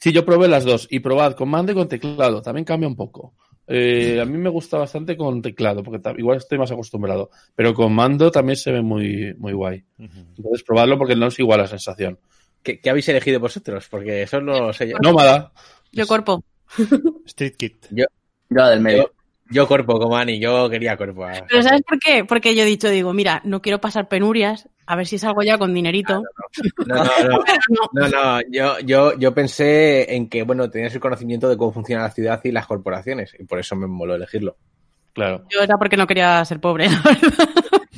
Sí, 0.00 0.12
yo 0.12 0.24
probé 0.24 0.48
las 0.48 0.64
dos 0.64 0.88
y 0.90 1.00
probad 1.00 1.34
con 1.34 1.50
mando 1.50 1.72
y 1.72 1.74
con 1.74 1.86
teclado. 1.86 2.40
También 2.40 2.64
cambia 2.64 2.88
un 2.88 2.96
poco. 2.96 3.34
Eh, 3.66 4.18
a 4.20 4.24
mí 4.24 4.38
me 4.38 4.48
gusta 4.48 4.78
bastante 4.78 5.16
con 5.16 5.42
teclado, 5.42 5.82
porque 5.82 6.00
igual 6.18 6.38
estoy 6.38 6.58
más 6.58 6.72
acostumbrado. 6.72 7.30
Pero 7.54 7.74
con 7.74 7.94
mando 7.94 8.30
también 8.30 8.56
se 8.56 8.72
ve 8.72 8.80
muy, 8.80 9.34
muy 9.38 9.52
guay. 9.52 9.84
Entonces, 9.98 10.64
probadlo 10.64 10.98
porque 10.98 11.14
no 11.14 11.26
es 11.26 11.38
igual 11.38 11.60
la 11.60 11.66
sensación. 11.66 12.18
¿Qué, 12.62 12.80
qué 12.80 12.90
habéis 12.90 13.08
elegido 13.10 13.40
vosotros? 13.40 13.88
Porque 13.90 14.22
eso 14.22 14.40
no 14.40 14.72
sé 14.72 14.88
yo. 14.88 14.96
Nómada. 15.02 15.52
Yo 15.92 16.06
cuerpo. 16.06 16.42
Street 17.26 17.56
Kit. 17.56 17.86
Yo 17.90 18.06
la 18.48 18.70
del 18.70 18.80
medio. 18.80 19.02
Yo, 19.02 19.10
yo 19.50 19.68
cuerpo, 19.68 19.98
como 19.98 20.16
Ani, 20.16 20.40
yo 20.40 20.70
quería 20.70 20.96
cuerpo. 20.96 21.26
Pero 21.48 21.62
¿sabes 21.62 21.82
por 21.82 21.98
qué? 21.98 22.24
Porque 22.24 22.54
yo 22.54 22.62
he 22.62 22.66
dicho, 22.66 22.88
digo, 22.88 23.12
mira, 23.12 23.42
no 23.44 23.60
quiero 23.60 23.80
pasar 23.80 24.08
penurias, 24.08 24.68
a 24.90 24.96
ver 24.96 25.06
si 25.06 25.18
salgo 25.18 25.42
ya 25.44 25.56
con 25.56 25.72
dinerito. 25.72 26.20
No, 26.84 26.96
no, 26.96 27.04
no. 27.68 27.88
No, 27.92 28.08
no, 28.08 28.40
yo, 28.50 28.80
yo, 28.80 29.16
yo 29.16 29.32
pensé 29.32 30.16
en 30.16 30.28
que, 30.28 30.42
bueno, 30.42 30.68
tenías 30.68 30.92
el 30.92 31.00
conocimiento 31.00 31.48
de 31.48 31.56
cómo 31.56 31.70
funciona 31.70 32.02
la 32.02 32.10
ciudad 32.10 32.40
y 32.42 32.50
las 32.50 32.66
corporaciones, 32.66 33.36
y 33.38 33.44
por 33.44 33.60
eso 33.60 33.76
me 33.76 33.86
moló 33.86 34.16
elegirlo. 34.16 34.56
Claro. 35.12 35.44
Yo 35.48 35.60
era 35.60 35.78
porque 35.78 35.96
no 35.96 36.08
quería 36.08 36.44
ser 36.44 36.58
pobre, 36.58 36.88
la 36.90 37.00
verdad. 37.04 37.48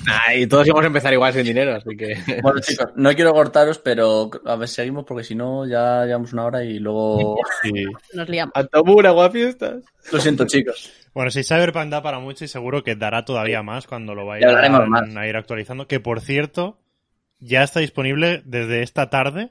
Nah, 0.04 0.34
y 0.34 0.46
todos 0.46 0.66
íbamos 0.66 0.84
a 0.84 0.88
empezar 0.88 1.12
igual 1.14 1.32
sin 1.32 1.44
dinero, 1.44 1.76
así 1.76 1.96
que. 1.96 2.14
Bueno, 2.42 2.60
chicos, 2.60 2.88
no 2.96 3.14
quiero 3.14 3.32
cortaros, 3.32 3.78
pero 3.78 4.30
a 4.44 4.56
ver, 4.56 4.68
seguimos 4.68 5.04
porque 5.06 5.24
si 5.24 5.34
no 5.34 5.66
ya 5.66 6.04
llevamos 6.04 6.34
una 6.34 6.44
hora 6.44 6.62
y 6.62 6.78
luego... 6.78 7.36
Sí. 7.62 7.72
Nos 8.12 8.28
liamos. 8.28 8.52
Antomura, 8.54 9.12
guapiestas. 9.12 9.82
Lo 10.12 10.20
siento, 10.20 10.46
chicos. 10.46 10.92
Bueno, 11.14 11.30
si 11.30 11.44
Cyberpunk 11.44 11.88
da 11.90 12.02
para 12.02 12.18
mucho 12.18 12.44
y 12.44 12.48
seguro 12.48 12.82
que 12.82 12.96
dará 12.96 13.24
todavía 13.24 13.62
más 13.62 13.86
cuando 13.86 14.14
lo 14.14 14.22
Ya 14.38 14.52
vayan 14.52 14.74
a, 14.74 14.86
más. 14.86 15.16
a 15.16 15.26
ir 15.26 15.36
actualizando. 15.36 15.86
Que 15.86 16.00
por 16.00 16.20
cierto, 16.20 16.78
ya 17.42 17.62
está 17.64 17.80
disponible 17.80 18.42
desde 18.44 18.82
esta 18.82 19.10
tarde 19.10 19.50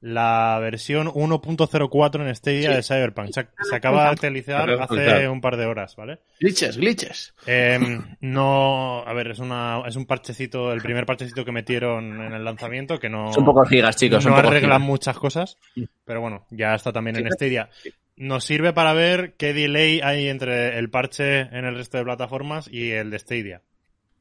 la 0.00 0.58
versión 0.60 1.06
1.04 1.06 2.26
en 2.26 2.34
Stadia 2.34 2.74
de 2.74 2.82
Cyberpunk. 2.82 3.30
Se, 3.32 3.46
se 3.62 3.76
acaba 3.76 4.02
de 4.02 4.08
actualizar 4.10 4.68
hace 4.68 5.28
un 5.28 5.40
par 5.40 5.56
de 5.56 5.64
horas, 5.64 5.94
¿vale? 5.94 6.18
Glitches, 6.40 6.76
glitches. 6.76 7.34
Em, 7.46 8.16
no, 8.20 9.04
a 9.06 9.12
ver, 9.14 9.30
es 9.30 9.38
una 9.38 9.82
es 9.86 9.94
un 9.94 10.06
parchecito, 10.06 10.72
el 10.72 10.82
primer 10.82 11.06
parchecito 11.06 11.44
que 11.44 11.52
metieron 11.52 12.20
en 12.20 12.32
el 12.32 12.44
lanzamiento 12.44 12.98
que 12.98 13.08
no 13.08 13.32
Son 13.32 13.44
pocos 13.44 13.68
gigas, 13.68 13.96
chicos. 13.96 14.26
No 14.26 14.34
arreglan 14.34 14.62
gigas. 14.62 14.80
muchas 14.80 15.16
cosas, 15.18 15.58
pero 16.04 16.20
bueno, 16.20 16.46
ya 16.50 16.74
está 16.74 16.92
también 16.92 17.16
en 17.16 17.30
Stadia. 17.30 17.70
Nos 18.16 18.44
sirve 18.44 18.72
para 18.72 18.94
ver 18.94 19.34
qué 19.36 19.54
delay 19.54 20.00
hay 20.02 20.28
entre 20.28 20.78
el 20.78 20.90
parche 20.90 21.42
en 21.42 21.64
el 21.64 21.76
resto 21.76 21.98
de 21.98 22.04
plataformas 22.04 22.68
y 22.68 22.90
el 22.90 23.10
de 23.10 23.20
Stadia, 23.20 23.62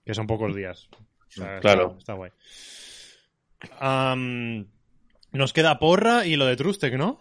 que 0.05 0.13
son 0.13 0.27
pocos 0.27 0.55
días. 0.55 0.89
O 0.93 1.31
sea, 1.31 1.59
Claro. 1.59 1.87
Está, 1.87 1.97
está 1.97 2.13
guay. 2.13 2.31
Nos 5.31 5.53
queda 5.53 5.79
porra 5.79 6.25
y 6.25 6.35
lo 6.35 6.45
de 6.45 6.55
Trustec, 6.55 6.95
¿no? 6.95 7.19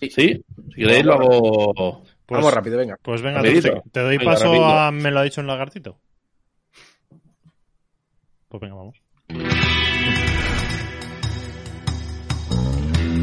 Sí, 0.00 0.08
si 0.10 0.44
queréis 0.74 1.04
lo 1.04 1.14
hago. 1.14 2.02
Pues, 2.26 2.38
Vamos 2.40 2.54
rápido, 2.54 2.78
venga. 2.78 2.98
Pues 3.02 3.20
venga. 3.20 3.42
Trustec, 3.42 3.82
te 3.92 4.00
doy 4.00 4.18
Venga, 4.18 4.32
paso 4.32 4.64
a 4.64 4.90
Me 4.90 5.10
lo 5.10 5.20
ha 5.20 5.22
dicho 5.24 5.40
un 5.40 5.46
lagartito. 5.46 5.98
Pues 8.48 8.60
venga, 8.60 8.76
vamos. 8.76 8.96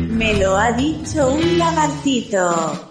Me 0.09 0.37
lo 0.39 0.55
ha 0.55 0.71
dicho 0.73 1.33
un 1.33 1.57
lagartito. 1.57 2.90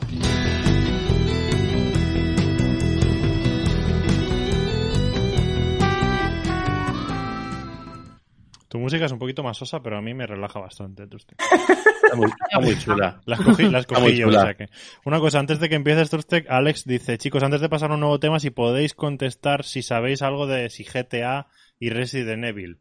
Música 8.81 9.05
es 9.05 9.12
un 9.12 9.18
poquito 9.18 9.43
más 9.43 9.57
sosa, 9.57 9.81
pero 9.83 9.97
a 9.97 10.03
mí 10.03 10.12
me 10.14 10.26
relaja 10.26 10.59
bastante, 10.59 11.07
Trustec. 11.07 11.41
Está 11.41 12.16
muy, 12.16 12.26
está 12.26 12.61
muy 12.61 12.78
chula. 12.78 13.20
Las 13.26 13.41
cogí, 13.41 13.68
las 13.70 13.87
yo, 13.87 13.97
o 13.97 14.31
chula. 14.31 14.43
sea 14.43 14.55
que. 14.55 14.68
Una 15.05 15.20
cosa, 15.20 15.39
antes 15.39 15.61
de 15.61 15.68
que 15.68 15.76
empieces 15.76 16.11
Trustec, 16.11 16.47
Alex 16.51 16.85
dice, 16.85 17.18
chicos, 17.18 17.43
antes 17.43 17.61
de 17.61 17.68
pasar 17.68 17.91
a 17.91 17.95
un 17.95 18.01
nuevo 18.01 18.18
tema, 18.18 18.41
si 18.41 18.51
podéis 18.51 18.95
contestar 18.95 19.64
si 19.64 19.83
sabéis 19.83 20.22
algo 20.22 20.47
de 20.47 20.70
si 20.70 20.85
GTA 20.85 21.47
y 21.78 21.91
Resident 21.91 22.45
Evil. 22.45 22.81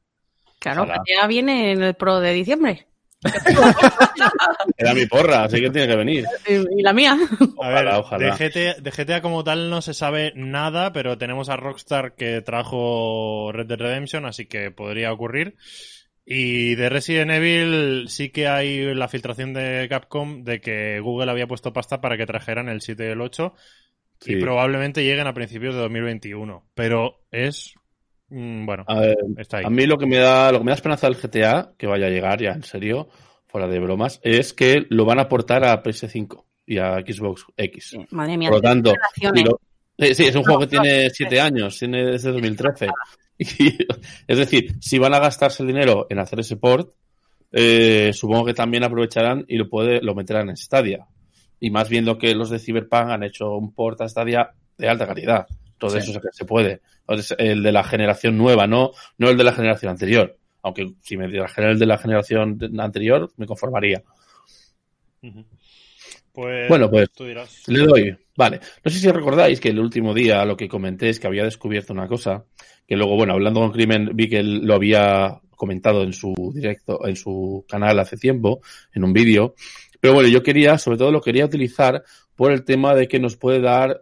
Claro, 0.59 0.83
Ojalá. 0.83 1.01
ya 1.07 1.27
viene 1.27 1.71
en 1.71 1.83
el 1.83 1.93
Pro 1.93 2.19
de 2.19 2.33
diciembre. 2.33 2.87
Era 4.77 4.93
mi 4.93 5.05
porra, 5.05 5.43
así 5.43 5.59
que 5.59 5.69
tiene 5.69 5.87
que 5.87 5.95
venir. 5.95 6.25
Y 6.47 6.81
la 6.81 6.93
mía. 6.93 7.17
A 7.61 7.69
ver, 7.69 7.85
Ojalá, 7.87 7.99
ojalá. 7.99 8.35
De, 8.37 8.49
GTA, 8.49 8.81
de 8.81 8.91
GTA 8.91 9.21
como 9.21 9.43
tal 9.43 9.69
no 9.69 9.81
se 9.81 9.93
sabe 9.93 10.31
nada, 10.35 10.93
pero 10.93 11.17
tenemos 11.17 11.49
a 11.49 11.57
Rockstar 11.57 12.15
que 12.15 12.41
trajo 12.41 13.51
Red 13.51 13.67
Dead 13.67 13.79
Redemption, 13.79 14.25
así 14.25 14.45
que 14.45 14.71
podría 14.71 15.11
ocurrir. 15.11 15.55
Y 16.25 16.75
de 16.75 16.89
Resident 16.89 17.31
Evil 17.31 18.05
sí 18.07 18.29
que 18.29 18.47
hay 18.47 18.93
la 18.93 19.07
filtración 19.07 19.53
de 19.53 19.87
Capcom 19.89 20.43
de 20.43 20.61
que 20.61 20.99
Google 20.99 21.31
había 21.31 21.47
puesto 21.47 21.73
pasta 21.73 22.01
para 22.01 22.17
que 22.17 22.27
trajeran 22.27 22.69
el 22.69 22.81
7 22.81 23.03
y 23.07 23.11
el 23.11 23.21
8 23.21 23.53
Sí. 24.21 24.33
y 24.33 24.35
probablemente 24.41 25.03
lleguen 25.03 25.27
a 25.27 25.33
principios 25.33 25.73
de 25.75 25.81
2021. 25.81 26.69
Pero 26.75 27.21
es... 27.31 27.73
mm, 28.29 28.65
bueno, 28.65 28.83
A, 28.87 28.99
ver, 28.99 29.17
está 29.37 29.57
ahí. 29.57 29.65
a 29.65 29.69
mí 29.69 29.85
lo 29.85 29.97
que 29.97 30.05
me 30.05 30.17
da, 30.17 30.51
lo 30.51 30.59
que 30.59 30.63
me 30.65 30.71
da 30.71 30.75
esperanza 30.75 31.07
del 31.07 31.17
GTA, 31.17 31.73
que 31.77 31.87
vaya 31.87 32.07
a 32.07 32.09
llegar 32.09 32.41
ya 32.41 32.51
en 32.51 32.63
serio, 32.63 33.09
fuera 33.47 33.67
de 33.67 33.79
bromas, 33.79 34.19
es 34.23 34.53
que 34.53 34.85
lo 34.89 35.05
van 35.05 35.19
a 35.19 35.23
aportar 35.23 35.63
a 35.63 35.81
PS5 35.83 36.43
y 36.65 36.77
a 36.77 36.97
Xbox 36.99 37.45
X. 37.57 37.97
Madre 38.11 38.37
mía. 38.37 38.49
Por 38.49 38.57
lo 38.57 38.61
tanto, 38.61 38.93
lo- 39.43 39.59
eh, 39.97 40.13
sí, 40.15 40.25
es 40.25 40.35
un 40.35 40.43
juego 40.43 40.59
que 40.61 40.67
tiene 40.67 41.09
siete 41.09 41.41
años, 41.41 41.77
tiene 41.77 42.05
desde 42.05 42.31
2013. 42.31 42.87
Y, 43.41 43.77
es 44.27 44.37
decir, 44.37 44.75
si 44.81 44.99
van 44.99 45.13
a 45.13 45.19
gastarse 45.19 45.63
el 45.63 45.67
dinero 45.67 46.07
en 46.09 46.19
hacer 46.19 46.41
ese 46.41 46.57
port, 46.57 46.91
eh, 47.53 48.11
supongo 48.13 48.43
que 48.45 48.53
también 48.53 48.83
aprovecharán 48.83 49.45
y 49.47 49.55
lo 49.57 49.69
puede, 49.69 50.01
lo 50.01 50.13
meterán 50.13 50.49
en 50.49 50.57
Stadia. 50.57 51.07
Y 51.59 51.71
más 51.71 51.87
viendo 51.87 52.17
que 52.17 52.35
los 52.35 52.49
de 52.49 52.59
Cyberpunk 52.59 53.09
han 53.09 53.23
hecho 53.23 53.55
un 53.55 53.73
port 53.73 54.01
a 54.01 54.09
Stadia 54.09 54.51
de 54.77 54.89
alta 54.89 55.07
calidad. 55.07 55.47
Todo 55.77 55.91
Sí. 55.91 55.99
eso 55.99 56.11
es 56.11 56.17
que 56.17 56.27
se 56.33 56.43
puede. 56.45 56.81
El 57.37 57.63
de 57.63 57.71
la 57.71 57.83
generación 57.83 58.37
nueva, 58.37 58.67
no, 58.67 58.91
no 59.17 59.29
el 59.29 59.37
de 59.37 59.43
la 59.43 59.53
generación 59.53 59.91
anterior. 59.91 60.37
Aunque 60.61 60.93
si 61.01 61.17
me 61.17 61.27
dijeran 61.27 61.71
el 61.71 61.79
de 61.79 61.85
la 61.85 61.97
generación 61.97 62.59
anterior, 62.79 63.31
me 63.37 63.45
conformaría. 63.45 64.03
Pues, 66.31 66.69
Bueno, 66.69 66.89
pues, 66.89 67.09
tú 67.11 67.25
dirás. 67.25 67.67
Le 67.67 67.79
doy. 67.79 68.17
Vale. 68.37 68.59
No 68.83 68.91
sé 68.91 68.99
si 68.99 69.11
recordáis 69.11 69.59
que 69.59 69.69
el 69.69 69.79
último 69.79 70.13
día 70.13 70.45
lo 70.45 70.55
que 70.55 70.69
comenté 70.69 71.09
es 71.09 71.19
que 71.19 71.27
había 71.27 71.43
descubierto 71.43 71.91
una 71.91 72.07
cosa, 72.07 72.45
que 72.87 72.95
luego, 72.95 73.15
bueno, 73.15 73.33
hablando 73.33 73.59
con 73.59 73.71
Crimen, 73.71 74.11
vi 74.13 74.29
que 74.29 74.39
él 74.39 74.61
lo 74.63 74.75
había 74.75 75.41
comentado 75.55 76.03
en 76.03 76.13
su 76.13 76.33
directo, 76.55 77.05
en 77.05 77.17
su 77.17 77.65
canal 77.67 77.99
hace 77.99 78.15
tiempo, 78.15 78.61
en 78.93 79.03
un 79.03 79.11
vídeo. 79.11 79.55
Pero 79.99 80.13
bueno, 80.13 80.29
yo 80.29 80.41
quería, 80.41 80.77
sobre 80.77 80.97
todo 80.97 81.11
lo 81.11 81.19
quería 81.19 81.45
utilizar 81.45 82.03
por 82.35 82.53
el 82.53 82.63
tema 82.63 82.95
de 82.95 83.09
que 83.09 83.19
nos 83.19 83.35
puede 83.35 83.59
dar 83.59 84.01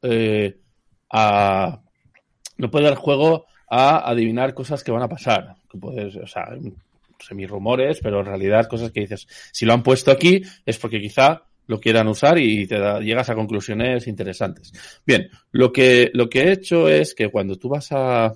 eh, 0.00 0.56
a 1.10 1.82
nos 2.56 2.70
puede 2.70 2.84
dar 2.86 2.94
juego 2.96 3.46
a 3.68 4.08
adivinar 4.10 4.54
cosas 4.54 4.84
que 4.84 4.92
van 4.92 5.02
a 5.02 5.08
pasar. 5.08 5.56
Que 5.70 5.78
puedes, 5.78 6.16
o 6.16 6.26
sea, 6.26 6.48
semi 7.20 7.46
rumores, 7.46 8.00
pero 8.02 8.20
en 8.20 8.26
realidad 8.26 8.66
cosas 8.68 8.92
que 8.92 9.00
dices, 9.00 9.26
si 9.52 9.64
lo 9.64 9.72
han 9.72 9.82
puesto 9.82 10.10
aquí 10.10 10.42
es 10.66 10.78
porque 10.78 11.00
quizá 11.00 11.42
lo 11.66 11.80
quieran 11.80 12.08
usar 12.08 12.38
y 12.38 12.66
te 12.66 12.78
da- 12.78 13.00
llegas 13.00 13.30
a 13.30 13.34
conclusiones 13.34 14.06
interesantes. 14.06 14.72
Bien, 15.06 15.30
lo 15.52 15.72
que, 15.72 16.10
lo 16.12 16.28
que 16.28 16.42
he 16.42 16.52
hecho 16.52 16.88
es 16.88 17.14
que 17.14 17.28
cuando 17.30 17.56
tú 17.56 17.70
vas 17.70 17.88
a, 17.92 18.34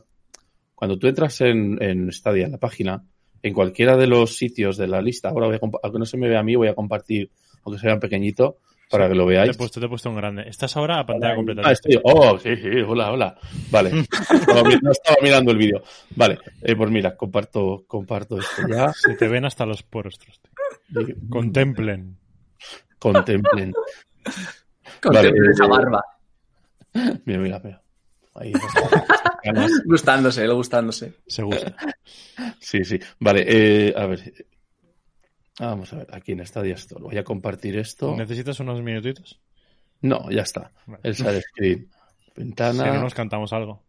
cuando 0.75 0.99
tú 0.99 1.07
entras 1.09 1.41
en, 1.43 1.77
en 1.83 2.11
Stadia, 2.13 2.47
en 2.47 2.53
la 2.53 2.59
página, 2.59 3.05
en 3.43 3.53
cualquiera 3.53 3.97
de 3.97 4.07
los 4.07 4.37
sitios 4.37 4.77
de 4.79 4.89
la 4.89 5.03
lista, 5.03 5.29
ahora 5.29 5.47
voy 5.47 5.57
a, 5.57 5.61
aunque 5.83 5.99
no 5.99 6.07
se 6.07 6.17
me 6.17 6.29
vea 6.29 6.41
a 6.41 6.43
mí, 6.43 6.57
voy 6.57 6.69
a 6.69 6.75
compartir, 6.75 7.31
aunque 7.65 7.81
sea 7.81 7.93
en 7.93 8.01
pequeñito, 8.01 8.57
para 8.91 9.09
que 9.09 9.15
lo 9.15 9.25
Te 9.25 9.31
veáis. 9.31 9.55
he 9.55 9.59
puesto, 9.59 9.81
te 9.81 9.87
he 9.87 9.89
puesto 9.89 10.09
un 10.11 10.17
grande. 10.17 10.49
Estás 10.49 10.77
ahora 10.77 10.99
a 11.01 11.07
pantalla 11.07 11.35
completa. 11.37 11.63
Ah, 11.65 11.73
estoy- 11.73 12.01
Oh, 12.03 12.39
sí, 12.39 12.57
sí, 12.57 12.69
hola, 12.87 13.13
hola. 13.13 13.39
Vale. 13.71 13.91
No 14.83 14.91
estaba 14.93 15.17
mirando 15.23 15.53
el 15.53 15.59
vídeo. 15.59 15.83
Vale, 16.17 16.39
eh, 16.63 16.75
pues 16.77 16.91
mira, 16.91 17.17
comparto, 17.17 17.85
comparto 17.87 18.39
esto 18.39 18.63
ya. 18.69 18.93
Se 18.93 19.15
te 19.15 19.29
ven 19.29 19.45
hasta 19.45 19.67
los 19.67 19.83
poros, 19.83 20.19
Contemplen. 21.29 22.17
Contemplen. 22.99 23.73
Con 25.03 25.13
Vale, 25.15 25.33
esa 25.53 25.65
eh, 25.65 25.69
barba. 25.69 26.05
Mira, 27.25 27.39
mira, 27.39 27.61
mira. 27.63 27.83
Ahí. 28.35 28.53
Gustándose, 29.85 30.47
lo 30.47 30.57
gustándose. 30.57 31.15
Se 31.27 31.43
gusta. 31.43 31.75
Sí, 32.59 32.85
sí. 32.85 32.99
Vale, 33.21 33.45
eh, 33.47 33.95
a 33.97 34.07
ver. 34.07 34.33
Vamos 35.59 35.93
a 35.93 35.97
ver, 35.97 36.07
aquí 36.13 36.33
en 36.33 36.47
Stadia 36.47 36.75
Store. 36.75 37.03
Voy 37.03 37.19
a 37.19 37.25
compartir 37.25 37.77
esto. 37.79 38.15
¿Necesitas 38.17 38.61
unos 38.61 38.81
minutitos? 38.83 39.41
No, 40.03 40.31
ya 40.31 40.43
está. 40.43 40.71
Vale. 40.87 41.01
El 41.03 41.15
share 41.15 41.43
screen. 41.43 41.89
Si 41.89 42.33
Ventana. 42.37 42.95
no 42.95 43.03
nos 43.03 43.15
cantamos 43.15 43.53
algo. 43.53 43.83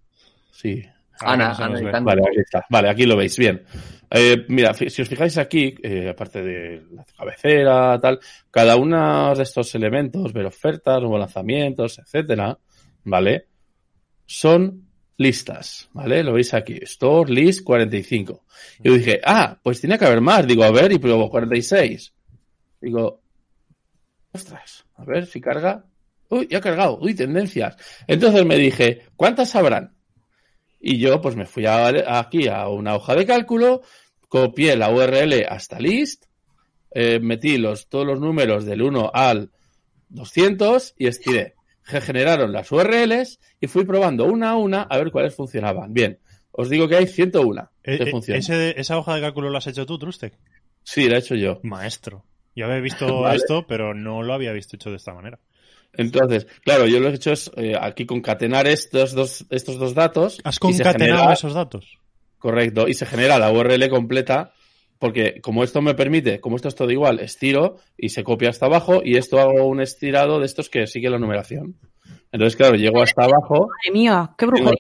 Sí. 0.51 0.83
Ana, 1.19 1.51
Ana 1.51 1.77
editando. 1.77 2.07
Vale, 2.07 2.21
aquí 2.27 2.39
está. 2.39 2.65
Vale, 2.69 2.89
aquí 2.89 3.05
lo 3.05 3.15
veis. 3.15 3.37
Bien. 3.37 3.61
Eh, 4.09 4.45
mira, 4.47 4.73
si 4.73 5.01
os 5.01 5.07
fijáis 5.07 5.37
aquí, 5.37 5.75
eh, 5.83 6.09
aparte 6.09 6.41
de 6.41 6.81
la 6.91 7.05
cabecera, 7.15 7.99
tal, 7.99 8.19
cada 8.49 8.75
uno 8.75 9.35
de 9.35 9.43
estos 9.43 9.75
elementos, 9.75 10.33
ver 10.33 10.47
ofertas, 10.47 10.99
nuevos 10.99 11.19
lanzamientos, 11.19 11.99
etcétera, 11.99 12.57
¿vale? 13.03 13.47
Son 14.25 14.88
listas, 15.19 15.89
¿vale? 15.93 16.23
Lo 16.23 16.33
veis 16.33 16.53
aquí. 16.53 16.79
Store 16.81 17.31
list 17.31 17.63
45. 17.63 18.45
Y 18.81 18.87
yo 18.87 18.93
dije, 18.95 19.19
ah, 19.23 19.59
pues 19.61 19.79
tiene 19.81 19.99
que 19.99 20.05
haber 20.05 20.21
más. 20.21 20.47
Digo, 20.47 20.63
a 20.63 20.71
ver, 20.71 20.91
y 20.91 20.97
pruebo 20.97 21.29
46. 21.29 22.13
Digo, 22.81 23.21
ostras, 24.31 24.85
a 24.95 25.03
ver 25.03 25.25
si 25.25 25.41
carga. 25.41 25.85
Uy, 26.29 26.47
ya 26.49 26.59
ha 26.59 26.61
cargado. 26.61 26.97
Uy, 27.01 27.13
tendencias. 27.15 27.75
Entonces 28.07 28.45
me 28.45 28.55
dije, 28.57 29.03
¿cuántas 29.15 29.55
habrán? 29.55 29.93
Y 30.79 30.97
yo 30.99 31.19
pues 31.21 31.35
me 31.35 31.45
fui 31.45 31.65
a- 31.65 32.19
aquí 32.19 32.47
a 32.47 32.69
una 32.69 32.95
hoja 32.95 33.13
de 33.15 33.25
cálculo, 33.25 33.81
copié 34.29 34.77
la 34.77 34.89
URL 34.89 35.45
hasta 35.49 35.79
list, 35.79 36.25
eh, 36.91 37.19
metí 37.19 37.57
los, 37.57 37.89
todos 37.89 38.05
los 38.05 38.19
números 38.21 38.63
del 38.65 38.81
1 38.83 39.11
al 39.13 39.51
200 40.07 40.93
y 40.97 41.07
estiré. 41.07 41.55
Generaron 41.89 42.51
las 42.51 42.71
URLs 42.71 43.39
y 43.59 43.67
fui 43.67 43.85
probando 43.85 44.25
una 44.25 44.51
a 44.51 44.55
una 44.55 44.83
a 44.83 44.97
ver 44.97 45.11
cuáles 45.11 45.35
funcionaban. 45.35 45.93
Bien, 45.93 46.19
os 46.51 46.69
digo 46.69 46.87
que 46.87 46.95
hay 46.97 47.07
101 47.07 47.69
que 47.83 47.93
Eh, 47.95 47.97
eh, 48.03 48.11
funcionan. 48.11 48.39
ese- 48.39 48.79
¿Esa 48.79 48.97
hoja 48.97 49.15
de 49.15 49.21
cálculo 49.21 49.49
la 49.49 49.57
has 49.59 49.67
hecho 49.67 49.85
tú, 49.85 49.97
Trustec? 49.97 50.33
Sí, 50.83 51.09
la 51.09 51.15
he 51.17 51.19
hecho 51.19 51.35
yo. 51.35 51.59
Maestro. 51.63 52.23
Yo 52.55 52.65
había 52.65 52.79
visto 52.79 53.05
Vale. 53.21 53.37
esto, 53.37 53.65
pero 53.67 53.93
no 53.93 54.21
lo 54.23 54.33
había 54.33 54.51
visto 54.53 54.75
hecho 54.75 54.89
de 54.89 54.97
esta 54.97 55.13
manera. 55.13 55.39
Entonces, 55.93 56.45
claro, 56.63 56.85
yo 56.85 56.99
lo 56.99 57.07
que 57.07 57.13
he 57.13 57.15
hecho 57.15 57.31
es 57.31 57.49
eh, 57.57 57.75
aquí 57.79 58.05
concatenar 58.05 58.67
estos 58.67 59.13
dos, 59.13 59.45
estos 59.49 59.77
dos 59.79 59.95
datos. 59.95 60.39
¿Has 60.43 60.55
y 60.55 60.57
se 60.57 60.59
concatenado 60.59 61.17
genera- 61.21 61.33
esos 61.33 61.53
datos? 61.53 61.97
Correcto. 62.37 62.87
Y 62.87 62.93
se 62.93 63.05
genera 63.05 63.37
la 63.39 63.51
URL 63.51 63.89
completa 63.89 64.53
porque 64.99 65.39
como 65.41 65.63
esto 65.63 65.81
me 65.81 65.95
permite, 65.95 66.39
como 66.41 66.57
esto 66.57 66.67
es 66.67 66.75
todo 66.75 66.91
igual, 66.91 67.19
estiro 67.19 67.77
y 67.97 68.09
se 68.09 68.23
copia 68.23 68.49
hasta 68.49 68.65
abajo 68.67 69.01
y 69.03 69.15
esto 69.15 69.39
hago 69.39 69.65
un 69.65 69.81
estirado 69.81 70.39
de 70.39 70.45
estos 70.45 70.69
que 70.69 70.85
sigue 70.85 71.09
la 71.09 71.17
numeración. 71.17 71.77
Entonces, 72.31 72.55
claro, 72.55 72.75
llego 72.75 73.01
hasta 73.01 73.23
abajo. 73.23 73.69
Madre 73.69 73.91
mía, 73.93 74.29
qué 74.37 74.45
brujería. 74.45 74.75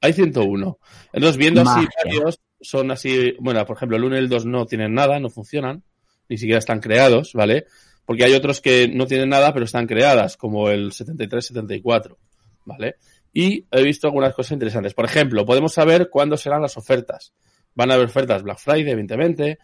Hay 0.00 0.12
101. 0.12 0.78
Entonces, 1.12 1.36
viendo 1.36 1.62
así 1.62 1.86
varios, 2.04 2.40
son 2.60 2.90
así, 2.92 3.34
bueno, 3.40 3.64
por 3.66 3.76
ejemplo, 3.76 3.96
el 3.96 4.04
1 4.04 4.16
y 4.16 4.18
el 4.20 4.28
2 4.28 4.46
no 4.46 4.64
tienen 4.64 4.94
nada, 4.94 5.18
no 5.18 5.28
funcionan, 5.28 5.82
ni 6.28 6.38
siquiera 6.38 6.60
están 6.60 6.80
creados, 6.80 7.32
¿vale? 7.34 7.66
Porque 8.04 8.24
hay 8.24 8.34
otros 8.34 8.60
que 8.60 8.88
no 8.88 9.06
tienen 9.06 9.28
nada, 9.28 9.52
pero 9.52 9.64
están 9.64 9.86
creadas, 9.86 10.36
como 10.36 10.70
el 10.70 10.92
73-74, 10.92 12.16
¿vale? 12.64 12.96
Y 13.32 13.66
he 13.70 13.82
visto 13.82 14.06
algunas 14.06 14.34
cosas 14.34 14.52
interesantes. 14.52 14.94
Por 14.94 15.04
ejemplo, 15.04 15.44
podemos 15.44 15.72
saber 15.74 16.08
cuándo 16.10 16.36
serán 16.36 16.62
las 16.62 16.76
ofertas. 16.76 17.34
Van 17.78 17.92
a 17.92 17.94
haber 17.94 18.06
ofertas 18.06 18.42
Black 18.42 18.58
Friday, 18.58 18.90
evidentemente. 18.90 19.60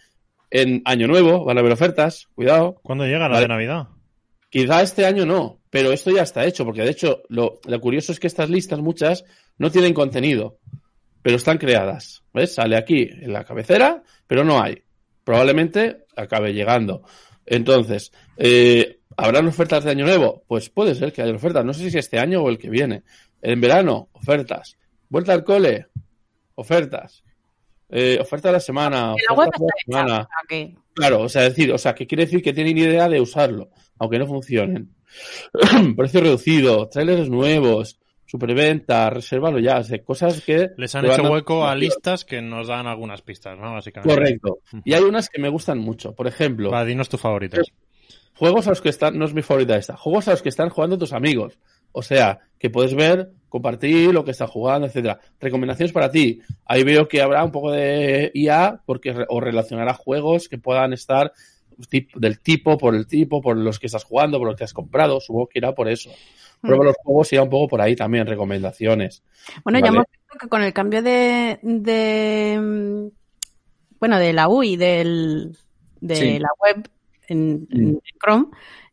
En 0.48 0.82
Año 0.84 1.08
Nuevo 1.08 1.44
van 1.44 1.56
a 1.56 1.60
haber 1.60 1.72
ofertas, 1.72 2.28
cuidado. 2.32 2.76
¿Cuándo 2.80 3.04
llega 3.06 3.28
la 3.28 3.30
Vale. 3.30 3.40
de 3.40 3.48
Navidad? 3.48 3.88
Quizá 4.48 4.82
este 4.82 5.04
año 5.04 5.26
no, 5.26 5.58
pero 5.68 5.90
esto 5.90 6.12
ya 6.12 6.22
está 6.22 6.44
hecho, 6.44 6.64
porque 6.64 6.82
de 6.82 6.90
hecho 6.90 7.22
lo, 7.28 7.58
lo 7.64 7.80
curioso 7.80 8.12
es 8.12 8.20
que 8.20 8.28
estas 8.28 8.48
listas, 8.48 8.78
muchas, 8.78 9.24
no 9.58 9.68
tienen 9.68 9.92
contenido, 9.92 10.58
pero 11.22 11.34
están 11.34 11.58
creadas. 11.58 12.22
¿Ves? 12.32 12.54
Sale 12.54 12.76
aquí 12.76 13.02
en 13.02 13.32
la 13.32 13.42
cabecera, 13.42 14.04
pero 14.28 14.44
no 14.44 14.62
hay. 14.62 14.80
Probablemente 15.24 16.04
acabe 16.14 16.54
llegando. 16.54 17.02
Entonces, 17.44 18.12
eh, 18.36 19.00
¿habrán 19.16 19.48
ofertas 19.48 19.82
de 19.82 19.90
año 19.90 20.06
nuevo? 20.06 20.44
Pues 20.46 20.70
puede 20.70 20.94
ser 20.94 21.12
que 21.12 21.22
haya 21.22 21.34
ofertas. 21.34 21.64
No 21.64 21.74
sé 21.74 21.90
si 21.90 21.98
este 21.98 22.20
año 22.20 22.42
o 22.42 22.48
el 22.48 22.58
que 22.58 22.70
viene. 22.70 23.02
En 23.42 23.60
verano, 23.60 24.08
ofertas. 24.12 24.76
Vuelta 25.08 25.32
al 25.32 25.42
cole, 25.42 25.88
ofertas. 26.54 27.23
Eh, 27.90 28.18
oferta 28.20 28.48
de 28.48 28.52
la 28.54 28.60
semana. 28.60 29.14
Que 29.16 29.24
la 29.28 29.34
web 29.38 29.48
oferta 29.48 29.64
de 29.64 29.66
la 29.66 30.02
semana. 30.04 30.28
Claro, 30.94 31.20
o 31.22 31.28
sea, 31.28 31.42
decir, 31.42 31.72
o 31.72 31.78
sea, 31.78 31.94
que 31.94 32.06
quiere 32.06 32.24
decir 32.24 32.42
que 32.42 32.52
tienen 32.52 32.78
idea 32.78 33.08
de 33.08 33.20
usarlo, 33.20 33.70
aunque 33.98 34.18
no 34.18 34.26
funcionen. 34.26 34.94
Precio 35.96 36.20
reducido, 36.20 36.88
trailers 36.88 37.28
nuevos, 37.28 37.98
superventa, 38.26 39.10
resérvalo 39.10 39.58
ya, 39.58 39.78
o 39.78 39.84
sea, 39.84 40.02
cosas 40.02 40.40
que... 40.42 40.70
Les 40.76 40.94
han 40.94 41.04
hecho 41.06 41.26
a- 41.26 41.30
hueco 41.30 41.66
a 41.66 41.74
listas 41.74 42.24
que 42.24 42.40
nos 42.42 42.68
dan 42.68 42.86
algunas 42.86 43.22
pistas, 43.22 43.58
¿no? 43.58 43.72
Básicamente. 43.74 44.14
Correcto. 44.14 44.58
Y 44.84 44.92
hay 44.94 45.02
unas 45.02 45.28
que 45.28 45.40
me 45.40 45.48
gustan 45.48 45.78
mucho. 45.78 46.14
Por 46.14 46.26
ejemplo, 46.26 46.70
Va, 46.70 46.84
dinos 46.84 47.08
tus 47.08 47.20
favoritas. 47.20 47.66
juegos 48.34 48.66
a 48.66 48.70
los 48.70 48.80
que 48.80 48.88
están, 48.88 49.18
no 49.18 49.24
es 49.24 49.34
mi 49.34 49.42
favorita 49.42 49.76
esta, 49.76 49.96
juegos 49.96 50.26
a 50.28 50.32
los 50.32 50.42
que 50.42 50.48
están 50.48 50.68
jugando 50.70 50.98
tus 50.98 51.12
amigos. 51.12 51.58
O 51.96 52.02
sea, 52.02 52.40
que 52.58 52.70
puedes 52.70 52.94
ver, 52.94 53.30
compartir 53.48 54.12
lo 54.12 54.24
que 54.24 54.32
están 54.32 54.48
jugando, 54.48 54.88
etcétera. 54.88 55.20
Recomendaciones 55.40 55.92
para 55.92 56.10
ti. 56.10 56.40
Ahí 56.66 56.82
veo 56.82 57.06
que 57.06 57.22
habrá 57.22 57.44
un 57.44 57.52
poco 57.52 57.70
de 57.70 58.32
IA 58.34 58.82
porque 58.84 59.14
o 59.28 59.40
relacionará 59.40 59.94
juegos 59.94 60.48
que 60.48 60.58
puedan 60.58 60.92
estar 60.92 61.32
del 62.16 62.40
tipo, 62.40 62.76
por 62.76 62.96
el 62.96 63.06
tipo, 63.06 63.40
por 63.40 63.56
los 63.56 63.78
que 63.78 63.86
estás 63.86 64.02
jugando, 64.02 64.38
por 64.38 64.48
los 64.48 64.56
que 64.56 64.64
has 64.64 64.72
comprado. 64.72 65.20
Supongo 65.20 65.46
que 65.48 65.60
irá 65.60 65.72
por 65.72 65.88
eso. 65.88 66.10
Prueba 66.60 66.84
los 66.84 66.96
juegos 66.96 67.32
irá 67.32 67.42
un 67.44 67.50
poco 67.50 67.68
por 67.68 67.80
ahí 67.80 67.94
también, 67.94 68.26
recomendaciones. 68.26 69.22
Bueno, 69.62 69.78
ya 69.78 69.88
hemos 69.88 70.04
visto 70.10 70.38
que 70.40 70.48
con 70.48 70.62
el 70.62 70.72
cambio 70.72 71.02
de, 71.02 71.60
de 71.62 72.58
mm, 72.60 73.08
bueno, 74.00 74.18
de 74.18 74.32
la 74.32 74.48
UI, 74.48 74.76
del, 74.76 75.56
de 76.00 76.16
Sí. 76.16 76.38
la 76.38 76.48
web 76.60 76.88
en, 77.28 77.66
en 77.70 78.00
Chrome, 78.22 78.46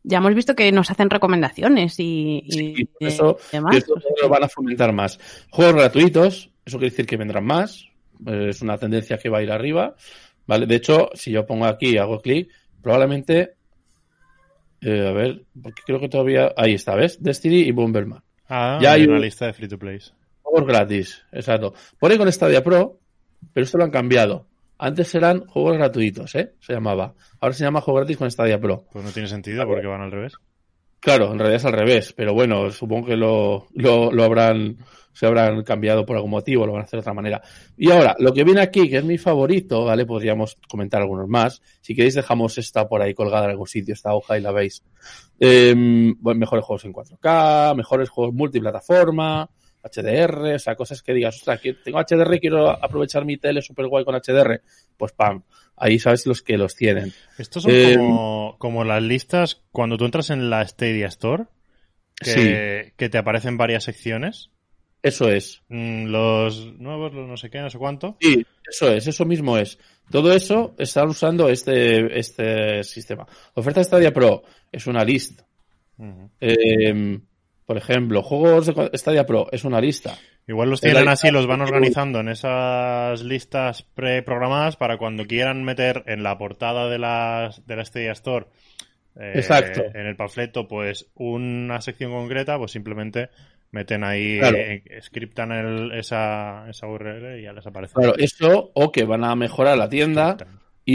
ya 0.04 0.18
hemos 0.18 0.34
visto 0.34 0.54
que 0.54 0.70
nos 0.72 0.90
hacen 0.90 1.10
recomendaciones 1.10 1.98
y, 2.00 2.42
y 2.46 2.52
Sí, 2.52 2.88
eso 3.00 3.38
demás. 3.52 3.74
Y 3.74 3.78
esto 3.78 3.94
lo 4.22 4.28
van 4.28 4.44
a 4.44 4.48
fomentar 4.48 4.92
más. 4.92 5.18
Juegos 5.50 5.74
gratuitos, 5.74 6.50
eso 6.64 6.78
quiere 6.78 6.90
decir 6.90 7.06
que 7.06 7.16
vendrán 7.16 7.44
más. 7.44 7.84
eh, 8.26 8.48
Es 8.50 8.62
una 8.62 8.78
tendencia 8.78 9.18
que 9.18 9.28
va 9.28 9.38
a 9.38 9.42
ir 9.42 9.50
arriba. 9.52 9.94
¿vale? 10.46 10.66
De 10.66 10.74
hecho, 10.76 11.10
si 11.14 11.30
yo 11.30 11.46
pongo 11.46 11.66
aquí 11.66 11.90
y 11.90 11.98
hago 11.98 12.20
clic, 12.20 12.48
probablemente. 12.82 13.54
eh, 14.80 15.06
a 15.08 15.12
ver, 15.12 15.44
porque 15.62 15.82
creo 15.86 16.00
que 16.00 16.08
todavía. 16.08 16.52
Ahí 16.56 16.74
está, 16.74 16.94
¿ves? 16.96 17.22
Destiny 17.22 17.60
y 17.60 17.70
Bomberman. 17.72 18.22
Ah, 18.48 18.78
Ya 18.82 18.92
hay 18.92 19.04
una 19.04 19.14
un- 19.16 19.20
lista 19.22 19.46
de 19.46 19.52
free 19.52 19.68
to 19.68 19.78
plays. 19.78 20.12
Juegos 20.42 20.66
gratis, 20.68 21.22
exacto. 21.32 21.72
Pone 21.98 22.18
con 22.18 22.30
Stadia 22.32 22.62
Pro, 22.62 22.98
pero 23.52 23.64
esto 23.64 23.78
lo 23.78 23.84
han 23.84 23.90
cambiado. 23.90 24.48
Antes 24.84 25.14
eran 25.14 25.46
juegos 25.46 25.76
gratuitos, 25.76 26.34
¿eh? 26.34 26.54
Se 26.58 26.72
llamaba. 26.72 27.14
Ahora 27.40 27.54
se 27.54 27.62
llama 27.62 27.80
juego 27.80 27.98
gratis 27.98 28.16
con 28.16 28.28
Stadia 28.28 28.60
Pro. 28.60 28.84
Pues 28.90 29.04
no 29.04 29.12
tiene 29.12 29.28
sentido 29.28 29.64
porque 29.64 29.86
van 29.86 30.00
al 30.00 30.10
revés. 30.10 30.32
Claro, 30.98 31.30
en 31.30 31.38
realidad 31.38 31.60
es 31.60 31.64
al 31.64 31.72
revés, 31.72 32.12
pero 32.12 32.34
bueno, 32.34 32.68
supongo 32.72 33.06
que 33.06 33.16
lo, 33.16 33.68
lo, 33.74 34.10
lo 34.10 34.24
habrán, 34.24 34.78
se 35.12 35.26
habrán 35.26 35.62
cambiado 35.62 36.04
por 36.04 36.16
algún 36.16 36.32
motivo, 36.32 36.66
lo 36.66 36.72
van 36.72 36.82
a 36.82 36.84
hacer 36.84 36.96
de 36.96 37.02
otra 37.02 37.14
manera. 37.14 37.40
Y 37.76 37.92
ahora, 37.92 38.16
lo 38.18 38.32
que 38.32 38.42
viene 38.42 38.60
aquí, 38.60 38.90
que 38.90 38.96
es 38.96 39.04
mi 39.04 39.18
favorito, 39.18 39.84
¿vale? 39.84 40.04
Podríamos 40.04 40.58
comentar 40.68 41.00
algunos 41.00 41.28
más. 41.28 41.62
Si 41.80 41.94
queréis, 41.94 42.16
dejamos 42.16 42.58
esta 42.58 42.88
por 42.88 43.02
ahí 43.02 43.14
colgada 43.14 43.44
en 43.44 43.50
algún 43.52 43.68
sitio, 43.68 43.94
esta 43.94 44.12
hoja 44.12 44.36
y 44.36 44.40
la 44.40 44.50
veis. 44.50 44.82
Eh, 45.38 45.72
bueno, 46.18 46.40
mejores 46.40 46.64
juegos 46.64 46.84
en 46.86 46.92
4K, 46.92 47.76
mejores 47.76 48.08
juegos 48.10 48.34
multiplataforma, 48.34 49.48
HDR, 49.82 50.54
o 50.54 50.58
sea, 50.58 50.76
cosas 50.76 51.02
que 51.02 51.12
digas, 51.12 51.36
ostras, 51.36 51.60
que 51.60 51.74
tengo 51.74 51.98
HDR 51.98 52.34
y 52.34 52.40
quiero 52.40 52.70
aprovechar 52.70 53.24
mi 53.24 53.36
tele 53.36 53.62
super 53.62 53.86
guay 53.86 54.04
con 54.04 54.14
HDR. 54.14 54.60
Pues 54.96 55.12
pam, 55.12 55.42
ahí 55.76 55.98
sabes 55.98 56.26
los 56.26 56.42
que 56.42 56.56
los 56.58 56.74
tienen. 56.74 57.12
Estos 57.38 57.64
son 57.64 57.72
Eh, 57.74 57.96
como, 57.96 58.56
como 58.58 58.84
las 58.84 59.02
listas 59.02 59.62
cuando 59.72 59.96
tú 59.96 60.04
entras 60.04 60.30
en 60.30 60.50
la 60.50 60.66
Stadia 60.66 61.06
Store, 61.08 61.44
que, 62.20 62.94
que 62.96 63.08
te 63.08 63.18
aparecen 63.18 63.56
varias 63.56 63.84
secciones. 63.84 64.50
Eso 65.02 65.28
es. 65.28 65.62
Mm, 65.68 66.06
Los 66.06 66.74
nuevos, 66.78 67.12
los 67.12 67.26
no 67.26 67.36
sé 67.36 67.50
qué, 67.50 67.60
no 67.60 67.70
sé 67.70 67.78
cuánto. 67.78 68.16
Sí, 68.20 68.46
eso 68.70 68.92
es, 68.92 69.06
eso 69.08 69.24
mismo 69.24 69.58
es. 69.58 69.78
Todo 70.10 70.32
eso 70.32 70.74
están 70.78 71.08
usando 71.08 71.48
este, 71.48 72.18
este 72.18 72.84
sistema. 72.84 73.26
Oferta 73.54 73.82
Stadia 73.82 74.12
Pro 74.12 74.44
es 74.70 74.86
una. 74.86 75.04
Eh, 76.40 77.20
por 77.72 77.78
ejemplo, 77.78 78.22
juegos 78.22 78.66
de 78.66 78.90
Stadia 78.98 79.24
Pro 79.24 79.46
es 79.50 79.64
una 79.64 79.80
lista. 79.80 80.14
Igual 80.46 80.68
los 80.68 80.82
tienen 80.82 81.08
así, 81.08 81.30
los 81.30 81.46
van 81.46 81.62
organizando 81.62 82.20
en 82.20 82.28
esas 82.28 83.22
listas 83.22 83.82
preprogramadas 83.94 84.76
para 84.76 84.98
cuando 84.98 85.24
quieran 85.24 85.64
meter 85.64 86.02
en 86.06 86.22
la 86.22 86.36
portada 86.36 86.90
de 86.90 86.98
la, 86.98 87.50
de 87.64 87.76
la 87.76 87.84
Stadia 87.86 88.12
Store, 88.12 88.44
eh, 89.18 89.32
Exacto. 89.36 89.84
en 89.94 90.06
el 90.06 90.16
panfleto, 90.16 90.68
pues 90.68 91.06
una 91.14 91.80
sección 91.80 92.12
concreta, 92.12 92.58
pues 92.58 92.72
simplemente 92.72 93.30
meten 93.70 94.04
ahí, 94.04 94.38
Claro. 94.38 94.58
eh, 94.58 94.82
scriptan 95.00 95.50
el- 95.52 95.92
esa, 95.92 96.68
esa 96.68 96.86
URL 96.88 97.38
y 97.40 97.44
ya 97.44 97.54
les 97.54 97.66
aparece. 97.66 97.94
Claro, 97.94 98.14
eso 98.18 98.70
o 98.74 98.92
que 98.92 99.04
van 99.04 99.24
a 99.24 99.34
mejorar 99.34 99.78
la 99.78 99.88
tienda 99.88 100.36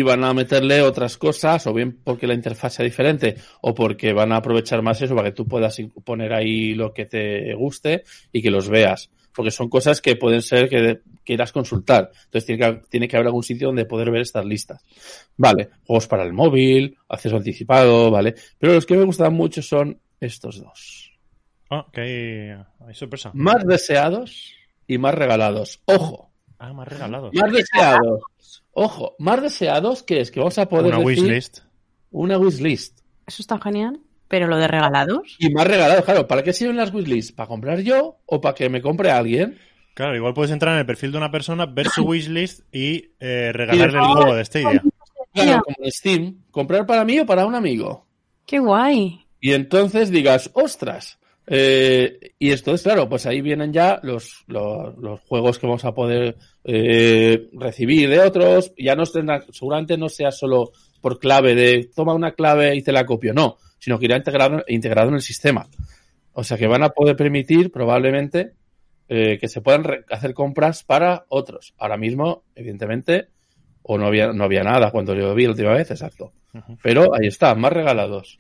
van 0.02 0.24
a 0.24 0.34
meterle 0.34 0.82
otras 0.82 1.18
cosas, 1.18 1.66
o 1.68 1.74
bien 1.74 2.00
porque 2.04 2.28
la 2.28 2.34
interfaz 2.34 2.74
sea 2.74 2.86
diferente, 2.86 3.36
o 3.62 3.74
porque 3.74 4.14
van 4.14 4.32
a 4.32 4.38
aprovechar 4.38 4.82
más 4.82 5.02
eso 5.02 5.16
para 5.16 5.30
que 5.30 5.36
tú 5.36 5.48
puedas 5.48 5.78
poner 6.04 6.34
ahí 6.34 6.74
lo 6.74 6.94
que 6.94 7.06
te 7.06 7.54
guste 7.54 8.04
y 8.32 8.42
que 8.42 8.52
los 8.52 8.70
veas. 8.70 9.10
Porque 9.34 9.52
son 9.52 9.70
cosas 9.70 10.02
que 10.02 10.16
pueden 10.16 10.42
ser 10.42 10.68
que 10.68 11.02
quieras 11.24 11.52
consultar. 11.52 12.12
Entonces 12.26 12.46
tiene 12.46 12.66
que, 12.66 12.82
tiene 12.90 13.08
que 13.08 13.16
haber 13.16 13.28
algún 13.28 13.44
sitio 13.44 13.68
donde 13.68 13.86
poder 13.86 14.10
ver 14.10 14.22
estas 14.22 14.46
listas. 14.46 14.84
Vale, 15.38 15.70
juegos 15.86 16.08
para 16.08 16.24
el 16.24 16.34
móvil, 16.34 16.98
acceso 17.08 17.38
anticipado, 17.38 18.10
vale. 18.10 18.34
Pero 18.58 18.74
los 18.74 18.86
que 18.86 18.98
me 18.98 19.04
gustan 19.04 19.34
mucho 19.34 19.62
son 19.62 20.00
estos 20.20 20.62
dos. 20.62 21.12
Ah, 21.70 21.86
que 21.92 22.02
hay, 22.02 22.88
hay 22.88 22.96
sorpresa. 22.96 23.32
Más 23.34 23.66
deseados 23.66 24.54
y 24.88 24.98
más 24.98 25.14
regalados. 25.14 25.82
Ojo, 25.86 26.32
Ah, 26.60 26.74
más 26.74 26.88
regalados. 26.88 27.34
más 27.34 27.52
deseados. 27.52 28.22
Ojo, 28.72 29.16
más 29.20 29.42
deseados 29.42 30.04
que 30.04 30.20
es 30.22 30.32
que 30.32 30.40
vamos 30.40 30.58
a 30.58 30.68
poder 30.68 30.94
Una 30.96 30.98
decir 31.00 31.24
wishlist. 31.24 31.60
una 32.12 32.38
wishlist. 32.38 33.00
Eso 33.26 33.42
está 33.42 33.60
genial. 33.60 34.00
Pero 34.28 34.48
lo 34.48 34.58
de 34.58 34.68
regalados. 34.68 35.38
Y 35.40 35.50
más 35.52 35.66
regalados, 35.68 36.04
claro. 36.04 36.28
¿Para 36.28 36.44
qué 36.44 36.52
sirven 36.52 36.76
las 36.76 36.94
wishlists? 36.94 37.32
¿Para 37.32 37.48
comprar 37.48 37.80
yo 37.80 38.18
o 38.26 38.42
para 38.42 38.56
que 38.56 38.68
me 38.70 38.82
compre 38.82 39.10
alguien? 39.10 39.58
Claro, 39.94 40.16
igual 40.18 40.34
puedes 40.34 40.52
entrar 40.52 40.74
en 40.74 40.80
el 40.80 40.86
perfil 40.86 41.14
de 41.14 41.18
una 41.18 41.32
persona, 41.32 41.66
ver 41.66 41.88
su 41.88 42.04
wishlist 42.06 42.62
y 42.76 43.12
eh, 43.22 43.52
regalarle 43.54 43.98
el 44.00 44.06
juego 44.06 44.36
de 44.36 44.44
Stadia. 44.46 44.84
Claro, 45.34 45.50
Ya. 45.52 45.60
como 45.62 45.76
en 45.80 45.92
Steam. 45.92 46.36
¿Comprar 46.52 46.86
para 46.86 47.06
mí 47.06 47.20
o 47.20 47.26
para 47.26 47.46
un 47.46 47.56
amigo? 47.56 48.06
Qué 48.46 48.60
guay. 48.60 49.26
Y 49.40 49.54
entonces 49.54 50.10
digas, 50.12 50.50
ostras. 50.54 51.20
Eh, 51.48 52.34
y 52.40 52.52
entonces, 52.52 52.84
claro, 52.84 53.08
pues 53.08 53.26
ahí 53.26 53.42
vienen 53.42 53.72
ya 53.72 54.00
los, 54.04 54.44
los, 54.48 54.98
los 54.98 55.22
juegos 55.22 55.58
que 55.58 55.66
vamos 55.68 55.86
a 55.86 55.94
poder 55.94 56.36
eh, 56.66 57.50
recibir 57.54 58.10
de 58.10 58.20
otros. 58.20 58.74
Ya 58.78 58.96
no 58.96 59.06
tendrán, 59.06 59.44
seguramente 59.52 59.98
no 59.98 60.10
sea 60.10 60.32
solo 60.32 60.72
por 61.02 61.20
clave 61.20 61.56
de 61.56 61.90
toma 61.96 62.14
una 62.14 62.34
clave 62.34 62.76
y 62.76 62.82
te 62.82 62.92
la 62.92 63.06
copio, 63.06 63.34
no, 63.34 63.58
sino 63.80 63.98
que 63.98 64.06
irá 64.06 64.18
integrado, 64.18 64.64
integrado 64.68 65.10
en 65.10 65.16
el 65.16 65.22
sistema. 65.22 65.68
O 66.34 66.44
sea 66.44 66.58
que 66.58 66.68
van 66.68 66.84
a 66.84 66.90
poder 66.90 67.16
permitir 67.16 67.72
probablemente 67.72 68.54
eh, 69.08 69.38
que 69.40 69.48
se 69.48 69.62
puedan 69.62 69.86
re- 69.86 70.06
hacer 70.10 70.34
compras 70.34 70.84
para 70.84 71.26
otros. 71.30 71.74
Ahora 71.78 71.98
mismo, 71.98 72.44
evidentemente, 72.56 73.30
o 73.84 73.98
no 73.98 74.06
había, 74.08 74.34
no 74.34 74.44
había 74.44 74.64
nada 74.64 74.92
cuando 74.92 75.16
lo 75.16 75.34
vi 75.34 75.46
la 75.46 75.52
última 75.52 75.74
vez, 75.74 75.90
exacto. 75.92 76.34
Pero 76.84 77.14
ahí 77.16 77.28
está, 77.28 77.56
más 77.56 77.72
regalados. 77.72 78.38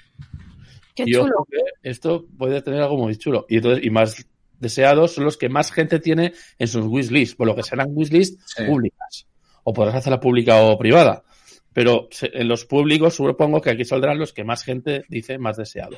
Qué 0.96 1.04
y 1.06 1.16
ojo 1.16 1.28
chulo. 1.28 1.48
que 1.50 1.58
esto 1.90 2.26
puede 2.38 2.62
tener 2.62 2.82
algo 2.82 2.98
muy 2.98 3.16
chulo. 3.18 3.46
Y 3.50 3.58
entonces, 3.58 3.86
y 3.86 3.90
más 3.90 4.26
deseados 4.60 5.14
son 5.14 5.24
los 5.26 5.38
que 5.38 5.50
más 5.50 5.72
gente 5.72 6.00
tiene 6.00 6.34
en 6.58 6.68
sus 6.68 6.86
wishlist, 6.86 7.38
por 7.38 7.48
lo 7.48 7.56
que 7.56 7.64
serán 7.64 7.90
wishlist 7.92 8.40
Sí. 8.46 8.64
públicas. 8.66 9.28
O 9.64 9.74
podrás 9.74 9.96
hacerla 9.96 10.20
pública 10.20 10.62
o 10.62 10.78
privada. 10.78 11.24
Pero 11.74 12.08
en 12.22 12.48
los 12.48 12.66
públicos 12.66 13.14
supongo 13.16 13.62
que 13.62 13.70
aquí 13.70 13.86
saldrán 13.86 14.18
los 14.18 14.34
que 14.34 14.44
más 14.44 14.64
gente 14.64 15.04
dice 15.10 15.38
más 15.38 15.58
deseado. 15.58 15.98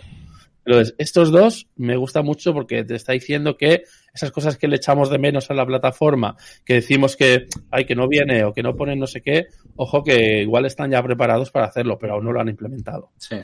Entonces, 0.70 0.94
estos 1.00 1.32
dos 1.32 1.68
me 1.78 1.98
gusta 1.98 2.22
mucho 2.22 2.54
porque 2.54 2.84
te 2.84 2.94
está 2.94 3.14
diciendo 3.14 3.58
que 3.58 3.86
esas 4.14 4.32
cosas 4.32 4.56
que 4.56 4.68
le 4.68 4.76
echamos 4.76 5.10
de 5.10 5.18
menos 5.18 5.50
a 5.50 5.56
la 5.56 5.66
plataforma, 5.66 6.38
que 6.64 6.76
decimos 6.76 7.18
que 7.18 7.48
hay 7.72 7.86
que 7.86 7.96
no 7.96 8.08
viene 8.08 8.44
o 8.44 8.54
que 8.54 8.62
no 8.62 8.76
ponen 8.76 9.00
no 9.00 9.08
sé 9.08 9.22
qué, 9.22 9.48
ojo 9.76 10.04
que 10.04 10.44
igual 10.44 10.68
están 10.68 10.92
ya 10.92 11.02
preparados 11.02 11.50
para 11.50 11.66
hacerlo, 11.66 11.98
pero 11.98 12.14
aún 12.14 12.26
no 12.26 12.32
lo 12.32 12.40
han 12.40 12.50
implementado. 12.50 13.10
Sí. 13.18 13.38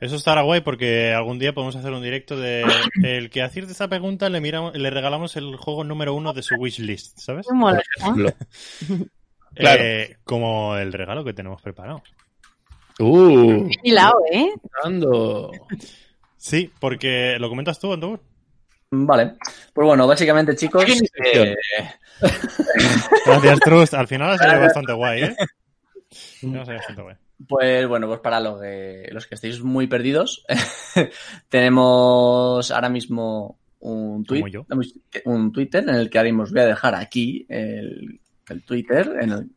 Eso 0.00 0.16
estará 0.16 0.42
guay 0.42 0.62
porque 0.62 1.12
algún 1.12 1.38
día 1.38 1.54
podemos 1.54 1.76
hacer 1.76 1.92
un 1.92 2.02
directo 2.02 2.36
de 2.36 2.64
el 3.04 3.30
que 3.30 3.42
acierte 3.42 3.70
esta 3.70 3.86
pregunta 3.86 4.28
le 4.28 4.40
miramos, 4.40 4.76
le 4.76 4.90
regalamos 4.90 5.36
el 5.36 5.54
juego 5.54 5.84
número 5.84 6.14
uno 6.14 6.32
de 6.32 6.42
su 6.42 6.56
wishlist, 6.56 7.20
¿sabes? 7.20 7.46
Qué 7.46 7.54
Claro. 9.54 9.82
Eh, 9.82 10.16
como 10.24 10.76
el 10.76 10.92
regalo 10.92 11.24
que 11.24 11.32
tenemos 11.32 11.62
preparado. 11.62 12.02
Uh, 12.98 13.68
Hilao, 13.84 14.14
¿eh? 14.32 14.52
Sí, 16.46 16.70
porque 16.78 17.38
lo 17.40 17.48
comentas 17.48 17.80
tú, 17.80 17.92
Antonio. 17.92 18.20
Vale. 18.92 19.32
Pues 19.74 19.84
bueno, 19.84 20.06
básicamente, 20.06 20.54
chicos. 20.54 20.84
Eh, 21.24 21.56
Gracias, 23.26 23.58
Trust. 23.58 23.94
Al 23.94 24.06
final 24.06 24.30
ha 24.30 24.38
salido 24.38 24.60
bastante 24.60 24.92
guay, 24.92 25.22
¿eh? 25.24 25.36
Al 25.38 26.16
final 26.38 26.60
ha 26.60 26.64
salido 26.64 26.78
bastante 26.78 27.02
guay. 27.02 27.16
Pues 27.48 27.88
bueno, 27.88 28.06
pues 28.06 28.20
para 28.20 28.38
los 28.38 28.60
que, 28.60 29.08
los 29.10 29.26
que 29.26 29.34
estéis 29.34 29.60
muy 29.60 29.88
perdidos, 29.88 30.46
tenemos 31.48 32.70
ahora 32.70 32.90
mismo 32.90 33.58
un, 33.80 34.24
tweet, 34.24 34.44
un 35.24 35.50
Twitter 35.50 35.82
en 35.82 35.96
el 35.96 36.08
que 36.08 36.18
ahora 36.18 36.30
mismo 36.30 36.44
os 36.44 36.52
voy 36.52 36.60
a 36.60 36.66
dejar 36.66 36.94
aquí 36.94 37.44
el, 37.48 38.20
el 38.48 38.62
Twitter, 38.64 39.16
en 39.20 39.30
el, 39.32 39.50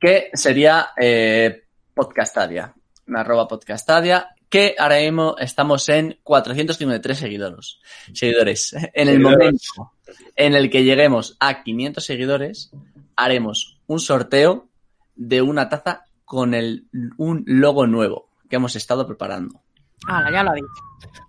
que 0.00 0.30
sería 0.32 0.88
eh, 1.00 1.62
Podcastadia, 1.94 2.74
arroba 3.14 3.46
Podcastadia, 3.46 4.33
que 4.54 4.76
ahora 4.78 5.00
mismo 5.00 5.34
estamos 5.40 5.88
en 5.88 6.16
453 6.22 7.18
seguidores. 7.18 7.80
Seguidores. 8.12 8.76
En 8.94 9.08
el 9.08 9.18
momento 9.18 9.90
en 10.36 10.54
el 10.54 10.70
que 10.70 10.84
lleguemos 10.84 11.36
a 11.40 11.64
500 11.64 12.04
seguidores, 12.04 12.70
haremos 13.16 13.80
un 13.88 13.98
sorteo 13.98 14.68
de 15.16 15.42
una 15.42 15.68
taza 15.68 16.04
con 16.24 16.54
el, 16.54 16.84
un 17.16 17.42
logo 17.48 17.88
nuevo 17.88 18.28
que 18.48 18.54
hemos 18.54 18.76
estado 18.76 19.08
preparando. 19.08 19.60
Hala, 20.06 20.30
ya 20.30 20.44
lo 20.44 20.50
ha 20.52 20.54
dicho. 20.54 20.68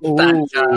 Uh, 0.01 0.17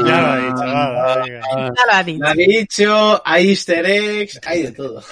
Ya 0.07 0.23
lo 0.23 0.35
he 0.35 0.47
dicho. 0.47 0.65
Ya 0.65 1.87
lo 1.87 1.93
ha 1.93 2.03
dicho. 2.03 2.19
Lo 2.19 2.29
ha 2.29 2.35
dicho, 2.35 3.23
hay 3.27 3.49
easter 3.51 3.85
eggs, 3.85 4.41
hay 4.47 4.63
de 4.63 4.73
todo. 4.73 5.03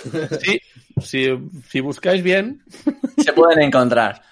Sí, 0.41 0.59
si, 1.03 1.29
si 1.69 1.81
buscáis 1.81 2.23
bien, 2.23 2.63
Se 3.23 3.35
pueden 3.35 3.61
encontrar. 3.61 4.23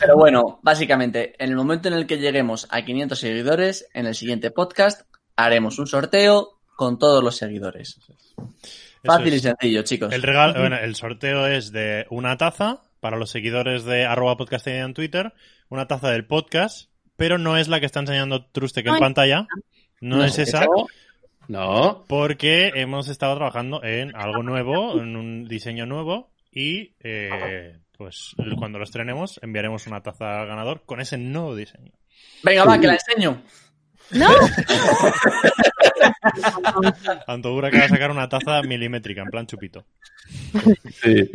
Pero 0.00 0.16
bueno, 0.16 0.58
básicamente, 0.62 1.34
en 1.42 1.50
el 1.50 1.56
momento 1.56 1.88
en 1.88 1.94
el 1.94 2.06
que 2.06 2.18
lleguemos 2.18 2.66
a 2.70 2.82
500 2.82 3.18
seguidores, 3.18 3.86
en 3.92 4.06
el 4.06 4.14
siguiente 4.14 4.50
podcast 4.50 5.02
haremos 5.36 5.78
un 5.78 5.86
sorteo 5.86 6.60
con 6.76 6.98
todos 6.98 7.22
los 7.22 7.36
seguidores. 7.36 8.00
Fácil 9.04 9.34
y 9.34 9.40
sencillo, 9.40 9.82
chicos. 9.82 10.12
El 10.12 10.22
regalo, 10.22 10.58
bueno, 10.58 10.76
el 10.76 10.94
sorteo 10.94 11.46
es 11.46 11.72
de 11.72 12.06
una 12.10 12.36
taza 12.36 12.82
para 13.00 13.16
los 13.16 13.30
seguidores 13.30 13.84
de 13.84 14.04
arroba 14.04 14.36
podcastedia 14.36 14.82
en 14.82 14.94
Twitter, 14.94 15.32
una 15.68 15.86
taza 15.86 16.10
del 16.10 16.26
podcast, 16.26 16.90
pero 17.16 17.38
no 17.38 17.56
es 17.56 17.68
la 17.68 17.80
que 17.80 17.86
está 17.86 18.00
enseñando 18.00 18.46
Trustec 18.46 18.86
en 18.86 18.98
pantalla. 18.98 19.46
No, 20.00 20.18
No, 20.18 20.24
es 20.24 20.38
esa, 20.38 20.64
no. 20.64 20.86
No. 21.48 22.04
porque 22.08 22.72
hemos 22.76 23.08
estado 23.08 23.34
trabajando 23.36 23.82
en 23.82 24.14
algo 24.14 24.42
nuevo, 24.42 25.00
en 25.00 25.16
un 25.16 25.48
diseño 25.48 25.84
nuevo, 25.84 26.30
y 26.52 26.92
eh, 27.00 27.76
pues 28.00 28.34
cuando 28.58 28.78
lo 28.78 28.84
estrenemos 28.84 29.38
enviaremos 29.42 29.86
una 29.86 30.02
taza 30.02 30.40
al 30.40 30.46
ganador 30.46 30.84
con 30.86 31.02
ese 31.02 31.18
nuevo 31.18 31.54
diseño. 31.54 31.92
Venga, 32.42 32.64
va, 32.64 32.80
que 32.80 32.86
la 32.86 32.94
enseño. 32.94 33.42
¿No? 34.12 34.26
Antogura 37.26 37.70
que 37.70 37.78
va 37.78 37.84
a 37.84 37.88
sacar 37.90 38.10
una 38.10 38.26
taza 38.26 38.62
milimétrica, 38.62 39.20
en 39.20 39.28
plan 39.28 39.46
chupito. 39.46 39.84
Sí. 41.02 41.30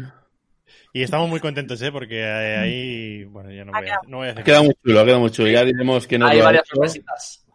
Y 0.91 1.03
estamos 1.03 1.29
muy 1.29 1.39
contentos, 1.39 1.79
¿eh? 1.83 1.91
Porque 1.91 2.21
eh, 2.21 2.57
ahí... 2.57 3.23
Bueno, 3.25 3.51
ya 3.51 3.63
no 3.63 3.71
voy 3.71 3.87
a, 3.87 3.99
no 4.07 4.17
voy 4.17 4.25
a 4.25 4.29
decir 4.29 4.43
Queda 4.43 4.63
muy 4.63 4.73
chulo, 4.83 5.05
queda 5.05 5.19
muy 5.19 5.29
chulo. 5.29 5.49
Ya 5.49 5.63
diremos 5.65 6.07
que 6.07 6.17
no 6.17 6.25
Hay 6.25 6.41
varias 6.41 6.67
sorpresitas. 6.67 7.45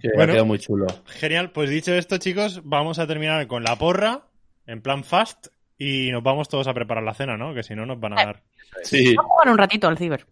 que 0.00 0.10
Bueno. 0.14 0.22
ha 0.22 0.26
quedado 0.26 0.46
muy 0.46 0.60
chulo. 0.60 0.86
Genial, 1.06 1.50
pues 1.50 1.70
dicho 1.70 1.92
esto, 1.92 2.18
chicos, 2.18 2.60
vamos 2.62 3.00
a 3.00 3.08
terminar 3.08 3.48
con 3.48 3.64
la 3.64 3.74
porra, 3.74 4.28
en 4.64 4.80
plan 4.80 5.02
fast, 5.02 5.48
y 5.78 6.10
nos 6.10 6.22
vamos 6.22 6.48
todos 6.48 6.66
a 6.66 6.74
preparar 6.74 7.04
la 7.04 7.14
cena, 7.14 7.36
¿no? 7.36 7.54
Que 7.54 7.62
si 7.62 7.74
no 7.74 7.86
nos 7.86 8.00
van 8.00 8.18
a 8.18 8.24
dar. 8.24 8.42
Sí, 8.82 9.14
Vamos 9.14 9.30
a 9.30 9.34
jugar 9.34 9.48
un 9.50 9.58
ratito 9.58 9.88
al 9.88 9.96
ciber. 9.96 10.26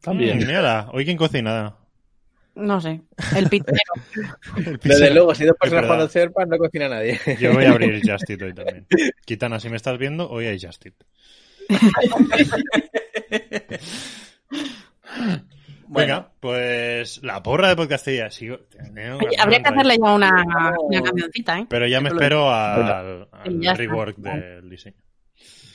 también. 0.00 0.38
Mm, 0.38 0.90
hoy 0.92 1.04
quién 1.04 1.16
cocina. 1.16 1.74
No 2.54 2.80
sé. 2.80 3.00
El 3.36 3.48
pizzero. 3.48 3.78
El 4.56 4.78
Desde 4.78 5.14
luego, 5.14 5.34
si 5.34 5.44
dos 5.44 5.56
personas 5.58 5.84
jugando 5.84 6.04
al 6.04 6.10
Cyberpunk 6.10 6.48
no 6.48 6.58
cocina 6.58 6.88
nadie. 6.88 7.18
Yo 7.40 7.52
voy 7.52 7.64
a 7.64 7.70
abrir 7.70 8.00
Justit 8.06 8.42
hoy 8.42 8.52
también. 8.52 8.86
Kitana, 9.24 9.60
si 9.60 9.70
me 9.70 9.76
estás 9.76 9.96
viendo, 9.98 10.28
hoy 10.28 10.46
hay 10.46 10.60
Justit. 10.60 10.94
Venga, 15.92 16.30
pues 16.38 17.20
la 17.22 17.42
porra 17.42 17.68
de 17.68 17.76
podcastilla. 17.76 18.28
Ganas 18.30 19.18
habría 19.38 19.62
que 19.62 19.68
hacerle 19.68 19.96
ya 20.02 20.12
una, 20.14 20.44
una 20.80 21.02
cancioncita, 21.02 21.58
¿eh? 21.58 21.66
Pero 21.68 21.86
ya 21.88 22.00
me 22.00 22.10
espero 22.10 22.48
al, 22.48 23.28
al 23.32 23.60
Ya 23.60 23.72
está. 23.72 23.74
rework 23.82 24.16
del 24.18 24.70
diseño. 24.70 24.96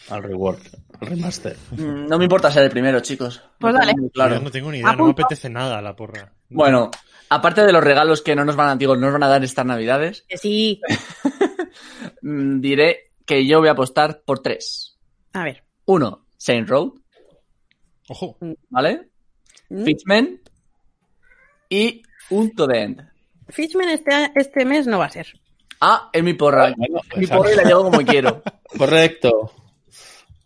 Al 0.09 0.23
rework, 0.23 0.61
al 1.01 1.07
remaster. 1.07 1.57
Mm, 1.71 2.07
No 2.07 2.17
me 2.17 2.25
importa 2.25 2.51
ser 2.51 2.63
el 2.63 2.69
primero, 2.69 2.99
chicos. 3.01 3.41
Pues 3.59 3.73
tengo 3.73 3.85
dale. 3.85 3.93
Yo 4.01 4.09
Claro. 4.11 4.39
no 4.39 4.51
tengo 4.51 4.71
ni 4.71 4.77
idea, 4.77 4.93
no 4.95 5.05
me 5.05 5.11
apetece 5.11 5.49
nada 5.49 5.81
la 5.81 5.95
porra. 5.95 6.31
Bueno, 6.47 6.91
aparte 7.29 7.65
de 7.65 7.73
los 7.73 7.83
regalos 7.83 8.21
que 8.21 8.35
no 8.35 8.45
nos 8.45 8.55
van 8.55 8.69
a, 8.69 8.75
digo, 8.75 8.95
no 8.95 9.01
nos 9.07 9.13
van 9.13 9.23
a 9.23 9.27
dar 9.27 9.43
estas 9.43 9.65
navidades, 9.65 10.23
Que 10.29 10.37
sí. 10.37 10.79
mm, 12.21 12.61
diré 12.61 13.11
que 13.25 13.45
yo 13.47 13.59
voy 13.59 13.67
a 13.69 13.71
apostar 13.71 14.21
por 14.25 14.39
tres. 14.39 14.97
A 15.33 15.43
ver. 15.43 15.63
Uno, 15.85 16.25
Saint 16.37 16.69
Road, 16.69 16.91
Ojo, 18.07 18.37
¿vale? 18.69 19.09
¿Mm? 19.69 19.83
Fitchman 19.83 20.39
y 21.69 22.03
un 22.29 22.51
To 22.55 22.67
The 22.67 22.81
End. 22.83 23.09
Fishman 23.49 23.89
este, 23.89 24.31
este 24.35 24.65
mes 24.65 24.87
no 24.87 24.99
va 24.99 25.05
a 25.05 25.09
ser. 25.09 25.27
Ah, 25.81 26.09
es 26.13 26.23
mi 26.23 26.33
porra. 26.33 26.73
Bueno, 26.77 26.99
Es 27.11 27.17
mi 27.17 27.27
pues, 27.27 27.37
porra 27.37 27.51
y 27.53 27.55
la 27.55 27.63
llevo 27.63 27.83
como 27.83 27.99
quiero. 27.99 28.41
Correcto. 28.77 29.51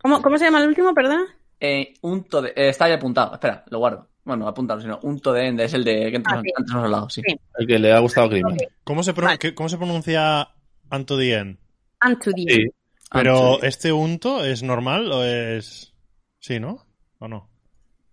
¿Cómo, 0.02 0.22
cómo 0.22 0.38
se 0.38 0.46
llama 0.46 0.62
el 0.62 0.68
último, 0.70 0.94
perdón? 0.94 1.22
Eh, 1.60 1.94
un 2.02 2.24
to 2.24 2.42
de- 2.42 2.50
eh, 2.50 2.70
está 2.70 2.86
ahí 2.86 2.94
apuntado. 2.94 3.34
Espera, 3.34 3.64
lo 3.70 3.80
guardo. 3.80 4.08
Bueno, 4.24 4.48
apuntado, 4.48 4.80
sino 4.82 5.00
un 5.04 5.20
to 5.20 5.34
de 5.34 5.48
end 5.48 5.60
es 5.62 5.74
el 5.74 5.84
de 5.84 6.10
que 6.12 6.18
antes, 6.18 6.34
Ah, 6.34 6.42
sí. 6.44 6.52
antes 6.56 6.76
hablado, 6.76 7.10
sí. 7.10 7.22
Sí. 7.26 7.36
El 7.58 7.68
que 7.68 7.80
le 7.80 7.92
ha 7.94 8.00
gustado 8.00 8.28
a 8.28 8.30
Crimen. 8.30 8.58
¿cómo 8.84 9.02
se, 9.04 9.14
pro- 9.14 9.26
Vale. 9.26 9.40
qué- 9.40 9.54
¿cómo 9.56 9.70
se 9.70 9.78
pronuncia 9.78 10.50
Antodien? 10.90 11.60
And 12.00 12.22
to 12.22 12.32
the 12.32 12.42
Sí. 12.42 12.62
end. 12.62 12.72
Pero 13.12 13.56
sí. 13.56 13.60
este 13.68 13.92
unto 13.92 14.44
es 14.46 14.62
normal 14.62 15.12
o 15.12 15.24
es. 15.24 15.94
Sí, 16.40 16.60
¿no? 16.60 16.86
¿O 17.18 17.28
no? 17.28 17.49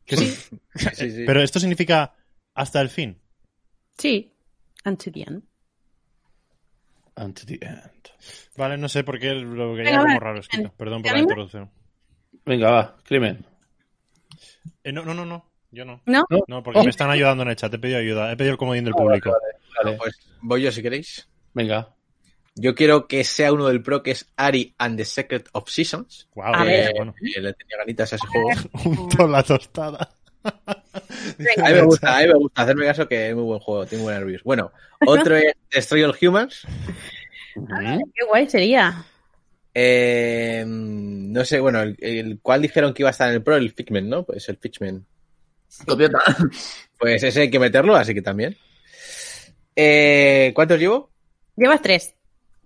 ¿Qué 0.07 0.15
es- 0.15 0.51
Sí, 0.95 1.11
sí. 1.11 1.24
Pero 1.27 1.43
esto 1.43 1.59
significa 1.61 2.15
hasta 2.55 2.81
el 2.81 2.89
fin. 2.89 3.20
Sí. 3.99 4.33
To 4.85 4.95
the 5.11 5.23
end. 5.23 5.43
Unto 7.16 7.45
the 7.47 7.59
end. 7.61 7.91
Vale, 8.57 8.77
no 8.78 8.89
sé 8.89 9.03
por 9.03 9.19
qué 9.19 9.33
lo 9.35 9.73
veía 9.74 9.91
Venga, 9.91 10.03
como 10.03 10.20
raro 10.20 10.39
escrito. 10.41 10.73
Perdón 10.77 11.03
¿Te 11.03 11.09
por 11.09 11.16
la 11.16 11.23
introducción. 11.23 11.70
Venga, 12.45 12.70
va, 12.70 12.97
Crimen. 13.05 13.45
Eh, 14.85 14.93
no, 14.93 15.03
no, 15.05 15.15
no, 15.15 15.24
no. 15.27 15.51
Yo 15.73 15.85
no. 15.85 16.01
¿No? 16.07 16.24
No, 16.47 16.62
porque 16.62 16.81
Oh. 16.81 16.85
me 16.85 16.91
están 16.91 17.11
ayudando 17.11 17.43
en 17.43 17.49
el 17.51 17.57
chat. 17.57 17.73
He 17.74 17.78
pedido 17.78 17.99
ayuda. 17.99 18.31
He 18.31 18.37
pedido 18.37 18.53
el 18.53 18.59
comodín 18.59 18.85
del 18.85 18.95
público. 18.95 19.35
Vale, 19.83 19.97
Pues 19.97 20.15
voy 20.41 20.62
yo 20.62 20.70
si 20.70 20.83
queréis. 20.83 21.28
venga. 21.53 21.95
Yo 22.59 22.74
quiero 22.74 23.07
que 23.07 23.23
sea 23.23 23.53
uno 23.53 23.69
del 23.69 23.83
pro 23.83 24.03
que 24.03 24.12
es 24.12 24.27
Ari 24.37 24.74
and 24.78 24.97
the 24.97 25.05
Secret 25.05 25.49
of 25.53 25.69
Seasons. 25.69 26.27
Guau, 26.35 26.55
A 26.55 26.65
eh, 26.65 26.66
ver. 26.66 26.93
bueno. 26.97 27.15
Le 27.20 27.53
tenía 27.53 27.77
ganitas 27.78 28.12
a 28.15 28.16
ese 28.16 28.27
juego. 28.27 28.49
Unto 29.03 29.28
la 29.28 29.43
tostada. 29.43 30.11
A 30.43 30.83
mí 31.39 31.45
me 31.74 31.83
gusta, 31.83 32.16
a 32.16 32.20
mí 32.23 32.28
me 32.28 32.35
gusta 32.35 32.62
hacerme 32.62 32.87
caso 32.87 33.07
que 33.07 33.28
es 33.28 33.35
muy 33.35 33.45
buen 33.45 33.61
juego, 33.61 33.85
tiene 33.85 34.05
buenas 34.05 34.23
reviews. 34.23 34.43
Bueno, 34.43 34.73
otro 35.07 35.37
es 35.37 35.53
Destroy 35.70 36.05
All 36.05 36.16
Humans. 36.20 36.66
Qué 37.55 38.24
guay 38.27 38.49
sería. 38.49 39.05
Eh, 39.74 40.65
no 40.66 41.45
sé, 41.45 41.61
bueno, 41.61 41.83
el, 41.83 41.97
el 42.01 42.39
cual 42.41 42.62
dijeron 42.62 42.95
que 42.95 43.03
iba 43.03 43.11
a 43.11 43.12
estar 43.12 43.28
en 43.28 43.35
el 43.35 43.43
pro, 43.43 43.57
el 43.57 43.73
Figment, 43.73 44.09
¿no? 44.09 44.24
Pues 44.24 44.49
el 44.49 44.57
Figment. 44.57 45.05
Copiota. 45.87 46.19
Pues 46.99 47.23
ese 47.23 47.43
hay 47.43 47.51
que 47.51 47.59
meterlo, 47.59 47.95
así 47.95 48.15
que 48.15 48.23
también. 48.23 48.57
Eh, 49.74 50.53
¿Cuántos 50.55 50.78
llevo? 50.78 51.11
Llevas 51.57 51.83
tres. 51.83 52.15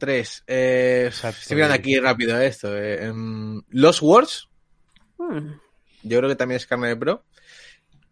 Tres. 0.00 0.42
Eh, 0.46 1.10
estoy 1.12 1.54
mirando 1.56 1.74
aquí 1.74 2.00
rápido 2.00 2.40
esto. 2.40 2.74
eh, 2.74 3.04
em, 3.04 3.60
Lost 3.68 4.00
Wars, 4.02 4.48
Hmm. 5.18 5.50
yo 6.02 6.16
creo 6.16 6.30
que 6.30 6.36
también 6.36 6.56
es 6.56 6.66
carne 6.66 6.88
de 6.88 6.96
pro. 6.96 7.22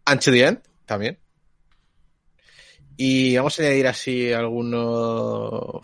Unto 0.07 0.31
the 0.31 0.45
End, 0.45 0.61
también. 0.85 1.19
Y 2.99 3.35
vamos 3.39 3.59
a 3.59 3.63
añadir 3.63 3.87
así 3.87 4.31
alguno. 4.33 5.81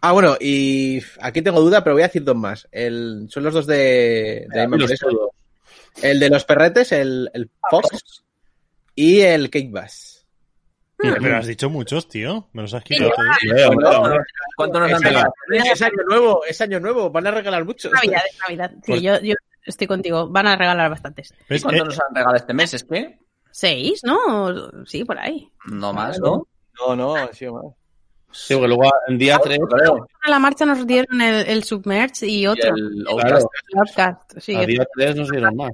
Ah, 0.00 0.12
bueno, 0.12 0.36
y 0.40 1.02
aquí 1.20 1.42
tengo 1.42 1.60
duda, 1.60 1.82
pero 1.82 1.94
voy 1.94 2.02
a 2.02 2.06
decir 2.06 2.22
dos 2.22 2.36
más. 2.36 2.68
El, 2.70 3.26
son 3.28 3.42
los 3.42 3.54
dos 3.54 3.66
de, 3.66 4.46
misma 4.54 4.76
Los. 4.76 4.92
El 6.00 6.20
de 6.20 6.30
los 6.30 6.44
perretes, 6.44 6.92
el, 6.92 7.28
el 7.34 7.50
Fox 7.68 8.22
y 8.94 9.20
el 9.20 9.50
Cake 9.50 9.70
Bass. 9.72 10.11
Pero 11.02 11.36
has 11.36 11.46
dicho 11.46 11.68
muchos, 11.70 12.08
tío. 12.08 12.48
Me 12.52 12.62
los 12.62 12.72
has 12.74 12.84
quitado. 12.84 13.10
¿Cuánto 14.56 14.80
nos 14.80 14.90
Es 14.90 14.96
han 14.96 15.06
año, 15.06 15.08
regalado? 15.10 15.34
es 15.72 15.82
año 15.82 16.02
nuevo, 16.08 16.44
es 16.48 16.60
año 16.60 16.80
nuevo, 16.80 17.10
van 17.10 17.26
a 17.26 17.30
regalar 17.30 17.64
muchos. 17.64 17.92
Navidad, 17.92 18.20
es 18.30 18.38
Navidad. 18.40 18.72
Sí, 18.84 19.00
yo, 19.02 19.20
yo 19.20 19.34
estoy 19.64 19.86
contigo. 19.86 20.28
Van 20.28 20.46
a 20.46 20.56
regalar 20.56 20.90
bastantes. 20.90 21.34
¿Y 21.48 21.60
cuánto 21.60 21.82
Eh, 21.82 21.86
nos 21.86 21.98
han 22.00 22.14
regalado 22.14 22.36
este 22.36 22.54
mes? 22.54 22.74
¿Es 22.74 22.84
que? 22.84 23.18
¿Seis? 23.50 24.00
¿No? 24.04 24.84
Sí, 24.86 25.04
por 25.04 25.18
ahí. 25.18 25.50
No 25.66 25.92
más, 25.92 26.18
¿no? 26.20 26.46
No, 26.80 26.96
no, 26.96 27.14
ha 27.16 27.32
sido 27.32 27.54
más. 27.54 27.64
Sí, 28.34 28.54
porque 28.54 28.68
luego 28.68 28.90
en 29.08 29.18
día 29.18 29.38
3, 29.38 29.58
Creo. 29.68 30.06
A 30.22 30.30
la 30.30 30.38
marcha 30.38 30.64
nos 30.64 30.86
dieron 30.86 31.20
el, 31.20 31.46
el 31.46 31.64
Submerge 31.64 32.26
y 32.26 32.40
Y 32.40 32.46
otro. 32.46 32.74
el 32.74 33.04
claro, 33.04 33.18
Outlast. 33.18 33.46
el 33.72 33.78
Outcast, 33.78 34.38
sí. 34.38 34.54
a 34.56 34.64
día 34.64 34.86
3 34.94 35.16
no 35.16 35.26
se 35.26 35.32
dieron 35.32 35.54
más. 35.56 35.72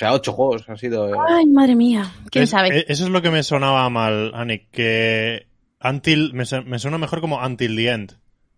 O 0.00 0.02
sea, 0.02 0.14
ocho 0.14 0.32
juegos 0.32 0.66
han 0.66 0.78
sido. 0.78 1.10
eh, 1.14 1.18
Ay, 1.28 1.44
madre 1.44 1.76
mía. 1.76 2.10
¿Quién 2.30 2.44
es- 2.44 2.50
sabe? 2.50 2.68
eh, 2.78 2.84
Eso 2.88 3.04
es 3.04 3.10
lo 3.10 3.20
que 3.20 3.30
me 3.30 3.42
sonaba 3.42 3.86
mal, 3.90 4.32
Anik, 4.34 4.70
que 4.70 5.46
Until 5.82 6.32
me, 6.32 6.46
su- 6.46 6.62
me 6.62 6.78
suena 6.78 6.96
mejor 6.96 7.20
como 7.20 7.36
Until 7.38 7.76
the 7.76 7.88
End. 7.90 8.16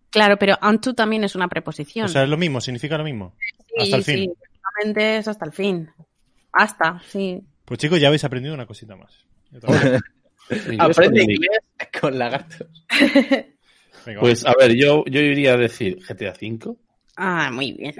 Claro, 0.09 0.37
pero 0.37 0.57
unto 0.61 0.93
también 0.93 1.25
es 1.25 1.35
una 1.35 1.49
preposición. 1.49 2.05
O 2.05 2.07
sea, 2.07 2.23
es 2.23 2.29
lo 2.29 2.37
mismo, 2.37 2.61
significa 2.61 2.97
lo 2.97 3.03
mismo. 3.03 3.35
sí, 3.67 3.73
hasta 3.81 3.97
el 3.97 4.03
fin. 4.05 4.15
sí, 4.19 4.31
efectivamente 4.41 5.17
es 5.17 5.27
hasta 5.27 5.45
el 5.45 5.51
fin. 5.51 5.89
Hasta, 6.53 7.01
sí. 7.09 7.41
Pues 7.65 7.77
chicos, 7.77 7.99
ya 7.99 8.07
habéis 8.07 8.23
aprendido 8.23 8.53
una 8.53 8.65
cosita 8.65 8.95
más. 8.95 9.11
Aprende 10.79 11.23
inglés 11.23 11.59
con 11.99 12.17
lagartos. 12.17 12.67
Venga, 14.05 14.19
Pues 14.21 14.45
a 14.45 14.53
ver, 14.57 14.75
yo, 14.75 15.03
yo 15.07 15.19
iría 15.19 15.55
a 15.55 15.57
decir 15.57 15.97
GTA 16.07 16.31
V. 16.41 16.75
Ah, 17.17 17.49
muy 17.51 17.73
bien. 17.73 17.95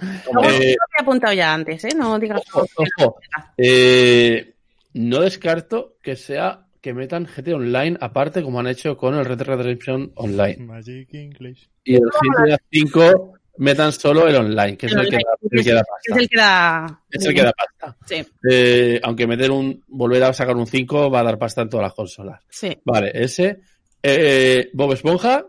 Eh, 0.00 0.22
lo 0.32 0.40
había 0.42 0.76
apuntado 1.00 1.32
ya 1.34 1.52
antes, 1.54 1.84
¿eh? 1.84 1.90
No 1.96 2.18
digas 2.18 2.40
Ojo, 2.52 2.66
ojo. 2.98 3.16
Eh, 3.56 4.54
no 4.94 5.20
descarto 5.20 5.96
que 6.02 6.16
sea 6.16 6.66
que 6.80 6.94
metan 6.94 7.26
GT 7.26 7.48
Online 7.54 7.96
aparte 8.00 8.42
como 8.42 8.60
han 8.60 8.68
hecho 8.68 8.96
con 8.96 9.14
el 9.14 9.24
Red 9.24 9.38
Dead 9.38 9.56
Redemption 9.56 10.12
Online. 10.14 10.56
Magic 10.58 11.08
English. 11.12 11.68
Y 11.84 11.94
el 11.96 12.02
GTA 12.02 12.58
5 12.70 13.32
metan 13.58 13.90
solo 13.92 14.28
el 14.28 14.36
online, 14.36 14.76
que 14.76 14.86
es 14.86 14.92
el, 14.92 15.00
El 15.00 15.08
que 15.10 15.16
da, 15.16 15.22
el 15.50 15.64
que 15.64 15.72
da 15.72 15.80
Es 15.80 15.86
pasta. 15.88 16.20
el 16.20 16.28
que 16.28 16.36
da. 16.36 17.02
Es 17.10 17.24
el 17.26 17.34
que 17.34 17.42
da 17.42 17.52
pasta. 17.52 17.96
Sí, 18.06 18.26
Eh, 18.48 19.00
aunque 19.02 19.26
meter 19.26 19.50
un, 19.50 19.82
volver 19.88 20.22
a 20.22 20.32
sacar 20.32 20.54
un 20.56 20.66
5 20.68 21.10
va 21.10 21.20
a 21.20 21.24
dar 21.24 21.38
pasta 21.38 21.62
en 21.62 21.68
todas 21.68 21.84
las 21.84 21.94
consolas. 21.94 22.40
sí. 22.48 22.78
Vale, 22.84 23.10
ese. 23.14 23.58
Eh, 24.00 24.70
Bob 24.74 24.92
Esponja, 24.92 25.44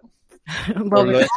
lo 0.76 1.04
de 1.06 1.28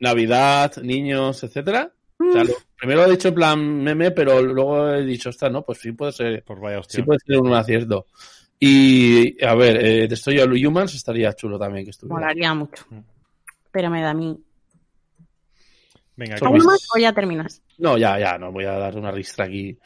Navidad, 0.00 0.76
niños, 0.82 1.42
etcétera. 1.42 1.90
O 2.20 2.32
sea, 2.32 2.44
lo- 2.44 2.54
primero 2.76 3.04
he 3.04 3.10
dicho 3.10 3.28
en 3.28 3.34
plan 3.34 3.82
meme, 3.82 4.10
pero 4.10 4.42
luego 4.42 4.88
he 4.90 5.04
dicho, 5.04 5.30
está, 5.30 5.48
no, 5.48 5.62
pues 5.62 5.78
sí 5.78 5.92
puede 5.92 6.12
ser, 6.12 6.42
Pues 6.44 6.60
vaya 6.60 6.80
hostia. 6.80 6.96
sí 7.00 7.02
puede 7.02 7.18
ser 7.24 7.38
un 7.38 7.52
acierto. 7.54 8.06
Y 8.60 9.42
a 9.44 9.54
ver, 9.54 9.84
eh, 9.84 10.08
Destroy 10.08 10.40
All 10.40 10.66
Humans 10.66 10.94
estaría 10.94 11.32
chulo 11.34 11.58
también 11.58 11.84
que 11.84 11.90
estuviera. 11.90 12.20
Molaría 12.20 12.54
mucho. 12.54 12.84
Pero 13.70 13.88
me 13.90 14.02
da 14.02 14.10
a 14.10 14.14
mí. 14.14 14.36
Venga, 16.16 16.34
¿qué 16.34 16.38
Son 16.40 16.48
¿Alguno 16.48 16.64
más? 16.64 16.88
o 16.94 16.98
ya 16.98 17.12
terminas? 17.12 17.62
No, 17.78 17.96
ya, 17.96 18.18
ya, 18.18 18.36
no 18.38 18.50
voy 18.50 18.64
a 18.64 18.72
dar 18.72 18.96
una 18.96 19.12
ristra 19.12 19.44
aquí. 19.44 19.78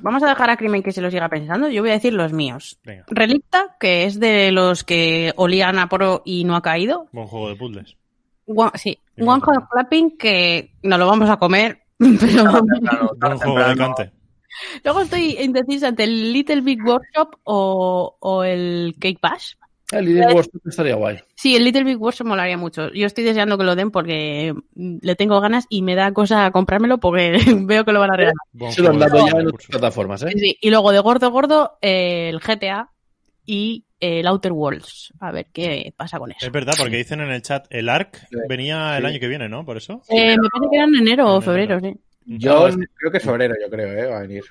Vamos 0.00 0.22
a 0.22 0.28
dejar 0.28 0.48
a 0.50 0.56
Crimen 0.56 0.80
que 0.84 0.92
se 0.92 1.00
lo 1.00 1.10
siga 1.10 1.28
pensando. 1.28 1.68
Yo 1.68 1.82
voy 1.82 1.90
a 1.90 1.94
decir 1.94 2.12
los 2.12 2.32
míos. 2.32 2.78
Venga, 2.84 3.04
Relicta, 3.08 3.76
que 3.80 4.04
es 4.04 4.20
de 4.20 4.52
los 4.52 4.84
que 4.84 5.32
olían 5.34 5.80
a 5.80 5.88
pro 5.88 6.22
y 6.24 6.44
no 6.44 6.54
ha 6.54 6.62
caído. 6.62 7.08
buen 7.10 7.26
juego 7.26 7.48
de 7.48 7.56
puzzles. 7.56 7.96
One- 8.46 8.70
sí, 8.76 8.96
One 9.18 9.40
Hot 9.42 9.68
Clapping, 9.70 10.16
que 10.16 10.74
no 10.82 10.98
lo 10.98 11.06
vamos 11.06 11.28
a 11.28 11.36
comer. 11.38 11.82
Pero 11.98 12.64
temprano. 13.20 13.76
cante. 13.76 14.10
luego 14.82 15.00
estoy 15.02 15.36
indecisa 15.40 15.88
entre 15.88 16.04
el 16.04 16.32
Little 16.32 16.62
Big 16.62 16.82
Workshop 16.84 17.36
o, 17.44 18.16
o 18.18 18.44
el 18.44 18.96
Cake 18.98 19.18
Bash. 19.22 19.54
El 19.92 20.06
Little 20.06 20.34
Wars 20.34 20.50
estaría 20.64 20.94
guay. 20.94 21.18
Sí, 21.36 21.54
el 21.54 21.64
Little 21.64 21.84
Big 21.84 22.00
Workshop 22.00 22.26
molaría 22.26 22.56
mucho. 22.56 22.90
Yo 22.92 23.06
estoy 23.06 23.24
deseando 23.24 23.58
que 23.58 23.64
lo 23.64 23.76
den 23.76 23.90
porque 23.90 24.54
le 24.74 25.16
tengo 25.16 25.40
ganas 25.40 25.66
y 25.68 25.82
me 25.82 25.94
da 25.94 26.12
cosa 26.12 26.50
comprármelo 26.50 26.98
porque 26.98 27.32
veo 27.66 27.84
que 27.84 27.92
lo 27.92 28.00
van 28.00 28.12
a 28.12 28.16
regalar. 28.16 28.72
Se 28.72 28.80
lo 28.80 28.90
han 28.90 28.98
dado 28.98 29.26
ya 29.26 29.38
en 29.38 29.48
otras 29.48 29.66
plataformas, 29.68 30.22
¿eh? 30.22 30.32
Sí, 30.34 30.56
y 30.60 30.70
luego 30.70 30.92
de 30.92 31.00
gordo 31.00 31.30
gordo, 31.30 31.78
eh, 31.82 32.30
el 32.30 32.40
GTA 32.40 32.90
y 33.44 33.84
el 34.02 34.26
Outer 34.26 34.52
Worlds. 34.52 35.12
A 35.20 35.30
ver 35.30 35.46
qué 35.52 35.94
pasa 35.96 36.18
con 36.18 36.32
eso. 36.32 36.44
Es 36.44 36.52
verdad, 36.52 36.74
porque 36.76 36.96
dicen 36.96 37.20
en 37.20 37.30
el 37.30 37.40
chat, 37.40 37.66
el 37.70 37.88
ARC 37.88 38.18
venía 38.48 38.98
el 38.98 39.06
año 39.06 39.20
que 39.20 39.28
viene, 39.28 39.48
¿no? 39.48 39.64
Por 39.64 39.76
eso. 39.76 40.02
Eh, 40.08 40.36
me 40.36 40.48
parece 40.48 40.70
que 40.70 40.76
era 40.76 40.84
en 40.84 40.94
enero 40.96 41.36
o 41.36 41.40
febrero, 41.40 41.80
sí. 41.80 41.94
Yo 42.24 42.68
creo 42.94 43.12
que 43.12 43.18
es 43.18 43.24
febrero, 43.24 43.54
yo 43.60 43.70
creo, 43.70 43.92
¿eh? 43.92 44.06
Va 44.06 44.18
a 44.18 44.22
venir. 44.22 44.44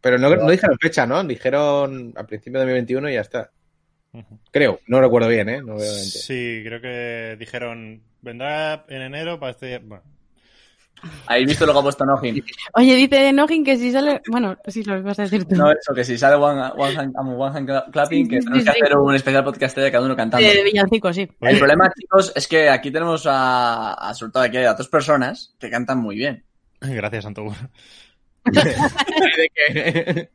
Pero 0.00 0.18
no, 0.18 0.34
no 0.36 0.50
dijeron 0.50 0.78
fecha, 0.78 1.06
¿no? 1.06 1.24
Dijeron 1.24 2.12
a 2.16 2.24
principio 2.24 2.60
de 2.60 2.66
2021 2.66 3.10
y 3.10 3.14
ya 3.14 3.22
está. 3.22 3.50
Creo, 4.50 4.80
no 4.86 5.00
recuerdo 5.00 5.28
bien, 5.28 5.48
¿eh? 5.48 5.62
No. 5.62 5.78
Sí, 5.78 6.62
creo 6.64 6.80
que 6.80 7.36
dijeron, 7.38 8.02
vendrá 8.20 8.84
en 8.88 9.02
enero 9.02 9.40
para 9.40 9.52
este... 9.52 9.78
Bueno, 9.78 10.04
¿Habéis 11.26 11.48
visto 11.48 11.66
lo 11.66 11.72
que 11.72 11.78
ha 11.78 11.82
puesto 11.82 12.04
Nojin? 12.04 12.44
Oye, 12.74 12.94
dice 12.96 13.32
Nojin 13.32 13.64
que 13.64 13.76
si 13.76 13.92
sale. 13.92 14.20
Bueno, 14.30 14.56
sí, 14.66 14.82
lo 14.84 15.02
vas 15.02 15.18
a 15.18 15.22
decir 15.22 15.44
tú. 15.44 15.56
No, 15.56 15.70
eso, 15.70 15.94
que 15.94 16.04
si 16.04 16.18
sale 16.18 16.36
One, 16.36 16.60
one, 16.76 16.96
hand, 16.96 17.14
one 17.16 17.56
Hand 17.58 17.90
Clapping, 17.92 18.24
Sí, 18.24 18.30
que 18.30 18.40
sí, 18.40 18.44
tenemos 18.46 18.64
sí, 18.64 18.70
que 18.70 18.78
sí. 18.78 18.82
hacer 18.84 18.96
un 18.96 19.14
especial 19.14 19.44
podcast 19.44 19.76
de 19.78 19.90
cada 19.92 20.04
uno 20.04 20.16
cantando. 20.16 20.46
de 20.46 20.62
Villancico, 20.64 21.12
sí. 21.12 21.28
El 21.40 21.58
problema, 21.58 21.90
chicos, 21.98 22.32
es 22.34 22.48
que 22.48 22.68
aquí 22.68 22.90
tenemos 22.90 23.26
a, 23.26 23.94
a 23.94 24.14
sobre 24.14 24.32
todo 24.32 24.42
aquí 24.42 24.56
a 24.58 24.74
dos 24.74 24.88
personas 24.88 25.54
que 25.58 25.70
cantan 25.70 25.98
muy 25.98 26.16
bien. 26.16 26.44
gracias, 26.80 27.24
que- 27.24 27.34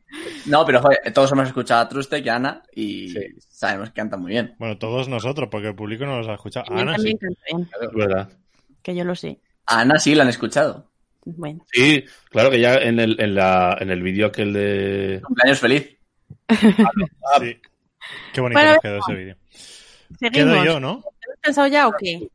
No, 0.46 0.64
pero 0.66 0.80
joder, 0.80 0.98
todos 1.14 1.30
hemos 1.32 1.48
escuchado 1.48 1.82
a 1.82 1.88
Trustek 1.88 2.24
y 2.24 2.28
a 2.28 2.36
Ana 2.36 2.62
y 2.74 3.08
Sí. 3.10 3.20
sabemos 3.50 3.90
que 3.90 3.94
cantan 3.94 4.20
muy 4.20 4.32
bien. 4.32 4.54
Bueno, 4.58 4.78
todos 4.78 5.08
nosotros, 5.08 5.48
porque 5.50 5.68
el 5.68 5.74
público 5.74 6.04
no 6.06 6.18
los 6.18 6.28
ha 6.28 6.34
escuchado. 6.34 6.66
Ana, 6.70 6.94
también 6.96 7.18
sí. 7.20 7.26
canta 7.26 7.40
bien, 7.52 7.68
Es 7.82 7.92
verdad. 7.94 8.28
que 8.82 8.94
yo 8.94 9.04
lo 9.04 9.14
sé. 9.14 9.38
A 9.70 9.80
Ana 9.80 9.98
sí 9.98 10.14
la 10.14 10.22
han 10.24 10.28
escuchado. 10.28 10.90
Bueno. 11.24 11.64
Sí, 11.72 12.04
claro 12.30 12.50
que 12.50 12.60
ya 12.60 12.74
en 12.76 12.98
el, 12.98 13.20
en 13.20 13.34
la, 13.34 13.76
en 13.80 13.90
el 13.90 14.02
vídeo 14.02 14.26
aquel 14.26 14.52
de... 14.52 15.20
Cumpleaños 15.24 15.60
feliz. 15.60 15.96
Sí. 16.48 17.60
Qué 18.32 18.40
bonito 18.40 18.58
Bueno, 18.60 18.72
nos 18.72 18.80
quedó 18.80 18.98
ese 18.98 19.14
vídeo. 19.14 19.36
Quedo 20.32 20.64
yo, 20.64 20.80
¿no? 20.80 21.04
¿Has 21.32 21.40
pensado 21.40 21.68
ya 21.68 21.88
o 21.88 21.92
qué? 21.98 22.28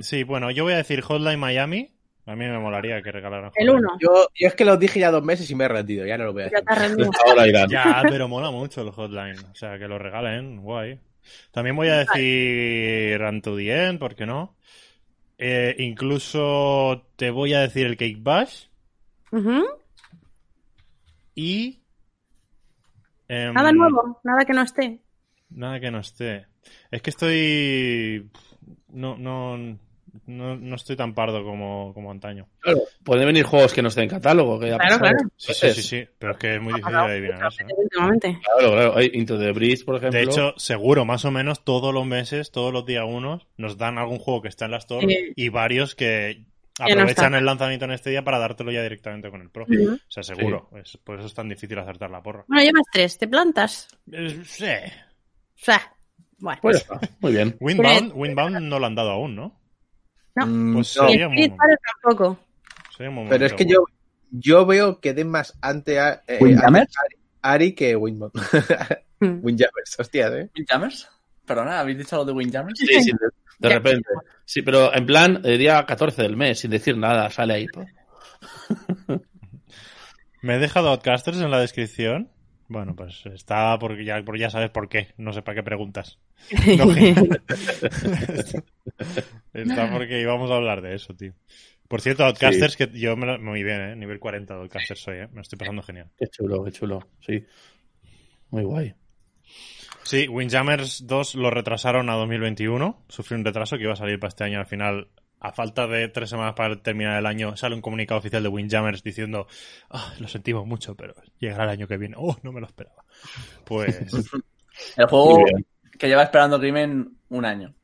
Sí, 0.00 0.22
bueno, 0.24 0.50
yo 0.50 0.64
voy 0.64 0.72
a 0.74 0.78
decir 0.78 1.00
Hotline 1.02 1.38
Miami. 1.38 1.94
A 2.26 2.36
mí 2.36 2.44
me 2.44 2.58
molaría 2.58 3.00
que 3.02 3.10
regalaran 3.10 3.50
El. 3.54 3.70
1. 3.70 3.88
yo, 4.00 4.28
yo 4.38 4.48
es 4.48 4.54
que 4.54 4.64
lo 4.66 4.76
dije 4.76 5.00
ya 5.00 5.10
dos 5.10 5.24
meses 5.24 5.50
y 5.50 5.54
me 5.54 5.64
he 5.64 5.68
rendido, 5.68 6.04
ya 6.06 6.18
no 6.18 6.24
lo 6.24 6.32
voy 6.34 6.42
a 6.42 6.50
Ya 6.50 6.58
hacer. 6.58 6.64
te 6.64 6.72
has 6.72 6.78
rendido. 6.78 7.10
Ahora 7.26 7.46
irán. 7.46 7.70
Ya, 7.70 8.02
pero 8.08 8.28
mola 8.28 8.50
mucho 8.50 8.82
el 8.82 8.90
Hotline. 8.90 9.38
O 9.50 9.54
sea, 9.54 9.78
que 9.78 9.88
lo 9.88 9.98
regalen, 9.98 10.60
guay. 10.60 11.00
También 11.52 11.74
voy 11.76 11.88
a 11.88 12.04
decir 12.04 13.18
Run 13.20 13.40
to 13.42 13.56
the 13.56 13.86
End, 13.86 13.98
¿por 13.98 14.14
qué 14.14 14.26
no? 14.26 14.56
Eh, 15.38 15.76
incluso 15.78 17.06
te 17.16 17.30
voy 17.30 17.54
a 17.54 17.60
decir 17.60 17.86
el 17.86 17.96
Cake 17.96 18.18
Bash 18.20 18.66
y... 21.34 21.80
em, 23.28 23.54
Nada 23.54 23.70
nuevo, 23.72 24.20
nada 24.24 24.44
que 24.44 24.52
no 24.52 24.62
esté. 24.62 25.00
Nada 25.50 25.78
que 25.80 25.90
no 25.90 26.00
esté. 26.00 26.46
Es 26.90 27.02
que 27.02 27.10
estoy... 27.10 28.30
No, 28.88 29.16
no, 29.16 29.78
no, 30.26 30.56
no 30.56 30.76
estoy 30.76 30.96
tan 30.96 31.14
pardo 31.14 31.42
como, 31.44 31.92
como 31.94 32.10
antaño. 32.10 32.48
Claro, 32.60 32.80
pueden 33.04 33.26
venir 33.26 33.44
juegos 33.44 33.72
que 33.72 33.82
no 33.82 33.88
estén 33.88 34.04
en 34.04 34.10
catálogo. 34.10 34.58
Que 34.58 34.68
ya 34.68 34.78
Claro, 34.78 34.98
claro. 34.98 35.18
Sí, 35.36 35.54
sí, 35.54 35.70
sí, 35.72 35.82
sí. 35.82 36.08
Pero 36.18 36.32
es 36.32 36.38
que 36.38 36.54
es 36.56 36.60
muy 36.62 36.72
difícil 36.74 36.92
de 36.92 36.98
adivinar 37.00 37.46
eso. 37.48 37.62
¿eh? 37.62 37.66
Últimamente. 37.76 38.38
Claro, 38.42 38.72
claro. 38.72 38.96
Hay 38.96 39.10
Into 39.14 39.38
the 39.38 39.52
Breeze, 39.52 39.84
por 39.84 39.96
ejemplo. 39.96 40.18
De 40.18 40.24
hecho, 40.24 40.54
seguro, 40.56 41.04
más 41.04 41.24
o 41.24 41.30
menos 41.30 41.64
todos 41.64 41.92
los 41.94 42.06
meses, 42.06 42.50
todos 42.50 42.72
los 42.72 42.84
días 42.86 43.04
unos, 43.06 43.46
nos 43.56 43.78
dan 43.78 43.98
algún 43.98 44.18
juego 44.18 44.42
que 44.42 44.48
está 44.48 44.64
en 44.66 44.70
la 44.72 44.78
Store 44.78 45.06
Sí. 45.06 45.32
y 45.36 45.48
varios 45.48 45.94
que 45.94 46.44
aprovechan 46.80 47.34
el 47.34 47.44
lanzamiento 47.44 47.86
en 47.86 47.90
este 47.90 48.10
día 48.10 48.22
para 48.22 48.38
dártelo 48.38 48.70
ya 48.70 48.82
directamente 48.82 49.30
con 49.30 49.42
el 49.42 49.50
Pro. 49.50 49.64
O 49.64 49.96
sea, 50.10 50.22
seguro. 50.22 50.70
Es- 50.80 50.96
por 50.98 51.18
eso 51.18 51.26
es 51.26 51.34
tan 51.34 51.48
difícil 51.48 51.78
acertar 51.78 52.10
la 52.10 52.22
porra. 52.22 52.44
Bueno, 52.46 52.62
llevas 52.62 52.84
tres, 52.92 53.18
¿te 53.18 53.26
plantas? 53.26 53.88
Eh, 54.12 54.40
sí. 54.44 54.64
O 54.64 55.64
sea, 55.64 55.92
bueno. 56.38 56.60
Pues 56.62 56.76
está. 56.76 57.00
Muy 57.18 57.32
bien. 57.32 57.56
Windbound, 57.58 58.12
Windbound 58.14 58.60
no 58.60 58.78
lo 58.78 58.86
han 58.86 58.94
dado 58.94 59.10
aún, 59.10 59.34
¿no? 59.34 59.58
No. 60.38 60.46
Mm, 60.46 60.74
Pues 60.74 60.96
no, 60.96 61.08
sería 61.08 61.26
el 61.26 61.58
tampoco. 62.02 62.38
Sería 62.96 63.10
momento 63.10 63.30
pero 63.34 63.46
es 63.46 63.52
que 63.54 63.64
bueno. 63.64 63.80
yo, 64.30 64.38
yo 64.40 64.66
veo 64.66 65.00
que 65.00 65.14
den 65.14 65.30
más 65.30 65.56
ante 65.60 65.98
a, 66.00 66.22
eh, 66.26 66.38
¿Windjammers? 66.40 66.90
Ari, 67.04 67.16
Ari 67.42 67.72
que 67.74 67.96
Windmont. 67.96 68.34
Mm. 69.20 69.38
Windjammers, 69.44 69.98
hostias, 69.98 70.32
¿eh? 70.32 70.50
¿Windjammers? 70.56 71.08
Perdona, 71.46 71.80
¿habéis 71.80 71.98
dicho 71.98 72.16
algo 72.16 72.26
de 72.26 72.32
Windjammers? 72.32 72.78
Sí, 72.78 72.86
sí, 73.02 73.10
de, 73.12 73.28
de 73.58 73.74
repente. 73.74 74.08
Sí, 74.44 74.62
pero 74.62 74.94
en 74.94 75.06
plan, 75.06 75.40
eh, 75.44 75.56
día 75.58 75.84
14 75.86 76.22
del 76.22 76.36
mes, 76.36 76.58
sin 76.60 76.70
decir 76.70 76.96
nada, 76.96 77.30
sale 77.30 77.54
ahí. 77.54 77.66
pues. 77.68 77.88
Me 80.42 80.54
he 80.56 80.58
dejado 80.58 80.90
Outcasters 80.90 81.38
en 81.38 81.50
la 81.50 81.60
descripción. 81.60 82.30
Bueno, 82.68 82.94
pues 82.94 83.24
está 83.26 83.78
porque 83.78 84.04
ya, 84.04 84.22
porque 84.22 84.40
ya 84.42 84.50
sabes 84.50 84.70
por 84.70 84.88
qué. 84.88 85.08
No 85.16 85.32
sé 85.32 85.40
para 85.42 85.56
qué 85.56 85.62
preguntas. 85.62 86.18
No, 86.78 86.92
está 89.54 89.90
porque 89.90 90.20
íbamos 90.20 90.50
a 90.50 90.56
hablar 90.56 90.82
de 90.82 90.94
eso, 90.94 91.14
tío. 91.14 91.32
Por 91.88 92.00
cierto, 92.02 92.24
Outcasters, 92.24 92.76
que 92.76 92.88
yo 92.92 93.16
me 93.16 93.26
lo- 93.26 93.38
muy 93.40 93.62
bien, 93.62 93.80
¿eh? 93.80 93.96
Nivel 93.96 94.18
40 94.20 94.54
de 94.54 94.60
Outcasters 94.60 95.00
soy, 95.00 95.16
¿eh? 95.18 95.28
Me 95.28 95.36
lo 95.36 95.40
estoy 95.42 95.58
pasando 95.58 95.82
genial. 95.82 96.10
Qué 96.18 96.26
chulo, 96.28 96.62
qué 96.64 96.70
chulo. 96.72 97.08
Sí. 97.20 97.42
Muy 98.50 98.64
guay. 98.64 98.94
Sí, 100.02 100.28
Windjammers 100.28 101.06
2 101.06 101.34
lo 101.36 101.50
retrasaron 101.50 102.10
a 102.10 102.14
2021. 102.14 103.04
Sufrió 103.08 103.38
un 103.38 103.44
retraso 103.44 103.76
que 103.76 103.84
iba 103.84 103.92
a 103.94 103.96
salir 103.96 104.18
para 104.18 104.28
este 104.28 104.44
año. 104.44 104.58
Al 104.60 104.66
final, 104.66 105.08
a 105.40 105.52
falta 105.52 105.86
de 105.86 106.08
tres 106.08 106.30
semanas 106.30 106.54
para 106.56 106.80
terminar 106.82 107.18
el 107.18 107.26
año, 107.26 107.56
sale 107.56 107.74
un 107.74 107.80
comunicado 107.80 108.18
oficial 108.18 108.42
de 108.42 108.48
Windjammers 108.48 109.02
diciendo 109.02 109.46
"Ah, 109.90 110.12
lo 110.18 110.26
sentimos 110.28 110.66
mucho, 110.66 110.94
pero 110.96 111.14
llegará 111.38 111.64
el 111.64 111.70
año 111.70 111.86
que 111.88 111.96
viene. 111.96 112.16
Oh, 112.18 112.36
no 112.42 112.52
me 112.52 112.60
lo 112.60 112.66
esperaba. 112.66 113.04
Pues 113.64 114.00
El 114.96 115.06
juego 115.06 115.44
que 115.98 116.08
lleva 116.08 116.22
esperando 116.24 116.58
Crimen 116.58 117.08
un 117.28 117.44
año. 117.44 117.74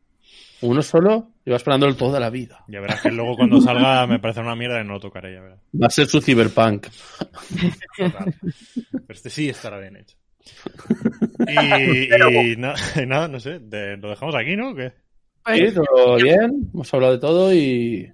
Uno 0.61 0.81
solo 0.83 1.31
lleva 1.45 1.57
esperándolo 1.59 1.95
toda 1.95 2.19
la 2.19 2.31
vida. 2.31 2.65
ya 2.69 2.81
verás 2.81 3.03
que 3.03 3.11
luego 3.11 3.37
cuando 3.37 3.61
salga 3.61 4.07
me 4.07 4.19
parece 4.19 4.41
una 4.41 4.57
mierda 4.57 4.81
y 4.81 4.85
no 4.85 4.95
lo 4.95 5.01
tocaré, 5.01 5.35
ya 5.35 5.41
verás. 5.43 5.59
Va 5.81 5.87
a 5.89 5.91
ser 5.91 6.07
su 6.07 6.21
cyberpunk. 6.23 6.87
Total. 7.99 8.35
Pero 8.93 9.05
este 9.09 9.29
sí 9.31 9.49
estará 9.49 9.79
bien 9.79 9.97
hecho. 9.97 10.17
Y, 11.47 12.53
y 12.53 12.57
na- 12.57 12.75
y 12.97 13.07
nada, 13.07 13.29
no 13.29 13.39
sé, 13.41 13.59
de- 13.59 13.97
lo 13.97 14.09
dejamos 14.11 14.35
aquí, 14.35 14.57
¿no? 14.57 14.71
¿O 14.71 14.75
qué? 14.75 14.93
Sí, 15.53 15.73
todo 15.75 16.17
bien. 16.17 16.71
Hemos 16.73 16.95
hablado 16.95 17.13
de 17.15 17.19
todo 17.19 17.53
y. 17.55 18.13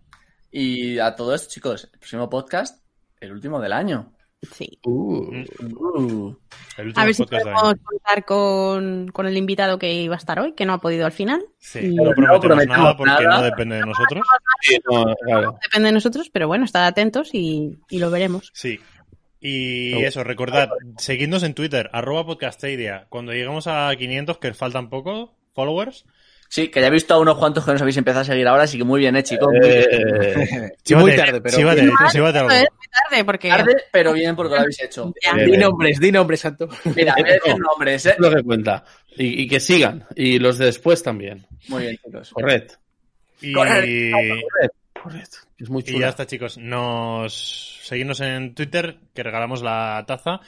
Y 0.50 0.98
a 0.98 1.14
todo 1.14 1.34
esto, 1.34 1.48
chicos, 1.48 1.88
el 1.92 1.98
próximo 2.00 2.28
podcast, 2.28 2.82
el 3.20 3.32
último 3.32 3.60
del 3.60 3.72
año. 3.72 4.12
Sí. 4.52 4.80
Uh, 4.84 5.44
Uh, 5.60 6.34
El 6.78 6.86
último 6.86 7.02
A 7.02 7.04
ver 7.04 7.14
si 7.14 7.22
podcast 7.22 7.44
del 7.44 7.54
podemos 7.54 7.74
contar 7.84 8.24
con, 8.24 9.08
con 9.12 9.26
el 9.26 9.36
invitado 9.36 9.78
que 9.78 9.92
iba 9.92 10.14
a 10.14 10.18
estar 10.18 10.40
hoy, 10.40 10.54
que 10.54 10.64
no 10.64 10.72
ha 10.72 10.80
podido 10.80 11.04
al 11.06 11.12
final. 11.12 11.44
Sí, 11.58 11.80
Y- 11.80 11.94
no 11.94 12.04
No 12.04 12.10
prometemos 12.14 12.40
prometemos 12.40 12.78
nada 12.78 12.96
porque 12.96 13.12
nada. 13.24 13.36
no 13.38 13.42
depende 13.44 13.76
de 13.76 13.82
nosotros. 13.82 14.24
sí, 14.62 14.78
no, 14.90 15.14
claro. 15.26 15.58
Depende 15.62 15.88
de 15.88 15.92
nosotros, 15.92 16.30
pero 16.32 16.48
bueno, 16.48 16.64
estad 16.64 16.86
atentos 16.86 17.30
y, 17.34 17.78
y 17.90 17.98
lo 17.98 18.10
veremos. 18.10 18.50
Sí. 18.54 18.80
Y 19.40 19.94
Oh. 19.94 19.98
eso, 20.06 20.24
recordad, 20.24 20.70
seguidnos 20.96 21.42
en 21.42 21.54
Twitter, 21.54 21.90
arroba 21.92 22.24
podcastadia. 22.26 23.06
Cuando 23.10 23.32
lleguemos 23.32 23.66
a 23.66 23.94
500, 23.96 24.38
que 24.38 24.54
faltan 24.54 24.88
poco, 24.88 25.36
followers, 25.54 26.06
Sí, 26.52 26.66
que 26.66 26.80
ya 26.80 26.88
he 26.88 26.90
visto 26.90 27.14
a 27.14 27.18
unos 27.20 27.38
cuantos 27.38 27.64
que 27.64 27.70
nos 27.70 27.80
habéis 27.80 27.96
empezado 27.96 28.22
a 28.22 28.24
seguir 28.24 28.48
ahora, 28.48 28.64
así 28.64 28.76
que 28.76 28.82
muy 28.82 28.98
bien, 28.98 29.14
eh, 29.14 29.22
chicos. 29.22 29.46
Muy 29.52 29.60
bien. 29.60 29.84
Eh, 29.88 30.72
Sí, 30.82 30.96
muy 30.96 31.14
tarde, 31.14 31.40
pero. 31.40 31.56
Chíbate, 31.56 31.80
bien. 31.82 31.92
chíbate 32.10 32.38
algo. 32.40 32.50
Eso 32.50 32.62
es 32.64 32.70
muy 32.76 32.86
tarde 33.08 33.24
porque... 33.24 33.48
Tarde, 33.50 33.76
pero 33.92 34.12
bien 34.12 34.34
porque 34.34 34.54
lo 34.56 34.60
habéis 34.62 34.82
hecho. 34.82 35.14
Eh, 35.22 35.44
Di 35.46 35.56
nombres, 35.56 36.00
di 36.00 36.10
nombres, 36.10 36.40
Santo. 36.40 36.68
Mira, 36.96 37.14
decir 37.24 37.56
nombres, 37.56 38.04
eh. 38.06 38.16
lo 38.18 38.34
que 38.34 38.42
cuenta. 38.42 38.82
Y, 39.16 39.42
y 39.42 39.46
que 39.46 39.60
sigan. 39.60 40.06
Y 40.16 40.40
los 40.40 40.58
de 40.58 40.64
después 40.66 41.04
también. 41.04 41.46
Muy 41.68 41.82
bien, 41.84 41.98
chicos. 42.04 42.30
Correcto. 42.32 42.74
Y, 43.40 43.52
Correcto. 43.52 45.38
Es 45.56 45.70
muy 45.70 45.82
y 45.82 45.84
chulo. 45.84 46.00
ya 46.00 46.08
está, 46.08 46.26
chicos. 46.26 46.58
Nos 46.58 47.78
seguidnos 47.84 48.20
en 48.22 48.56
Twitter, 48.56 48.98
que 49.14 49.22
regalamos 49.22 49.62
la 49.62 50.02
taza. 50.04 50.40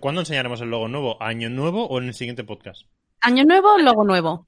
¿Cuándo 0.00 0.20
enseñaremos 0.20 0.60
el 0.60 0.68
logo 0.68 0.86
nuevo? 0.88 1.22
¿Año 1.22 1.48
nuevo 1.48 1.86
o 1.86 1.98
en 1.98 2.08
el 2.08 2.14
siguiente 2.14 2.44
podcast? 2.44 2.82
Año 3.22 3.44
nuevo, 3.44 3.78
logo 3.78 4.04
nuevo. 4.04 4.46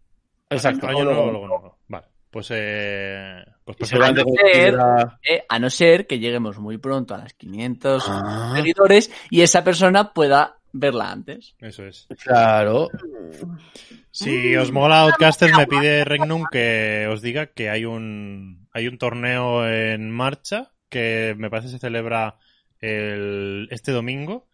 Exacto. 0.51 0.87
Año 0.89 1.05
nuevo, 1.05 1.31
logo 1.31 1.47
nuevo. 1.49 1.79
Vale. 1.89 2.07
Pues, 2.31 2.49
eh, 2.51 3.43
pues 3.65 3.93
A 3.95 4.13
no 4.13 4.23
ser- 4.53 4.79
Eh, 5.29 5.45
a 5.49 5.59
no 5.59 5.71
ser 5.71 6.07
que 6.07 6.19
lleguemos 6.19 6.59
muy 6.59 6.77
pronto 6.79 7.15
a 7.15 7.19
las 7.19 7.33
500 7.35 8.05
Ah, 8.07 8.53
seguidores 8.55 9.11
y 9.31 9.41
esa 9.41 9.65
persona 9.65 10.13
pueda 10.13 10.57
verla 10.73 11.11
antes. 11.11 11.55
Eso 11.61 11.85
es. 11.87 12.07
claro. 12.23 12.89
Si 14.11 14.55
os 14.57 14.73
mola 14.73 15.03
Outcasters, 15.03 15.57
me 15.57 15.67
pide 15.67 16.05
Regnum 16.05 16.45
que 16.51 17.07
os 17.11 17.23
diga 17.23 17.47
que 17.47 17.71
hay 17.71 17.85
un, 17.85 18.69
hay 18.73 18.89
un 18.89 18.99
torneo 18.99 19.67
en 19.67 20.11
marcha 20.11 20.73
que 20.91 21.35
me 21.39 21.49
parece 21.51 21.69
se 21.69 21.79
celebra 21.79 22.37
el, 22.81 23.69
este 23.71 23.93
domingo 23.93 24.48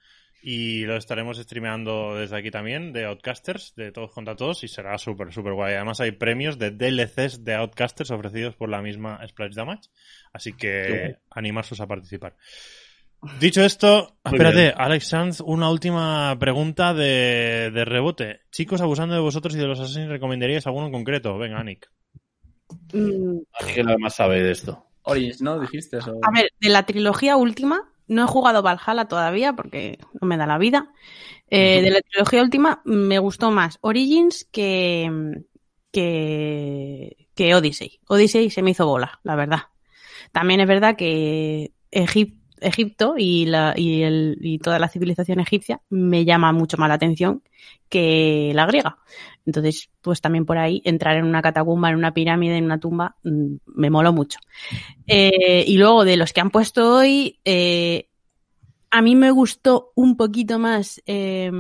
y 0.47 0.85
lo 0.85 0.97
estaremos 0.97 1.39
streameando 1.39 2.17
desde 2.17 2.37
aquí 2.37 2.51
también 2.51 2.93
de 2.93 3.07
Outcasters, 3.07 3.73
de 3.77 3.93
todos 3.93 4.13
contra 4.13 4.37
todos 4.37 4.63
y 4.63 4.69
será 4.69 4.99
súper, 4.99 5.33
súper 5.33 5.55
guay. 5.55 5.73
Además 5.73 6.01
hay 6.01 6.13
premios 6.13 6.59
de 6.59 6.71
DLCs 6.71 7.45
de 7.45 7.55
Outcasters 7.55 8.11
ofrecidos 8.11 8.55
por 8.55 8.69
la 8.69 8.83
misma 8.83 9.27
Splash 9.27 9.55
Damage, 9.55 9.89
así 10.35 10.53
que 10.53 11.17
animarsos 11.31 11.81
a 11.81 11.87
participar. 11.87 12.37
Dicho 13.41 13.63
esto, 13.63 14.19
Muy 14.23 14.35
espérate, 14.35 14.61
bien. 14.61 14.75
Alex 14.77 15.09
Sanz, 15.09 15.41
una 15.41 15.71
última 15.71 16.39
pregunta 16.39 16.93
de, 16.93 17.71
de 17.73 17.85
rebote. 17.87 18.43
Chicos, 18.51 18.83
abusando 18.83 19.15
de 19.15 19.23
vosotros 19.23 19.55
y 19.55 19.59
de 19.59 19.67
los 19.67 19.81
Assassins, 19.81 20.11
¿recomendaríais 20.11 20.67
alguno 20.67 20.87
en 20.87 20.93
concreto? 20.93 21.39
Venga, 21.39 21.59
Anik. 21.59 21.91
Mm, 22.93 23.39
Así 23.59 23.73
que 23.73 23.83
nada 23.83 23.97
más 23.99 24.15
sabe 24.15 24.43
de 24.43 24.51
esto. 24.51 24.85
Origins, 25.05 25.41
¿no? 25.41 25.59
Dijiste 25.59 25.97
eso. 25.97 26.19
A 26.23 26.31
ver, 26.31 26.51
de 26.61 26.69
la 26.69 26.85
trilogía 26.85 27.39
última, 27.39 27.91
no 28.09 28.25
he 28.25 28.27
jugado 28.29 28.63
Valhalla 28.63 29.07
todavía 29.07 29.55
porque 29.55 29.99
no 30.21 30.27
me 30.29 30.37
da 30.37 30.47
la 30.47 30.59
vida. 30.59 30.93
Eh, 31.51 31.83
De 31.83 31.91
la 31.91 32.01
trilogía 32.03 32.43
última 32.43 32.83
me 32.85 33.19
gustó 33.21 33.51
más 33.51 33.79
Origins 33.83 34.49
que, 34.53 35.11
que, 35.93 37.29
que 37.35 37.55
Odyssey. 37.55 38.01
Odyssey 38.09 38.51
se 38.51 38.63
me 38.63 38.71
hizo 38.73 38.87
bola, 38.87 39.21
la 39.23 39.37
verdad. 39.37 39.61
También 40.33 40.61
es 40.61 40.69
verdad 40.69 40.97
que 40.97 41.73
Egip- 41.93 42.41
Egipto 42.65 43.15
y, 43.17 43.47
la, 43.47 43.75
y, 43.77 44.03
el, 44.03 44.39
y 44.41 44.59
toda 44.59 44.79
la 44.79 44.89
civilización 44.89 45.41
egipcia 45.41 45.81
me 45.91 46.25
llama 46.25 46.53
mucho 46.53 46.77
más 46.77 46.89
la 46.89 46.95
atención 46.95 47.43
que 47.89 48.53
la 48.55 48.67
griega. 48.67 48.99
Entonces, 49.47 49.91
pues 50.01 50.21
también 50.21 50.47
por 50.47 50.59
ahí 50.59 50.83
entrar 50.85 51.17
en 51.17 51.25
una 51.25 51.43
catacumba, 51.43 51.91
en 51.91 51.97
una 51.97 52.15
pirámide, 52.15 52.57
en 52.57 52.65
una 52.65 52.81
tumba, 52.81 53.17
mm, 53.23 53.57
me 53.67 53.91
moló 53.91 54.13
mucho. 54.13 54.39
Eh, 55.07 55.65
y 55.67 55.77
luego 55.77 56.05
de 56.05 56.17
los 56.17 56.33
que 56.33 56.41
han 56.41 56.51
puesto 56.51 56.97
hoy, 56.97 57.39
eh, 57.45 58.09
a 58.91 59.03
mí 59.03 59.17
me 59.17 59.31
gustó 59.31 59.93
un 59.95 60.17
poquito 60.17 60.59
más 60.59 61.03
eh, 61.07 61.51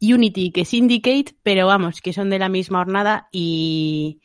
Unity 0.00 0.50
que 0.50 0.64
Syndicate, 0.64 1.36
pero 1.42 1.66
vamos, 1.66 2.00
que 2.00 2.12
son 2.12 2.30
de 2.30 2.38
la 2.38 2.48
misma 2.48 2.80
hornada 2.80 3.28
y, 3.32 4.20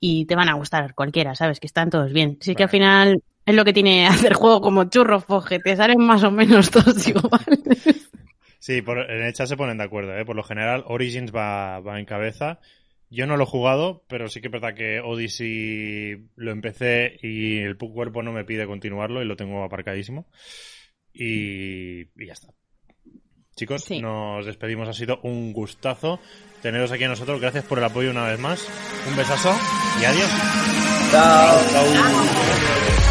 y 0.00 0.26
te 0.26 0.36
van 0.36 0.48
a 0.48 0.54
gustar 0.54 0.94
cualquiera, 0.94 1.34
¿sabes? 1.34 1.60
Que 1.60 1.66
están 1.66 1.90
todos 1.90 2.12
bien. 2.12 2.38
Sí 2.40 2.54
que 2.54 2.64
al 2.64 2.68
final 2.68 3.22
es 3.48 3.54
lo 3.54 3.64
que 3.64 3.72
tiene 3.72 4.06
hacer 4.08 4.34
juego 4.34 4.60
como 4.60 4.84
churros, 4.84 5.24
foje, 5.24 5.58
te 5.58 5.74
salen 5.76 6.00
más 6.00 6.22
o 6.24 6.30
menos 6.30 6.70
todos 6.72 7.06
igual. 7.08 7.40
Sí, 8.58 8.82
por, 8.82 8.98
en 9.10 9.22
el 9.22 9.32
chat 9.32 9.46
se 9.48 9.56
ponen 9.56 9.78
de 9.78 9.84
acuerdo, 9.84 10.16
¿eh? 10.16 10.24
Por 10.24 10.36
lo 10.36 10.42
general, 10.42 10.84
Origins 10.86 11.32
va, 11.34 11.80
va 11.80 11.98
en 11.98 12.04
cabeza. 12.04 12.58
Yo 13.10 13.26
no 13.26 13.36
lo 13.38 13.44
he 13.44 13.46
jugado, 13.46 14.04
pero 14.08 14.28
sí 14.28 14.40
que 14.42 14.48
es 14.48 14.52
verdad 14.52 14.74
que 14.74 15.00
Odyssey 15.00 16.26
lo 16.36 16.50
empecé 16.50 17.16
y 17.22 17.58
el 17.60 17.78
cuerpo 17.78 18.22
no 18.22 18.32
me 18.32 18.44
pide 18.44 18.66
continuarlo 18.66 19.22
y 19.22 19.24
lo 19.24 19.36
tengo 19.36 19.64
aparcadísimo. 19.64 20.26
Y, 21.12 22.02
y 22.02 22.26
ya 22.26 22.34
está. 22.34 22.48
Chicos, 23.56 23.84
Sí. 23.84 24.00
nos 24.00 24.44
despedimos. 24.44 24.88
Ha 24.88 24.92
sido 24.92 25.20
un 25.22 25.52
gustazo 25.54 26.20
teneros 26.60 26.92
aquí 26.92 27.04
a 27.04 27.08
nosotros. 27.08 27.40
Gracias 27.40 27.64
por 27.64 27.78
el 27.78 27.84
apoyo 27.84 28.10
una 28.10 28.26
vez 28.28 28.38
más. 28.38 28.68
Un 29.08 29.16
besazo 29.16 29.56
y 30.00 30.04
adiós. 30.04 30.30
Chao. 31.10 33.07